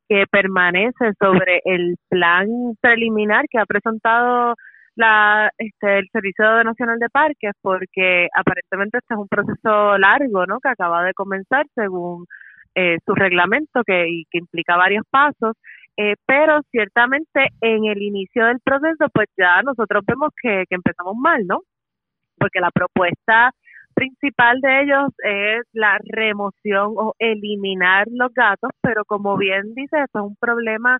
que 0.08 0.26
permanece 0.30 1.12
sobre 1.18 1.60
el 1.64 1.96
plan 2.08 2.46
preliminar 2.80 3.46
que 3.50 3.58
ha 3.58 3.66
presentado 3.66 4.54
la, 4.96 5.50
este, 5.58 5.98
el 5.98 6.08
Servicio 6.10 6.64
Nacional 6.64 6.98
de 6.98 7.08
Parques 7.10 7.52
porque 7.62 8.28
aparentemente 8.34 8.98
este 8.98 9.14
es 9.14 9.20
un 9.20 9.28
proceso 9.28 9.98
largo, 9.98 10.46
¿no? 10.46 10.58
Que 10.60 10.70
acaba 10.70 11.04
de 11.04 11.14
comenzar 11.14 11.66
según 11.74 12.26
eh, 12.74 12.98
su 13.06 13.14
reglamento 13.14 13.82
que, 13.86 14.08
y 14.08 14.24
que 14.30 14.38
implica 14.38 14.76
varios 14.76 15.04
pasos. 15.10 15.54
Eh, 15.98 16.14
pero 16.26 16.60
ciertamente 16.70 17.48
en 17.60 17.86
el 17.86 18.02
inicio 18.02 18.46
del 18.46 18.60
proceso, 18.60 19.06
pues 19.14 19.28
ya 19.38 19.62
nosotros 19.62 20.02
vemos 20.06 20.30
que, 20.42 20.64
que 20.68 20.74
empezamos 20.74 21.14
mal, 21.16 21.46
¿no? 21.46 21.60
Porque 22.38 22.60
la 22.60 22.70
propuesta 22.70 23.52
principal 23.94 24.60
de 24.60 24.82
ellos 24.82 25.08
es 25.24 25.62
la 25.72 25.98
remoción 26.04 26.92
o 26.96 27.14
eliminar 27.18 28.06
los 28.10 28.32
gatos, 28.34 28.70
pero 28.82 29.04
como 29.06 29.38
bien 29.38 29.74
dice, 29.74 29.96
esto 30.04 30.18
es 30.18 30.24
un 30.26 30.36
problema 30.36 30.98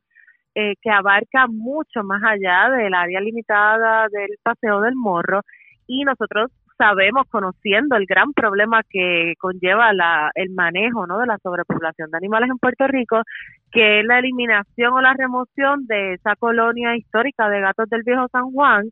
eh, 0.58 0.74
que 0.80 0.90
abarca 0.90 1.46
mucho 1.48 2.02
más 2.02 2.22
allá 2.24 2.70
del 2.70 2.94
área 2.94 3.20
limitada 3.20 4.08
del 4.08 4.38
paseo 4.42 4.80
del 4.80 4.94
morro 4.94 5.42
y 5.86 6.02
nosotros 6.04 6.50
sabemos, 6.78 7.26
conociendo 7.28 7.94
el 7.94 8.06
gran 8.06 8.32
problema 8.32 8.80
que 8.88 9.34
conlleva 9.38 9.92
la, 9.92 10.30
el 10.34 10.48
manejo 10.50 11.06
¿no? 11.06 11.18
de 11.18 11.26
la 11.26 11.36
sobrepoblación 11.42 12.10
de 12.10 12.16
animales 12.16 12.48
en 12.48 12.56
Puerto 12.56 12.86
Rico, 12.86 13.20
que 13.70 14.02
la 14.02 14.18
eliminación 14.18 14.94
o 14.94 15.02
la 15.02 15.12
remoción 15.12 15.86
de 15.86 16.14
esa 16.14 16.36
colonia 16.36 16.96
histórica 16.96 17.50
de 17.50 17.60
gatos 17.60 17.90
del 17.90 18.02
viejo 18.02 18.26
San 18.32 18.50
Juan, 18.50 18.90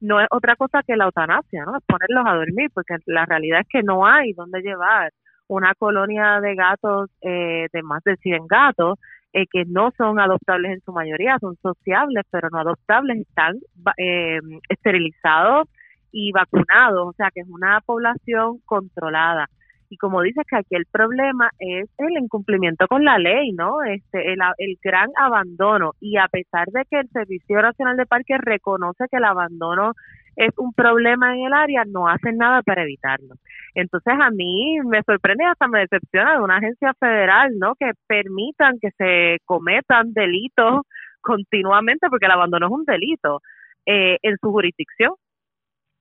no 0.00 0.18
es 0.18 0.28
otra 0.30 0.56
cosa 0.56 0.82
que 0.82 0.96
la 0.96 1.04
eutanasia, 1.04 1.66
¿no? 1.66 1.76
Es 1.76 1.84
ponerlos 1.84 2.24
a 2.26 2.36
dormir, 2.36 2.70
porque 2.72 2.96
la 3.04 3.26
realidad 3.26 3.60
es 3.60 3.68
que 3.68 3.82
no 3.82 4.06
hay 4.06 4.32
dónde 4.32 4.62
llevar 4.62 5.12
una 5.46 5.74
colonia 5.74 6.40
de 6.40 6.54
gatos 6.54 7.10
eh, 7.20 7.66
de 7.70 7.82
más 7.82 8.02
de 8.02 8.16
100 8.16 8.46
gatos 8.46 8.98
eh, 9.32 9.46
que 9.50 9.64
no 9.66 9.90
son 9.96 10.20
adoptables 10.20 10.72
en 10.72 10.80
su 10.82 10.92
mayoría, 10.92 11.38
son 11.40 11.56
sociables, 11.62 12.24
pero 12.30 12.48
no 12.50 12.58
adoptables, 12.58 13.20
están 13.20 13.56
eh, 13.96 14.40
esterilizados 14.68 15.68
y 16.12 16.32
vacunados, 16.32 17.08
o 17.08 17.12
sea 17.14 17.30
que 17.34 17.40
es 17.40 17.48
una 17.48 17.80
población 17.80 18.58
controlada. 18.66 19.48
Y 19.88 19.98
como 19.98 20.22
dices 20.22 20.44
que 20.48 20.56
aquí 20.56 20.74
el 20.74 20.86
problema 20.86 21.50
es 21.58 21.88
el 21.98 22.22
incumplimiento 22.22 22.86
con 22.88 23.04
la 23.04 23.18
ley, 23.18 23.52
¿no? 23.52 23.82
Este, 23.82 24.32
el, 24.32 24.38
el 24.56 24.78
gran 24.82 25.10
abandono. 25.18 25.92
Y 26.00 26.16
a 26.16 26.28
pesar 26.28 26.68
de 26.68 26.84
que 26.90 27.00
el 27.00 27.10
Servicio 27.10 27.60
Nacional 27.60 27.98
de 27.98 28.06
Parques 28.06 28.38
reconoce 28.40 29.04
que 29.10 29.18
el 29.18 29.24
abandono 29.24 29.92
es 30.36 30.50
un 30.56 30.72
problema 30.72 31.34
en 31.34 31.46
el 31.46 31.52
área, 31.52 31.84
no 31.84 32.08
hacen 32.08 32.36
nada 32.36 32.62
para 32.62 32.82
evitarlo. 32.82 33.34
Entonces 33.74 34.14
a 34.20 34.30
mí 34.30 34.78
me 34.84 35.02
sorprende 35.02 35.44
hasta 35.44 35.68
me 35.68 35.80
decepciona 35.80 36.34
de 36.34 36.42
una 36.42 36.56
agencia 36.56 36.92
federal, 36.98 37.52
¿no? 37.58 37.74
Que 37.74 37.92
permitan 38.06 38.78
que 38.80 38.90
se 38.98 39.38
cometan 39.44 40.12
delitos 40.12 40.82
continuamente, 41.20 42.08
porque 42.08 42.26
el 42.26 42.32
abandono 42.32 42.66
es 42.66 42.72
un 42.72 42.84
delito, 42.84 43.40
eh, 43.86 44.18
en 44.22 44.36
su 44.40 44.50
jurisdicción, 44.50 45.12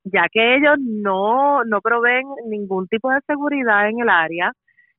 ya 0.03 0.27
que 0.31 0.55
ellos 0.55 0.77
no, 0.79 1.63
no 1.63 1.81
proveen 1.81 2.25
ningún 2.47 2.87
tipo 2.87 3.09
de 3.09 3.19
seguridad 3.25 3.89
en 3.89 4.01
el 4.01 4.09
área, 4.09 4.53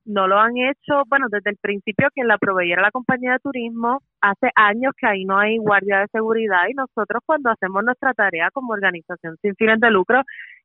no 0.05 0.27
lo 0.27 0.39
han 0.39 0.57
hecho, 0.57 1.03
bueno, 1.09 1.27
desde 1.31 1.51
el 1.51 1.57
principio 1.59 2.09
que 2.15 2.24
la 2.24 2.39
proveyera 2.39 2.83
la 2.83 2.91
compañía 2.91 3.33
de 3.33 3.39
turismo, 3.39 4.01
hace 4.20 4.51
años 4.57 4.93
que 4.97 5.07
ahí 5.07 5.24
no 5.24 5.39
hay 5.39 5.59
guardia 5.59 6.01
de 6.01 6.09
seguridad 6.09 6.66
y 6.69 6.74
nosotros 6.74 7.23
cuando 7.24 7.51
hacemos 7.51 7.85
nuestra 7.85 8.12
tarea 8.15 8.51
como 8.53 8.73
organización 8.73 9.37
sin 9.41 9.55
fines 9.57 9.81
de 9.81 9.91
lucro, 9.91 10.23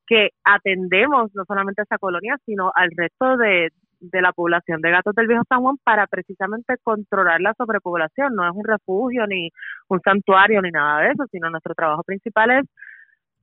que 0.07 0.30
atendemos 0.43 1.31
no 1.35 1.43
solamente 1.45 1.81
a 1.81 1.84
esa 1.84 1.97
colonia, 1.97 2.38
sino 2.45 2.72
al 2.73 2.89
resto 2.95 3.38
de, 3.38 3.69
de 3.99 4.22
la 4.22 4.31
población 4.31 4.81
de 4.81 4.91
gatos 4.91 5.14
del 5.15 5.27
Viejo 5.27 5.43
San 5.49 5.61
Juan 5.61 5.77
para 5.84 6.07
precisamente 6.07 6.76
controlar 6.81 7.41
la 7.41 7.53
sobrepoblación. 7.57 8.34
No 8.34 8.47
es 8.47 8.55
un 8.55 8.64
refugio 8.64 9.27
ni 9.27 9.49
un 9.89 9.99
santuario 10.01 10.61
ni 10.61 10.72
nada 10.72 11.01
de 11.01 11.11
eso, 11.11 11.26
sino 11.31 11.49
nuestro 11.49 11.76
trabajo 11.76 12.03
principal 12.03 12.51
es 12.51 12.65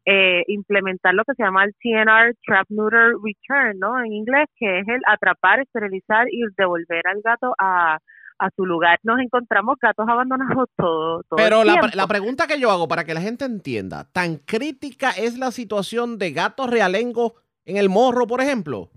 eh, 0.07 0.43
implementar 0.49 1.15
lo 1.15 1.25
que 1.25 1.35
se 1.35 1.43
llama 1.43 1.65
el 1.65 1.75
TNR 1.83 2.35
Trap 2.47 2.67
Neuter 2.71 3.13
Return, 3.23 3.79
¿no? 3.79 3.99
En 4.03 4.13
inglés, 4.13 4.47
que 4.57 4.81
es 4.81 4.89
el 4.89 5.01
atrapar, 5.07 5.61
esterilizar 5.61 6.27
y 6.31 6.43
devolver 6.57 7.07
al 7.07 7.21
gato 7.23 7.55
a, 7.59 7.99
a 8.39 8.51
su 8.57 8.67
lugar. 8.67 8.99
Nos 9.03 9.19
encontramos 9.21 9.77
gatos 9.81 10.07
abandonados 10.09 10.69
todo, 10.77 11.23
todo 11.23 11.37
Pero 11.37 11.63
el 11.63 11.67
la, 11.69 11.73
tiempo. 11.75 11.89
la 11.97 12.07
pregunta 12.07 12.47
que 12.47 12.61
yo 12.61 12.71
hago 12.71 12.87
para 12.89 13.05
que 13.05 13.15
la 13.15 13.21
gente 13.21 13.45
entienda, 13.45 14.05
¿tan 14.13 14.37
crítica 14.37 15.11
es 15.11 15.39
la 15.39 15.51
situación 15.51 16.19
de 16.19 16.33
gatos 16.33 16.69
realengos 16.71 17.33
en 17.65 17.77
el 17.79 17.89
morro, 17.89 18.27
por 18.27 18.41
ejemplo? 18.43 18.91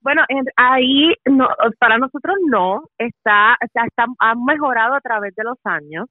Bueno, 0.00 0.22
en- 0.28 0.46
ahí 0.56 1.14
no, 1.24 1.48
para 1.80 1.98
nosotros 1.98 2.36
no, 2.48 2.82
está, 2.96 3.56
está, 3.60 3.84
está- 3.86 4.06
ha 4.20 4.34
mejorado 4.36 4.94
a 4.94 5.00
través 5.00 5.34
de 5.34 5.42
los 5.42 5.58
años. 5.64 6.06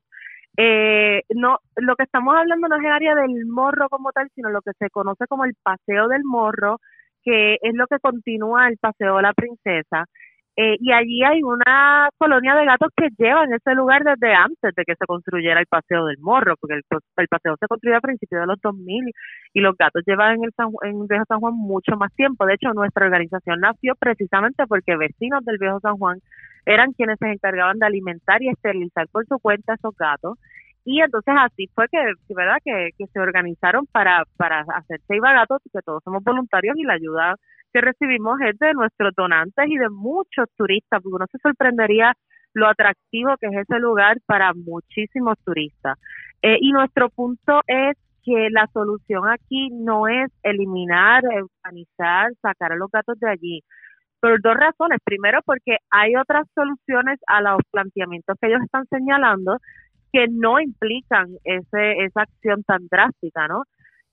Eh, 0.58 1.24
no, 1.36 1.58
lo 1.76 1.96
que 1.96 2.04
estamos 2.04 2.36
hablando 2.36 2.68
no 2.68 2.78
es 2.78 2.86
el 2.86 2.92
área 2.92 3.16
del 3.16 3.46
morro 3.46 3.90
como 3.90 4.12
tal, 4.12 4.30
sino 4.36 4.50
lo 4.50 4.62
que 4.62 4.72
se 4.80 4.90
conoce 4.90 5.28
como 5.28 5.46
el 5.46 5.56
paseo 5.62 6.08
del 6.08 6.24
morro, 6.24 6.80
que 7.24 7.56
es 7.62 7.74
lo 7.76 7.88
que 7.88 8.00
continúa 8.00 8.68
el 8.68 8.78
paseo 8.78 9.18
de 9.18 9.22
la 9.24 9.34
princesa. 9.34 10.06
Eh, 10.58 10.78
y 10.80 10.94
allí 10.94 11.22
hay 11.24 11.44
una 11.44 12.08
colonia 12.18 12.56
de 12.56 12.66
gatos 12.66 12.90
que 12.96 13.10
llevan 13.18 13.52
ese 13.52 13.76
lugar 13.76 14.04
desde 14.06 14.34
antes 14.34 14.74
de 14.74 14.84
que 14.86 14.96
se 14.96 15.06
construyera 15.06 15.60
el 15.60 15.66
paseo 15.66 16.06
del 16.06 16.18
morro, 16.20 16.56
porque 16.58 16.76
el, 16.76 16.84
el 17.18 17.28
paseo 17.28 17.58
se 17.60 17.68
construyó 17.68 17.98
a 17.98 18.02
principios 18.02 18.40
de 18.42 18.48
los 18.48 18.62
2000 18.62 19.12
y 19.54 19.60
los 19.60 19.76
gatos 19.76 20.04
llevan 20.06 20.36
en 20.38 20.46
el 20.46 20.54
San, 20.56 20.70
en 20.84 21.08
Viejo 21.08 21.26
San 21.28 21.42
Juan 21.42 21.56
mucho 21.56 21.98
más 21.98 22.14
tiempo. 22.16 22.46
De 22.46 22.54
hecho, 22.54 22.74
nuestra 22.74 23.06
organización 23.06 23.60
nació 23.60 23.96
precisamente 24.00 24.66
porque 24.68 24.96
vecinos 24.96 25.44
del 25.44 25.58
Viejo 25.58 25.82
San 25.82 25.98
Juan 25.98 26.20
eran 26.66 26.94
quienes 26.94 27.20
se 27.20 27.32
encargaban 27.32 27.80
de 27.80 27.86
alimentar 27.86 28.42
y 28.42 28.50
esterilizar 28.50 29.08
por 29.10 29.26
su 29.28 29.40
cuenta 29.40 29.74
a 29.74 29.76
esos 29.76 29.96
gatos. 29.96 30.38
Y 30.84 31.02
entonces 31.02 31.34
así 31.38 31.68
fue 31.74 31.88
que, 31.92 31.98
¿verdad? 32.30 32.58
Que, 32.64 32.90
que 32.98 33.08
se 33.08 33.20
organizaron 33.20 33.88
para, 33.88 34.24
para 34.38 34.62
hacer 34.62 35.00
Seiba 35.08 35.34
Gatos, 35.34 35.62
que 35.74 35.82
todos 35.82 36.04
somos 36.04 36.24
voluntarios 36.24 36.78
y 36.78 36.84
la 36.84 36.94
ayuda 36.94 37.36
que 37.74 37.82
recibimos 37.82 38.40
es 38.42 38.58
de 38.60 38.74
nuestros 38.74 39.14
donantes 39.16 39.66
y 39.68 39.78
de 39.78 39.90
muchos 39.90 40.48
turistas, 40.56 41.02
porque 41.02 41.16
uno 41.16 41.26
se 41.32 41.40
sorprendería 41.40 42.14
lo 42.54 42.68
atractivo 42.68 43.36
que 43.38 43.48
es 43.48 43.68
ese 43.68 43.80
lugar 43.80 44.18
para 44.26 44.54
muchísimos 44.54 45.38
turistas. 45.44 46.00
Eh, 46.42 46.58
y 46.62 46.72
nuestro 46.72 47.10
punto 47.10 47.62
es 47.68 47.98
que 48.24 48.50
la 48.50 48.68
solución 48.74 49.28
aquí 49.30 49.70
no 49.72 50.08
es 50.08 50.32
eliminar, 50.42 51.24
eutanizar, 51.26 52.32
sacar 52.42 52.72
a 52.72 52.76
los 52.76 52.90
gatos 52.90 53.20
de 53.20 53.30
allí. 53.30 53.62
Por 54.26 54.42
dos 54.42 54.56
razones. 54.56 55.00
Primero, 55.04 55.40
porque 55.46 55.78
hay 55.92 56.16
otras 56.16 56.48
soluciones 56.56 57.20
a 57.28 57.42
los 57.42 57.60
planteamientos 57.72 58.38
que 58.42 58.48
ellos 58.48 58.62
están 58.64 58.86
señalando 58.88 59.58
que 60.12 60.28
no 60.30 60.60
implican 60.60 61.28
ese, 61.44 62.04
esa 62.06 62.22
acción 62.24 62.64
tan 62.64 62.88
drástica, 62.90 63.48
¿no? 63.48 63.64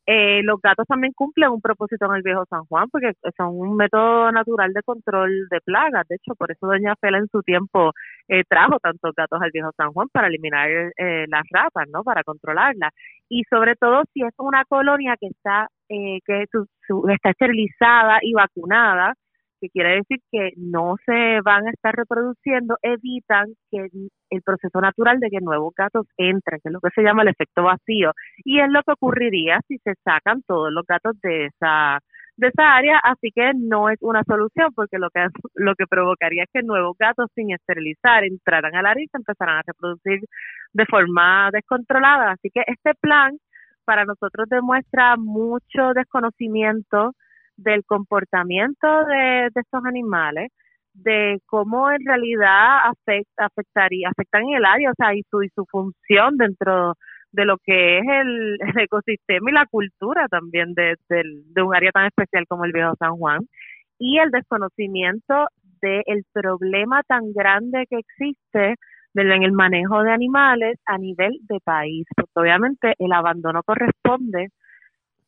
Eh, 0.06 0.43
los 0.43 0.60
gatos 0.60 0.86
también 0.89 1.12
cumplen 1.14 1.51
un 1.51 1.60
propósito 1.62 2.06
en 2.06 2.16
el 2.16 2.22
viejo 2.22 2.44
San 2.51 2.64
Juan 2.66 2.89
porque 2.90 3.12
son 3.36 3.51
un 3.59 3.76
método 3.76 4.32
natural 4.32 4.72
de 4.74 4.82
control 4.82 5.48
de 5.51 5.60
plagas. 5.62 6.06
De 6.09 6.16
hecho, 6.16 6.34
por 6.36 6.51
eso 6.52 6.66
Doña 6.66 6.94
Fela 7.01 7.18
en 7.18 7.28
su 7.28 7.43
tiempo 7.43 7.93
eh, 8.28 8.44
trajo 8.48 8.78
tantos 8.80 9.14
gatos 9.16 9.40
al 9.43 9.51
viejo 9.52 9.70
San 9.76 9.93
Juan 9.93 10.09
para 10.12 10.28
eliminar 10.28 10.68
eh, 10.70 11.26
las 11.28 11.44
ratas, 11.51 11.89
¿no? 11.93 12.05
Para 12.05 12.24
controlarlas. 12.24 12.93
Y 13.28 13.44
sobre 13.51 13.76
todo 13.76 14.02
si 14.12 14.22
es 14.24 14.34
una 14.39 14.64
colonia 14.66 15.16
que 15.20 15.28
está 15.28 15.68
eh, 15.89 16.20
que 16.26 16.47
su- 16.52 17.09
está 17.10 17.30
esterilizada 17.30 18.18
y 18.22 18.34
vacunada, 18.34 19.14
que 19.62 19.70
quiere 19.70 19.97
decir 19.97 20.18
que 20.32 20.51
no 20.56 20.97
se 21.06 21.40
van 21.44 21.68
a 21.68 21.70
estar 21.70 21.94
reproduciendo, 21.94 22.76
evitan 22.82 23.47
que 23.70 23.86
el 24.30 24.43
proceso 24.43 24.80
natural 24.80 25.20
de 25.20 25.30
que 25.30 25.40
nuevos 25.40 25.72
gatos 25.76 26.06
entren, 26.16 26.59
que 26.62 26.68
es 26.68 26.72
lo 26.72 26.80
que 26.80 26.90
se 26.94 27.02
llama 27.02 27.22
el 27.22 27.28
efecto 27.28 27.62
vacío, 27.62 28.12
y 28.44 28.59
es 28.60 28.68
lo 28.70 28.82
que 28.82 28.93
ocurriría 28.93 29.60
si 29.68 29.78
se 29.78 29.94
sacan 30.05 30.43
todos 30.43 30.72
los 30.72 30.84
gatos 30.86 31.14
de 31.22 31.47
esa 31.47 32.01
de 32.36 32.48
esa 32.48 32.74
área, 32.76 32.98
así 33.05 33.30
que 33.32 33.52
no 33.55 33.90
es 33.90 33.98
una 34.01 34.22
solución 34.24 34.72
porque 34.74 34.98
lo 34.98 35.10
que 35.10 35.26
lo 35.55 35.74
que 35.76 35.86
provocaría 35.86 36.44
es 36.44 36.51
que 36.52 36.62
nuevos 36.62 36.97
gatos 36.98 37.28
sin 37.34 37.52
esterilizar 37.52 38.24
entraran 38.24 38.74
al 38.74 38.86
área 38.86 39.05
y 39.05 39.09
se 39.09 39.18
empezaran 39.18 39.59
a 39.59 39.62
reproducir 39.66 40.20
de 40.72 40.86
forma 40.86 41.51
descontrolada, 41.52 42.32
así 42.32 42.51
que 42.52 42.62
este 42.66 42.94
plan 43.01 43.39
para 43.84 44.05
nosotros 44.05 44.48
demuestra 44.48 45.16
mucho 45.16 45.93
desconocimiento 45.94 47.12
del 47.56 47.84
comportamiento 47.84 49.04
de, 49.04 49.46
estos 49.46 49.84
animales, 49.84 50.50
de 50.94 51.38
cómo 51.46 51.90
en 51.90 52.04
realidad 52.04 52.88
afecta, 52.90 53.46
afectaría, 53.46 54.10
afectan 54.10 54.48
el 54.48 54.64
área, 54.64 54.90
o 54.90 54.94
sea, 54.96 55.14
y 55.14 55.22
su, 55.30 55.42
y 55.42 55.48
su 55.54 55.64
función 55.66 56.36
dentro 56.36 56.94
de 57.32 57.44
lo 57.44 57.56
que 57.58 57.98
es 57.98 58.04
el, 58.06 58.58
ecosistema 58.78 59.50
y 59.50 59.54
la 59.54 59.66
cultura 59.66 60.26
también 60.28 60.74
de, 60.74 60.96
de, 61.08 61.62
un 61.62 61.74
área 61.74 61.90
tan 61.92 62.06
especial 62.06 62.46
como 62.46 62.64
el 62.64 62.72
Viejo 62.72 62.94
San 62.98 63.16
Juan, 63.16 63.40
y 63.98 64.18
el 64.18 64.30
desconocimiento 64.30 65.46
del 65.80 66.24
problema 66.32 67.02
tan 67.04 67.32
grande 67.32 67.86
que 67.88 67.98
existe 67.98 68.76
en 69.14 69.42
el 69.42 69.52
manejo 69.52 70.02
de 70.02 70.12
animales 70.12 70.78
a 70.86 70.98
nivel 70.98 71.38
de 71.42 71.58
país, 71.60 72.06
porque 72.16 72.32
obviamente 72.34 72.94
el 72.98 73.12
abandono 73.12 73.62
corresponde 73.62 74.48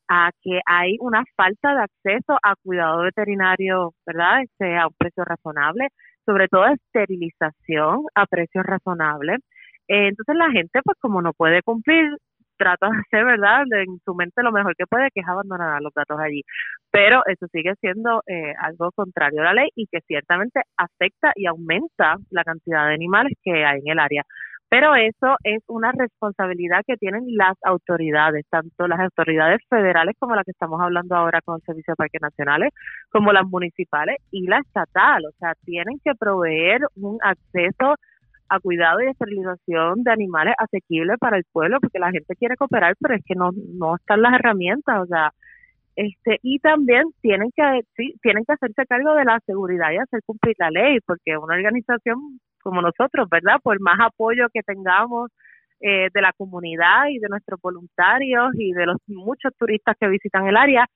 a 0.08 0.30
que 0.42 0.60
hay 0.66 0.96
una 1.00 1.24
falta 1.36 1.74
de 1.74 1.82
acceso 1.82 2.38
a 2.42 2.54
cuidado 2.62 3.02
veterinario, 3.02 3.92
¿verdad? 4.06 4.42
Este, 4.42 4.76
a 4.76 4.86
un 4.86 4.94
precio 4.98 5.24
razonable, 5.24 5.88
sobre 6.24 6.48
todo 6.48 6.66
esterilización 6.66 8.04
a 8.14 8.26
precios 8.26 8.64
razonables. 8.64 9.40
Eh, 9.88 10.08
entonces 10.08 10.36
la 10.36 10.50
gente, 10.50 10.80
pues 10.84 10.98
como 11.00 11.22
no 11.22 11.32
puede 11.32 11.62
cumplir, 11.62 12.16
trata 12.56 12.88
de 12.88 12.98
hacer, 12.98 13.24
¿verdad? 13.24 13.64
En 13.72 13.98
su 14.04 14.14
mente 14.14 14.42
lo 14.42 14.52
mejor 14.52 14.74
que 14.76 14.86
puede, 14.86 15.10
que 15.12 15.20
es 15.20 15.28
abandonar 15.28 15.74
a 15.74 15.80
los 15.80 15.92
gatos 15.94 16.18
allí. 16.18 16.42
Pero 16.90 17.22
eso 17.26 17.46
sigue 17.52 17.74
siendo 17.80 18.22
eh, 18.26 18.54
algo 18.58 18.90
contrario 18.92 19.40
a 19.42 19.44
la 19.44 19.54
ley 19.54 19.70
y 19.74 19.86
que 19.86 20.00
ciertamente 20.06 20.60
afecta 20.76 21.32
y 21.34 21.46
aumenta 21.46 22.16
la 22.30 22.44
cantidad 22.44 22.88
de 22.88 22.94
animales 22.94 23.32
que 23.42 23.64
hay 23.64 23.80
en 23.80 23.92
el 23.92 23.98
área. 23.98 24.22
Pero 24.74 24.96
eso 24.96 25.36
es 25.44 25.62
una 25.68 25.92
responsabilidad 25.92 26.80
que 26.84 26.96
tienen 26.96 27.22
las 27.36 27.56
autoridades, 27.62 28.44
tanto 28.50 28.88
las 28.88 28.98
autoridades 28.98 29.60
federales 29.70 30.16
como 30.18 30.34
las 30.34 30.44
que 30.44 30.50
estamos 30.50 30.80
hablando 30.80 31.14
ahora 31.14 31.40
con 31.42 31.54
el 31.54 31.62
Servicio 31.62 31.92
de 31.92 31.96
Parques 31.96 32.20
Nacionales, 32.20 32.72
como 33.10 33.32
las 33.32 33.46
municipales 33.46 34.16
y 34.32 34.48
la 34.48 34.58
estatal. 34.58 35.26
O 35.26 35.32
sea, 35.38 35.52
tienen 35.64 36.00
que 36.02 36.16
proveer 36.18 36.80
un 36.96 37.18
acceso 37.22 37.94
a 38.48 38.58
cuidado 38.58 39.00
y 39.00 39.10
esterilización 39.10 40.02
de 40.02 40.10
animales 40.10 40.54
asequibles 40.58 41.18
para 41.20 41.36
el 41.36 41.44
pueblo, 41.52 41.78
porque 41.80 42.00
la 42.00 42.10
gente 42.10 42.34
quiere 42.34 42.56
cooperar, 42.56 42.96
pero 42.98 43.14
es 43.14 43.22
que 43.24 43.36
no, 43.36 43.50
no 43.78 43.94
están 43.94 44.22
las 44.22 44.34
herramientas. 44.34 45.02
O 45.02 45.06
sea, 45.06 45.30
este 45.94 46.40
y 46.42 46.58
también 46.58 47.04
tienen 47.20 47.50
que 47.54 47.62
sí, 47.96 48.14
tienen 48.22 48.44
que 48.44 48.54
hacerse 48.54 48.86
cargo 48.86 49.14
de 49.14 49.24
la 49.24 49.38
seguridad 49.46 49.92
y 49.92 49.98
hacer 49.98 50.20
cumplir 50.26 50.56
la 50.58 50.70
ley 50.70 50.98
porque 51.06 51.38
una 51.38 51.54
organización 51.54 52.40
como 52.64 52.82
nosotros, 52.82 53.28
¿verdad? 53.30 53.60
Por 53.62 53.80
más 53.80 53.98
apoyo 54.00 54.48
que 54.52 54.62
tengamos 54.62 55.30
eh, 55.80 56.08
de 56.12 56.20
la 56.20 56.32
comunidad 56.32 57.08
y 57.10 57.18
de 57.20 57.28
nuestros 57.28 57.60
voluntarios 57.60 58.52
y 58.58 58.72
de 58.72 58.86
los 58.86 58.96
muchos 59.06 59.52
turistas 59.56 59.94
que 60.00 60.08
visitan 60.08 60.46
el 60.48 60.56
área, 60.56 60.88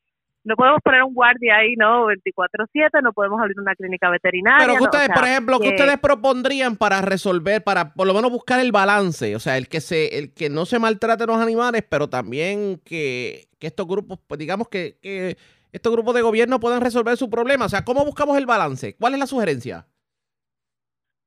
no 0.45 0.57
podemos 0.57 0.81
poner 0.83 1.03
un 1.03 1.13
guardia 1.13 1.57
ahí, 1.57 1.75
¿no? 1.77 2.07
24/7, 2.07 3.03
no 3.03 3.13
podemos 3.13 3.41
abrir 3.41 3.61
una 3.61 3.75
clínica 3.75 4.09
veterinaria. 4.09 4.67
Pero 4.67 4.79
que 4.79 4.85
ustedes, 4.85 5.09
por 5.11 5.25
ejemplo, 5.25 5.61
¿qué 5.61 5.69
ustedes 5.69 5.99
propondrían 5.99 6.77
para 6.77 7.03
resolver, 7.03 7.63
para 7.63 7.93
por 7.93 8.07
lo 8.07 8.15
menos 8.15 8.31
buscar 8.31 8.61
el 8.61 8.73
balance? 8.73 9.37
O 9.37 9.41
sea, 9.41 9.59
el 9.59 9.69
que 9.69 9.81
se, 9.81 10.19
el 10.19 10.33
que 10.33 10.49
no 10.49 10.65
se 10.65 10.79
maltrate 10.79 11.27
los 11.27 11.37
animales, 11.37 11.85
pero 11.89 12.09
también 12.09 12.81
que, 12.85 13.49
que 13.59 13.67
estos 13.67 13.87
grupos, 13.87 14.19
pues 14.27 14.39
digamos 14.39 14.69
que, 14.69 14.97
que 15.03 15.37
estos 15.73 15.93
grupos 15.93 16.15
de 16.15 16.23
gobierno 16.23 16.61
puedan 16.61 16.81
resolver 16.81 17.17
su 17.17 17.29
problema. 17.29 17.67
O 17.67 17.69
sea, 17.69 17.85
¿cómo 17.85 18.05
buscamos 18.05 18.39
el 18.39 18.47
balance? 18.47 18.97
¿Cuál 18.97 19.15
es 19.15 19.21
la 19.21 19.27
sugerencia? 19.27 19.87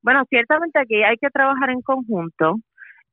Bueno, 0.02 0.24
ciertamente 0.28 0.78
aquí 0.80 1.02
hay 1.02 1.16
que 1.16 1.30
trabajar 1.30 1.70
en 1.70 1.82
conjunto. 1.82 2.56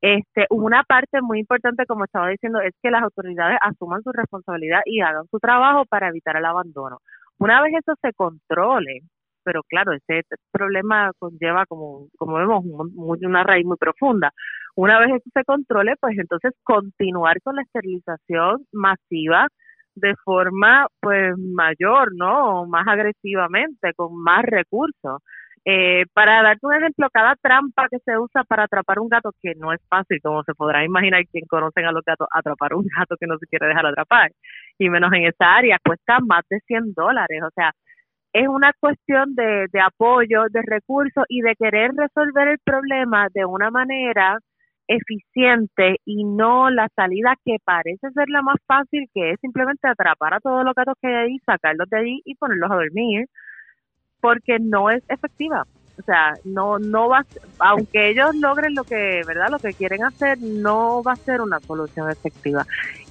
Este, 0.02 0.48
una 0.50 0.84
parte 0.84 1.22
muy 1.22 1.40
importante, 1.40 1.86
como 1.86 2.06
estaba 2.06 2.30
diciendo, 2.30 2.60
es 2.62 2.74
que 2.82 2.90
las 2.92 3.04
autoridades 3.04 3.58
asuman 3.62 4.02
su 4.04 4.12
responsabilidad 4.12 4.82
y 4.86 5.02
hagan 5.02 5.26
su 5.30 5.40
trabajo 5.40 5.86
para 5.86 6.10
evitar 6.10 6.38
el 6.38 6.46
abandono. 6.46 7.00
Una 7.38 7.62
vez 7.62 7.74
eso 7.80 7.94
se 8.02 8.14
controle, 8.14 9.02
pero 9.44 9.62
claro, 9.64 9.94
ese 9.94 10.24
problema 10.52 11.12
conlleva, 11.20 11.66
como, 11.68 12.08
como 12.18 12.36
vemos, 12.36 12.64
una 12.66 13.44
raíz 13.44 13.66
muy 13.66 13.78
profunda. 13.78 14.32
Una 14.76 15.00
vez 15.00 15.10
eso 15.12 15.30
se 15.34 15.44
controle, 15.44 15.96
pues 16.00 16.18
entonces 16.18 16.54
continuar 16.64 17.42
con 17.44 17.56
la 17.56 17.64
esterilización 17.64 18.66
masiva 18.72 19.48
de 19.96 20.16
forma 20.24 20.88
pues 21.02 21.38
mayor, 21.38 22.12
¿no? 22.16 22.66
Más 22.68 22.88
agresivamente, 22.88 23.94
con 23.96 24.16
más 24.22 24.44
recursos. 24.46 25.22
Eh, 25.72 26.06
para 26.14 26.42
darte 26.42 26.66
un 26.66 26.74
ejemplo, 26.74 27.08
cada 27.14 27.36
trampa 27.36 27.88
que 27.92 28.00
se 28.00 28.18
usa 28.18 28.44
para 28.44 28.64
atrapar 28.64 28.98
un 28.98 29.08
gato, 29.08 29.32
que 29.40 29.54
no 29.56 29.72
es 29.72 29.80
fácil, 29.88 30.20
como 30.20 30.42
se 30.44 30.56
podrá 30.56 30.84
imaginar 30.84 31.22
quien 31.32 31.46
conocen 31.46 31.86
a 31.86 31.92
los 31.92 32.04
gatos, 32.04 32.28
atrapar 32.32 32.74
un 32.74 32.88
gato 32.98 33.16
que 33.20 33.28
no 33.28 33.38
se 33.38 33.46
quiere 33.46 33.68
dejar 33.68 33.86
atrapar, 33.86 34.32
y 34.80 34.90
menos 34.90 35.14
en 35.14 35.26
esa 35.28 35.54
área, 35.58 35.78
cuesta 35.86 36.18
más 36.26 36.42
de 36.50 36.60
100 36.62 36.94
dólares. 36.96 37.44
O 37.44 37.52
sea, 37.54 37.72
es 38.34 38.48
una 38.48 38.72
cuestión 38.80 39.36
de, 39.36 39.68
de 39.72 39.80
apoyo, 39.80 40.46
de 40.50 40.62
recursos 40.66 41.26
y 41.30 41.42
de 41.42 41.56
querer 41.56 41.92
resolver 41.96 42.48
el 42.48 42.58
problema 42.64 43.28
de 43.32 43.46
una 43.46 43.70
manera 43.70 44.40
eficiente 44.88 45.98
y 46.04 46.24
no 46.24 46.72
la 46.72 46.88
salida 46.96 47.36
que 47.46 47.58
parece 47.64 48.10
ser 48.12 48.28
la 48.30 48.42
más 48.42 48.58
fácil, 48.66 49.06
que 49.14 49.32
es 49.34 49.40
simplemente 49.40 49.88
atrapar 49.88 50.34
a 50.34 50.40
todos 50.40 50.66
los 50.66 50.74
gatos 50.74 50.96
que 51.00 51.10
hay 51.10 51.16
ahí, 51.28 51.38
sacarlos 51.46 51.88
de 51.92 51.98
allí 52.00 52.22
y 52.26 52.34
ponerlos 52.36 52.72
a 52.72 52.76
dormir 52.76 53.28
porque 54.22 54.58
no 54.60 54.90
es 54.90 55.04
efectiva. 55.10 55.66
O 56.00 56.02
sea, 56.02 56.34
no 56.46 56.80
no 56.80 57.10
va 57.10 57.26
aunque 57.60 58.10
ellos 58.10 58.34
logren 58.36 58.74
lo 58.74 58.86
que, 58.86 59.22
¿verdad? 59.28 59.50
Lo 59.50 59.60
que 59.60 59.74
quieren 59.74 60.04
hacer, 60.04 60.38
no 60.42 61.04
va 61.04 61.14
a 61.14 61.18
ser 61.18 61.42
una 61.42 61.60
solución 61.60 62.10
efectiva. 62.10 62.66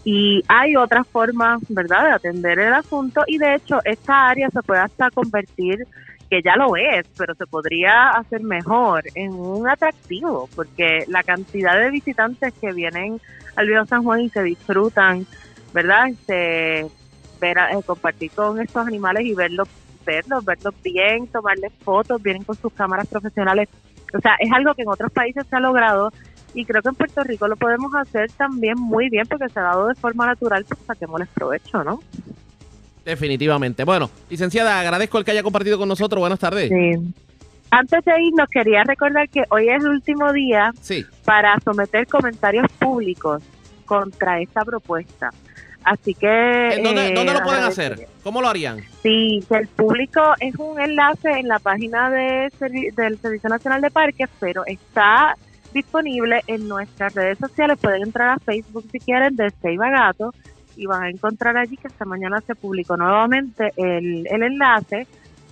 Y 0.04 0.42
hay 0.48 0.74
otras 0.74 1.06
formas, 1.06 1.60
¿verdad?, 1.68 2.04
de 2.04 2.12
atender 2.12 2.58
el 2.58 2.72
asunto 2.72 3.22
y 3.26 3.36
de 3.36 3.56
hecho 3.56 3.80
esta 3.84 4.28
área 4.28 4.48
se 4.48 4.62
puede 4.62 4.80
hasta 4.80 5.10
convertir 5.10 5.86
que 6.30 6.42
ya 6.42 6.56
lo 6.56 6.76
es, 6.76 7.06
pero 7.16 7.34
se 7.34 7.46
podría 7.46 8.10
hacer 8.10 8.42
mejor 8.42 9.04
en 9.14 9.32
un 9.32 9.68
atractivo, 9.68 10.48
porque 10.54 11.04
la 11.08 11.22
cantidad 11.22 11.78
de 11.78 11.90
visitantes 11.90 12.52
que 12.54 12.72
vienen 12.72 13.20
al 13.56 13.66
Viejo 13.66 13.86
San 13.86 14.02
Juan 14.02 14.20
y 14.20 14.28
se 14.28 14.42
disfrutan, 14.42 15.26
¿verdad? 15.72 16.08
Este, 16.08 16.86
ver, 17.40 17.58
eh, 17.58 17.80
compartir 17.84 18.30
con 18.32 18.60
estos 18.60 18.86
animales 18.86 19.24
y 19.24 19.34
verlos 19.34 19.68
verlos, 20.08 20.44
verlos 20.44 20.74
bien, 20.82 21.26
tomarles 21.26 21.72
fotos, 21.84 22.22
vienen 22.22 22.42
con 22.42 22.56
sus 22.56 22.72
cámaras 22.72 23.06
profesionales. 23.06 23.68
O 24.14 24.20
sea, 24.20 24.36
es 24.40 24.50
algo 24.52 24.74
que 24.74 24.82
en 24.82 24.88
otros 24.88 25.12
países 25.12 25.46
se 25.48 25.56
ha 25.56 25.60
logrado 25.60 26.10
y 26.54 26.64
creo 26.64 26.80
que 26.80 26.88
en 26.88 26.94
Puerto 26.94 27.22
Rico 27.24 27.46
lo 27.46 27.56
podemos 27.56 27.94
hacer 27.94 28.30
también 28.32 28.76
muy 28.78 29.10
bien 29.10 29.26
porque 29.26 29.48
se 29.50 29.60
ha 29.60 29.64
dado 29.64 29.88
de 29.88 29.94
forma 29.94 30.26
natural, 30.26 30.64
pues 30.64 30.80
saquémosles 30.86 31.28
provecho, 31.28 31.84
¿no? 31.84 32.00
Definitivamente. 33.04 33.84
Bueno, 33.84 34.10
licenciada, 34.30 34.80
agradezco 34.80 35.18
el 35.18 35.24
que 35.24 35.32
haya 35.32 35.42
compartido 35.42 35.78
con 35.78 35.88
nosotros. 35.88 36.20
Buenas 36.20 36.38
tardes. 36.38 36.70
Sí. 36.70 37.14
Antes 37.70 38.02
de 38.04 38.12
ir, 38.22 38.32
nos 38.34 38.48
quería 38.48 38.82
recordar 38.84 39.28
que 39.28 39.44
hoy 39.50 39.68
es 39.68 39.82
el 39.82 39.90
último 39.90 40.32
día 40.32 40.72
para 41.24 41.58
someter 41.60 42.06
comentarios 42.06 42.66
públicos 42.78 43.42
contra 43.84 44.40
esta 44.40 44.64
propuesta. 44.64 45.30
Así 45.84 46.14
que... 46.14 46.80
¿Dónde, 46.82 47.12
¿Dónde, 47.14 47.32
lo 47.32 47.42
pueden 47.42 47.64
hacer? 47.64 48.08
¿Cómo 48.22 48.42
lo 48.42 48.48
harían? 48.48 48.82
Sí, 49.02 49.42
el 49.50 49.68
público 49.68 50.20
es 50.40 50.54
un 50.56 50.78
enlace 50.80 51.30
en 51.30 51.48
la 51.48 51.58
página 51.58 52.10
de, 52.10 52.52
del 52.96 53.18
Servicio 53.18 53.48
Nacional 53.48 53.80
de 53.80 53.90
Parques, 53.90 54.28
pero 54.38 54.66
está 54.66 55.34
disponible 55.72 56.42
en 56.46 56.68
nuestras 56.68 57.14
redes 57.14 57.38
sociales. 57.38 57.78
Pueden 57.80 58.02
entrar 58.02 58.30
a 58.30 58.38
Facebook 58.38 58.84
si 58.90 58.98
quieren 59.00 59.36
de 59.36 59.50
Seiba 59.62 59.90
Gato 59.90 60.34
y 60.76 60.86
van 60.86 61.02
a 61.02 61.10
encontrar 61.10 61.56
allí 61.56 61.76
que 61.76 61.88
esta 61.88 62.04
mañana 62.04 62.40
se 62.46 62.54
publicó 62.54 62.96
nuevamente 62.96 63.72
el, 63.76 64.26
el 64.30 64.42
enlace. 64.42 65.06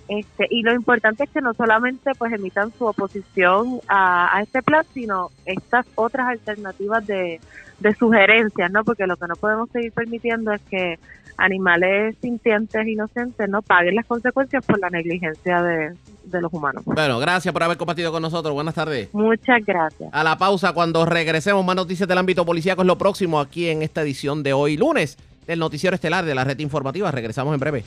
Este, 0.07 0.47
y 0.49 0.61
lo 0.63 0.73
importante 0.73 1.25
es 1.25 1.29
que 1.29 1.41
no 1.41 1.53
solamente 1.53 2.11
pues 2.17 2.31
emitan 2.31 2.71
su 2.77 2.85
oposición 2.85 3.81
a, 3.87 4.35
a 4.37 4.41
este 4.41 4.63
plan, 4.63 4.85
sino 4.93 5.29
estas 5.45 5.85
otras 5.95 6.27
alternativas 6.27 7.05
de, 7.05 7.41
de 7.79 7.95
sugerencias, 7.95 8.71
¿no? 8.71 8.83
Porque 8.83 9.05
lo 9.05 9.17
que 9.17 9.27
no 9.27 9.35
podemos 9.35 9.69
seguir 9.71 9.91
permitiendo 9.91 10.53
es 10.53 10.61
que 10.69 10.97
animales 11.37 12.15
sintientes, 12.21 12.87
inocentes, 12.87 13.47
no 13.47 13.61
paguen 13.61 13.95
las 13.95 14.05
consecuencias 14.05 14.65
por 14.65 14.79
la 14.79 14.89
negligencia 14.89 15.61
de, 15.61 15.93
de 16.23 16.41
los 16.41 16.51
humanos. 16.51 16.83
Bueno, 16.85 17.19
gracias 17.19 17.53
por 17.53 17.61
haber 17.61 17.77
compartido 17.77 18.11
con 18.11 18.21
nosotros. 18.21 18.53
Buenas 18.53 18.73
tardes. 18.73 19.13
Muchas 19.13 19.63
gracias. 19.65 20.09
A 20.13 20.23
la 20.23 20.37
pausa, 20.37 20.73
cuando 20.73 21.05
regresemos, 21.05 21.63
más 21.63 21.75
noticias 21.75 22.07
del 22.09 22.17
ámbito 22.17 22.45
policíaco 22.45 22.81
es 22.81 22.87
lo 22.87 22.97
próximo 22.97 23.39
aquí 23.39 23.67
en 23.69 23.83
esta 23.83 24.01
edición 24.01 24.41
de 24.41 24.53
hoy, 24.53 24.77
lunes, 24.77 25.17
del 25.45 25.59
Noticiero 25.59 25.93
Estelar 25.93 26.25
de 26.25 26.33
la 26.33 26.43
Red 26.43 26.59
Informativa. 26.59 27.11
Regresamos 27.11 27.53
en 27.53 27.59
breve. 27.59 27.83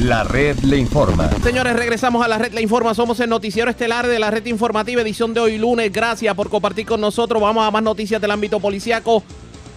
La 0.00 0.24
red 0.24 0.58
le 0.58 0.76
informa. 0.76 1.30
Señores, 1.42 1.74
regresamos 1.74 2.22
a 2.22 2.28
la 2.28 2.36
red 2.36 2.52
le 2.52 2.60
informa. 2.60 2.92
Somos 2.92 3.18
el 3.20 3.30
noticiero 3.30 3.70
estelar 3.70 4.06
de 4.06 4.18
la 4.18 4.30
red 4.30 4.44
informativa, 4.44 5.00
edición 5.00 5.32
de 5.32 5.40
hoy 5.40 5.56
lunes. 5.56 5.90
Gracias 5.90 6.34
por 6.34 6.50
compartir 6.50 6.84
con 6.84 7.00
nosotros. 7.00 7.40
Vamos 7.40 7.66
a 7.66 7.70
más 7.70 7.82
noticias 7.82 8.20
del 8.20 8.30
ámbito 8.30 8.60
policíaco. 8.60 9.22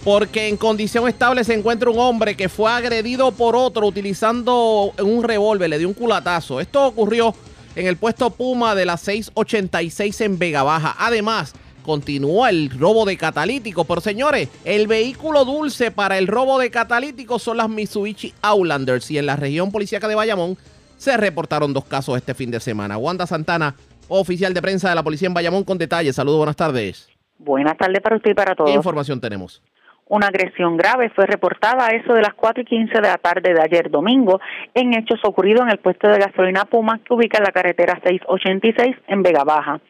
Porque 0.04 0.48
en 0.48 0.58
condición 0.58 1.08
estable 1.08 1.42
se 1.42 1.54
encuentra 1.54 1.88
un 1.88 1.98
hombre 1.98 2.36
que 2.36 2.50
fue 2.50 2.70
agredido 2.70 3.32
por 3.32 3.56
otro 3.56 3.86
utilizando 3.86 4.92
un 4.98 5.22
revólver, 5.22 5.70
le 5.70 5.78
dio 5.78 5.88
un 5.88 5.94
culatazo. 5.94 6.60
Esto 6.60 6.86
ocurrió 6.86 7.34
en 7.74 7.86
el 7.86 7.96
puesto 7.96 8.30
Puma 8.30 8.74
de 8.74 8.84
la 8.84 8.98
686 8.98 10.20
en 10.20 10.38
Vega 10.38 10.62
Baja. 10.62 10.96
Además, 10.98 11.54
continúa 11.82 12.50
el 12.50 12.70
robo 12.70 13.04
de 13.04 13.16
catalítico. 13.16 13.84
Pero 13.84 14.00
señores, 14.00 14.48
el 14.64 14.86
vehículo 14.86 15.44
dulce 15.44 15.90
para 15.90 16.18
el 16.18 16.26
robo 16.26 16.58
de 16.58 16.70
catalítico 16.70 17.38
son 17.38 17.56
las 17.56 17.68
Mitsubishi 17.68 18.32
Outlanders. 18.42 19.10
Y 19.10 19.18
en 19.18 19.26
la 19.26 19.36
región 19.36 19.70
policíaca 19.72 20.08
de 20.08 20.14
Bayamón 20.14 20.56
se 20.96 21.16
reportaron 21.16 21.72
dos 21.72 21.84
casos 21.84 22.16
este 22.16 22.34
fin 22.34 22.50
de 22.50 22.60
semana. 22.60 22.98
Wanda 22.98 23.26
Santana, 23.26 23.74
oficial 24.08 24.52
de 24.54 24.62
prensa 24.62 24.88
de 24.88 24.94
la 24.94 25.02
policía 25.02 25.28
en 25.28 25.34
Bayamón, 25.34 25.64
con 25.64 25.78
detalles. 25.78 26.16
Saludos, 26.16 26.38
buenas 26.38 26.56
tardes. 26.56 27.08
Buenas 27.38 27.76
tardes 27.78 28.00
para 28.00 28.16
usted 28.16 28.32
y 28.32 28.34
para 28.34 28.54
todos. 28.54 28.70
¿Qué 28.70 28.76
información 28.76 29.20
tenemos? 29.20 29.62
Una 30.10 30.26
agresión 30.26 30.76
grave 30.76 31.08
fue 31.10 31.24
reportada 31.24 31.86
a 31.86 31.90
eso 31.90 32.12
de 32.12 32.20
las 32.20 32.34
4 32.34 32.62
y 32.62 32.66
15 32.66 32.94
de 32.94 33.00
la 33.00 33.16
tarde 33.16 33.54
de 33.54 33.62
ayer 33.62 33.90
domingo 33.90 34.40
en 34.74 34.92
hechos 34.92 35.20
ocurridos 35.22 35.62
en 35.62 35.70
el 35.70 35.78
puesto 35.78 36.08
de 36.08 36.18
gasolina 36.18 36.64
Puma 36.64 36.98
que 37.04 37.14
ubica 37.14 37.38
en 37.38 37.44
la 37.44 37.52
carretera 37.52 38.00
686 38.02 38.96
en 39.06 39.22
Vega 39.22 39.44
Baja. 39.44 39.80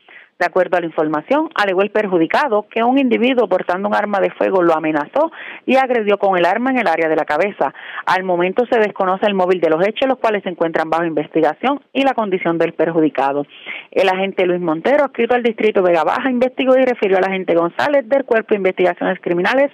De 0.41 0.47
acuerdo 0.47 0.79
a 0.79 0.81
la 0.81 0.87
información, 0.87 1.51
alegó 1.55 1.83
el 1.83 1.91
perjudicado 1.91 2.67
que 2.71 2.83
un 2.83 2.99
individuo 2.99 3.47
portando 3.47 3.91
un 3.91 3.95
arma 3.95 4.21
de 4.21 4.31
fuego 4.31 4.63
lo 4.63 4.73
amenazó 4.73 5.31
y 5.67 5.77
agredió 5.77 6.17
con 6.17 6.39
el 6.39 6.47
arma 6.47 6.71
en 6.71 6.79
el 6.79 6.89
área 6.89 7.11
de 7.11 7.15
la 7.15 7.27
cabeza. 7.27 7.75
Al 8.07 8.25
momento 8.25 8.65
se 8.65 8.79
desconoce 8.79 9.27
el 9.27 9.35
móvil 9.35 9.61
de 9.61 9.69
los 9.69 9.87
hechos, 9.87 10.09
los 10.09 10.17
cuales 10.19 10.43
se 10.43 10.49
encuentran 10.49 10.89
bajo 10.89 11.05
investigación 11.05 11.83
y 11.93 12.05
la 12.05 12.15
condición 12.15 12.57
del 12.57 12.73
perjudicado. 12.73 13.45
El 13.91 14.09
agente 14.09 14.47
Luis 14.47 14.63
Montero, 14.63 15.05
escrito 15.05 15.35
al 15.35 15.43
distrito 15.43 15.83
Vega 15.83 16.05
Baja, 16.05 16.31
investigó 16.31 16.75
y 16.75 16.87
refirió 16.87 17.19
al 17.19 17.25
agente 17.25 17.55
González 17.55 18.09
del 18.09 18.25
Cuerpo 18.25 18.55
de 18.55 18.61
Investigaciones 18.61 19.19
Criminales 19.21 19.71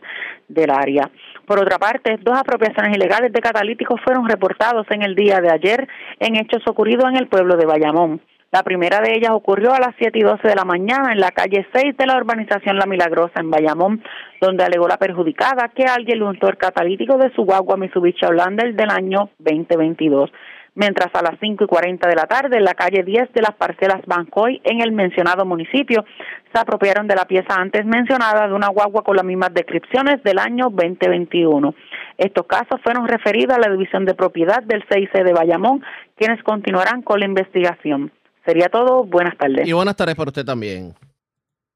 del 0.48 0.70
área. 0.72 1.08
Por 1.46 1.60
otra 1.60 1.78
parte, 1.78 2.18
dos 2.22 2.36
apropiaciones 2.36 2.96
ilegales 2.96 3.32
de 3.32 3.40
catalíticos 3.40 4.00
fueron 4.04 4.28
reportados 4.28 4.84
en 4.90 5.02
el 5.02 5.14
día 5.14 5.40
de 5.40 5.52
ayer 5.52 5.86
en 6.18 6.34
hechos 6.34 6.66
ocurridos 6.66 7.04
en 7.08 7.18
el 7.18 7.28
pueblo 7.28 7.56
de 7.56 7.66
Bayamón. 7.66 8.20
La 8.52 8.62
primera 8.62 9.00
de 9.00 9.12
ellas 9.14 9.32
ocurrió 9.32 9.72
a 9.72 9.80
las 9.80 9.94
7 9.98 10.18
y 10.18 10.22
12 10.22 10.46
de 10.46 10.54
la 10.54 10.64
mañana 10.64 11.12
en 11.12 11.18
la 11.18 11.32
calle 11.32 11.66
6 11.74 11.96
de 11.96 12.06
la 12.06 12.16
urbanización 12.16 12.78
La 12.78 12.86
Milagrosa 12.86 13.40
en 13.40 13.50
Bayamón, 13.50 14.02
donde 14.40 14.64
alegó 14.64 14.86
la 14.86 14.98
perjudicada 14.98 15.68
que 15.74 15.84
alguien 15.84 16.20
le 16.20 16.24
untó 16.24 16.48
el 16.48 16.56
catalítico 16.56 17.18
de 17.18 17.32
su 17.34 17.42
guagua 17.42 17.76
Mitsubishi 17.76 18.24
Outlander 18.24 18.74
del 18.74 18.90
año 18.90 19.30
2022 19.38 20.30
mientras 20.76 21.08
a 21.14 21.22
las 21.22 21.40
5 21.40 21.64
y 21.64 21.66
40 21.66 22.08
de 22.08 22.14
la 22.14 22.26
tarde 22.26 22.58
en 22.58 22.64
la 22.64 22.74
calle 22.74 23.02
10 23.02 23.32
de 23.32 23.40
las 23.40 23.54
parcelas 23.54 24.02
Bancoy 24.06 24.60
en 24.62 24.80
el 24.82 24.92
mencionado 24.92 25.44
municipio 25.44 26.04
se 26.52 26.60
apropiaron 26.60 27.08
de 27.08 27.16
la 27.16 27.24
pieza 27.24 27.54
antes 27.56 27.84
mencionada 27.84 28.46
de 28.46 28.54
una 28.54 28.68
guagua 28.68 29.02
con 29.02 29.16
las 29.16 29.24
mismas 29.24 29.52
descripciones 29.52 30.22
del 30.22 30.38
año 30.38 30.68
2021. 30.70 31.74
Estos 32.18 32.46
casos 32.46 32.80
fueron 32.82 33.08
referidos 33.08 33.56
a 33.56 33.60
la 33.60 33.72
División 33.72 34.04
de 34.04 34.14
Propiedad 34.14 34.62
del 34.62 34.84
CIC 34.90 35.12
de 35.12 35.32
Bayamón, 35.32 35.82
quienes 36.14 36.42
continuarán 36.42 37.02
con 37.02 37.20
la 37.20 37.26
investigación. 37.26 38.12
Sería 38.46 38.68
todo. 38.68 39.04
Buenas 39.04 39.36
tardes. 39.36 39.68
Y 39.68 39.72
buenas 39.72 39.96
tardes 39.96 40.14
para 40.14 40.30
usted 40.30 40.44
también. 40.44 40.94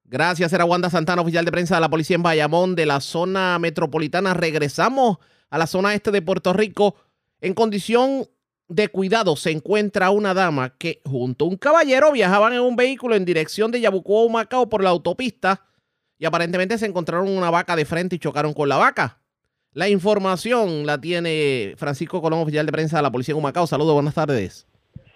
Gracias, 0.05 0.53
era 0.53 0.65
Wanda 0.65 0.89
Santana, 0.91 1.23
oficial 1.23 1.45
de 1.45 1.53
prensa 1.53 1.75
de 1.75 1.81
la 1.81 1.89
policía 1.89 2.17
en 2.17 2.23
Bayamón, 2.23 2.75
de 2.75 2.87
la 2.87 3.01
zona 3.01 3.59
metropolitana. 3.59 4.35
Regresamos 4.35 5.19
a 5.51 5.59
la 5.59 5.67
zona 5.67 5.95
este 5.95 6.11
de 6.11 6.23
Puerto 6.23 6.53
Rico. 6.53 6.95
En 7.41 7.55
condición 7.55 8.27
de 8.69 8.89
cuidado 8.89 9.37
se 9.37 9.51
encuentra 9.51 10.11
una 10.11 10.33
dama 10.33 10.75
que 10.79 11.01
junto 11.05 11.45
a 11.45 11.49
un 11.49 11.57
caballero 11.57 12.13
viajaban 12.13 12.53
en 12.53 12.61
un 12.61 12.77
vehículo 12.77 13.17
en 13.17 13.25
dirección 13.25 13.71
de 13.73 13.81
Yabucoa, 13.81 14.31
Macao 14.31 14.69
por 14.69 14.83
la 14.83 14.91
autopista 14.91 15.63
y 16.19 16.25
aparentemente 16.25 16.79
se 16.79 16.87
encontraron 16.87 17.29
una 17.29 17.51
vaca 17.51 17.75
de 17.75 17.85
frente 17.85 18.17
y 18.17 18.19
chocaron 18.21 18.53
con 18.53 18.69
la 18.69 18.77
vaca. 18.77 19.19
La 19.73 19.89
información 19.89 20.87
la 20.87 21.01
tiene 21.01 21.75
Francisco 21.77 22.21
Colón, 22.21 22.41
oficial 22.41 22.67
de 22.67 22.73
prensa 22.73 22.97
de 22.97 23.03
la 23.03 23.13
policía 23.13 23.33
en 23.33 23.39
Humacao. 23.39 23.67
Saludos, 23.67 23.95
buenas 23.95 24.15
tardes. 24.15 24.67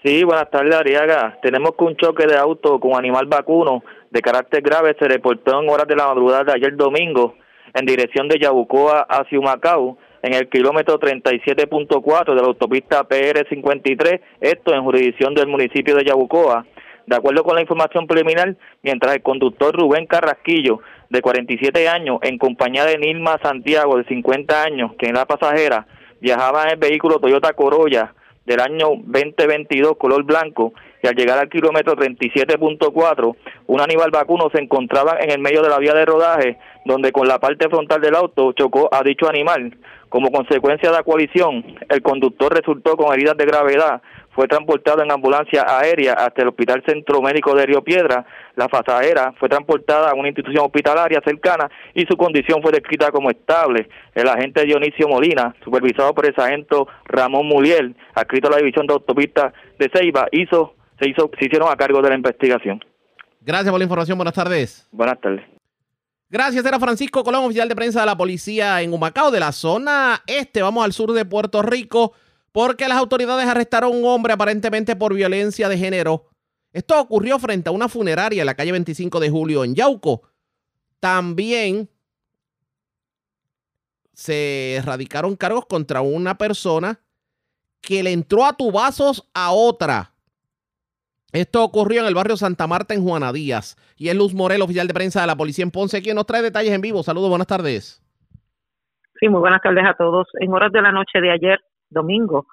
Sí, 0.05 0.23
buenas 0.23 0.51
tardes, 0.51 0.75
Ariaga. 0.75 1.39
Tenemos 1.41 1.77
que 1.79 1.85
un 1.85 1.97
choque 1.97 2.27
de 2.27 2.37
auto 2.37 2.79
con 2.79 2.95
animal 2.95 3.25
vacuno 3.25 3.83
de 4.11 4.21
carácter 4.21 4.61
grave 4.61 4.95
se 4.99 5.09
reportó 5.09 5.59
en 5.59 5.71
horas 5.71 5.89
de 5.89 5.97
la 5.97 6.09
madrugada 6.09 6.45
de 6.45 6.53
ayer 6.53 6.77
domingo 6.77 7.37
en 7.73 7.87
dirección 7.87 8.29
de 8.29 8.39
Yabucoa 8.39 9.07
hacia 9.09 9.39
Humacao 9.39 9.97
en 10.21 10.35
el 10.35 10.51
kilómetro 10.51 11.01
37.4 11.01 12.35
de 12.35 12.41
la 12.43 12.47
autopista 12.47 13.09
PR53, 13.09 14.21
esto 14.43 14.75
en 14.75 14.85
jurisdicción 14.85 15.35
del 15.35 15.47
municipio 15.47 15.97
de 15.97 16.05
Yabucoa. 16.05 16.67
De 17.07 17.17
acuerdo 17.17 17.43
con 17.43 17.55
la 17.55 17.63
información 17.63 18.07
preliminar, 18.07 18.57
mientras 18.83 19.15
el 19.15 19.23
conductor 19.23 19.75
Rubén 19.75 20.05
Carrasquillo, 20.05 20.81
de 21.09 21.23
47 21.23 21.89
años, 21.89 22.19
en 22.21 22.37
compañía 22.37 22.85
de 22.85 22.99
Nilma 22.99 23.39
Santiago, 23.43 23.97
de 23.97 24.05
50 24.05 24.65
años, 24.65 24.93
que 24.99 25.07
en 25.07 25.15
la 25.15 25.25
pasajera, 25.25 25.87
viajaba 26.21 26.65
en 26.65 26.73
el 26.73 26.77
vehículo 26.77 27.21
Toyota 27.21 27.55
Corolla 27.55 28.13
del 28.47 28.61
año 28.61 28.89
2022 29.05 29.97
color 29.97 30.23
blanco 30.25 30.73
y 31.03 31.07
al 31.07 31.15
llegar 31.15 31.39
al 31.39 31.49
kilómetro 31.49 31.95
37.4 31.97 33.37
un 33.67 33.81
animal 33.81 34.11
vacuno 34.11 34.49
se 34.53 34.61
encontraba 34.61 35.19
en 35.21 35.31
el 35.31 35.39
medio 35.39 35.63
de 35.63 35.69
la 35.69 35.79
vía 35.79 35.95
de 35.95 36.05
rodaje 36.05 36.59
donde 36.85 37.13
con 37.13 37.27
la 37.27 37.39
parte 37.39 37.69
frontal 37.69 38.01
del 38.01 38.15
auto 38.15 38.53
chocó 38.53 38.89
a 38.93 39.03
dicho 39.03 39.29
animal. 39.29 39.77
Como 40.09 40.31
consecuencia 40.31 40.91
de 40.91 40.97
la 40.97 41.03
colisión, 41.03 41.65
el 41.89 42.03
conductor 42.03 42.55
resultó 42.55 42.97
con 42.97 43.13
heridas 43.13 43.37
de 43.37 43.47
gravedad 43.47 44.03
fue 44.35 44.49
transportado 44.49 45.03
en 45.03 45.13
ambulancia 45.13 45.65
aérea 45.67 46.15
hasta 46.15 46.43
el 46.43 46.49
Hospital 46.49 46.83
Centro 46.87 47.23
Médico 47.23 47.55
de 47.55 47.67
Río 47.67 47.83
Piedra. 47.83 48.27
La 48.57 48.69
pasajera 48.69 49.33
fue 49.39 49.49
transportada 49.49 50.11
a 50.11 50.15
una 50.15 50.29
institución 50.29 50.65
hospitalaria 50.65 51.21
cercana 51.25 51.71
y 51.95 52.05
su 52.07 52.17
condición 52.17 52.61
fue 52.61 52.73
descrita 52.73 53.11
como 53.11 53.31
estable. 53.31 53.89
El 54.15 54.29
agente 54.29 54.65
Dionisio 54.65 55.09
Molina, 55.09 55.55
supervisado 55.63 56.15
por 56.15 56.27
el 56.27 56.35
sargento 56.35 56.89
Ramón 57.07 57.47
Muliel, 57.47 57.95
adscrito 58.15 58.49
a 58.49 58.53
la 58.53 58.57
división 58.59 58.87
de 58.87 58.95
autopistas 58.95 59.53
de 59.79 59.91
Ceiba, 59.95 60.27
hizo, 60.33 60.75
se, 60.99 61.09
hizo, 61.09 61.31
se 61.39 61.47
hicieron 61.47 61.71
a 61.71 61.77
cargo 61.77 62.03
de 62.03 62.09
la 62.09 62.17
investigación. 62.17 62.81
Gracias 63.41 63.71
por 63.71 63.79
la 63.79 63.85
información. 63.85 64.19
Buenas 64.19 64.35
tardes. 64.35 64.89
Buenas 64.91 65.21
tardes. 65.21 65.45
Gracias, 66.31 66.65
era 66.65 66.81
Francisco 66.81 67.23
Colón, 67.23 67.45
oficial 67.45 67.69
de 67.69 67.77
prensa 67.77 68.01
de 68.01 68.07
la 68.07 68.17
policía 68.17 68.83
en 68.83 68.93
Humacao, 68.93 69.31
de 69.31 69.39
la 69.39 69.53
zona 69.53 70.23
este. 70.27 70.63
Vamos 70.63 70.85
al 70.85 70.93
sur 70.93 71.13
de 71.13 71.25
Puerto 71.25 71.63
Rico 71.63 72.13
porque 72.55 72.87
las 72.87 72.99
autoridades 72.99 73.49
arrestaron 73.49 73.93
a 73.93 73.97
un 73.97 74.05
hombre 74.05 74.33
aparentemente 74.33 74.95
por 74.95 75.13
violencia 75.13 75.69
de 75.69 75.77
género. 75.77 76.27
Esto 76.73 77.01
ocurrió 77.01 77.41
frente 77.41 77.69
a 77.69 77.73
una 77.73 77.89
funeraria 77.89 78.43
en 78.43 78.47
la 78.47 78.55
calle 78.55 78.71
25 78.71 79.19
de 79.19 79.29
julio 79.29 79.65
en 79.65 79.75
Yauco. 79.75 80.23
También 81.01 81.89
se 84.13 84.77
erradicaron 84.77 85.35
cargos 85.35 85.67
contra 85.67 86.01
una 86.01 86.39
persona 86.39 87.01
que 87.81 88.05
le 88.05 88.13
entró 88.13 88.45
a 88.45 88.53
tubazos 88.53 89.29
a 89.35 89.51
otra. 89.51 90.13
Esto 91.33 91.65
ocurrió 91.65 92.03
en 92.03 92.07
el 92.07 92.15
barrio 92.15 92.37
Santa 92.37 92.69
Marta 92.69 92.95
en 92.95 93.03
Juana 93.03 93.33
Díaz. 93.33 93.77
Y 93.97 94.11
es 94.11 94.15
Luz 94.15 94.33
Morel, 94.33 94.63
oficial 94.63 94.87
de 94.87 94.95
prensa 94.95 95.23
de 95.23 95.27
la 95.27 95.35
policía 95.35 95.65
en 95.65 95.73
Ponce, 95.73 96.03
quien 96.03 96.15
nos 96.15 96.27
trae 96.27 96.41
detalles 96.41 96.73
en 96.73 96.83
vivo. 96.83 97.03
Saludos, 97.03 97.31
buenas 97.31 97.49
tardes. 97.49 98.01
Sí, 99.19 99.29
muy 99.29 99.41
buenas 99.41 99.61
tardes 99.61 99.85
a 99.85 99.95
todos. 99.95 100.29
En 100.39 100.53
horas 100.53 100.71
de 100.71 100.83
la 100.83 100.93
noche 100.93 101.21
de 101.21 101.33
ayer, 101.33 101.59
domingo 101.95 102.47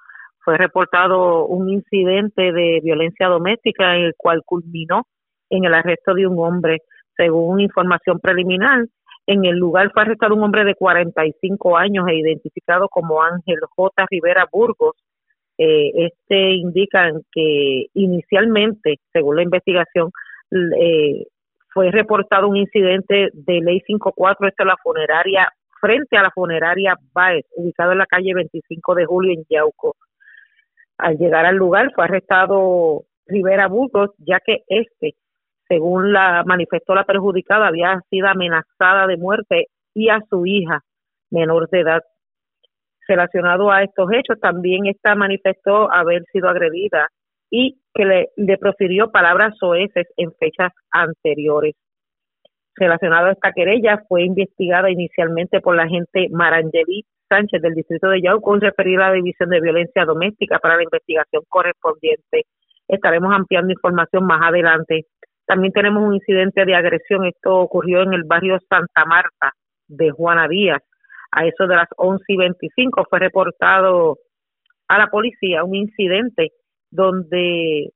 fue 0.44 0.56
reportado 0.56 1.46
un 1.46 1.68
incidente 1.68 2.52
de 2.52 2.80
violencia 2.82 3.28
doméstica 3.28 3.96
en 3.96 4.04
el 4.04 4.14
cual 4.16 4.42
culminó 4.44 5.06
en 5.50 5.64
el 5.64 5.74
arresto 5.74 6.14
de 6.14 6.26
un 6.26 6.38
hombre. 6.38 6.78
Según 7.16 7.60
información 7.60 8.18
preliminar, 8.18 8.86
en 9.26 9.44
el 9.44 9.56
lugar 9.56 9.90
fue 9.92 10.02
arrestado 10.02 10.34
un 10.34 10.42
hombre 10.42 10.64
de 10.64 10.74
45 10.74 11.76
años 11.76 12.06
e 12.08 12.16
identificado 12.16 12.88
como 12.88 13.22
Ángel 13.22 13.60
J. 13.76 14.06
Rivera 14.10 14.48
Burgos. 14.50 14.96
Eh, 15.58 15.92
este 15.94 16.54
indica 16.54 17.12
que 17.30 17.86
inicialmente, 17.94 18.96
según 19.12 19.36
la 19.36 19.42
investigación, 19.42 20.10
eh, 20.80 21.26
fue 21.72 21.90
reportado 21.90 22.48
un 22.48 22.56
incidente 22.56 23.30
de 23.32 23.60
ley 23.60 23.80
54, 23.86 24.48
esta 24.48 24.62
es 24.64 24.66
la 24.66 24.76
funeraria 24.82 25.52
frente 25.82 26.16
a 26.16 26.22
la 26.22 26.30
funeraria 26.30 26.96
Baez, 27.12 27.44
ubicado 27.56 27.90
en 27.90 27.98
la 27.98 28.06
calle 28.06 28.34
25 28.34 28.94
de 28.94 29.04
julio 29.04 29.32
en 29.32 29.44
Yauco. 29.50 29.96
Al 30.96 31.18
llegar 31.18 31.44
al 31.44 31.56
lugar 31.56 31.90
fue 31.92 32.04
arrestado 32.04 33.02
Rivera 33.26 33.66
Burgos, 33.66 34.10
ya 34.18 34.38
que 34.38 34.58
este, 34.68 35.16
según 35.66 36.12
la 36.12 36.44
manifestó 36.46 36.94
la 36.94 37.04
perjudicada, 37.04 37.66
había 37.66 38.00
sido 38.10 38.28
amenazada 38.28 39.08
de 39.08 39.16
muerte 39.16 39.66
y 39.92 40.08
a 40.08 40.20
su 40.30 40.46
hija 40.46 40.82
menor 41.30 41.68
de 41.70 41.80
edad. 41.80 42.02
Relacionado 43.08 43.72
a 43.72 43.82
estos 43.82 44.08
hechos, 44.12 44.38
también 44.40 44.86
esta 44.86 45.16
manifestó 45.16 45.92
haber 45.92 46.22
sido 46.32 46.48
agredida 46.48 47.08
y 47.50 47.80
que 47.92 48.04
le, 48.04 48.28
le 48.36 48.56
profirió 48.56 49.10
palabras 49.10 49.54
soeces 49.58 50.06
en 50.16 50.32
fechas 50.38 50.72
anteriores. 50.92 51.74
Relacionado 52.74 53.26
a 53.26 53.32
esta 53.32 53.52
querella 53.52 54.02
fue 54.08 54.22
investigada 54.22 54.90
inicialmente 54.90 55.60
por 55.60 55.76
la 55.76 55.84
agente 55.84 56.28
Marangeli 56.30 57.04
Sánchez 57.28 57.62
del 57.62 57.74
distrito 57.74 58.08
de 58.08 58.20
Yauco 58.20 58.56
referida 58.56 59.06
a 59.06 59.08
la 59.10 59.14
División 59.14 59.48
de 59.48 59.60
Violencia 59.60 60.04
Doméstica 60.04 60.58
para 60.58 60.76
la 60.76 60.82
investigación 60.82 61.42
correspondiente. 61.48 62.46
Estaremos 62.88 63.32
ampliando 63.34 63.72
información 63.72 64.26
más 64.26 64.40
adelante. 64.42 65.06
También 65.46 65.72
tenemos 65.72 66.02
un 66.02 66.14
incidente 66.14 66.64
de 66.64 66.74
agresión. 66.74 67.24
Esto 67.24 67.56
ocurrió 67.56 68.02
en 68.02 68.12
el 68.12 68.24
barrio 68.24 68.58
Santa 68.68 69.04
Marta 69.06 69.52
de 69.88 70.10
Juana 70.10 70.46
Díaz. 70.48 70.82
A 71.30 71.46
eso 71.46 71.66
de 71.66 71.76
las 71.76 71.88
11 71.96 72.24
y 72.28 72.36
25 72.36 73.06
fue 73.08 73.18
reportado 73.18 74.18
a 74.88 74.98
la 74.98 75.06
policía 75.06 75.64
un 75.64 75.74
incidente 75.74 76.50
donde 76.90 77.90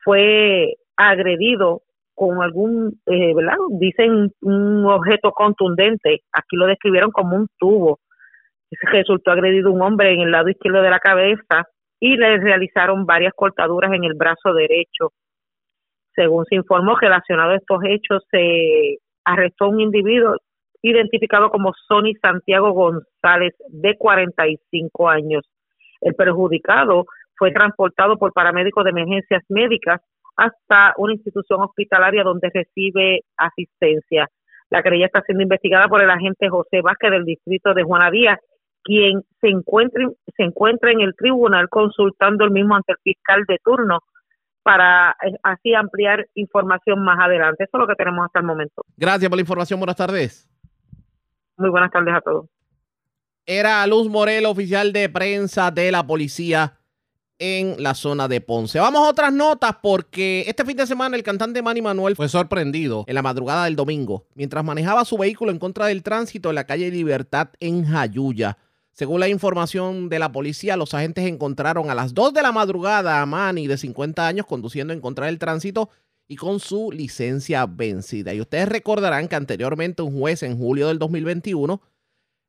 fue 0.00 0.74
agredido 0.96 1.82
con 2.14 2.42
algún, 2.42 3.00
eh. 3.06 3.34
Dicen 3.70 4.32
un 4.40 4.86
objeto 4.86 5.32
contundente. 5.32 6.20
Aquí 6.32 6.56
lo 6.56 6.66
describieron 6.66 7.10
como 7.10 7.36
un 7.36 7.48
tubo. 7.58 8.00
Resultó 8.92 9.32
agredido 9.32 9.70
un 9.70 9.82
hombre 9.82 10.12
en 10.12 10.20
el 10.20 10.30
lado 10.30 10.48
izquierdo 10.48 10.82
de 10.82 10.90
la 10.90 10.98
cabeza 10.98 11.66
y 12.00 12.16
le 12.16 12.38
realizaron 12.38 13.06
varias 13.06 13.32
cortaduras 13.34 13.92
en 13.92 14.04
el 14.04 14.14
brazo 14.14 14.52
derecho. 14.54 15.12
Según 16.14 16.44
se 16.46 16.56
informó, 16.56 16.96
relacionado 16.96 17.52
a 17.52 17.56
estos 17.56 17.80
hechos, 17.84 18.24
se 18.30 18.98
arrestó 19.24 19.68
un 19.68 19.80
individuo 19.80 20.36
identificado 20.82 21.50
como 21.50 21.72
Sonny 21.86 22.14
Santiago 22.16 22.72
González, 22.72 23.54
de 23.68 23.96
45 23.96 25.08
años. 25.08 25.48
El 26.00 26.14
perjudicado 26.14 27.06
fue 27.36 27.52
transportado 27.52 28.18
por 28.18 28.32
paramédicos 28.32 28.84
de 28.84 28.90
emergencias 28.90 29.42
médicas 29.48 30.00
hasta 30.36 30.94
una 30.96 31.14
institución 31.14 31.60
hospitalaria 31.60 32.22
donde 32.22 32.50
recibe 32.52 33.20
asistencia. 33.36 34.28
La 34.70 34.82
querella 34.82 35.06
está 35.06 35.22
siendo 35.22 35.42
investigada 35.42 35.88
por 35.88 36.02
el 36.02 36.10
agente 36.10 36.48
José 36.48 36.80
Vázquez 36.80 37.10
del 37.10 37.24
distrito 37.24 37.74
de 37.74 37.82
Juana 37.82 38.10
Díaz, 38.10 38.38
quien 38.82 39.22
se 39.40 39.48
encuentra, 39.48 40.08
se 40.36 40.42
encuentra 40.42 40.90
en 40.90 41.00
el 41.00 41.14
tribunal 41.14 41.68
consultando 41.68 42.44
el 42.44 42.50
mismo 42.50 42.74
ante 42.74 42.92
el 42.92 42.98
fiscal 43.02 43.44
de 43.46 43.58
turno 43.62 44.00
para 44.62 45.10
eh, 45.22 45.36
así 45.42 45.74
ampliar 45.74 46.26
información 46.34 47.04
más 47.04 47.18
adelante. 47.20 47.64
Eso 47.64 47.76
es 47.76 47.80
lo 47.80 47.86
que 47.86 47.94
tenemos 47.94 48.24
hasta 48.24 48.40
el 48.40 48.46
momento. 48.46 48.82
Gracias 48.96 49.28
por 49.28 49.36
la 49.36 49.42
información. 49.42 49.78
Buenas 49.78 49.96
tardes. 49.96 50.48
Muy 51.56 51.70
buenas 51.70 51.90
tardes 51.90 52.14
a 52.14 52.20
todos. 52.20 52.46
Era 53.44 53.86
Luz 53.86 54.08
Morel, 54.08 54.46
oficial 54.46 54.92
de 54.92 55.08
prensa 55.08 55.70
de 55.70 55.90
la 55.90 56.06
policía 56.06 56.78
en 57.42 57.82
la 57.82 57.94
zona 57.94 58.28
de 58.28 58.40
Ponce. 58.40 58.78
Vamos 58.78 59.04
a 59.04 59.10
otras 59.10 59.32
notas 59.32 59.72
porque 59.82 60.44
este 60.46 60.64
fin 60.64 60.76
de 60.76 60.86
semana 60.86 61.16
el 61.16 61.24
cantante 61.24 61.60
Manny 61.60 61.82
Manuel 61.82 62.14
fue 62.14 62.28
sorprendido 62.28 63.04
en 63.08 63.16
la 63.16 63.22
madrugada 63.22 63.64
del 63.64 63.74
domingo 63.74 64.26
mientras 64.36 64.64
manejaba 64.64 65.04
su 65.04 65.18
vehículo 65.18 65.50
en 65.50 65.58
contra 65.58 65.86
del 65.86 66.04
tránsito 66.04 66.50
en 66.50 66.54
la 66.54 66.66
calle 66.66 66.88
Libertad 66.92 67.48
en 67.58 67.84
Jayuya. 67.84 68.58
Según 68.92 69.18
la 69.18 69.28
información 69.28 70.08
de 70.08 70.20
la 70.20 70.30
policía, 70.30 70.76
los 70.76 70.94
agentes 70.94 71.26
encontraron 71.26 71.90
a 71.90 71.96
las 71.96 72.14
2 72.14 72.32
de 72.32 72.42
la 72.42 72.52
madrugada 72.52 73.20
a 73.20 73.26
Manny 73.26 73.66
de 73.66 73.76
50 73.76 74.24
años 74.24 74.46
conduciendo 74.46 74.92
en 74.92 75.00
contra 75.00 75.26
del 75.26 75.40
tránsito 75.40 75.90
y 76.28 76.36
con 76.36 76.60
su 76.60 76.92
licencia 76.92 77.66
vencida. 77.66 78.34
Y 78.34 78.40
ustedes 78.40 78.68
recordarán 78.68 79.26
que 79.26 79.34
anteriormente 79.34 80.02
un 80.02 80.16
juez 80.16 80.44
en 80.44 80.56
julio 80.56 80.86
del 80.86 81.00
2021 81.00 81.82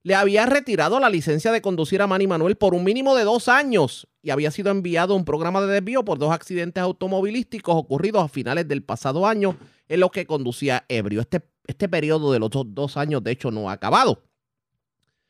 le 0.03 0.15
había 0.15 0.45
retirado 0.45 0.99
la 0.99 1.09
licencia 1.09 1.51
de 1.51 1.61
conducir 1.61 2.01
a 2.01 2.07
Manny 2.07 2.27
Manuel 2.27 2.57
por 2.57 2.73
un 2.73 2.84
mínimo 2.84 3.15
de 3.15 3.23
dos 3.23 3.47
años 3.47 4.07
y 4.21 4.31
había 4.31 4.51
sido 4.51 4.69
enviado 4.69 5.13
a 5.13 5.17
un 5.17 5.25
programa 5.25 5.61
de 5.61 5.67
desvío 5.67 6.03
por 6.03 6.19
dos 6.19 6.31
accidentes 6.31 6.84
automovilísticos 6.84 7.73
ocurridos 7.75 8.23
a 8.23 8.27
finales 8.27 8.67
del 8.67 8.84
pasado 8.84 9.25
año 9.25 9.55
en 9.88 10.01
los 10.01 10.11
que 10.11 10.25
conducía 10.25 10.85
ebrio. 10.89 11.21
Este, 11.21 11.41
este 11.67 11.88
periodo 11.88 12.34
de 12.34 12.39
los 12.39 12.49
dos, 12.51 12.97
años, 12.97 13.23
de 13.23 13.31
hecho, 13.31 13.49
no 13.49 13.69
ha 13.69 13.73
acabado. 13.73 14.23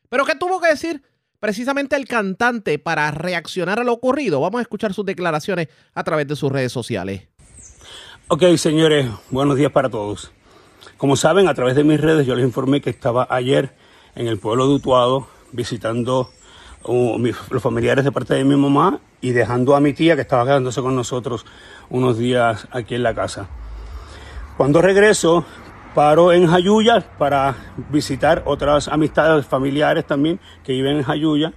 Pero 0.08 0.24
¿qué 0.24 0.34
tuvo 0.34 0.60
que 0.60 0.68
decir 0.68 1.02
precisamente 1.38 1.94
el 1.94 2.06
cantante 2.06 2.78
para 2.80 3.10
reaccionar 3.12 3.78
a 3.78 3.84
lo 3.84 3.92
ocurrido? 3.92 4.40
Vamos 4.40 4.58
a 4.58 4.62
escuchar 4.62 4.92
sus 4.92 5.06
declaraciones 5.06 5.68
a 5.92 6.02
través 6.02 6.26
de 6.26 6.34
sus 6.34 6.50
redes 6.50 6.72
sociales. 6.72 7.28
Ok, 8.26 8.42
señores, 8.56 9.08
buenos 9.30 9.56
días 9.56 9.70
para 9.70 9.88
todos. 9.88 10.32
Como 10.96 11.14
saben, 11.16 11.46
a 11.48 11.54
través 11.54 11.76
de 11.76 11.84
mis 11.84 12.00
redes 12.00 12.26
yo 12.26 12.34
les 12.34 12.44
informé 12.44 12.80
que 12.80 12.90
estaba 12.90 13.26
ayer 13.30 13.74
en 14.14 14.26
el 14.26 14.38
pueblo 14.38 14.68
de 14.68 14.74
Utuado 14.74 15.26
visitando 15.52 16.30
uh, 16.84 17.18
los 17.50 17.62
familiares 17.62 18.04
de 18.04 18.12
parte 18.12 18.34
de 18.34 18.44
mi 18.44 18.56
mamá 18.56 19.00
y 19.20 19.32
dejando 19.32 19.74
a 19.74 19.80
mi 19.80 19.92
tía 19.92 20.16
que 20.16 20.22
estaba 20.22 20.44
quedándose 20.44 20.82
con 20.82 20.94
nosotros 20.94 21.46
unos 21.90 22.18
días 22.18 22.68
aquí 22.70 22.94
en 22.94 23.02
la 23.02 23.14
casa. 23.14 23.48
Cuando 24.56 24.82
regreso, 24.82 25.44
paro 25.94 26.32
en 26.32 26.46
Jayuya 26.46 27.00
para 27.18 27.56
visitar 27.90 28.42
otras 28.46 28.88
amistades 28.88 29.46
familiares 29.46 30.06
también 30.06 30.40
que 30.64 30.72
viven 30.72 30.98
en 30.98 31.02
Jayuya 31.02 31.52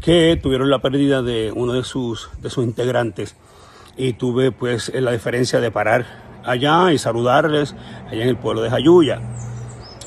que 0.00 0.38
tuvieron 0.40 0.70
la 0.70 0.80
pérdida 0.80 1.22
de 1.22 1.52
uno 1.52 1.72
de 1.72 1.82
sus, 1.82 2.30
de 2.40 2.50
sus 2.50 2.64
integrantes. 2.64 3.36
Y 3.96 4.12
tuve 4.12 4.52
pues 4.52 4.92
la 4.94 5.12
diferencia 5.12 5.58
de 5.58 5.70
parar 5.70 6.04
allá 6.44 6.92
y 6.92 6.98
saludarles 6.98 7.74
allá 8.08 8.22
en 8.22 8.28
el 8.28 8.36
pueblo 8.36 8.62
de 8.62 8.70
Jayuya. 8.70 9.20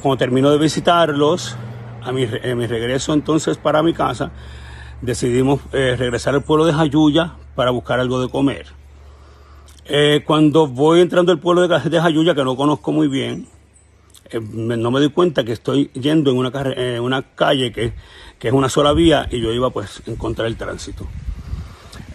Cuando 0.01 0.17
termino 0.17 0.51
de 0.51 0.57
visitarlos, 0.57 1.57
a 2.03 2.11
mi, 2.11 2.25
mi 2.25 2.67
regreso 2.67 3.13
entonces 3.13 3.57
para 3.57 3.83
mi 3.83 3.93
casa, 3.93 4.31
decidimos 5.01 5.61
eh, 5.71 5.95
regresar 5.97 6.35
al 6.35 6.43
pueblo 6.43 6.65
de 6.65 6.73
Jayuya 6.73 7.35
para 7.55 7.71
buscar 7.71 7.99
algo 7.99 8.21
de 8.21 8.29
comer. 8.29 8.67
Eh, 9.85 10.23
cuando 10.25 10.67
voy 10.67 11.01
entrando 11.01 11.31
al 11.31 11.39
pueblo 11.39 11.67
de, 11.67 11.89
de 11.89 12.01
Jayuya, 12.01 12.35
que 12.35 12.43
no 12.43 12.55
conozco 12.55 12.91
muy 12.91 13.07
bien, 13.07 13.47
eh, 14.29 14.39
no 14.39 14.91
me 14.91 14.99
doy 14.99 15.09
cuenta 15.09 15.43
que 15.43 15.53
estoy 15.53 15.89
yendo 15.93 16.31
en 16.31 16.37
una, 16.37 16.51
una 17.01 17.21
calle 17.23 17.71
que, 17.71 17.93
que, 18.37 18.49
es 18.49 18.53
una 18.53 18.69
sola 18.69 18.93
vía 18.93 19.27
y 19.31 19.39
yo 19.39 19.51
iba 19.51 19.69
pues 19.69 20.03
en 20.05 20.15
contra 20.15 20.45
del 20.45 20.57
tránsito. 20.57 21.07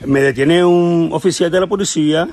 Me 0.07 0.21
detiene 0.21 0.65
un 0.65 1.11
oficial 1.13 1.51
de 1.51 1.61
la 1.61 1.67
policía 1.67 2.29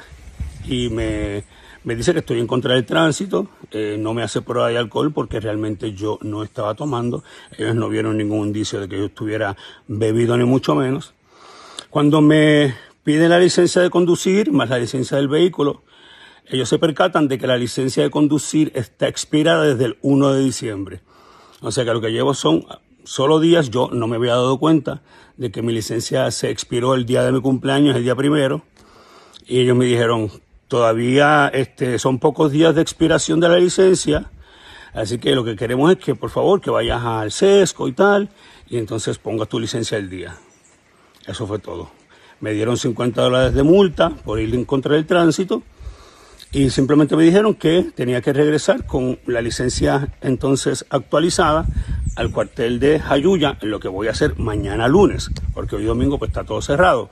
y 0.68 0.90
me 0.90 1.44
me 1.84 1.96
dice 1.96 2.14
que 2.14 2.20
estoy 2.20 2.40
en 2.40 2.48
contra 2.48 2.76
del 2.76 2.86
tránsito, 2.86 3.48
eh, 3.72 3.98
no 4.00 4.14
me 4.14 4.22
hace 4.22 4.42
prueba 4.42 4.70
de 4.70 4.78
alcohol 4.78 5.12
porque 5.12 5.40
realmente 5.40 5.94
yo 5.94 6.20
no 6.22 6.44
estaba 6.44 6.76
tomando. 6.76 7.24
Ellos 7.58 7.76
no 7.76 7.90
vieron 7.90 8.18
ningún 8.18 8.48
indicio 8.48 8.80
de 8.80 8.88
que 8.88 8.98
yo 8.98 9.06
estuviera 9.06 9.58
bebido 9.88 10.38
ni 10.38 10.46
mucho 10.46 10.76
menos. 10.76 11.14
Cuando 11.90 12.22
me 12.22 12.76
piden 13.04 13.30
la 13.30 13.40
licencia 13.40 13.82
de 13.82 13.90
conducir 13.90 14.52
más 14.52 14.70
la 14.70 14.78
licencia 14.78 15.18
del 15.18 15.28
vehículo, 15.28 15.82
ellos 16.48 16.70
se 16.70 16.78
percatan 16.78 17.28
de 17.28 17.38
que 17.38 17.48
la 17.48 17.58
licencia 17.58 18.04
de 18.04 18.10
conducir 18.10 18.72
está 18.76 19.08
expirada 19.08 19.64
desde 19.64 19.86
el 19.86 19.98
1 20.02 20.34
de 20.34 20.44
diciembre. 20.44 21.02
O 21.62 21.72
sea 21.72 21.84
que 21.84 21.94
lo 21.94 22.02
que 22.02 22.12
llevo 22.12 22.34
son 22.34 22.66
solo 23.04 23.40
días, 23.40 23.72
yo 23.72 23.90
no 23.92 24.08
me 24.08 24.18
había 24.18 24.34
dado 24.34 24.60
cuenta 24.60 25.02
de 25.38 25.52
que 25.52 25.62
mi 25.62 25.74
licencia 25.74 26.30
se 26.30 26.50
expiró 26.50 26.94
el 26.94 27.06
día 27.06 27.24
de 27.24 27.32
mi 27.32 27.42
cumpleaños, 27.42 27.96
el 27.96 28.04
día 28.04 28.16
primero, 28.16 28.64
y 29.48 29.60
ellos 29.60 29.76
me 29.76 29.86
dijeron, 29.86 30.32
Todavía 30.72 31.50
este, 31.54 32.00
son 32.00 32.18
pocos 32.18 32.50
días 32.50 32.74
de 32.74 32.82
expiración 32.82 33.42
de 33.42 33.50
la 33.50 33.58
licencia, 33.58 34.32
así 34.94 35.18
que 35.18 35.36
lo 35.36 35.44
que 35.44 35.58
queremos 35.58 35.92
es 35.92 35.98
que 35.98 36.16
por 36.16 36.30
favor 36.30 36.62
que 36.62 36.70
vayas 36.70 37.04
al 37.04 37.34
SESCO 37.34 37.90
y 37.90 37.92
tal, 37.92 38.30
y 38.70 38.78
entonces 38.78 39.18
pongas 39.18 39.50
tu 39.50 39.60
licencia 39.60 39.98
al 39.98 40.10
día. 40.10 40.38
Eso 41.28 41.46
fue 41.46 41.60
todo. 41.60 41.92
Me 42.40 42.54
dieron 42.54 42.78
50 42.78 43.22
dólares 43.22 43.54
de 43.54 43.64
multa 43.64 44.12
por 44.12 44.40
ir 44.40 44.56
en 44.56 44.64
contra 44.64 44.96
del 44.96 45.06
tránsito 45.06 45.62
y 46.54 46.70
simplemente 46.70 47.18
me 47.18 47.24
dijeron 47.24 47.56
que 47.56 47.92
tenía 47.94 48.22
que 48.22 48.32
regresar 48.32 48.86
con 48.86 49.20
la 49.26 49.42
licencia 49.42 50.08
entonces 50.22 50.86
actualizada 50.90 51.66
al 52.16 52.32
cuartel 52.32 52.80
de 52.80 52.98
Jayuya, 53.02 53.58
lo 53.60 53.82
que 53.82 53.90
voy 53.90 54.08
a 54.08 54.12
hacer 54.12 54.40
mañana 54.40 54.88
lunes, 54.88 55.32
porque 55.54 55.76
hoy 55.76 55.84
domingo 55.84 56.18
pues 56.18 56.30
está 56.30 56.46
todo 56.46 56.62
cerrado. 56.62 57.10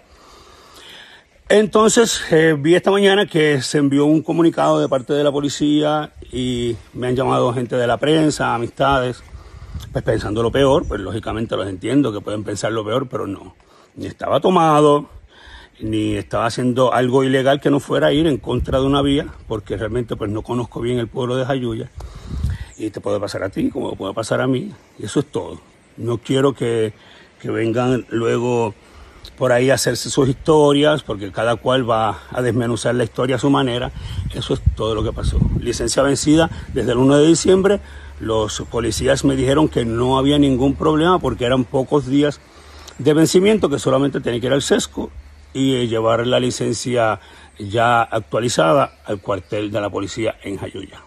Entonces, 1.51 2.21
eh, 2.30 2.55
vi 2.55 2.76
esta 2.76 2.91
mañana 2.91 3.26
que 3.26 3.63
se 3.63 3.80
envió 3.80 4.05
un 4.05 4.21
comunicado 4.21 4.80
de 4.80 4.88
parte 4.88 5.13
de 5.13 5.23
la 5.23 5.31
policía 5.31 6.13
y 6.31 6.76
me 6.93 7.07
han 7.07 7.15
llamado 7.15 7.51
gente 7.55 7.76
de 7.76 7.88
la 7.88 7.97
prensa, 7.97 8.53
amistades, 8.53 9.23
pues 9.91 10.03
pensando 10.03 10.43
lo 10.43 10.51
peor, 10.51 10.88
pues 10.88 11.01
lógicamente 11.01 11.57
los 11.57 11.67
entiendo 11.67 12.13
que 12.13 12.21
pueden 12.21 12.43
pensar 12.43 12.71
lo 12.71 12.85
peor, 12.85 13.09
pero 13.09 13.26
no. 13.26 13.55
Ni 13.95 14.05
estaba 14.05 14.39
tomado, 14.39 15.09
ni 15.80 16.17
estaba 16.17 16.45
haciendo 16.45 16.93
algo 16.93 17.23
ilegal 17.23 17.59
que 17.59 17.71
no 17.71 17.80
fuera 17.80 18.07
a 18.07 18.13
ir 18.13 18.27
en 18.27 18.38
contra 18.38 18.80
de 18.80 18.85
una 18.85 19.01
vía, 19.01 19.26
porque 19.47 19.76
realmente 19.76 20.15
pues 20.15 20.30
no 20.30 20.43
conozco 20.43 20.81
bien 20.81 20.99
el 20.99 21.07
pueblo 21.07 21.35
de 21.35 21.45
Jayuya. 21.45 21.89
Y 22.77 22.91
te 22.91 23.01
puede 23.01 23.19
pasar 23.19 23.41
a 23.41 23.49
ti, 23.49 23.71
como 23.71 23.95
puede 23.95 24.13
pasar 24.13 24.39
a 24.41 24.45
mí, 24.45 24.71
y 24.99 25.05
eso 25.05 25.21
es 25.21 25.26
todo. 25.26 25.59
No 25.97 26.19
quiero 26.19 26.53
que, 26.53 26.93
que 27.41 27.49
vengan 27.49 28.05
luego 28.09 28.76
por 29.37 29.51
ahí 29.51 29.69
hacerse 29.69 30.09
sus 30.09 30.27
historias, 30.27 31.03
porque 31.03 31.31
cada 31.31 31.55
cual 31.55 31.89
va 31.89 32.23
a 32.31 32.41
desmenuzar 32.41 32.95
la 32.95 33.05
historia 33.05 33.37
a 33.37 33.39
su 33.39 33.49
manera. 33.49 33.91
Eso 34.33 34.53
es 34.53 34.61
todo 34.75 34.95
lo 34.95 35.03
que 35.03 35.13
pasó. 35.13 35.39
Licencia 35.59 36.03
vencida 36.03 36.49
desde 36.73 36.91
el 36.91 36.97
1 36.97 37.17
de 37.17 37.27
diciembre. 37.27 37.79
Los 38.19 38.61
policías 38.69 39.23
me 39.23 39.35
dijeron 39.35 39.69
que 39.69 39.85
no 39.85 40.17
había 40.17 40.37
ningún 40.37 40.75
problema 40.75 41.19
porque 41.19 41.45
eran 41.45 41.63
pocos 41.63 42.05
días 42.05 42.41
de 42.97 43.13
vencimiento, 43.13 43.69
que 43.69 43.79
solamente 43.79 44.19
tenía 44.19 44.41
que 44.41 44.47
ir 44.47 44.53
al 44.53 44.61
sesco 44.61 45.09
y 45.53 45.87
llevar 45.87 46.27
la 46.27 46.39
licencia 46.39 47.19
ya 47.57 48.01
actualizada 48.01 48.99
al 49.05 49.19
cuartel 49.21 49.71
de 49.71 49.81
la 49.81 49.89
policía 49.89 50.37
en 50.43 50.57
Jayuya. 50.57 51.01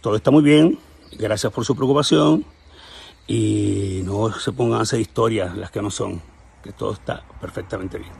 todo 0.00 0.16
está 0.16 0.30
muy 0.30 0.42
bien, 0.42 0.78
gracias 1.18 1.52
por 1.52 1.64
su 1.64 1.74
preocupación 1.74 2.44
y 3.26 4.02
no 4.04 4.32
se 4.32 4.52
pongan 4.52 4.80
a 4.80 4.82
hacer 4.82 5.00
historias 5.00 5.56
las 5.56 5.70
que 5.70 5.82
no 5.82 5.90
son, 5.90 6.22
todo 6.72 6.92
está 6.92 7.22
perfectamente 7.40 7.98
bien. 7.98 8.12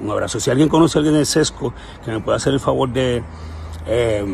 Un 0.00 0.10
abrazo. 0.10 0.40
Si 0.40 0.50
alguien 0.50 0.68
conoce 0.68 0.98
a 0.98 1.00
alguien 1.00 1.16
de 1.16 1.24
SESCO 1.24 1.74
que 2.04 2.10
me 2.10 2.20
pueda 2.20 2.36
hacer 2.36 2.52
el 2.52 2.60
favor 2.60 2.92
de 2.92 3.22
eh, 3.86 4.24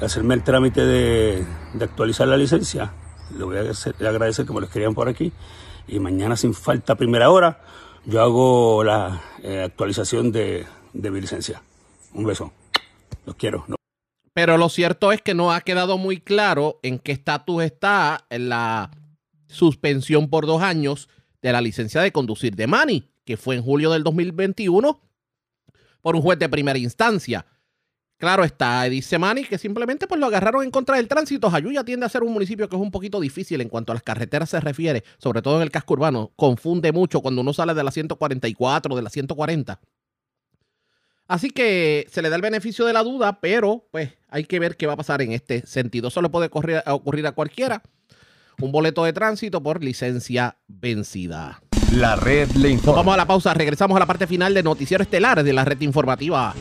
hacerme 0.00 0.34
el 0.34 0.42
trámite 0.42 0.84
de, 0.84 1.44
actualizar 1.80 2.26
la 2.28 2.36
licencia, 2.36 2.92
le 3.36 3.44
voy 3.44 3.56
a 3.56 3.60
agradecer, 3.60 4.46
que 4.46 4.52
me 4.52 4.60
lo 4.60 4.66
escriban 4.66 4.94
por 4.94 5.08
aquí. 5.08 5.32
Y 5.86 5.98
mañana, 5.98 6.36
sin 6.36 6.54
falta, 6.54 6.94
primera 6.94 7.30
hora, 7.30 7.60
yo 8.04 8.22
hago 8.22 8.84
la 8.84 9.22
eh, 9.42 9.62
actualización 9.62 10.32
de, 10.32 10.66
de, 10.92 11.10
mi 11.10 11.20
licencia. 11.20 11.62
Un 12.14 12.24
beso. 12.24 12.52
Los 13.26 13.36
quiero. 13.36 13.64
Pero 14.34 14.56
lo 14.56 14.68
cierto 14.68 15.12
es 15.12 15.20
que 15.20 15.34
no 15.34 15.52
ha 15.52 15.60
quedado 15.60 15.98
muy 15.98 16.20
claro 16.20 16.78
en 16.82 16.98
qué 16.98 17.12
estatus 17.12 17.62
está 17.62 18.26
la 18.30 18.90
suspensión 19.48 20.30
por 20.30 20.46
dos 20.46 20.62
años 20.62 21.08
de 21.42 21.52
la 21.52 21.60
licencia 21.60 22.00
de 22.00 22.12
conducir 22.12 22.54
de 22.56 22.66
Mani, 22.66 23.10
que 23.24 23.36
fue 23.36 23.56
en 23.56 23.62
julio 23.62 23.90
del 23.90 24.04
2021 24.04 25.00
por 26.00 26.16
un 26.16 26.22
juez 26.22 26.38
de 26.38 26.48
primera 26.48 26.78
instancia. 26.78 27.44
Claro 28.16 28.44
está, 28.44 28.84
dice 28.84 29.18
Manny 29.18 29.42
que 29.42 29.58
simplemente 29.58 30.06
pues 30.06 30.20
lo 30.20 30.26
agarraron 30.26 30.62
en 30.62 30.70
contra 30.70 30.96
del 30.96 31.08
tránsito. 31.08 31.50
Jayuya 31.50 31.82
tiende 31.82 32.06
a 32.06 32.08
ser 32.08 32.22
un 32.22 32.32
municipio 32.32 32.68
que 32.68 32.76
es 32.76 32.82
un 32.82 32.92
poquito 32.92 33.18
difícil 33.18 33.60
en 33.60 33.68
cuanto 33.68 33.90
a 33.90 33.96
las 33.96 34.04
carreteras 34.04 34.50
se 34.50 34.60
refiere, 34.60 35.02
sobre 35.18 35.42
todo 35.42 35.56
en 35.56 35.62
el 35.62 35.72
casco 35.72 35.94
urbano. 35.94 36.30
Confunde 36.36 36.92
mucho 36.92 37.20
cuando 37.20 37.40
uno 37.40 37.52
sale 37.52 37.74
de 37.74 37.82
la 37.82 37.90
144, 37.90 38.94
de 38.94 39.02
la 39.02 39.10
140. 39.10 39.80
Así 41.26 41.50
que 41.50 42.06
se 42.12 42.22
le 42.22 42.28
da 42.30 42.36
el 42.36 42.42
beneficio 42.42 42.84
de 42.84 42.92
la 42.92 43.02
duda, 43.02 43.40
pero 43.40 43.88
pues 43.90 44.10
hay 44.28 44.44
que 44.44 44.60
ver 44.60 44.76
qué 44.76 44.86
va 44.86 44.92
a 44.92 44.96
pasar 44.96 45.20
en 45.22 45.32
este 45.32 45.66
sentido. 45.66 46.06
Eso 46.06 46.22
le 46.22 46.28
puede 46.28 46.48
ocurrir 46.52 47.26
a 47.26 47.32
cualquiera. 47.32 47.82
Un 48.60 48.72
boleto 48.72 49.04
de 49.04 49.12
tránsito 49.12 49.62
por 49.62 49.82
licencia 49.82 50.58
vencida. 50.68 51.62
La 51.92 52.16
red 52.16 52.50
le 52.52 52.70
informa. 52.70 53.00
vamos 53.00 53.14
a 53.14 53.16
la 53.18 53.26
pausa, 53.26 53.54
regresamos 53.54 53.96
a 53.96 54.00
la 54.00 54.06
parte 54.06 54.26
final 54.26 54.54
de 54.54 54.62
Noticiero 54.62 55.02
Estelar 55.02 55.42
de 55.42 55.52
la 55.52 55.64
red 55.64 55.80
informativa. 55.80 56.54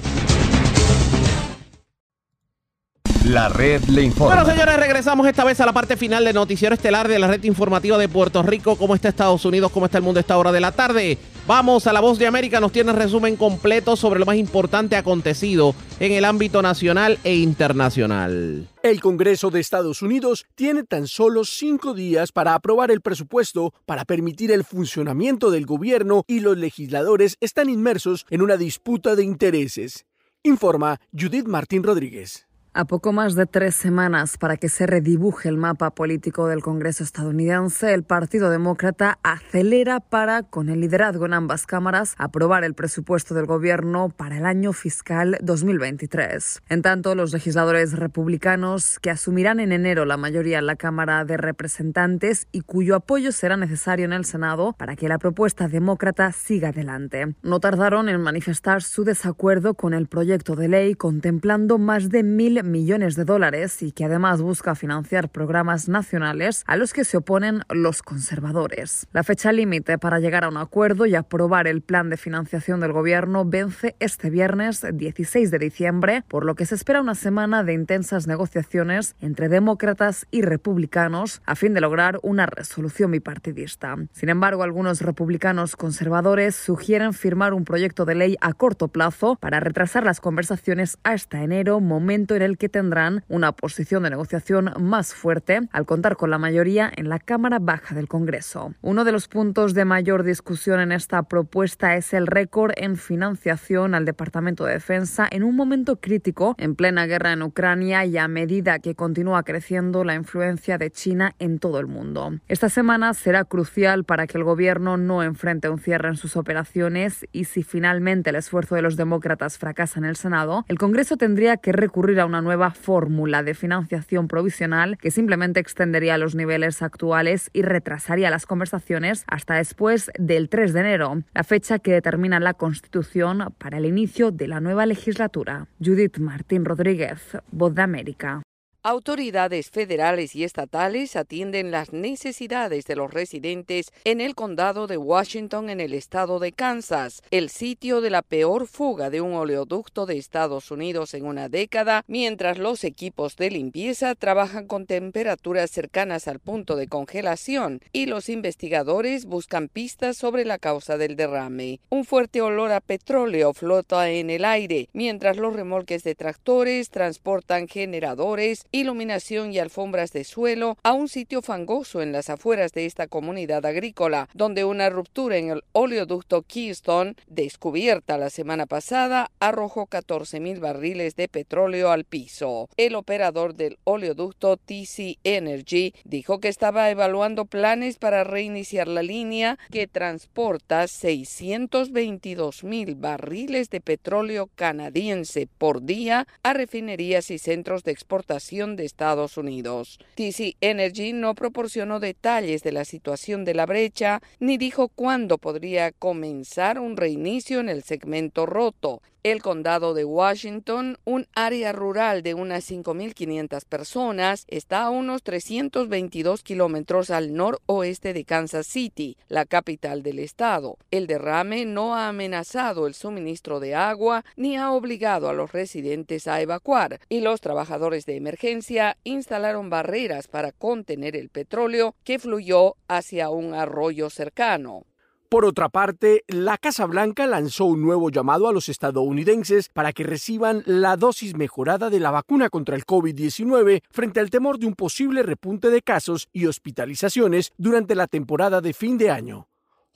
La 3.26 3.50
red 3.50 3.84
le 3.84 4.02
informa. 4.02 4.34
Bueno, 4.34 4.52
señores, 4.52 4.78
regresamos 4.78 5.28
esta 5.28 5.44
vez 5.44 5.60
a 5.60 5.66
la 5.68 5.74
parte 5.74 5.96
final 5.96 6.26
de 6.26 6.34
Noticiero 6.34 6.74
Estelar 6.74 7.08
de 7.08 7.20
la 7.20 7.28
red 7.28 7.44
informativa 7.44 8.00
de 8.00 8.10
Puerto 8.10 8.42
Rico. 8.42 8.76
¿Cómo 8.78 8.96
está 8.96 9.10
Estados 9.10 9.46
Unidos? 9.46 9.72
¿Cómo 9.72 9.86
está 9.86 10.00
el 10.00 10.04
mundo 10.04 10.18
a 10.18 10.22
esta 10.22 10.40
hora 10.40 10.52
de 10.52 10.60
la 10.60 10.72
tarde? 10.72 11.20
Vamos 11.46 11.86
a 11.86 11.94
la 11.94 12.00
voz 12.00 12.18
de 12.18 12.26
América. 12.26 12.60
Nos 12.60 12.72
tiene 12.72 12.94
resumen 12.94 13.36
completo 13.36 13.96
sobre 13.96 14.20
lo 14.20 14.26
más 14.26 14.38
importante 14.38 14.96
acontecido 14.96 15.76
en 16.00 16.14
el 16.14 16.26
ámbito 16.26 16.64
nacional 16.64 17.20
e 17.24 17.36
internacional. 17.36 18.68
El 18.82 19.00
Congreso 19.02 19.52
de 19.52 19.60
Estados 19.60 20.02
Unidos 20.02 20.48
tiene 20.56 20.84
tan 20.84 21.06
solo 21.06 21.46
cinco 21.46 21.94
días 21.94 22.32
para 22.32 22.56
aprobar 22.56 22.90
el 22.90 23.02
presupuesto 23.02 23.72
para 23.86 24.04
permitir 24.04 24.52
el 24.52 24.64
funcionamiento 24.64 25.52
del 25.52 25.68
gobierno 25.68 26.24
y 26.26 26.40
los 26.40 26.58
legisladores 26.58 27.38
están 27.40 27.70
inmersos 27.70 28.26
en 28.32 28.42
una 28.42 28.58
disputa 28.58 29.16
de 29.16 29.24
intereses. 29.24 30.06
Informa 30.42 31.00
Judith 31.16 31.46
Martín 31.46 31.84
Rodríguez. 31.84 32.48
A 32.74 32.86
poco 32.86 33.12
más 33.12 33.36
de 33.36 33.48
tres 33.48 33.76
semanas 33.76 34.38
para 34.38 34.56
que 34.56 34.70
se 34.70 34.88
redibuje 34.88 35.50
el 35.50 35.58
mapa 35.58 35.90
político 35.90 36.48
del 36.48 36.62
Congreso 36.62 37.04
estadounidense, 37.04 37.94
el 37.94 38.04
Partido 38.04 38.50
Demócrata 38.50 39.20
acelera 39.24 40.00
para, 40.00 40.44
con 40.44 40.70
el 40.70 40.80
liderazgo 40.80 41.26
en 41.26 41.34
ambas 41.34 41.66
cámaras, 41.66 42.16
aprobar 42.18 42.64
el 42.64 42.74
presupuesto 42.74 43.34
del 43.34 43.46
gobierno 43.46 44.08
para 44.08 44.38
el 44.38 44.46
año 44.46 44.72
fiscal 44.72 45.38
2023. 45.42 46.64
En 46.70 46.82
tanto, 46.82 47.14
los 47.14 47.34
legisladores 47.34 47.92
republicanos, 47.92 49.00
que 49.00 49.10
asumirán 49.10 49.60
en 49.60 49.74
enero 49.74 50.06
la 50.06 50.16
mayoría 50.16 50.60
en 50.60 50.66
la 50.66 50.78
Cámara 50.78 51.26
de 51.26 51.36
Representantes 51.36 52.48
y 52.54 52.62
cuyo 52.62 52.96
apoyo 52.96 53.34
será 53.34 53.58
necesario 53.58 54.06
en 54.06 54.14
el 54.14 54.24
Senado 54.24 54.76
para 54.78 54.96
que 54.96 55.10
la 55.10 55.18
propuesta 55.18 55.68
demócrata 55.68 56.32
siga 56.32 56.70
adelante, 56.70 57.36
no 57.44 57.60
tardaron 57.60 58.08
en 58.08 58.22
manifestar 58.22 58.82
su 58.82 59.04
desacuerdo 59.04 59.74
con 59.74 59.94
el 59.94 60.08
proyecto 60.08 60.56
de 60.56 60.70
ley 60.70 60.96
contemplando 60.96 61.78
más 61.78 62.08
de 62.08 62.24
mil 62.24 62.61
millones 62.64 63.16
de 63.16 63.26
dólares 63.26 63.82
y 63.82 63.92
que 63.92 64.06
además 64.06 64.42
busca 64.42 64.76
financiar 64.76 65.30
programas 65.30 65.90
nacionales 65.90 66.64
a 66.68 66.76
los 66.76 66.94
que 66.94 67.04
se 67.04 67.18
oponen 67.18 67.62
los 67.70 68.02
conservadores. 68.02 69.08
La 69.12 69.24
fecha 69.24 69.52
límite 69.52 69.98
para 69.98 70.20
llegar 70.20 70.44
a 70.44 70.50
un 70.50 70.58
acuerdo 70.58 71.06
y 71.06 71.16
aprobar 71.16 71.68
el 71.68 71.82
plan 71.82 72.10
de 72.10 72.18
financiación 72.18 72.80
del 72.80 72.92
gobierno 72.92 73.46
vence 73.46 73.96
este 74.00 74.30
viernes 74.30 74.86
16 74.94 75.52
de 75.52 75.60
diciembre, 75.60 76.24
por 76.28 76.46
lo 76.46 76.56
que 76.56 76.66
se 76.66 76.76
espera 76.76 77.02
una 77.02 77.16
semana 77.16 77.64
de 77.64 77.74
intensas 77.74 78.28
negociaciones 78.28 79.16
entre 79.20 79.50
demócratas 79.50 80.28
y 80.32 80.42
republicanos 80.42 81.42
a 81.46 81.56
fin 81.56 81.74
de 81.74 81.82
lograr 81.82 82.20
una 82.24 82.46
resolución 82.46 83.12
bipartidista. 83.12 83.96
Sin 84.12 84.30
embargo, 84.30 84.64
algunos 84.64 85.02
republicanos 85.02 85.76
conservadores 85.76 86.56
sugieren 86.56 87.14
firmar 87.14 87.54
un 87.54 87.66
proyecto 87.66 88.06
de 88.06 88.16
ley 88.16 88.38
a 88.42 88.54
corto 88.54 88.88
plazo 88.88 89.38
para 89.40 89.60
retrasar 89.60 90.04
las 90.04 90.20
conversaciones 90.20 90.98
hasta 91.04 91.44
enero, 91.44 91.80
momento 91.80 92.36
en 92.36 92.42
el 92.42 92.51
que 92.58 92.70
tendrán 92.70 93.24
una 93.28 93.52
posición 93.52 94.04
de 94.04 94.10
negociación 94.10 94.72
más 94.80 95.14
fuerte 95.14 95.62
al 95.72 95.86
contar 95.86 96.16
con 96.16 96.30
la 96.30 96.38
mayoría 96.38 96.92
en 96.96 97.10
la 97.10 97.20
Cámara 97.20 97.60
Baja 97.60 97.96
del 97.96 98.08
Congreso. 98.08 98.74
Uno 98.82 99.04
de 99.04 99.12
los 99.12 99.28
puntos 99.28 99.74
de 99.74 99.86
mayor 99.86 100.24
discusión 100.24 100.80
en 100.80 100.92
esta 100.92 101.24
propuesta 101.24 101.96
es 101.96 102.14
el 102.14 102.28
récord 102.28 102.72
en 102.78 102.98
financiación 102.98 103.96
al 103.96 104.06
Departamento 104.06 104.66
de 104.66 104.74
Defensa 104.74 105.28
en 105.30 105.44
un 105.44 105.56
momento 105.56 106.00
crítico 106.00 106.56
en 106.58 106.76
plena 106.76 107.06
guerra 107.06 107.34
en 107.34 107.44
Ucrania 107.44 108.06
y 108.06 108.18
a 108.18 108.28
medida 108.28 108.80
que 108.80 108.96
continúa 108.96 109.44
creciendo 109.44 110.04
la 110.04 110.16
influencia 110.16 110.78
de 110.78 110.92
China 110.92 111.34
en 111.40 111.60
todo 111.60 111.80
el 111.80 111.88
mundo. 111.88 112.40
Esta 112.48 112.70
semana 112.70 113.14
será 113.14 113.46
crucial 113.46 114.04
para 114.04 114.28
que 114.28 114.38
el 114.38 114.44
gobierno 114.44 114.98
no 114.98 115.24
enfrente 115.24 115.70
un 115.70 115.80
cierre 115.80 116.10
en 116.10 116.18
sus 116.18 116.36
operaciones 116.36 117.26
y 117.32 117.46
si 117.46 117.64
finalmente 117.64 118.30
el 118.30 118.36
esfuerzo 118.36 118.76
de 118.76 118.82
los 118.82 118.96
demócratas 118.96 119.58
fracasa 119.58 120.00
en 120.00 120.06
el 120.06 120.16
Senado, 120.16 120.66
el 120.68 120.78
Congreso 120.78 121.18
tendría 121.18 121.58
que 121.58 121.72
recurrir 121.72 122.20
a 122.20 122.26
una 122.26 122.41
nueva 122.42 122.72
fórmula 122.72 123.44
de 123.44 123.54
financiación 123.54 124.28
provisional 124.28 124.98
que 124.98 125.12
simplemente 125.12 125.60
extendería 125.60 126.18
los 126.18 126.36
niveles 126.36 126.82
actuales 126.82 127.50
y 127.54 127.62
retrasaría 127.62 128.30
las 128.30 128.46
conversaciones 128.46 129.24
hasta 129.28 129.56
después 129.56 130.12
del 130.18 130.50
3 130.50 130.74
de 130.74 130.80
enero, 130.80 131.24
la 131.34 131.44
fecha 131.44 131.80
que 131.80 131.94
determina 131.94 132.40
la 132.40 132.54
Constitución 132.54 133.54
para 133.58 133.78
el 133.78 133.86
inicio 133.86 134.32
de 134.32 134.48
la 134.48 134.60
nueva 134.60 134.86
legislatura. 134.86 135.68
Judith 135.84 136.18
Martín 136.18 136.66
Rodríguez, 136.66 137.38
Voz 137.52 137.76
de 137.76 137.82
América. 137.82 138.42
Autoridades 138.84 139.70
federales 139.70 140.36
y 140.36 140.44
estatales 140.44 141.16
atienden 141.16 141.70
las 141.70 141.94
necesidades 141.94 142.86
de 142.86 142.96
los 142.96 143.14
residentes 143.14 143.94
en 144.06 144.22
el 144.22 144.34
condado 144.34 144.88
de 144.88 144.98
Washington 144.98 145.70
en 145.70 145.80
el 145.80 145.94
estado 145.94 146.40
de 146.40 146.52
Kansas, 146.52 147.22
el 147.30 147.52
sitio 147.52 148.02
de 148.02 148.10
la 148.10 148.24
peor 148.24 148.66
fuga 148.66 149.12
de 149.12 149.22
un 149.22 149.36
oleoducto 149.36 150.08
de 150.08 150.18
Estados 150.18 150.72
Unidos 150.72 151.14
en 151.14 151.28
una 151.28 151.48
década, 151.48 152.04
mientras 152.08 152.58
los 152.58 152.84
equipos 152.84 153.36
de 153.36 153.52
limpieza 153.52 154.16
trabajan 154.16 154.66
con 154.66 154.88
temperaturas 154.88 155.70
cercanas 155.70 156.28
al 156.28 156.40
punto 156.40 156.76
de 156.76 156.88
congelación 156.88 157.82
y 157.94 158.08
los 158.08 158.30
investigadores 158.30 159.26
buscan 159.26 159.68
pistas 159.68 160.18
sobre 160.18 160.44
la 160.44 160.58
causa 160.58 160.98
del 160.98 161.16
derrame. 161.16 161.82
Un 161.92 162.04
fuerte 162.04 162.42
olor 162.42 162.72
a 162.72 162.82
petróleo 162.82 163.54
flota 163.54 164.10
en 164.10 164.32
el 164.32 164.44
aire, 164.44 164.90
mientras 164.92 165.38
los 165.38 165.56
remolques 165.56 166.04
de 166.04 166.16
tractores 166.16 166.90
transportan 166.90 167.68
generadores 167.68 168.66
iluminación 168.72 169.54
y 169.54 169.60
alfombras 169.60 170.14
de 170.14 170.24
suelo 170.24 170.78
a 170.84 170.94
un 170.94 171.10
sitio 171.10 171.42
fangoso 171.42 172.02
en 172.02 172.12
las 172.12 172.30
afueras 172.30 172.72
de 172.72 172.86
esta 172.86 173.08
comunidad 173.08 173.66
agrícola, 173.66 174.30
donde 174.34 174.64
una 174.64 174.90
ruptura 174.90 175.38
en 175.38 175.50
el 175.50 175.64
oleoducto 175.74 176.44
Keystone, 176.44 177.16
descubierta 177.28 178.18
la 178.18 178.30
semana 178.30 178.66
pasada, 178.66 179.32
arrojó 179.40 179.88
14.000 179.88 180.60
barriles 180.60 181.16
de 181.16 181.28
petróleo 181.28 181.92
al 181.92 182.06
piso. 182.06 182.70
El 182.78 182.96
operador 182.96 183.56
del 183.56 183.78
oleoducto 183.84 184.58
TC 184.58 185.18
Energy 185.24 185.94
dijo 186.04 186.40
que 186.40 186.48
estaba 186.48 186.90
evaluando 186.90 187.46
planes 187.46 187.98
para 187.98 188.24
reiniciar 188.24 188.88
la 188.88 189.04
línea 189.04 189.58
que 189.72 189.88
transporta 189.88 190.84
622.000 190.84 193.00
barriles 193.00 193.70
de 193.70 193.82
petróleo 193.82 194.50
canadiense 194.56 195.48
por 195.58 195.84
día 195.84 196.28
a 196.44 196.54
refinerías 196.54 197.32
y 197.32 197.38
centros 197.38 197.84
de 197.84 197.92
exportación 197.92 198.61
de 198.62 198.86
Estados 198.86 199.38
Unidos. 199.38 199.98
TC 200.16 200.56
Energy 200.62 201.14
no 201.14 201.34
proporcionó 201.34 202.00
detalles 202.00 202.62
de 202.62 202.72
la 202.72 202.86
situación 202.86 203.44
de 203.44 203.56
la 203.56 203.66
brecha 203.66 204.22
ni 204.40 204.58
dijo 204.58 204.88
cuándo 204.88 205.40
podría 205.40 205.92
comenzar 205.92 206.80
un 206.80 206.96
reinicio 206.96 207.60
en 207.60 207.70
el 207.70 207.84
segmento 207.84 208.46
roto. 208.46 209.02
El 209.24 209.44
condado 209.44 209.94
de 209.94 210.04
Washington, 210.04 210.98
un 211.06 211.28
área 211.36 211.72
rural 211.74 212.24
de 212.24 212.34
unas 212.34 212.72
5.500 212.72 213.66
personas, 213.66 214.46
está 214.48 214.82
a 214.82 214.90
unos 214.90 215.22
322 215.22 216.42
kilómetros 216.42 217.12
al 217.12 217.36
noroeste 217.36 218.14
de 218.14 218.26
Kansas 218.26 218.66
City, 218.66 219.18
la 219.28 219.46
capital 219.46 220.02
del 220.02 220.18
estado. 220.18 220.80
El 220.90 221.06
derrame 221.06 221.66
no 221.66 221.96
ha 221.96 222.08
amenazado 222.08 222.88
el 222.88 222.96
suministro 222.96 223.60
de 223.60 223.76
agua 223.76 224.26
ni 224.38 224.58
ha 224.58 224.72
obligado 224.72 225.30
a 225.30 225.34
los 225.34 225.52
residentes 225.52 226.28
a 226.28 226.42
evacuar 226.42 227.00
y 227.08 227.20
los 227.20 227.42
trabajadores 227.42 228.08
de 228.08 228.16
emergencia 228.16 228.98
instalaron 229.04 229.70
barreras 229.70 230.28
para 230.28 230.52
contener 230.52 231.16
el 231.16 231.30
petróleo 231.30 231.94
que 232.04 232.18
fluyó 232.18 232.76
hacia 232.88 233.30
un 233.30 233.54
arroyo 233.54 234.10
cercano. 234.10 234.84
Por 235.32 235.46
otra 235.46 235.70
parte, 235.70 236.26
la 236.28 236.58
Casa 236.58 236.86
Blanca 236.86 237.26
lanzó 237.26 237.64
un 237.64 237.82
nuevo 237.82 238.10
llamado 238.10 238.50
a 238.50 238.52
los 238.52 238.68
estadounidenses 238.68 239.70
para 239.70 239.94
que 239.94 240.04
reciban 240.04 240.62
la 240.66 240.98
dosis 240.98 241.38
mejorada 241.38 241.90
de 241.90 242.02
la 242.02 242.12
vacuna 242.12 242.50
contra 242.50 242.76
el 242.76 242.86
COVID-19 242.86 243.82
frente 243.92 244.20
al 244.20 244.30
temor 244.30 244.60
de 244.60 244.68
un 244.68 244.74
posible 244.74 245.24
repunte 245.24 245.70
de 245.70 245.82
casos 245.82 246.28
y 246.34 246.48
hospitalizaciones 246.48 247.54
durante 247.58 247.96
la 247.96 248.08
temporada 248.08 248.60
de 248.60 248.74
fin 248.74 248.98
de 248.98 249.10
año. 249.10 249.48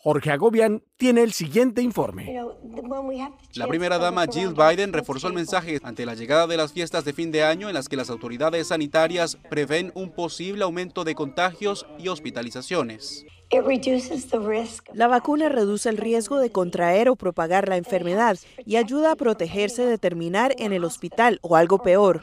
Jorge 0.06 0.30
Agobian 0.30 0.84
tiene 0.98 1.24
el 1.24 1.34
siguiente 1.34 1.82
informe. 1.82 2.40
La 3.56 3.66
primera 3.66 3.98
dama 3.98 4.28
Jill 4.32 4.54
Biden 4.54 4.94
reforzó 4.94 5.30
el 5.30 5.34
mensaje 5.34 5.80
ante 5.82 6.06
la 6.06 6.14
llegada 6.14 6.46
de 6.46 6.58
las 6.58 6.74
fiestas 6.74 7.06
de 7.06 7.14
fin 7.14 7.32
de 7.32 7.44
año 7.44 7.70
en 7.70 7.74
las 7.74 7.90
que 7.90 7.96
las 7.96 8.12
autoridades 8.12 8.68
sanitarias 8.68 9.36
prevén 9.50 9.92
un 9.96 10.12
posible 10.12 10.64
aumento 10.64 11.06
de 11.06 11.16
contagios 11.16 11.88
y 11.98 12.10
hospitalizaciones. 12.10 13.26
La 14.94 15.08
vacuna 15.08 15.50
reduce 15.50 15.90
el 15.90 15.98
riesgo 15.98 16.38
de 16.38 16.52
contraer 16.52 17.10
o 17.10 17.16
propagar 17.16 17.68
la 17.68 17.78
enfermedad 17.78 18.38
y 18.64 18.76
ayuda 18.76 19.14
a 19.14 19.16
protegerse 19.16 19.88
de 19.88 19.98
terminar 19.98 20.54
en 20.60 20.72
el 20.72 20.84
hospital 20.84 21.40
o 21.42 21.56
algo 21.56 21.80
peor. 21.80 22.22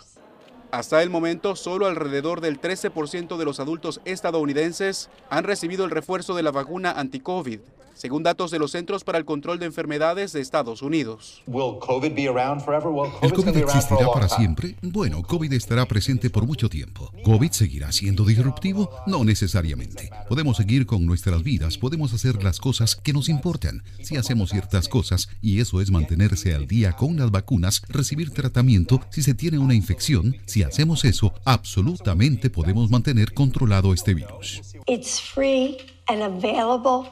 Hasta 0.73 1.03
el 1.03 1.11
momento, 1.11 1.55
solo 1.55 1.87
alrededor 1.87 2.41
del 2.41 2.59
13% 2.59 3.37
de 3.37 3.45
los 3.45 3.61
adultos 3.61 4.01
estadounidenses 4.07 5.11
han 5.29 5.45
recibido 5.45 5.85
el 5.85 5.91
refuerzo 5.91 6.35
de 6.35 6.43
la 6.43 6.51
vacuna 6.51 6.93
anti-COVID, 6.93 7.61
según 7.95 8.23
datos 8.23 8.51
de 8.51 8.59
los 8.59 8.71
Centros 8.73 9.05
para 9.05 9.19
el 9.19 9.25
Control 9.25 9.59
de 9.59 9.67
Enfermedades 9.67 10.33
de 10.33 10.41
Estados 10.41 10.83
Unidos. 10.83 11.43
¿El 11.47 13.33
COVID 13.33 13.57
existirá 13.57 14.07
para 14.13 14.29
siempre? 14.29 14.77
Bueno, 14.83 15.23
COVID 15.23 15.53
estará 15.53 15.87
presente 15.87 16.31
por 16.31 16.47
mucho 16.47 16.69
tiempo. 16.69 17.13
¿COVID 17.25 17.51
seguirá 17.51 17.93
siendo 17.93 18.25
disruptivo? 18.25 18.91
No 19.07 19.25
necesariamente. 19.25 20.11
Podemos 20.29 20.57
seguir 20.57 20.87
con 20.87 21.07
nuestras 21.07 21.43
vidas, 21.43 21.79
podemos 21.79 22.13
hacer 22.13 22.43
las 22.43 22.59
cosas 22.59 22.97
que 22.97 23.13
nos 23.13 23.29
importan. 23.29 23.83
Si 24.03 24.17
hacemos 24.17 24.51
ciertas 24.51 24.89
cosas, 24.89 25.29
y 25.41 25.61
eso 25.61 25.81
es 25.81 25.91
mantenerse 25.91 26.55
al 26.55 26.67
día 26.67 26.93
con 26.93 27.17
las 27.17 27.31
vacunas, 27.31 27.83
recibir 27.89 28.31
tratamiento 28.31 29.01
si 29.11 29.23
se 29.23 29.35
tiene 29.35 29.59
una 29.59 29.75
infección, 29.75 30.37
si 30.47 30.63
hacemos 30.63 31.05
eso, 31.05 31.33
absolutamente 31.45 32.51
podemos 32.51 32.91
mantener 32.91 33.33
controlado 33.33 33.93
este 33.93 34.15
virus. 34.15 34.61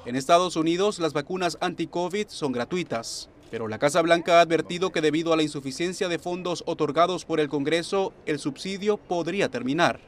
En 0.05 0.17
Estados 0.17 0.57
Unidos, 0.57 0.99
las 0.99 1.13
vacunas 1.13 1.59
anti-COVID 1.61 2.29
son 2.29 2.53
gratuitas. 2.53 3.31
Pero 3.51 3.67
la 3.67 3.79
Casa 3.79 4.01
Blanca 4.01 4.39
ha 4.39 4.43
advertido 4.43 4.93
que 4.93 5.01
debido 5.01 5.33
a 5.33 5.37
la 5.37 5.43
insuficiencia 5.43 6.09
de 6.09 6.21
fondos 6.21 6.63
otorgados 6.67 7.25
por 7.25 7.41
el 7.41 7.49
Congreso, 7.49 8.13
el 8.25 8.39
subsidio 8.39 8.97
podría 8.97 9.49
terminar. 9.49 10.01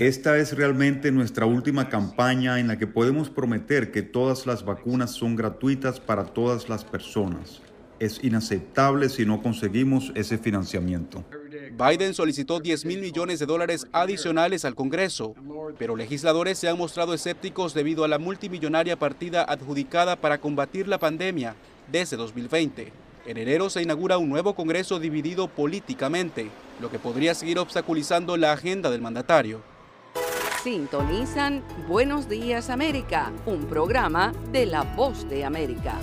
Esta 0.00 0.36
es 0.38 0.56
realmente 0.56 1.12
nuestra 1.12 1.46
última 1.46 1.88
campaña 1.88 2.58
en 2.58 2.66
la 2.66 2.78
que 2.78 2.88
podemos 2.88 3.30
prometer 3.30 3.92
que 3.92 4.02
todas 4.02 4.44
las 4.46 4.64
vacunas 4.64 5.12
son 5.12 5.36
gratuitas 5.36 6.00
para 6.00 6.24
todas 6.24 6.68
las 6.68 6.84
personas. 6.84 7.62
Es 8.02 8.18
inaceptable 8.24 9.08
si 9.08 9.24
no 9.24 9.40
conseguimos 9.40 10.10
ese 10.16 10.36
financiamiento. 10.36 11.24
Biden 11.70 12.14
solicitó 12.14 12.58
10 12.58 12.84
mil 12.84 13.00
millones 13.00 13.38
de 13.38 13.46
dólares 13.46 13.86
adicionales 13.92 14.64
al 14.64 14.74
Congreso, 14.74 15.36
pero 15.78 15.94
legisladores 15.94 16.58
se 16.58 16.68
han 16.68 16.76
mostrado 16.76 17.14
escépticos 17.14 17.74
debido 17.74 18.02
a 18.02 18.08
la 18.08 18.18
multimillonaria 18.18 18.98
partida 18.98 19.44
adjudicada 19.44 20.16
para 20.16 20.38
combatir 20.38 20.88
la 20.88 20.98
pandemia 20.98 21.54
desde 21.92 22.16
2020. 22.16 22.92
En 23.24 23.36
enero 23.36 23.70
se 23.70 23.82
inaugura 23.82 24.18
un 24.18 24.30
nuevo 24.30 24.56
Congreso 24.56 24.98
dividido 24.98 25.46
políticamente, 25.46 26.50
lo 26.80 26.90
que 26.90 26.98
podría 26.98 27.36
seguir 27.36 27.60
obstaculizando 27.60 28.36
la 28.36 28.50
agenda 28.50 28.90
del 28.90 29.00
mandatario. 29.00 29.60
Sintonizan 30.64 31.62
Buenos 31.86 32.28
Días 32.28 32.68
América, 32.68 33.30
un 33.46 33.66
programa 33.66 34.32
de 34.50 34.66
La 34.66 34.82
Voz 34.82 35.28
de 35.28 35.44
América. 35.44 35.94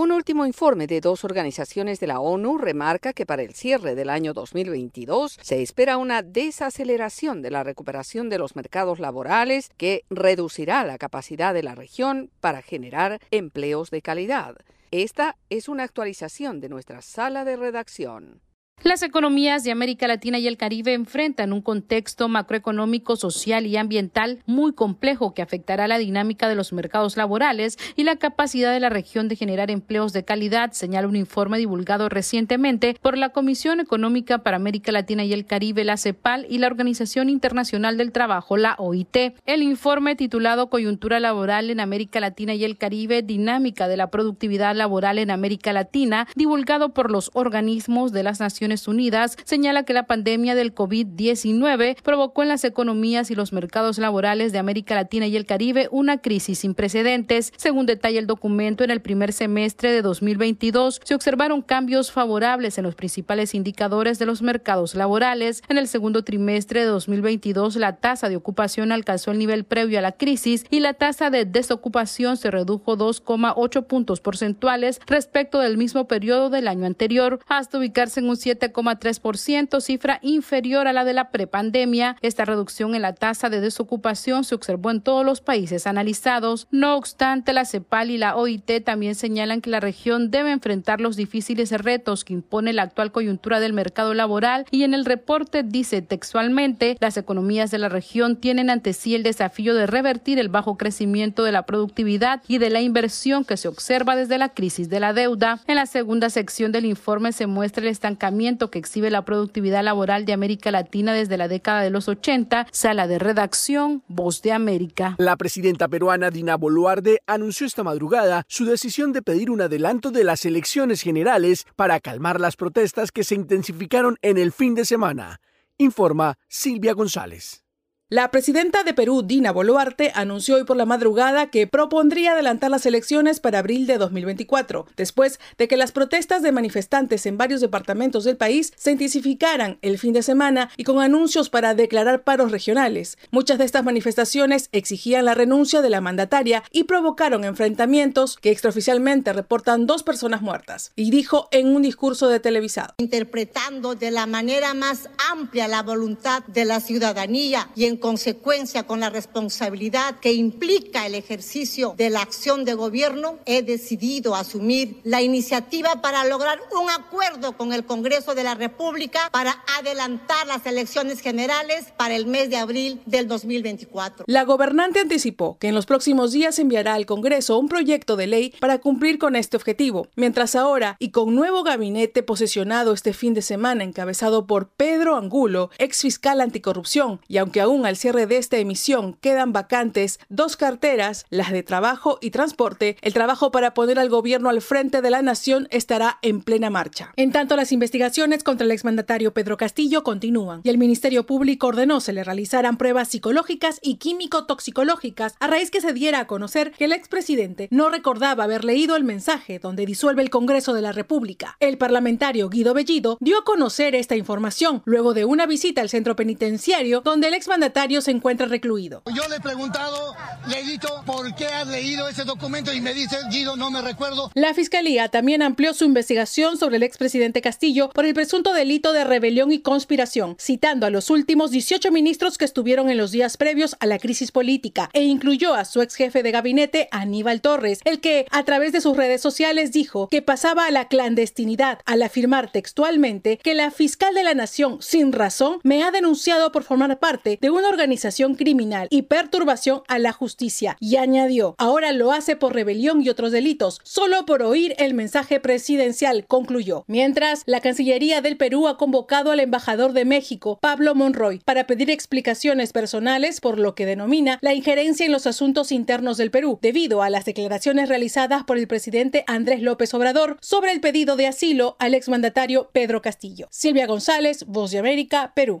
Un 0.00 0.12
último 0.12 0.46
informe 0.46 0.86
de 0.86 1.00
dos 1.00 1.24
organizaciones 1.24 1.98
de 1.98 2.06
la 2.06 2.20
ONU 2.20 2.56
remarca 2.56 3.12
que 3.12 3.26
para 3.26 3.42
el 3.42 3.52
cierre 3.52 3.96
del 3.96 4.10
año 4.10 4.32
2022 4.32 5.36
se 5.42 5.60
espera 5.60 5.96
una 5.96 6.22
desaceleración 6.22 7.42
de 7.42 7.50
la 7.50 7.64
recuperación 7.64 8.28
de 8.28 8.38
los 8.38 8.54
mercados 8.54 9.00
laborales 9.00 9.70
que 9.76 10.04
reducirá 10.08 10.84
la 10.84 10.98
capacidad 10.98 11.52
de 11.52 11.64
la 11.64 11.74
región 11.74 12.30
para 12.38 12.62
generar 12.62 13.18
empleos 13.32 13.90
de 13.90 14.00
calidad. 14.00 14.58
Esta 14.92 15.36
es 15.50 15.68
una 15.68 15.82
actualización 15.82 16.60
de 16.60 16.68
nuestra 16.68 17.02
sala 17.02 17.44
de 17.44 17.56
redacción. 17.56 18.40
Las 18.84 19.02
economías 19.02 19.64
de 19.64 19.72
América 19.72 20.06
Latina 20.06 20.38
y 20.38 20.46
el 20.46 20.56
Caribe 20.56 20.94
enfrentan 20.94 21.52
un 21.52 21.62
contexto 21.62 22.28
macroeconómico, 22.28 23.16
social 23.16 23.66
y 23.66 23.76
ambiental 23.76 24.38
muy 24.46 24.72
complejo 24.72 25.34
que 25.34 25.42
afectará 25.42 25.88
la 25.88 25.98
dinámica 25.98 26.48
de 26.48 26.54
los 26.54 26.72
mercados 26.72 27.16
laborales 27.16 27.76
y 27.96 28.04
la 28.04 28.14
capacidad 28.14 28.72
de 28.72 28.78
la 28.78 28.88
región 28.88 29.26
de 29.26 29.34
generar 29.34 29.72
empleos 29.72 30.12
de 30.12 30.24
calidad, 30.24 30.70
señala 30.70 31.08
un 31.08 31.16
informe 31.16 31.58
divulgado 31.58 32.08
recientemente 32.08 32.96
por 33.02 33.18
la 33.18 33.30
Comisión 33.30 33.80
Económica 33.80 34.38
para 34.44 34.58
América 34.58 34.92
Latina 34.92 35.24
y 35.24 35.32
el 35.32 35.44
Caribe, 35.44 35.82
la 35.82 35.96
CEPAL, 35.96 36.46
y 36.48 36.58
la 36.58 36.68
Organización 36.68 37.30
Internacional 37.30 37.96
del 37.96 38.12
Trabajo, 38.12 38.56
la 38.56 38.76
OIT. 38.78 39.34
El 39.44 39.64
informe 39.64 40.14
titulado 40.14 40.70
Coyuntura 40.70 41.18
laboral 41.18 41.70
en 41.70 41.80
América 41.80 42.20
Latina 42.20 42.54
y 42.54 42.62
el 42.62 42.78
Caribe, 42.78 43.22
dinámica 43.22 43.88
de 43.88 43.96
la 43.96 44.10
productividad 44.10 44.76
laboral 44.76 45.18
en 45.18 45.32
América 45.32 45.72
Latina, 45.72 46.28
divulgado 46.36 46.94
por 46.94 47.10
los 47.10 47.32
organismos 47.34 48.12
de 48.12 48.22
las 48.22 48.38
Naciones 48.38 48.67
Unidas 48.86 49.36
señala 49.44 49.84
que 49.84 49.92
la 49.92 50.06
pandemia 50.06 50.54
del 50.54 50.74
COVID-19 50.74 51.96
provocó 52.02 52.42
en 52.42 52.48
las 52.48 52.64
economías 52.64 53.30
y 53.30 53.34
los 53.34 53.52
mercados 53.52 53.98
laborales 53.98 54.52
de 54.52 54.58
América 54.58 54.94
Latina 54.94 55.26
y 55.26 55.36
el 55.36 55.46
Caribe 55.46 55.88
una 55.90 56.18
crisis 56.18 56.60
sin 56.60 56.74
precedentes. 56.74 57.52
Según 57.56 57.86
detalla 57.86 58.18
el 58.18 58.26
documento, 58.26 58.84
en 58.84 58.90
el 58.90 59.00
primer 59.00 59.32
semestre 59.32 59.92
de 59.92 60.02
2022 60.02 61.00
se 61.02 61.14
observaron 61.14 61.62
cambios 61.62 62.12
favorables 62.12 62.78
en 62.78 62.84
los 62.84 62.94
principales 62.94 63.54
indicadores 63.54 64.18
de 64.18 64.26
los 64.26 64.42
mercados 64.42 64.94
laborales. 64.94 65.62
En 65.68 65.78
el 65.78 65.88
segundo 65.88 66.24
trimestre 66.24 66.80
de 66.80 66.86
2022, 66.86 67.76
la 67.76 67.96
tasa 67.96 68.28
de 68.28 68.36
ocupación 68.36 68.92
alcanzó 68.92 69.30
el 69.30 69.38
nivel 69.38 69.64
previo 69.64 69.98
a 69.98 70.02
la 70.02 70.12
crisis 70.12 70.64
y 70.70 70.80
la 70.80 70.94
tasa 70.94 71.30
de 71.30 71.44
desocupación 71.44 72.36
se 72.36 72.50
redujo 72.50 72.96
2,8 72.96 73.86
puntos 73.86 74.20
porcentuales 74.20 75.00
respecto 75.06 75.60
del 75.60 75.78
mismo 75.78 76.06
periodo 76.06 76.50
del 76.50 76.68
año 76.68 76.86
anterior, 76.86 77.40
hasta 77.48 77.78
ubicarse 77.78 78.20
en 78.20 78.28
un 78.28 78.36
7 78.36 78.57
7,3%, 78.58 79.80
cifra 79.80 80.18
inferior 80.22 80.88
a 80.88 80.92
la 80.92 81.04
de 81.04 81.12
la 81.12 81.30
prepandemia. 81.30 82.16
Esta 82.22 82.44
reducción 82.44 82.94
en 82.94 83.02
la 83.02 83.14
tasa 83.14 83.50
de 83.50 83.60
desocupación 83.60 84.44
se 84.44 84.54
observó 84.54 84.90
en 84.90 85.00
todos 85.00 85.24
los 85.24 85.40
países 85.40 85.86
analizados. 85.86 86.66
No 86.70 86.96
obstante, 86.96 87.52
la 87.52 87.64
CEPAL 87.64 88.10
y 88.10 88.18
la 88.18 88.36
OIT 88.36 88.84
también 88.84 89.14
señalan 89.14 89.60
que 89.60 89.70
la 89.70 89.80
región 89.80 90.30
debe 90.30 90.52
enfrentar 90.52 91.00
los 91.00 91.16
difíciles 91.16 91.70
retos 91.70 92.24
que 92.24 92.32
impone 92.32 92.72
la 92.72 92.82
actual 92.82 93.12
coyuntura 93.12 93.60
del 93.60 93.72
mercado 93.72 94.14
laboral 94.14 94.66
y 94.70 94.82
en 94.82 94.94
el 94.94 95.04
reporte 95.04 95.62
dice 95.62 96.02
textualmente, 96.02 96.96
las 97.00 97.16
economías 97.16 97.70
de 97.70 97.78
la 97.78 97.88
región 97.88 98.36
tienen 98.36 98.70
ante 98.70 98.92
sí 98.92 99.14
el 99.14 99.22
desafío 99.22 99.74
de 99.74 99.86
revertir 99.86 100.38
el 100.38 100.48
bajo 100.48 100.76
crecimiento 100.76 101.44
de 101.44 101.52
la 101.52 101.62
productividad 101.62 102.42
y 102.48 102.58
de 102.58 102.70
la 102.70 102.80
inversión 102.80 103.44
que 103.44 103.56
se 103.56 103.68
observa 103.68 104.16
desde 104.16 104.38
la 104.38 104.50
crisis 104.50 104.88
de 104.88 105.00
la 105.00 105.12
deuda. 105.12 105.60
En 105.66 105.76
la 105.76 105.86
segunda 105.86 106.30
sección 106.30 106.72
del 106.72 106.84
informe 106.84 107.32
se 107.32 107.46
muestra 107.46 107.82
el 107.82 107.88
estancamiento 107.88 108.47
que 108.56 108.78
exhibe 108.78 109.10
la 109.10 109.24
productividad 109.24 109.84
laboral 109.84 110.24
de 110.24 110.32
América 110.32 110.70
Latina 110.70 111.12
desde 111.12 111.36
la 111.36 111.48
década 111.48 111.82
de 111.82 111.90
los 111.90 112.08
80. 112.08 112.66
Sala 112.72 113.06
de 113.06 113.18
redacción, 113.18 114.02
Voz 114.08 114.40
de 114.42 114.52
América. 114.52 115.16
La 115.18 115.36
presidenta 115.36 115.88
peruana 115.88 116.30
Dina 116.30 116.56
Boluarde 116.56 117.20
anunció 117.26 117.66
esta 117.66 117.84
madrugada 117.84 118.44
su 118.48 118.64
decisión 118.64 119.12
de 119.12 119.22
pedir 119.22 119.50
un 119.50 119.60
adelanto 119.60 120.10
de 120.10 120.24
las 120.24 120.44
elecciones 120.46 121.02
generales 121.02 121.66
para 121.76 122.00
calmar 122.00 122.40
las 122.40 122.56
protestas 122.56 123.12
que 123.12 123.24
se 123.24 123.34
intensificaron 123.34 124.16
en 124.22 124.38
el 124.38 124.52
fin 124.52 124.74
de 124.74 124.84
semana. 124.84 125.40
Informa 125.76 126.38
Silvia 126.48 126.94
González. 126.94 127.67
La 128.10 128.30
presidenta 128.30 128.84
de 128.84 128.94
Perú, 128.94 129.20
Dina 129.22 129.52
Boluarte, 129.52 130.12
anunció 130.14 130.54
hoy 130.54 130.64
por 130.64 130.78
la 130.78 130.86
madrugada 130.86 131.50
que 131.50 131.66
propondría 131.66 132.32
adelantar 132.32 132.70
las 132.70 132.86
elecciones 132.86 133.38
para 133.38 133.58
abril 133.58 133.86
de 133.86 133.98
2024, 133.98 134.86
después 134.96 135.38
de 135.58 135.68
que 135.68 135.76
las 135.76 135.92
protestas 135.92 136.40
de 136.40 136.50
manifestantes 136.50 137.26
en 137.26 137.36
varios 137.36 137.60
departamentos 137.60 138.24
del 138.24 138.38
país 138.38 138.72
se 138.76 138.92
intensificaran 138.92 139.78
el 139.82 139.98
fin 139.98 140.14
de 140.14 140.22
semana 140.22 140.70
y 140.78 140.84
con 140.84 141.00
anuncios 141.02 141.50
para 141.50 141.74
declarar 141.74 142.22
paros 142.22 142.50
regionales. 142.50 143.18
Muchas 143.30 143.58
de 143.58 143.66
estas 143.66 143.84
manifestaciones 143.84 144.70
exigían 144.72 145.26
la 145.26 145.34
renuncia 145.34 145.82
de 145.82 145.90
la 145.90 146.00
mandataria 146.00 146.62
y 146.72 146.84
provocaron 146.84 147.44
enfrentamientos 147.44 148.38
que 148.38 148.50
extraoficialmente 148.50 149.34
reportan 149.34 149.86
dos 149.86 150.02
personas 150.02 150.40
muertas. 150.40 150.92
Y 150.96 151.10
dijo 151.10 151.48
en 151.50 151.76
un 151.76 151.82
discurso 151.82 152.28
de 152.28 152.40
televisado. 152.40 152.94
Interpretando 152.96 153.96
de 153.96 154.10
la 154.10 154.24
manera 154.24 154.72
más 154.72 155.10
amplia 155.30 155.68
la 155.68 155.82
voluntad 155.82 156.42
de 156.46 156.64
la 156.64 156.80
ciudadanía 156.80 157.68
y 157.76 157.84
en 157.84 157.97
consecuencia 157.98 158.84
con 158.84 159.00
la 159.00 159.10
responsabilidad 159.10 160.20
que 160.20 160.32
implica 160.32 161.06
el 161.06 161.14
ejercicio 161.14 161.94
de 161.96 162.10
la 162.10 162.22
acción 162.22 162.64
de 162.64 162.74
gobierno, 162.74 163.38
he 163.46 163.62
decidido 163.62 164.34
asumir 164.34 165.00
la 165.04 165.22
iniciativa 165.22 166.00
para 166.02 166.24
lograr 166.24 166.60
un 166.80 166.90
acuerdo 166.90 167.56
con 167.56 167.72
el 167.72 167.84
Congreso 167.84 168.34
de 168.34 168.44
la 168.44 168.54
República 168.54 169.28
para 169.32 169.62
adelantar 169.78 170.46
las 170.46 170.66
elecciones 170.66 171.20
generales 171.20 171.92
para 171.96 172.16
el 172.16 172.26
mes 172.26 172.50
de 172.50 172.56
abril 172.56 173.00
del 173.06 173.28
2024. 173.28 174.24
La 174.26 174.44
gobernante 174.44 175.00
anticipó 175.00 175.58
que 175.58 175.68
en 175.68 175.74
los 175.74 175.86
próximos 175.86 176.32
días 176.32 176.58
enviará 176.58 176.94
al 176.94 177.06
Congreso 177.06 177.58
un 177.58 177.68
proyecto 177.68 178.16
de 178.16 178.26
ley 178.26 178.54
para 178.60 178.78
cumplir 178.78 179.18
con 179.18 179.36
este 179.36 179.56
objetivo, 179.56 180.08
mientras 180.16 180.54
ahora, 180.54 180.96
y 180.98 181.10
con 181.10 181.34
nuevo 181.34 181.62
gabinete 181.62 182.22
posesionado 182.22 182.92
este 182.92 183.12
fin 183.12 183.34
de 183.34 183.42
semana 183.42 183.84
encabezado 183.84 184.46
por 184.46 184.68
Pedro 184.68 185.16
Angulo, 185.16 185.70
ex 185.78 186.02
fiscal 186.02 186.40
anticorrupción, 186.40 187.20
y 187.28 187.38
aunque 187.38 187.60
aún 187.60 187.86
al 187.88 187.96
cierre 187.96 188.26
de 188.26 188.36
esta 188.36 188.58
emisión 188.58 189.14
quedan 189.14 189.52
vacantes 189.52 190.20
dos 190.28 190.56
carteras, 190.56 191.24
las 191.30 191.50
de 191.50 191.62
trabajo 191.62 192.18
y 192.20 192.30
transporte, 192.30 192.96
el 193.00 193.14
trabajo 193.14 193.50
para 193.50 193.74
poner 193.74 193.98
al 193.98 194.10
gobierno 194.10 194.50
al 194.50 194.60
frente 194.60 195.00
de 195.00 195.10
la 195.10 195.22
nación 195.22 195.68
estará 195.70 196.18
en 196.22 196.42
plena 196.42 196.70
marcha. 196.70 197.12
En 197.16 197.32
tanto, 197.32 197.56
las 197.56 197.72
investigaciones 197.72 198.44
contra 198.44 198.66
el 198.66 198.72
exmandatario 198.72 199.32
Pedro 199.32 199.56
Castillo 199.56 200.02
continúan 200.02 200.60
y 200.64 200.68
el 200.68 200.78
Ministerio 200.78 201.24
Público 201.24 201.68
ordenó 201.68 202.00
se 202.00 202.12
le 202.12 202.24
realizaran 202.24 202.76
pruebas 202.76 203.08
psicológicas 203.08 203.80
y 203.82 203.96
químico-toxicológicas 203.96 205.34
a 205.40 205.46
raíz 205.46 205.70
que 205.70 205.80
se 205.80 205.94
diera 205.94 206.20
a 206.20 206.26
conocer 206.26 206.72
que 206.72 206.84
el 206.84 206.92
expresidente 206.92 207.68
no 207.70 207.88
recordaba 207.88 208.44
haber 208.44 208.64
leído 208.64 208.96
el 208.96 209.04
mensaje 209.04 209.58
donde 209.58 209.86
disuelve 209.86 210.22
el 210.22 210.30
Congreso 210.30 210.74
de 210.74 210.82
la 210.82 210.92
República. 210.92 211.56
El 211.58 211.78
parlamentario 211.78 212.50
Guido 212.50 212.74
Bellido 212.74 213.16
dio 213.20 213.38
a 213.38 213.44
conocer 213.44 213.94
esta 213.94 214.14
información 214.14 214.82
luego 214.84 215.14
de 215.14 215.24
una 215.24 215.46
visita 215.46 215.80
al 215.80 215.88
centro 215.88 216.16
penitenciario 216.16 217.00
donde 217.00 217.28
el 217.28 217.34
exmandatario 217.34 217.77
se 218.00 218.10
encuentra 218.10 218.46
recluido. 218.46 219.02
Yo 219.14 219.28
le 219.28 219.36
he 219.36 219.40
preguntado, 219.40 220.14
le 220.48 220.60
he 220.60 220.64
dicho, 220.64 220.88
¿por 221.06 221.32
qué 221.36 221.46
has 221.46 221.66
leído 221.68 222.08
ese 222.08 222.24
documento? 222.24 222.72
Y 222.72 222.80
me 222.80 222.92
dice, 222.92 223.16
Guido, 223.30 223.56
no 223.56 223.70
me 223.70 223.80
recuerdo. 223.80 224.30
La 224.34 224.52
fiscalía 224.52 225.08
también 225.08 225.42
amplió 225.42 225.72
su 225.74 225.84
investigación 225.84 226.58
sobre 226.58 226.76
el 226.76 226.82
expresidente 226.82 227.40
Castillo 227.40 227.90
por 227.90 228.04
el 228.04 228.14
presunto 228.14 228.52
delito 228.52 228.92
de 228.92 229.04
rebelión 229.04 229.52
y 229.52 229.60
conspiración, 229.60 230.36
citando 230.40 230.86
a 230.86 230.90
los 230.90 231.08
últimos 231.08 231.52
18 231.52 231.92
ministros 231.92 232.36
que 232.36 232.44
estuvieron 232.44 232.90
en 232.90 232.96
los 232.96 233.12
días 233.12 233.36
previos 233.36 233.76
a 233.78 233.86
la 233.86 233.98
crisis 233.98 234.32
política 234.32 234.90
e 234.92 235.04
incluyó 235.04 235.54
a 235.54 235.64
su 235.64 235.80
ex 235.80 235.94
jefe 235.94 236.22
de 236.22 236.32
gabinete, 236.32 236.88
Aníbal 236.90 237.40
Torres, 237.40 237.80
el 237.84 238.00
que 238.00 238.26
a 238.30 238.44
través 238.44 238.72
de 238.72 238.80
sus 238.80 238.96
redes 238.96 239.20
sociales 239.20 239.72
dijo 239.72 240.08
que 240.08 240.22
pasaba 240.22 240.66
a 240.66 240.70
la 240.72 240.88
clandestinidad 240.88 241.78
al 241.84 242.02
afirmar 242.02 242.50
textualmente 242.50 243.38
que 243.38 243.54
la 243.54 243.70
fiscal 243.70 244.14
de 244.14 244.24
la 244.24 244.34
nación, 244.34 244.78
sin 244.80 245.12
razón, 245.12 245.60
me 245.62 245.84
ha 245.84 245.90
denunciado 245.90 246.50
por 246.50 246.64
formar 246.64 246.98
parte 246.98 247.38
de 247.40 247.50
organización 247.68 248.34
criminal 248.34 248.88
y 248.90 249.02
perturbación 249.02 249.82
a 249.88 249.98
la 249.98 250.12
justicia 250.12 250.76
y 250.80 250.96
añadió, 250.96 251.54
ahora 251.58 251.92
lo 251.92 252.12
hace 252.12 252.36
por 252.36 252.54
rebelión 252.54 253.02
y 253.02 253.08
otros 253.08 253.32
delitos, 253.32 253.80
solo 253.84 254.26
por 254.26 254.42
oír 254.42 254.74
el 254.78 254.94
mensaje 254.94 255.40
presidencial, 255.40 256.24
concluyó. 256.26 256.84
Mientras, 256.86 257.42
la 257.46 257.60
Cancillería 257.60 258.20
del 258.20 258.36
Perú 258.36 258.68
ha 258.68 258.76
convocado 258.76 259.30
al 259.30 259.40
embajador 259.40 259.92
de 259.92 260.04
México, 260.04 260.58
Pablo 260.60 260.94
Monroy, 260.94 261.40
para 261.44 261.66
pedir 261.66 261.90
explicaciones 261.90 262.72
personales 262.72 263.40
por 263.40 263.58
lo 263.58 263.74
que 263.74 263.86
denomina 263.86 264.38
la 264.40 264.54
injerencia 264.54 265.06
en 265.06 265.12
los 265.12 265.26
asuntos 265.26 265.72
internos 265.72 266.16
del 266.16 266.30
Perú, 266.30 266.58
debido 266.62 267.02
a 267.02 267.10
las 267.10 267.24
declaraciones 267.24 267.88
realizadas 267.88 268.44
por 268.44 268.58
el 268.58 268.68
presidente 268.68 269.24
Andrés 269.26 269.62
López 269.62 269.92
Obrador 269.94 270.36
sobre 270.40 270.72
el 270.72 270.80
pedido 270.80 271.16
de 271.16 271.26
asilo 271.26 271.76
al 271.78 271.94
exmandatario 271.94 272.70
Pedro 272.72 273.02
Castillo. 273.02 273.48
Silvia 273.50 273.86
González, 273.86 274.44
Voz 274.46 274.70
de 274.70 274.78
América, 274.78 275.32
Perú. 275.34 275.60